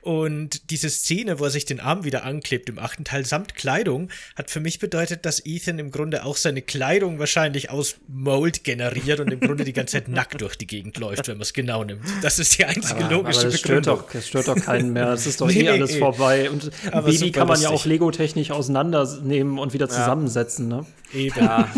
Und 0.00 0.70
diese 0.70 0.90
Szene, 0.90 1.38
wo 1.38 1.44
er 1.44 1.50
sich 1.50 1.64
den 1.64 1.80
Arm 1.80 2.04
wieder 2.04 2.24
anklebt 2.24 2.68
im 2.68 2.78
achten 2.78 3.04
Teil 3.04 3.24
samt 3.26 3.54
Kleidung, 3.54 4.10
hat 4.36 4.50
für 4.50 4.60
mich 4.60 4.78
bedeutet, 4.78 5.24
dass 5.26 5.44
Ethan 5.44 5.78
im 5.78 5.90
Grunde 5.90 6.24
auch 6.24 6.36
seine 6.36 6.62
Kleidung 6.62 7.18
wahrscheinlich 7.18 7.70
aus 7.70 7.96
Mold 8.08 8.64
generiert 8.64 9.20
und 9.20 9.32
im 9.32 9.40
Grunde 9.40 9.64
die 9.64 9.72
ganze 9.72 9.92
Zeit 9.98 10.08
nackt 10.14 10.40
durch 10.40 10.56
die 10.56 10.66
Gegend 10.66 10.96
läuft, 10.98 11.28
wenn 11.28 11.36
man 11.36 11.42
es 11.42 11.52
genau 11.52 11.84
nimmt. 11.84 12.02
Das 12.22 12.38
ist 12.38 12.56
die 12.58 12.64
einzige 12.64 12.94
Aber, 12.96 13.04
aber 13.04 13.14
logische 13.14 13.42
das 13.44 13.58
stört, 13.58 13.84
Begründung. 13.84 14.04
doch, 14.06 14.12
das 14.12 14.26
stört 14.28 14.48
doch 14.48 14.56
keinen 14.56 14.92
mehr. 14.92 15.08
Es 15.12 15.26
ist 15.26 15.40
doch 15.40 15.46
Nee, 15.48 15.62
eh 15.62 15.68
alles 15.68 15.96
vorbei. 15.96 16.50
Und 16.50 16.70
ein 16.86 16.92
Aber 16.92 17.08
Baby 17.10 17.30
kann 17.32 17.48
man 17.48 17.60
ja 17.60 17.70
lustig. 17.70 17.86
auch 17.86 17.90
Lego-technisch 17.90 18.50
auseinandernehmen 18.50 19.58
und 19.58 19.72
wieder 19.74 19.88
zusammensetzen. 19.88 20.68
Ne? 20.68 20.86
Eben. 21.12 21.38
Ja, 21.38 21.68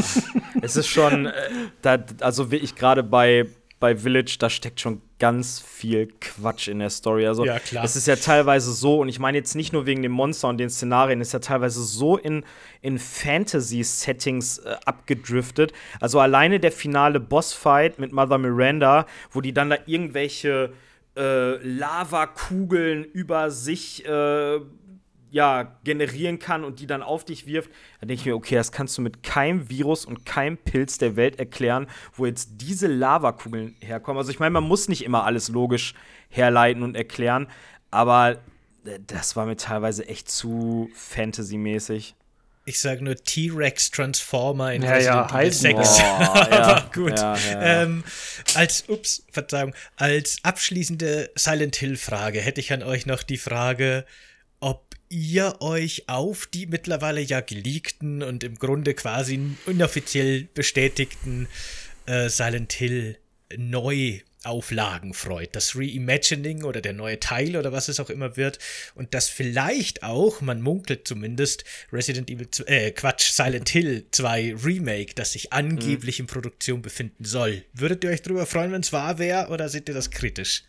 es 0.63 0.77
ist 0.77 0.89
schon, 0.89 1.27
äh, 1.27 1.33
da, 1.83 1.99
also 2.21 2.51
wirklich 2.51 2.75
gerade 2.77 3.03
bei, 3.03 3.47
bei 3.79 3.97
Village, 3.97 4.37
da 4.39 4.49
steckt 4.49 4.81
schon 4.81 5.03
ganz 5.19 5.61
viel 5.61 6.09
Quatsch 6.21 6.69
in 6.69 6.79
der 6.79 6.89
Story. 6.91 7.27
Also 7.27 7.45
Ja, 7.45 7.59
klar. 7.59 7.85
es 7.85 7.95
ist 7.95 8.07
ja 8.07 8.17
teilweise 8.17 8.73
so, 8.73 9.01
und 9.01 9.09
ich 9.09 9.19
meine 9.19 9.37
jetzt 9.37 9.55
nicht 9.55 9.73
nur 9.73 9.85
wegen 9.85 10.03
dem 10.03 10.13
Monster 10.13 10.49
und 10.49 10.59
den 10.59 10.71
Szenarien, 10.71 11.21
es 11.21 11.29
ist 11.29 11.33
ja 11.33 11.39
teilweise 11.41 11.83
so 11.83 12.17
in, 12.17 12.45
in 12.81 12.99
Fantasy-Settings 12.99 14.59
äh, 14.59 14.77
abgedriftet. 14.87 15.73
Also 16.01 16.21
alleine 16.21 16.59
der 16.59 16.73
finale 16.73 17.21
Bossfight 17.21 17.99
mit 17.99 18.13
Mother 18.13 18.39
Miranda, 18.39 19.07
wo 19.31 19.41
die 19.43 19.53
dann 19.53 19.71
da 19.71 19.79
irgendwelche 19.85 20.73
äh, 21.17 21.57
Lavakugeln 21.57 23.05
über 23.05 23.51
sich 23.51 24.07
äh, 24.07 24.61
ja, 25.37 25.79
generieren 25.85 26.39
kann 26.39 26.65
und 26.65 26.81
die 26.81 26.87
dann 26.87 27.03
auf 27.03 27.27
dich 27.27 27.47
wirft, 27.47 27.71
dann 28.01 28.09
denke 28.09 28.21
ich 28.23 28.27
mir, 28.27 28.35
okay, 28.35 28.55
das 28.55 28.73
kannst 28.73 28.97
du 28.97 29.03
mit 29.03 29.23
keinem 29.23 29.69
Virus 29.69 30.07
und 30.07 30.25
keinem 30.25 30.57
Pilz 30.57 30.97
der 30.97 31.15
Welt 31.15 31.39
erklären, 31.39 31.89
wo 32.15 32.25
jetzt 32.25 32.53
diese 32.55 32.87
Lavakugeln 32.87 33.77
herkommen. 33.81 34.17
Also 34.17 34.31
ich 34.31 34.39
meine, 34.39 34.53
man 34.53 34.65
muss 34.65 34.89
nicht 34.89 35.05
immer 35.05 35.25
alles 35.25 35.51
logisch 35.51 35.93
herleiten 36.31 36.83
und 36.83 36.97
erklären, 36.97 37.49
aber 37.91 38.39
das 39.07 39.37
war 39.37 39.45
mir 39.45 39.57
teilweise 39.57 40.09
echt 40.09 40.31
zu 40.31 40.89
Fantasy-mäßig. 40.95 42.15
Ich 42.65 42.81
sage 42.81 43.05
nur 43.05 43.17
T-Rex 43.17 43.91
Transformer 43.91 44.73
in 44.73 44.83
Ja, 44.83 44.93
Resident 44.93 45.17
ja, 45.17 45.27
Evil 45.27 45.35
heißen 45.35 45.77
6. 45.77 45.99
Boah, 45.99 46.49
ja, 46.51 46.63
Aber 46.63 46.91
gut. 46.95 47.19
ja, 47.19 47.37
ja, 47.37 47.53
ja. 47.53 47.83
Ähm, 47.83 48.05
als, 48.55 48.89
ups, 48.89 49.25
Verzeihung, 49.31 49.75
als 49.97 50.39
abschließende 50.43 51.31
Silent 51.35 51.77
Hill-Frage 51.77 52.41
hätte 52.41 52.61
ich 52.61 52.73
an 52.73 52.83
euch 52.83 53.05
noch 53.05 53.23
die 53.23 53.37
Frage, 53.37 54.07
ihr 55.09 55.57
euch 55.61 56.09
auf 56.09 56.47
die 56.47 56.67
mittlerweile 56.67 57.21
ja 57.21 57.41
geleakten 57.41 58.23
und 58.23 58.45
im 58.45 58.57
Grunde 58.57 58.95
quasi 58.95 59.41
inoffiziell 59.67 60.49
bestätigten 60.55 61.49
äh, 62.07 62.29
Silent 62.29 62.73
Hill 62.73 63.19
Neuauflagen 63.57 65.15
freut. 65.15 65.55
Das 65.55 65.77
Reimagining 65.77 66.65
oder 66.65 66.81
der 66.81 66.93
neue 66.93 67.21
Teil 67.21 67.57
oder 67.57 67.73
was 67.73 67.89
es 67.89 68.01
auch 68.01 68.11
immer 68.11 68.37
wird. 68.37 68.59
Und 68.95 69.15
das 69.15 69.29
vielleicht 69.29 70.03
auch, 70.03 70.41
man 70.41 70.63
munkelt 70.63 71.07
zumindest, 71.07 71.65
Resident 71.93 72.31
Evil, 72.31 72.49
äh, 72.67 72.91
Quatsch, 72.91 73.31
Silent 73.31 73.69
Hill 73.69 74.07
2 74.11 74.57
Remake, 74.65 75.15
das 75.15 75.33
sich 75.33 75.53
angeblich 75.53 76.19
in 76.19 76.27
Produktion 76.27 76.83
befinden 76.83 77.25
soll. 77.25 77.63
Würdet 77.73 78.05
ihr 78.05 78.11
euch 78.11 78.23
darüber 78.23 78.47
freuen, 78.47 78.73
wenn 78.73 78.83
es 78.83 78.93
wahr 78.93 79.19
wäre 79.19 79.49
oder 79.49 79.69
seht 79.69 79.89
ihr 79.89 79.95
das 79.95 80.11
kritisch? 80.11 80.65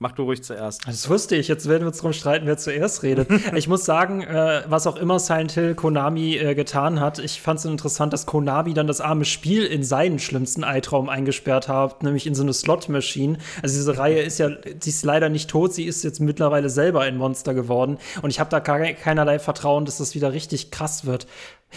Mach 0.00 0.12
du 0.12 0.24
ruhig 0.24 0.42
zuerst. 0.42 0.86
Das 0.86 1.08
wusste 1.08 1.36
ich. 1.36 1.46
Jetzt 1.46 1.68
werden 1.68 1.82
wir 1.82 1.86
uns 1.86 1.98
darum 1.98 2.12
streiten, 2.12 2.46
wer 2.46 2.58
zuerst 2.58 3.04
redet. 3.04 3.28
ich 3.54 3.68
muss 3.68 3.84
sagen, 3.84 4.22
äh, 4.22 4.62
was 4.66 4.86
auch 4.86 4.96
immer 4.96 5.20
Silent 5.20 5.52
Hill 5.52 5.74
Konami 5.74 6.36
äh, 6.36 6.54
getan 6.54 6.98
hat, 7.00 7.20
ich 7.20 7.40
fand 7.40 7.60
es 7.60 7.64
interessant, 7.64 8.12
dass 8.12 8.26
Konami 8.26 8.74
dann 8.74 8.88
das 8.88 9.00
arme 9.00 9.24
Spiel 9.24 9.64
in 9.64 9.84
seinen 9.84 10.18
schlimmsten 10.18 10.64
Eitraum 10.64 11.08
eingesperrt 11.08 11.68
hat, 11.68 12.02
nämlich 12.02 12.26
in 12.26 12.34
so 12.34 12.42
eine 12.42 12.52
Slot-Machine. 12.52 13.38
Also 13.62 13.76
diese 13.76 13.96
Reihe 13.96 14.20
ist 14.20 14.38
ja, 14.38 14.50
sie 14.80 14.90
ist 14.90 15.04
leider 15.04 15.28
nicht 15.28 15.48
tot, 15.48 15.72
sie 15.72 15.84
ist 15.84 16.02
jetzt 16.02 16.20
mittlerweile 16.20 16.70
selber 16.70 17.02
ein 17.02 17.16
Monster 17.16 17.54
geworden. 17.54 17.98
Und 18.20 18.30
ich 18.30 18.40
habe 18.40 18.50
da 18.50 18.60
keinerlei 18.60 19.38
Vertrauen, 19.38 19.84
dass 19.84 19.98
das 19.98 20.16
wieder 20.16 20.32
richtig 20.32 20.72
krass 20.72 21.06
wird. 21.06 21.28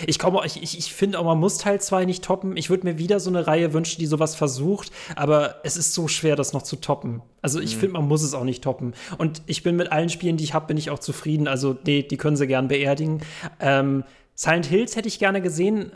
Ich 0.05 0.19
komme, 0.19 0.41
ich, 0.45 0.61
ich, 0.61 0.77
ich 0.77 0.93
finde 0.93 1.19
auch, 1.19 1.25
man 1.25 1.39
muss 1.39 1.57
Teil 1.57 1.81
2 1.81 2.05
nicht 2.05 2.23
toppen. 2.23 2.55
Ich 2.57 2.69
würde 2.69 2.85
mir 2.85 2.97
wieder 2.97 3.19
so 3.19 3.29
eine 3.29 3.47
Reihe 3.47 3.73
wünschen, 3.73 3.99
die 3.99 4.05
sowas 4.05 4.35
versucht, 4.35 4.91
aber 5.15 5.55
es 5.63 5.77
ist 5.77 5.93
so 5.93 6.07
schwer, 6.07 6.35
das 6.35 6.53
noch 6.53 6.61
zu 6.61 6.75
toppen. 6.75 7.21
Also 7.41 7.59
ich 7.59 7.75
mhm. 7.75 7.79
finde, 7.79 7.93
man 7.93 8.07
muss 8.07 8.23
es 8.23 8.33
auch 8.33 8.43
nicht 8.43 8.63
toppen. 8.63 8.93
Und 9.17 9.41
ich 9.47 9.63
bin 9.63 9.75
mit 9.75 9.91
allen 9.91 10.09
Spielen, 10.09 10.37
die 10.37 10.43
ich 10.43 10.53
habe, 10.53 10.67
bin 10.67 10.77
ich 10.77 10.89
auch 10.89 10.99
zufrieden. 10.99 11.47
Also, 11.47 11.77
nee, 11.85 12.03
die 12.03 12.17
können 12.17 12.37
sie 12.37 12.47
gern 12.47 12.67
beerdigen. 12.67 13.21
Ähm, 13.59 14.03
Silent 14.35 14.67
Hills 14.67 14.95
hätte 14.95 15.07
ich 15.07 15.19
gerne 15.19 15.41
gesehen. 15.41 15.91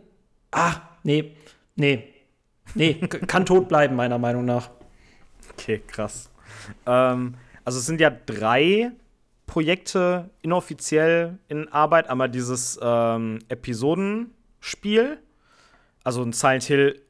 Ah, 0.51 0.75
nee, 1.03 1.33
nee. 1.75 2.03
Nee, 2.73 2.93
kann 3.27 3.45
tot 3.45 3.67
bleiben, 3.67 3.95
meiner 3.95 4.17
Meinung 4.17 4.45
nach. 4.45 4.69
Okay, 5.51 5.81
krass. 5.85 6.29
Ähm, 6.85 7.35
also 7.63 7.79
es 7.79 7.85
sind 7.85 8.01
ja 8.01 8.09
drei 8.09 8.91
Projekte 9.51 10.29
inoffiziell 10.41 11.37
in 11.49 11.67
Arbeit. 11.67 12.09
Einmal 12.09 12.29
dieses 12.29 12.79
ähm, 12.81 13.39
Episodenspiel, 13.49 15.17
also 16.05 16.23
ein 16.23 16.31
Silent 16.31 16.63
Hill 16.63 17.01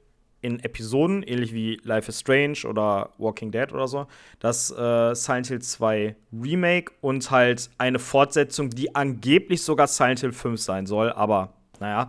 in 0.41 0.59
Episoden, 0.61 1.21
ähnlich 1.21 1.53
wie 1.53 1.79
Life 1.83 2.09
is 2.09 2.19
Strange 2.19 2.67
oder 2.67 3.11
Walking 3.19 3.51
Dead 3.51 3.71
oder 3.71 3.87
so. 3.87 4.07
Das 4.39 4.71
äh, 4.71 5.13
Silent 5.13 5.49
Hill 5.49 5.61
2 5.61 6.15
Remake 6.33 6.91
und 7.01 7.29
halt 7.29 7.69
eine 7.77 7.99
Fortsetzung, 7.99 8.71
die 8.71 8.95
angeblich 8.95 9.61
sogar 9.61 9.85
Silent 9.85 10.21
Hill 10.21 10.31
5 10.31 10.59
sein 10.59 10.87
soll, 10.87 11.11
aber 11.11 11.53
naja. 11.79 12.05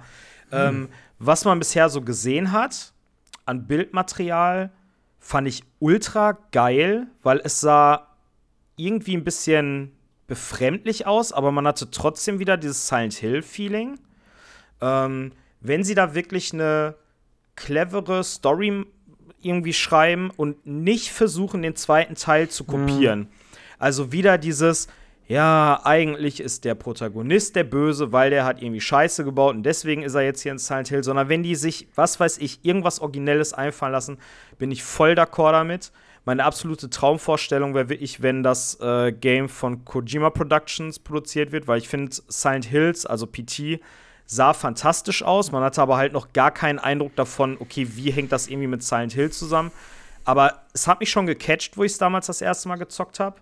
Mhm. 0.51 0.57
Ähm, 0.57 0.89
was 1.19 1.45
man 1.45 1.59
bisher 1.59 1.91
so 1.91 2.01
gesehen 2.01 2.53
hat 2.53 2.95
an 3.45 3.67
Bildmaterial, 3.67 4.71
fand 5.21 5.47
ich 5.47 5.63
ultra 5.79 6.39
geil, 6.53 7.09
weil 7.23 7.43
es 7.45 7.61
sah 7.61 8.09
irgendwie 8.77 9.15
ein 9.15 9.25
bisschen 9.25 9.93
befremdlich 10.33 11.07
aus, 11.07 11.31
aber 11.31 11.53
man 11.53 11.67
hatte 11.67 11.91
trotzdem 11.91 12.39
wieder 12.39 12.57
dieses 12.57 12.89
Silent 12.89 13.13
Hill-Feeling. 13.13 13.99
Ähm, 14.81 15.33
wenn 15.61 15.85
sie 15.85 15.95
da 15.95 16.15
wirklich 16.15 16.55
eine 16.55 16.95
clevere 17.55 18.25
Story 18.25 18.87
irgendwie 19.43 19.75
schreiben 19.75 20.31
und 20.35 20.67
nicht 20.67 21.11
versuchen, 21.11 21.61
den 21.61 21.77
zweiten 21.77 22.15
Teil 22.15 22.49
zu 22.49 22.65
kopieren. 22.65 23.19
Mhm. 23.19 23.29
Also 23.79 24.11
wieder 24.11 24.39
dieses, 24.39 24.89
ja, 25.29 25.79
eigentlich 25.85 26.41
ist 26.41 26.65
der 26.65 26.77
Protagonist 26.77 27.55
der 27.55 27.65
Böse, 27.65 28.13
weil 28.13 28.31
der 28.31 28.47
hat 28.47 28.63
irgendwie 28.63 28.81
Scheiße 28.81 29.25
gebaut 29.25 29.55
und 29.55 29.65
deswegen 29.65 30.03
ist 30.03 30.15
er 30.15 30.23
jetzt 30.23 30.41
hier 30.41 30.53
in 30.53 30.59
Silent 30.59 30.89
Hill, 30.89 31.05
sondern 31.05 31.29
wenn 31.29 31.43
die 31.43 31.57
sich, 31.57 31.89
was 31.95 32.19
weiß 32.19 32.39
ich, 32.39 32.65
irgendwas 32.65 33.01
Originelles 33.01 33.53
einfallen 33.53 33.93
lassen, 33.93 34.17
bin 34.57 34.71
ich 34.71 34.83
voll 34.83 35.13
d'accord 35.13 35.53
damit 35.53 35.93
meine 36.25 36.45
absolute 36.45 36.89
Traumvorstellung 36.89 37.75
wäre 37.75 37.89
wirklich, 37.89 38.23
wenn 38.23 38.43
das 38.43 38.79
äh, 38.81 39.13
Game 39.13 39.49
von 39.49 39.85
Kojima 39.85 40.31
Productions 40.31 40.99
produziert 41.01 41.51
wird, 41.51 41.67
weil 41.67 41.79
ich 41.79 41.89
finde, 41.89 42.13
Silent 42.29 42.65
Hills, 42.65 43.07
also 43.07 43.27
PT, 43.27 43.81
sah 44.25 44.55
fantastisch 44.55 45.23
aus. 45.25 45.51
Man 45.51 45.65
hatte 45.65 45.83
aber 45.83 45.97
halt 45.97 46.13
noch 46.13 46.33
gar 46.33 46.53
keinen 46.53 46.79
Eindruck 46.79 47.17
davon, 47.17 47.57
okay, 47.59 47.89
wie 47.93 48.13
hängt 48.13 48.31
das 48.31 48.47
irgendwie 48.47 48.69
mit 48.69 48.85
Silent 48.85 49.13
Hill 49.13 49.31
zusammen. 49.31 49.73
Aber 50.25 50.63
es 50.73 50.87
hat 50.87 51.01
mich 51.01 51.11
schon 51.11 51.27
gecatcht, 51.27 51.77
wo 51.77 51.83
ich 51.83 51.93
es 51.93 51.99
damals 51.99 52.27
das 52.27 52.41
erste 52.41 52.69
Mal 52.69 52.77
gezockt 52.77 53.19
habe. 53.19 53.41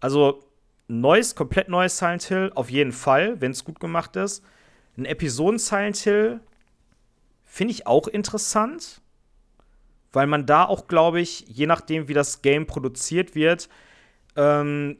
Also 0.00 0.42
neues, 0.88 1.34
komplett 1.34 1.68
neues 1.68 1.98
Silent 1.98 2.22
Hill, 2.22 2.52
auf 2.54 2.70
jeden 2.70 2.92
Fall, 2.92 3.40
wenn 3.40 3.50
es 3.50 3.64
gut 3.64 3.80
gemacht 3.80 4.16
ist. 4.16 4.42
Ein 4.96 5.04
Episoden 5.04 5.58
Silent 5.58 5.98
Hill 5.98 6.40
finde 7.44 7.72
ich 7.72 7.86
auch 7.86 8.08
interessant 8.08 9.02
weil 10.14 10.26
man 10.26 10.46
da 10.46 10.64
auch, 10.64 10.86
glaube 10.86 11.20
ich, 11.20 11.44
je 11.48 11.66
nachdem, 11.66 12.08
wie 12.08 12.14
das 12.14 12.42
Game 12.42 12.66
produziert 12.66 13.34
wird, 13.34 13.68
ähm, 14.36 14.98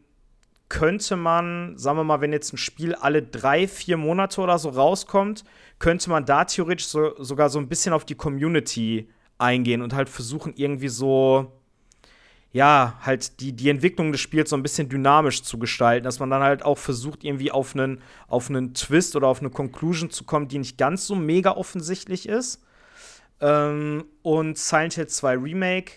könnte 0.69 1.17
man, 1.17 1.77
sagen 1.79 1.99
wir 1.99 2.05
mal, 2.05 2.21
wenn 2.21 2.33
jetzt 2.33 2.53
ein 2.53 2.59
Spiel 2.59 2.95
alle 2.95 3.23
drei, 3.23 3.69
vier 3.69 3.97
Monate 3.97 4.41
oder 4.41 4.59
so 4.59 4.71
rauskommt, 4.71 5.45
könnte 5.79 6.11
man 6.11 6.25
da 6.25 6.45
theoretisch 6.45 6.87
so, 6.87 7.15
sogar 7.23 7.49
so 7.49 7.59
ein 7.59 7.69
bisschen 7.69 7.93
auf 7.93 8.05
die 8.05 8.15
Community 8.15 9.09
eingehen 9.39 9.83
und 9.83 9.95
halt 9.95 10.09
versuchen, 10.09 10.55
irgendwie 10.57 10.89
so, 10.89 11.53
ja, 12.53 12.99
halt 13.03 13.41
die, 13.41 13.53
die 13.53 13.69
Entwicklung 13.69 14.11
des 14.11 14.21
Spiels 14.21 14.51
so 14.51 14.57
ein 14.57 14.63
bisschen 14.63 14.89
dynamisch 14.89 15.43
zu 15.43 15.59
gestalten, 15.59 16.05
dass 16.05 16.19
man 16.19 16.31
dann 16.31 16.43
halt 16.43 16.65
auch 16.65 16.79
versucht, 16.79 17.25
irgendwie 17.25 17.51
auf 17.51 17.75
einen, 17.75 18.01
auf 18.27 18.49
einen 18.49 18.75
Twist 18.75 19.17
oder 19.17 19.29
auf 19.29 19.41
eine 19.41 19.51
Conclusion 19.51 20.11
zu 20.11 20.25
kommen, 20.25 20.49
die 20.49 20.59
nicht 20.59 20.79
ganz 20.79 21.07
so 21.07 21.15
mega 21.15 21.53
offensichtlich 21.53 22.29
ist. 22.29 22.65
Ähm, 23.41 24.05
und 24.23 24.59
Silent 24.59 24.95
Hill 24.95 25.07
2 25.07 25.37
Remake, 25.37 25.93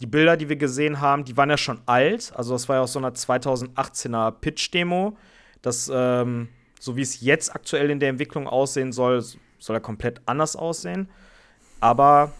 die 0.00 0.06
Bilder, 0.06 0.36
die 0.36 0.48
wir 0.48 0.56
gesehen 0.56 1.00
haben, 1.00 1.24
die 1.24 1.36
waren 1.36 1.50
ja 1.50 1.56
schon 1.56 1.80
alt. 1.86 2.32
Also, 2.34 2.52
das 2.52 2.68
war 2.68 2.76
ja 2.76 2.82
aus 2.82 2.92
so 2.92 2.98
einer 2.98 3.12
2018er 3.12 4.32
Pitch-Demo. 4.32 5.16
Das, 5.62 5.90
ähm, 5.92 6.48
so 6.78 6.96
wie 6.96 7.02
es 7.02 7.20
jetzt 7.20 7.54
aktuell 7.54 7.90
in 7.90 8.00
der 8.00 8.10
Entwicklung 8.10 8.46
aussehen 8.46 8.92
soll, 8.92 9.22
soll 9.58 9.76
er 9.76 9.80
komplett 9.80 10.20
anders 10.26 10.54
aussehen. 10.54 11.08
Aber 11.80 12.32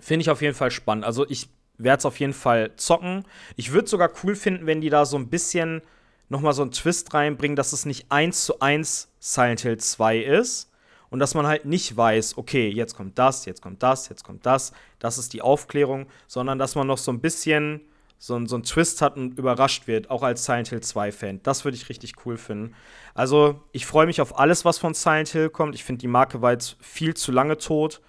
finde 0.00 0.22
ich 0.22 0.30
auf 0.30 0.42
jeden 0.42 0.54
Fall 0.54 0.70
spannend. 0.70 1.04
Also, 1.04 1.28
ich 1.28 1.48
werde 1.78 1.98
es 1.98 2.06
auf 2.06 2.18
jeden 2.20 2.32
Fall 2.32 2.72
zocken. 2.76 3.24
Ich 3.56 3.72
würde 3.72 3.88
sogar 3.88 4.10
cool 4.22 4.34
finden, 4.34 4.66
wenn 4.66 4.80
die 4.80 4.90
da 4.90 5.04
so 5.04 5.16
ein 5.16 5.28
bisschen 5.28 5.82
noch 6.28 6.40
mal 6.40 6.52
so 6.52 6.62
einen 6.62 6.72
Twist 6.72 7.14
reinbringen, 7.14 7.56
dass 7.56 7.72
es 7.72 7.86
nicht 7.86 8.10
eins 8.10 8.44
zu 8.44 8.60
eins 8.60 9.12
Silent 9.20 9.60
Hill 9.60 9.78
2 9.78 10.18
ist, 10.18 10.70
und 11.14 11.20
dass 11.20 11.34
man 11.34 11.46
halt 11.46 11.64
nicht 11.64 11.96
weiß, 11.96 12.38
okay, 12.38 12.68
jetzt 12.68 12.96
kommt 12.96 13.20
das, 13.20 13.44
jetzt 13.46 13.62
kommt 13.62 13.84
das, 13.84 14.08
jetzt 14.08 14.24
kommt 14.24 14.44
das, 14.44 14.72
das 14.98 15.16
ist 15.16 15.32
die 15.32 15.42
Aufklärung, 15.42 16.06
sondern 16.26 16.58
dass 16.58 16.74
man 16.74 16.88
noch 16.88 16.98
so 16.98 17.12
ein 17.12 17.20
bisschen 17.20 17.82
so, 18.18 18.44
so 18.46 18.56
einen 18.56 18.64
Twist 18.64 19.00
hat 19.00 19.16
und 19.16 19.38
überrascht 19.38 19.86
wird, 19.86 20.10
auch 20.10 20.24
als 20.24 20.44
Silent 20.44 20.70
Hill 20.70 20.80
2-Fan. 20.80 21.38
Das 21.44 21.64
würde 21.64 21.76
ich 21.76 21.88
richtig 21.88 22.14
cool 22.26 22.36
finden. 22.36 22.74
Also, 23.14 23.60
ich 23.70 23.86
freue 23.86 24.06
mich 24.06 24.20
auf 24.20 24.40
alles, 24.40 24.64
was 24.64 24.78
von 24.78 24.92
Silent 24.94 25.28
Hill 25.28 25.50
kommt. 25.50 25.76
Ich 25.76 25.84
finde, 25.84 26.00
die 26.00 26.08
Marke 26.08 26.42
war 26.42 26.50
jetzt 26.50 26.78
viel 26.80 27.14
zu 27.14 27.30
lange 27.30 27.58
tot. 27.58 28.00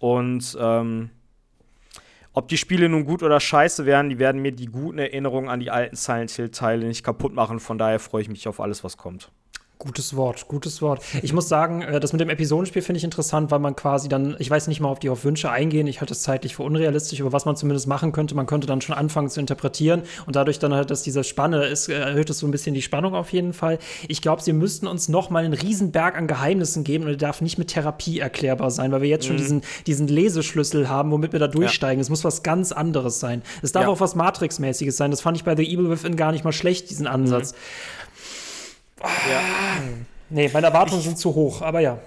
Und 0.00 0.58
ähm, 0.60 1.10
ob 2.32 2.48
die 2.48 2.58
Spiele 2.58 2.88
nun 2.88 3.04
gut 3.04 3.22
oder 3.22 3.38
scheiße 3.38 3.86
werden, 3.86 4.10
die 4.10 4.18
werden 4.18 4.42
mir 4.42 4.50
die 4.50 4.66
guten 4.66 4.98
Erinnerungen 4.98 5.48
an 5.48 5.60
die 5.60 5.70
alten 5.70 5.94
Silent 5.94 6.32
Hill-Teile 6.32 6.84
nicht 6.84 7.04
kaputt 7.04 7.32
machen. 7.32 7.60
Von 7.60 7.78
daher 7.78 8.00
freue 8.00 8.22
ich 8.22 8.28
mich 8.28 8.48
auf 8.48 8.58
alles, 8.58 8.82
was 8.82 8.96
kommt. 8.96 9.30
Gutes 9.80 10.14
Wort, 10.14 10.46
gutes 10.46 10.82
Wort. 10.82 11.00
Ich 11.22 11.32
muss 11.32 11.48
sagen, 11.48 11.80
äh, 11.80 12.00
das 12.00 12.12
mit 12.12 12.20
dem 12.20 12.28
Episodenspiel 12.28 12.82
finde 12.82 12.98
ich 12.98 13.04
interessant, 13.04 13.50
weil 13.50 13.60
man 13.60 13.74
quasi 13.74 14.10
dann, 14.10 14.36
ich 14.38 14.50
weiß 14.50 14.68
nicht 14.68 14.78
mal, 14.80 14.90
ob 14.90 15.00
die 15.00 15.08
auf 15.08 15.24
Wünsche 15.24 15.50
eingehen, 15.50 15.86
ich 15.86 16.00
halte 16.00 16.12
es 16.12 16.20
zeitlich 16.20 16.54
für 16.54 16.64
unrealistisch, 16.64 17.18
aber 17.22 17.32
was 17.32 17.46
man 17.46 17.56
zumindest 17.56 17.86
machen 17.86 18.12
könnte, 18.12 18.34
man 18.34 18.44
könnte 18.44 18.66
dann 18.66 18.82
schon 18.82 18.94
anfangen 18.94 19.30
zu 19.30 19.40
interpretieren 19.40 20.02
und 20.26 20.36
dadurch 20.36 20.58
dann 20.58 20.74
halt, 20.74 20.90
dass 20.90 21.02
diese 21.02 21.24
Spanne 21.24 21.64
ist, 21.64 21.88
äh, 21.88 21.94
erhöht 21.94 22.28
es 22.28 22.40
so 22.40 22.46
ein 22.46 22.50
bisschen 22.50 22.74
die 22.74 22.82
Spannung 22.82 23.14
auf 23.14 23.32
jeden 23.32 23.54
Fall. 23.54 23.78
Ich 24.06 24.20
glaube, 24.20 24.42
sie 24.42 24.52
müssten 24.52 24.86
uns 24.86 25.08
noch 25.08 25.30
mal 25.30 25.46
einen 25.46 25.54
Riesenberg 25.54 26.14
an 26.14 26.26
Geheimnissen 26.26 26.84
geben 26.84 27.04
und 27.04 27.10
der 27.12 27.16
darf 27.16 27.40
nicht 27.40 27.56
mit 27.56 27.68
Therapie 27.68 28.18
erklärbar 28.18 28.70
sein, 28.70 28.92
weil 28.92 29.00
wir 29.00 29.08
jetzt 29.08 29.24
schon 29.24 29.36
mhm. 29.36 29.40
diesen, 29.40 29.62
diesen 29.86 30.08
Leseschlüssel 30.08 30.90
haben, 30.90 31.10
womit 31.10 31.32
wir 31.32 31.40
da 31.40 31.48
durchsteigen. 31.48 32.02
Es 32.02 32.10
muss 32.10 32.22
was 32.22 32.42
ganz 32.42 32.70
anderes 32.72 33.18
sein. 33.18 33.40
Es 33.62 33.72
darf 33.72 33.84
ja. 33.84 33.88
auch 33.88 34.00
was 34.00 34.14
Matrix-mäßiges 34.14 34.98
sein. 34.98 35.10
Das 35.10 35.22
fand 35.22 35.38
ich 35.38 35.44
bei 35.44 35.56
The 35.56 35.64
Evil 35.64 35.88
Within 35.88 36.16
gar 36.16 36.32
nicht 36.32 36.44
mal 36.44 36.52
schlecht, 36.52 36.90
diesen 36.90 37.06
Ansatz. 37.06 37.52
Mhm. 37.52 37.56
Ja. 39.02 39.42
Nee, 40.28 40.48
meine 40.52 40.68
Erwartungen 40.68 41.00
ich, 41.00 41.06
sind 41.06 41.18
zu 41.18 41.34
hoch, 41.34 41.62
aber 41.62 41.80
ja. 41.80 41.98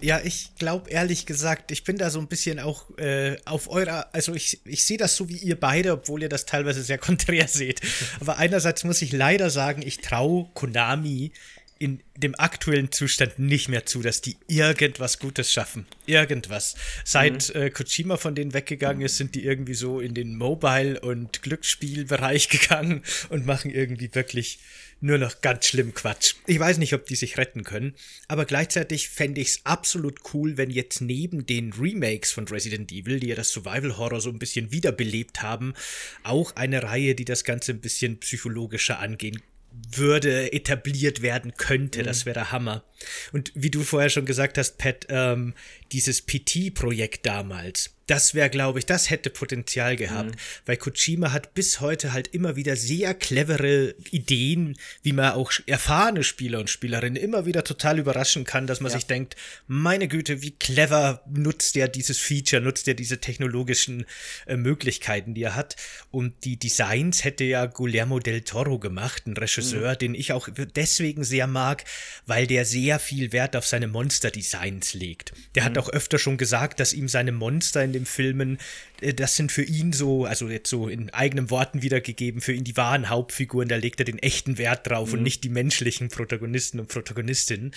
Ja, 0.00 0.20
ich 0.22 0.50
glaube 0.58 0.90
ehrlich 0.90 1.24
gesagt, 1.24 1.70
ich 1.70 1.84
bin 1.84 1.96
da 1.96 2.10
so 2.10 2.18
ein 2.18 2.26
bisschen 2.26 2.58
auch 2.58 2.90
äh, 2.98 3.36
auf 3.46 3.70
eurer, 3.70 4.08
also 4.12 4.34
ich, 4.34 4.60
ich 4.66 4.84
sehe 4.84 4.98
das 4.98 5.16
so 5.16 5.28
wie 5.28 5.36
ihr 5.36 5.58
beide, 5.58 5.92
obwohl 5.92 6.22
ihr 6.22 6.28
das 6.28 6.44
teilweise 6.44 6.82
sehr 6.82 6.98
konträr 6.98 7.48
seht. 7.48 7.80
Aber 8.20 8.36
einerseits 8.36 8.84
muss 8.84 9.00
ich 9.00 9.12
leider 9.12 9.50
sagen, 9.50 9.82
ich 9.82 9.98
traue 9.98 10.46
Konami 10.52 11.32
in 11.78 12.02
dem 12.16 12.34
aktuellen 12.38 12.92
Zustand 12.92 13.38
nicht 13.38 13.68
mehr 13.68 13.84
zu, 13.84 14.00
dass 14.00 14.20
die 14.20 14.36
irgendwas 14.46 15.18
Gutes 15.18 15.52
schaffen. 15.52 15.86
Irgendwas. 16.06 16.76
Seit 17.04 17.54
mhm. 17.54 17.62
äh, 17.62 17.70
Kojima 17.70 18.16
von 18.16 18.34
denen 18.34 18.54
weggegangen 18.54 19.02
ist, 19.02 19.16
sind 19.16 19.34
die 19.34 19.44
irgendwie 19.44 19.74
so 19.74 20.00
in 20.00 20.14
den 20.14 20.36
Mobile- 20.36 21.00
und 21.00 21.42
Glücksspielbereich 21.42 22.48
gegangen 22.50 23.02
und 23.28 23.46
machen 23.46 23.70
irgendwie 23.70 24.14
wirklich 24.14 24.60
nur 25.00 25.18
noch 25.18 25.40
ganz 25.40 25.66
schlimm 25.66 25.94
Quatsch. 25.94 26.34
Ich 26.46 26.58
weiß 26.58 26.78
nicht, 26.78 26.94
ob 26.94 27.06
die 27.06 27.16
sich 27.16 27.36
retten 27.36 27.64
können, 27.64 27.94
aber 28.28 28.44
gleichzeitig 28.44 29.08
fände 29.08 29.40
ich 29.40 29.48
es 29.48 29.60
absolut 29.64 30.20
cool, 30.32 30.56
wenn 30.56 30.70
jetzt 30.70 31.00
neben 31.00 31.46
den 31.46 31.72
Remakes 31.72 32.32
von 32.32 32.46
Resident 32.48 32.90
Evil, 32.92 33.20
die 33.20 33.28
ja 33.28 33.36
das 33.36 33.50
Survival 33.50 33.96
Horror 33.96 34.20
so 34.20 34.30
ein 34.30 34.38
bisschen 34.38 34.72
wiederbelebt 34.72 35.42
haben, 35.42 35.74
auch 36.22 36.56
eine 36.56 36.82
Reihe, 36.82 37.14
die 37.14 37.24
das 37.24 37.44
Ganze 37.44 37.72
ein 37.72 37.80
bisschen 37.80 38.18
psychologischer 38.20 38.98
angehen 38.98 39.42
würde, 39.90 40.52
etabliert 40.52 41.22
werden 41.22 41.54
könnte. 41.56 42.00
Mhm. 42.00 42.04
Das 42.04 42.26
wäre 42.26 42.34
der 42.34 42.52
Hammer. 42.52 42.84
Und 43.32 43.52
wie 43.54 43.70
du 43.70 43.82
vorher 43.82 44.10
schon 44.10 44.24
gesagt 44.24 44.58
hast, 44.58 44.78
Pat, 44.78 45.06
ähm, 45.08 45.54
dieses 45.92 46.22
PT-Projekt 46.22 47.26
damals, 47.26 47.94
das 48.06 48.34
wäre, 48.34 48.50
glaube 48.50 48.78
ich, 48.78 48.86
das 48.86 49.10
hätte 49.10 49.30
Potenzial 49.30 49.96
gehabt, 49.96 50.30
mhm. 50.30 50.40
weil 50.66 50.76
Kojima 50.76 51.32
hat 51.32 51.54
bis 51.54 51.80
heute 51.80 52.12
halt 52.12 52.28
immer 52.28 52.56
wieder 52.56 52.76
sehr 52.76 53.14
clevere 53.14 53.94
Ideen, 54.10 54.76
wie 55.02 55.12
man 55.12 55.32
auch 55.32 55.52
erfahrene 55.66 56.22
Spieler 56.22 56.60
und 56.60 56.68
Spielerinnen 56.68 57.16
immer 57.16 57.46
wieder 57.46 57.64
total 57.64 57.98
überraschen 57.98 58.44
kann, 58.44 58.66
dass 58.66 58.80
man 58.80 58.92
ja. 58.92 58.98
sich 58.98 59.06
denkt, 59.06 59.36
meine 59.66 60.08
Güte, 60.08 60.42
wie 60.42 60.50
clever 60.50 61.22
nutzt 61.30 61.76
er 61.76 61.88
dieses 61.88 62.18
Feature, 62.18 62.60
nutzt 62.60 62.86
er 62.88 62.94
diese 62.94 63.20
technologischen 63.20 64.04
äh, 64.46 64.56
Möglichkeiten, 64.56 65.34
die 65.34 65.42
er 65.42 65.54
hat. 65.54 65.76
Und 66.10 66.44
die 66.44 66.58
Designs 66.58 67.24
hätte 67.24 67.44
ja 67.44 67.66
Guillermo 67.66 68.18
del 68.18 68.42
Toro 68.42 68.78
gemacht, 68.78 69.26
ein 69.26 69.36
Regisseur, 69.36 69.92
mhm. 69.92 69.98
den 69.98 70.14
ich 70.14 70.32
auch 70.32 70.48
deswegen 70.76 71.24
sehr 71.24 71.46
mag, 71.46 71.84
weil 72.26 72.46
der 72.46 72.64
sehr 72.64 72.98
viel 72.98 73.32
Wert 73.32 73.56
auf 73.56 73.66
seine 73.66 73.86
Monster-Designs 73.86 74.92
legt. 74.92 75.32
Der 75.54 75.62
mhm. 75.62 75.66
hat 75.66 75.78
auch 75.78 75.88
öfter 75.88 76.18
schon 76.18 76.36
gesagt, 76.36 76.80
dass 76.80 76.92
ihm 76.92 77.08
seine 77.08 77.32
Monster 77.32 77.82
in 77.82 77.93
den 77.94 78.06
Filmen, 78.06 78.58
äh, 79.00 79.14
das 79.14 79.36
sind 79.36 79.52
für 79.52 79.62
ihn 79.62 79.92
so, 79.92 80.24
also 80.24 80.48
jetzt 80.48 80.68
so 80.68 80.88
in 80.88 81.10
eigenen 81.10 81.50
Worten 81.50 81.82
wiedergegeben, 81.82 82.40
für 82.40 82.52
ihn 82.52 82.64
die 82.64 82.76
wahren 82.76 83.08
Hauptfiguren, 83.08 83.68
da 83.68 83.76
legt 83.76 84.00
er 84.00 84.04
den 84.04 84.18
echten 84.18 84.58
Wert 84.58 84.86
drauf 84.88 85.08
mhm. 85.08 85.18
und 85.18 85.22
nicht 85.22 85.44
die 85.44 85.48
menschlichen 85.48 86.08
Protagonisten 86.08 86.80
und 86.80 86.88
Protagonistinnen. 86.88 87.74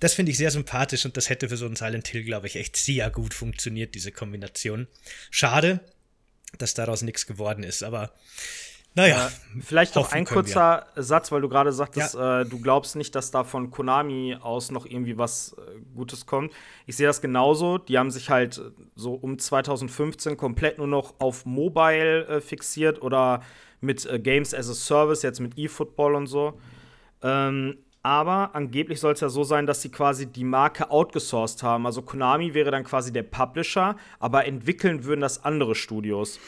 Das 0.00 0.14
finde 0.14 0.32
ich 0.32 0.38
sehr 0.38 0.50
sympathisch 0.50 1.04
und 1.04 1.16
das 1.16 1.28
hätte 1.28 1.48
für 1.48 1.56
so 1.56 1.66
einen 1.66 1.76
Silent 1.76 2.08
Hill, 2.08 2.24
glaube 2.24 2.46
ich, 2.46 2.56
echt 2.56 2.76
sehr 2.76 3.10
gut 3.10 3.34
funktioniert, 3.34 3.94
diese 3.94 4.12
Kombination. 4.12 4.88
Schade, 5.30 5.80
dass 6.56 6.74
daraus 6.74 7.02
nichts 7.02 7.26
geworden 7.26 7.62
ist, 7.62 7.82
aber 7.82 8.14
naja, 8.94 9.26
äh, 9.26 9.60
vielleicht 9.60 9.94
noch 9.94 10.12
ein 10.12 10.24
kurzer 10.24 10.86
wir. 10.94 11.02
Satz, 11.02 11.30
weil 11.30 11.40
du 11.40 11.48
gerade 11.48 11.72
sagtest, 11.72 12.14
ja. 12.14 12.40
äh, 12.40 12.44
du 12.44 12.60
glaubst 12.60 12.96
nicht, 12.96 13.14
dass 13.14 13.30
da 13.30 13.44
von 13.44 13.70
Konami 13.70 14.36
aus 14.40 14.70
noch 14.70 14.86
irgendwie 14.86 15.16
was 15.16 15.54
äh, 15.58 15.80
Gutes 15.94 16.26
kommt. 16.26 16.52
Ich 16.86 16.96
sehe 16.96 17.06
das 17.06 17.20
genauso. 17.20 17.78
Die 17.78 17.98
haben 17.98 18.10
sich 18.10 18.30
halt 18.30 18.60
so 18.96 19.14
um 19.14 19.38
2015 19.38 20.36
komplett 20.36 20.78
nur 20.78 20.86
noch 20.86 21.14
auf 21.20 21.46
Mobile 21.46 22.26
äh, 22.26 22.40
fixiert 22.40 23.00
oder 23.02 23.42
mit 23.80 24.04
äh, 24.06 24.18
Games 24.18 24.54
as 24.54 24.68
a 24.68 24.74
Service, 24.74 25.22
jetzt 25.22 25.40
mit 25.40 25.56
eFootball 25.56 26.14
und 26.14 26.26
so. 26.26 26.58
Ähm, 27.22 27.78
aber 28.02 28.54
angeblich 28.54 29.00
soll 29.00 29.12
es 29.12 29.20
ja 29.20 29.28
so 29.28 29.44
sein, 29.44 29.66
dass 29.66 29.82
sie 29.82 29.90
quasi 29.90 30.26
die 30.26 30.44
Marke 30.44 30.90
outgesourced 30.90 31.62
haben. 31.62 31.84
Also 31.84 32.02
Konami 32.02 32.54
wäre 32.54 32.70
dann 32.70 32.84
quasi 32.84 33.12
der 33.12 33.24
Publisher, 33.24 33.96
aber 34.18 34.46
entwickeln 34.46 35.04
würden 35.04 35.20
das 35.20 35.44
andere 35.44 35.74
Studios. 35.74 36.38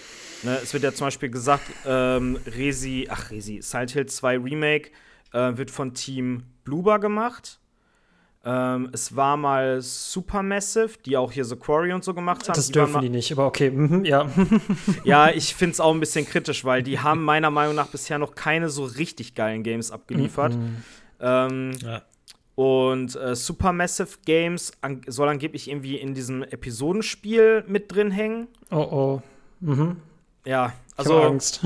Ne, 0.43 0.59
es 0.63 0.73
wird 0.73 0.83
ja 0.85 0.93
zum 0.93 1.07
Beispiel 1.07 1.31
gesagt, 1.31 1.65
ähm, 1.87 2.39
Resi, 2.47 3.07
ach 3.11 3.31
Resi, 3.31 3.61
Silent 3.63 3.91
Hill 3.91 4.07
2 4.07 4.39
Remake 4.39 4.91
äh, 5.33 5.57
wird 5.57 5.71
von 5.71 5.95
Team 5.95 6.45
Bluber 6.65 6.99
gemacht. 6.99 7.61
Ähm, 8.43 8.89
es 8.93 9.15
war 9.15 9.37
mal 9.37 9.83
Supermassive, 9.83 10.93
die 11.05 11.19
auch 11.19 11.31
hier 11.31 11.45
The 11.45 11.57
Quarry 11.57 11.93
und 11.93 12.03
so 12.03 12.15
gemacht 12.15 12.49
haben. 12.49 12.55
Das 12.55 12.69
die 12.69 12.73
dürfen 12.73 13.03
die 13.03 13.11
nicht, 13.11 13.31
aber 13.33 13.47
okay, 13.47 13.71
mhm, 13.71 14.05
ja. 14.07 14.31
ja, 15.05 15.29
ich 15.29 15.55
finde 15.55 15.75
es 15.75 15.81
auch 15.81 15.93
ein 15.93 16.01
bisschen 16.01 16.25
kritisch, 16.25 16.65
weil 16.65 16.83
die 16.83 16.99
haben 16.99 17.23
meiner 17.23 17.51
Meinung 17.51 17.75
nach 17.75 17.89
bisher 17.89 18.19
noch 18.19 18.35
keine 18.35 18.71
so 18.71 18.85
richtig 18.85 19.35
geilen 19.35 19.63
Games 19.63 19.91
abgeliefert. 19.91 20.55
Mhm. 20.55 20.77
Ähm, 21.21 21.73
ja. 21.83 22.03
Und 22.55 23.15
äh, 23.17 23.37
Supermassive 23.37 24.19
Games 24.25 24.73
an 24.81 25.03
soll 25.07 25.29
angeblich 25.29 25.69
irgendwie 25.69 25.97
in 25.97 26.15
diesem 26.15 26.43
Episodenspiel 26.43 27.65
mit 27.67 27.93
drin 27.93 28.11
hängen. 28.11 28.49
Oh 28.71 28.77
oh. 28.77 29.23
Mhm. 29.61 29.97
Ja, 30.45 30.73
also. 30.97 31.13
Ich 31.15 31.17
habe 31.17 31.27
Angst. 31.27 31.61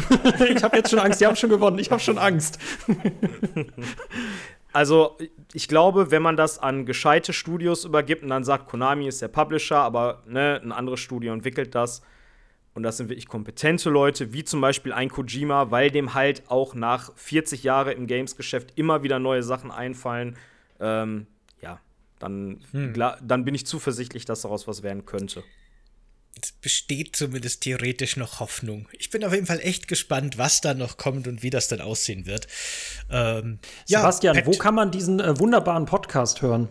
ich 0.48 0.62
habe 0.62 0.76
jetzt 0.76 0.90
schon 0.90 0.98
Angst. 0.98 1.20
Die 1.20 1.26
haben 1.26 1.36
schon 1.36 1.50
gewonnen. 1.50 1.78
Ich 1.78 1.90
habe 1.90 2.00
schon 2.00 2.18
Angst. 2.18 2.58
also, 4.72 5.16
ich 5.52 5.68
glaube, 5.68 6.10
wenn 6.10 6.22
man 6.22 6.36
das 6.36 6.58
an 6.58 6.86
gescheite 6.86 7.32
Studios 7.32 7.84
übergibt 7.84 8.22
und 8.22 8.30
dann 8.30 8.44
sagt, 8.44 8.68
Konami 8.68 9.08
ist 9.08 9.22
der 9.22 9.28
Publisher, 9.28 9.78
aber 9.78 10.22
ne, 10.26 10.60
ein 10.62 10.72
anderes 10.72 11.00
Studio 11.00 11.32
entwickelt 11.32 11.74
das. 11.74 12.02
Und 12.74 12.82
das 12.82 12.96
sind 12.96 13.08
wirklich 13.08 13.28
kompetente 13.28 13.88
Leute, 13.88 14.32
wie 14.32 14.42
zum 14.42 14.60
Beispiel 14.60 14.92
ein 14.92 15.08
Kojima, 15.08 15.70
weil 15.70 15.92
dem 15.92 16.14
halt 16.14 16.42
auch 16.48 16.74
nach 16.74 17.12
40 17.14 17.62
Jahren 17.62 17.96
im 17.96 18.08
Games-Geschäft 18.08 18.72
immer 18.74 19.04
wieder 19.04 19.20
neue 19.20 19.44
Sachen 19.44 19.70
einfallen. 19.70 20.36
Ähm, 20.80 21.28
ja, 21.60 21.80
dann, 22.18 22.64
hm. 22.72 22.94
dann 23.22 23.44
bin 23.44 23.54
ich 23.54 23.64
zuversichtlich, 23.64 24.24
dass 24.24 24.42
daraus 24.42 24.66
was 24.66 24.82
werden 24.82 25.06
könnte 25.06 25.44
es 26.42 26.52
besteht 26.52 27.16
zumindest 27.16 27.62
theoretisch 27.62 28.16
noch 28.16 28.40
Hoffnung. 28.40 28.88
Ich 28.92 29.10
bin 29.10 29.24
auf 29.24 29.32
jeden 29.32 29.46
Fall 29.46 29.60
echt 29.60 29.88
gespannt, 29.88 30.38
was 30.38 30.60
da 30.60 30.74
noch 30.74 30.96
kommt 30.96 31.26
und 31.28 31.42
wie 31.42 31.50
das 31.50 31.68
dann 31.68 31.80
aussehen 31.80 32.26
wird. 32.26 32.48
Ähm, 33.10 33.58
Sebastian, 33.86 34.36
ja, 34.36 34.46
wo 34.46 34.52
kann 34.52 34.74
man 34.74 34.90
diesen 34.90 35.20
äh, 35.20 35.38
wunderbaren 35.38 35.86
Podcast 35.86 36.42
hören? 36.42 36.68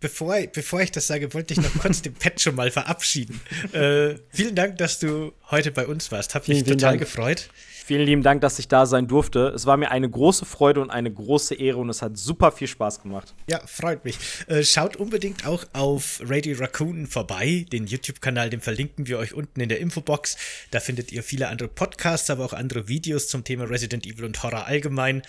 Bevor, 0.00 0.36
bevor 0.52 0.82
ich 0.82 0.92
das 0.92 1.06
sage, 1.06 1.32
wollte 1.32 1.54
ich 1.54 1.60
noch 1.60 1.72
kurz 1.80 2.02
den 2.02 2.12
Pet 2.12 2.40
schon 2.40 2.54
mal 2.54 2.70
verabschieden. 2.70 3.40
Äh, 3.72 4.16
vielen 4.30 4.54
Dank, 4.54 4.76
dass 4.76 4.98
du 4.98 5.32
heute 5.50 5.72
bei 5.72 5.86
uns 5.86 6.12
warst. 6.12 6.34
Hab 6.34 6.46
mich 6.48 6.58
vielen, 6.58 6.78
total 6.78 6.92
vielen 6.92 7.00
gefreut. 7.00 7.48
Vielen 7.86 8.04
lieben 8.04 8.24
Dank, 8.24 8.40
dass 8.40 8.58
ich 8.58 8.66
da 8.66 8.84
sein 8.84 9.06
durfte. 9.06 9.52
Es 9.54 9.64
war 9.64 9.76
mir 9.76 9.92
eine 9.92 10.10
große 10.10 10.44
Freude 10.44 10.80
und 10.80 10.90
eine 10.90 11.08
große 11.08 11.54
Ehre 11.54 11.78
und 11.78 11.88
es 11.88 12.02
hat 12.02 12.18
super 12.18 12.50
viel 12.50 12.66
Spaß 12.66 13.00
gemacht. 13.00 13.32
Ja, 13.48 13.64
freut 13.64 14.04
mich. 14.04 14.18
Äh, 14.48 14.64
schaut 14.64 14.96
unbedingt 14.96 15.46
auch 15.46 15.64
auf 15.72 16.20
Radio 16.24 16.58
Raccoon 16.58 17.06
vorbei. 17.06 17.64
Den 17.70 17.86
YouTube-Kanal, 17.86 18.50
den 18.50 18.60
verlinken 18.60 19.06
wir 19.06 19.18
euch 19.18 19.34
unten 19.34 19.60
in 19.60 19.68
der 19.68 19.78
Infobox. 19.78 20.36
Da 20.72 20.80
findet 20.80 21.12
ihr 21.12 21.22
viele 21.22 21.46
andere 21.46 21.68
Podcasts, 21.68 22.28
aber 22.28 22.44
auch 22.44 22.54
andere 22.54 22.88
Videos 22.88 23.28
zum 23.28 23.44
Thema 23.44 23.70
Resident 23.70 24.04
Evil 24.04 24.24
und 24.24 24.42
Horror 24.42 24.66
allgemein. 24.66 25.22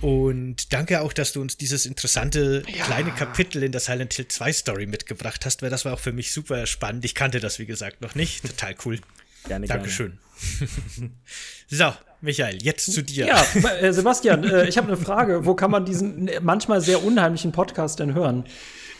Und 0.00 0.72
danke 0.72 1.02
auch, 1.02 1.12
dass 1.12 1.34
du 1.34 1.42
uns 1.42 1.58
dieses 1.58 1.84
interessante 1.84 2.62
ja. 2.74 2.86
kleine 2.86 3.10
Kapitel 3.10 3.62
in 3.62 3.72
der 3.72 3.82
Silent 3.82 4.14
Hill 4.14 4.28
2 4.28 4.50
Story 4.54 4.86
mitgebracht 4.86 5.44
hast, 5.44 5.60
weil 5.60 5.68
das 5.68 5.84
war 5.84 5.92
auch 5.92 6.00
für 6.00 6.12
mich 6.12 6.32
super 6.32 6.64
spannend. 6.64 7.04
Ich 7.04 7.14
kannte 7.14 7.38
das, 7.38 7.58
wie 7.58 7.66
gesagt, 7.66 8.00
noch 8.00 8.14
nicht. 8.14 8.46
Total 8.46 8.74
cool. 8.86 8.98
Gerne, 9.48 9.66
Dankeschön. 9.66 10.18
Gerne. 10.98 11.12
so, 11.68 11.92
Michael, 12.20 12.62
jetzt 12.62 12.92
zu 12.92 13.02
dir. 13.02 13.26
Ja, 13.26 13.42
äh, 13.80 13.92
Sebastian, 13.92 14.44
äh, 14.44 14.68
ich 14.68 14.76
habe 14.76 14.88
eine 14.88 14.96
Frage. 14.96 15.44
Wo 15.46 15.54
kann 15.54 15.70
man 15.70 15.84
diesen 15.84 16.30
manchmal 16.42 16.80
sehr 16.80 17.02
unheimlichen 17.02 17.52
Podcast 17.52 17.98
denn 17.98 18.14
hören? 18.14 18.44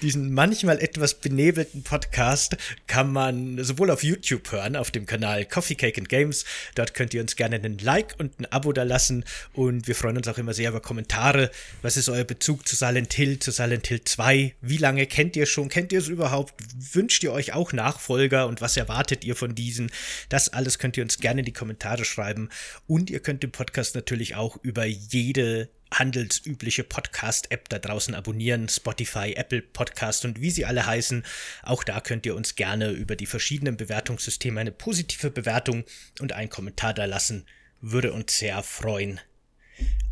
Diesen 0.03 0.33
manchmal 0.33 0.81
etwas 0.81 1.15
benebelten 1.15 1.83
Podcast 1.83 2.57
kann 2.87 3.13
man 3.13 3.63
sowohl 3.65 3.91
auf 3.91 4.03
YouTube 4.03 4.51
hören, 4.53 4.77
auf 4.77 4.91
dem 4.91 5.07
Kanal 5.07 5.45
Coffee 5.45 5.75
Cake 5.75 6.01
and 6.01 6.09
Games. 6.09 6.45
Dort 6.75 6.95
könnt 6.95 7.15
ihr 7.15 7.21
uns 7.21 7.37
gerne 7.37 7.57
einen 7.57 7.79
Like 7.79 8.15
und 8.19 8.39
ein 8.39 8.47
Abo 8.47 8.73
da 8.73 8.85
lassen. 8.85 9.25
Und 9.53 9.89
wir 9.89 9.95
freuen 9.95 10.17
uns 10.17 10.29
auch 10.29 10.39
immer 10.39 10.55
sehr 10.55 10.71
über 10.71 10.81
Kommentare. 10.81 11.51
Was 11.83 11.97
ist 11.97 12.09
euer 12.09 12.25
Bezug 12.25 12.69
zu 12.69 12.77
Silent 12.77 13.13
Hill, 13.13 13.39
zu 13.39 13.51
Silent 13.51 13.87
Hill 13.87 14.03
2? 14.05 14.55
Wie 14.61 14.77
lange 14.77 15.07
kennt 15.07 15.37
ihr 15.37 15.47
schon? 15.47 15.69
Kennt 15.69 15.93
ihr 15.93 15.99
es 15.99 16.09
überhaupt? 16.09 16.55
Wünscht 16.93 17.23
ihr 17.25 17.33
euch 17.33 17.53
auch 17.53 17.73
Nachfolger 17.73 18.47
und 18.47 18.61
was 18.61 18.77
erwartet 18.77 19.25
ihr 19.25 19.37
von 19.37 19.55
diesen? 19.55 19.91
Das 20.29 20.53
alles 20.53 20.79
könnt 20.79 20.97
ihr 20.97 21.03
uns 21.03 21.19
gerne 21.19 21.41
in 21.41 21.47
die 21.47 21.53
Kommentare 21.53 22.05
schreiben. 22.05 22.49
Und 22.87 23.11
ihr 23.11 23.21
könnt 23.21 23.43
den 23.43 23.53
Podcast 23.53 23.95
natürlich 23.95 24.37
auch 24.37 24.59
über 24.63 24.85
jede 24.85 25.69
handelsübliche 25.93 26.85
Podcast-App 26.85 27.69
da 27.69 27.79
draußen 27.79 28.15
abonnieren, 28.15 28.69
Spotify, 28.69 29.35
Apple 29.35 29.63
Podcast 29.63 30.25
und 30.25 30.41
wie 30.41 30.51
sie 30.51 30.65
alle 30.65 30.87
heißen. 30.87 31.25
Auch 31.63 31.85
da 31.85 32.01
könnt 32.01 32.27
ihr 32.27 32.35
uns 32.35 32.57
gerne 32.57 32.91
über 32.91 33.17
die 33.17 33.27
verschiedenen 33.27 33.77
Bewertungssysteme 33.77 34.61
eine 34.61 34.73
positive 34.73 35.31
Bewertung 35.31 35.85
und 36.21 36.33
einen 36.33 36.51
Kommentar 36.51 36.95
da 36.95 37.05
lassen. 37.05 37.47
Würde 37.81 38.13
uns 38.13 38.39
sehr 38.39 38.63
freuen. 38.63 39.21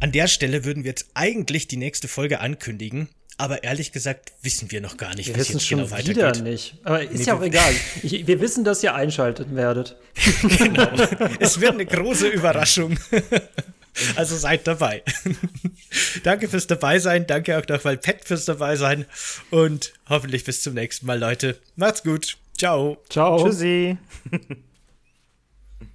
An 0.00 0.12
der 0.12 0.28
Stelle 0.28 0.64
würden 0.64 0.84
wir 0.84 0.90
jetzt 0.90 1.10
eigentlich 1.14 1.68
die 1.68 1.76
nächste 1.76 2.06
Folge 2.06 2.40
ankündigen, 2.40 3.08
aber 3.38 3.64
ehrlich 3.64 3.92
gesagt 3.92 4.32
wissen 4.42 4.70
wir 4.70 4.80
noch 4.80 4.96
gar 4.96 5.14
nicht, 5.14 5.28
wir 5.28 5.38
was 5.38 5.48
jetzt 5.48 5.68
genau 5.68 5.90
weitergeht. 5.90 6.16
Wieder 6.16 6.42
nicht. 6.42 6.76
Aber 6.84 7.02
ist 7.02 7.18
nee, 7.18 7.24
ja 7.24 7.36
auch 7.36 7.42
egal. 7.42 7.72
Ich, 8.02 8.26
wir 8.26 8.40
wissen, 8.40 8.64
dass 8.64 8.82
ihr 8.82 8.94
einschalten 8.94 9.56
werdet. 9.56 9.96
genau. 10.58 10.88
Es 11.40 11.60
wird 11.60 11.72
eine 11.72 11.86
große 11.86 12.28
Überraschung. 12.28 12.98
Also 14.16 14.36
seid 14.36 14.66
dabei. 14.66 15.02
Danke 16.23 16.48
fürs 16.48 16.66
dabei 16.66 16.98
sein. 16.98 17.27
Danke 17.27 17.59
auch 17.59 17.66
noch 17.68 17.85
mal 17.85 17.97
Pet 17.97 18.24
fürs 18.24 18.44
dabei 18.44 18.77
sein. 18.77 19.06
Und 19.51 19.93
hoffentlich 20.09 20.44
bis 20.44 20.62
zum 20.62 20.74
nächsten 20.74 21.06
Mal, 21.06 21.18
Leute. 21.18 21.59
Macht's 21.77 22.02
gut. 22.02 22.36
Ciao. 22.56 22.98
Ciao. 23.09 23.43
Tschüssi. 23.44 23.97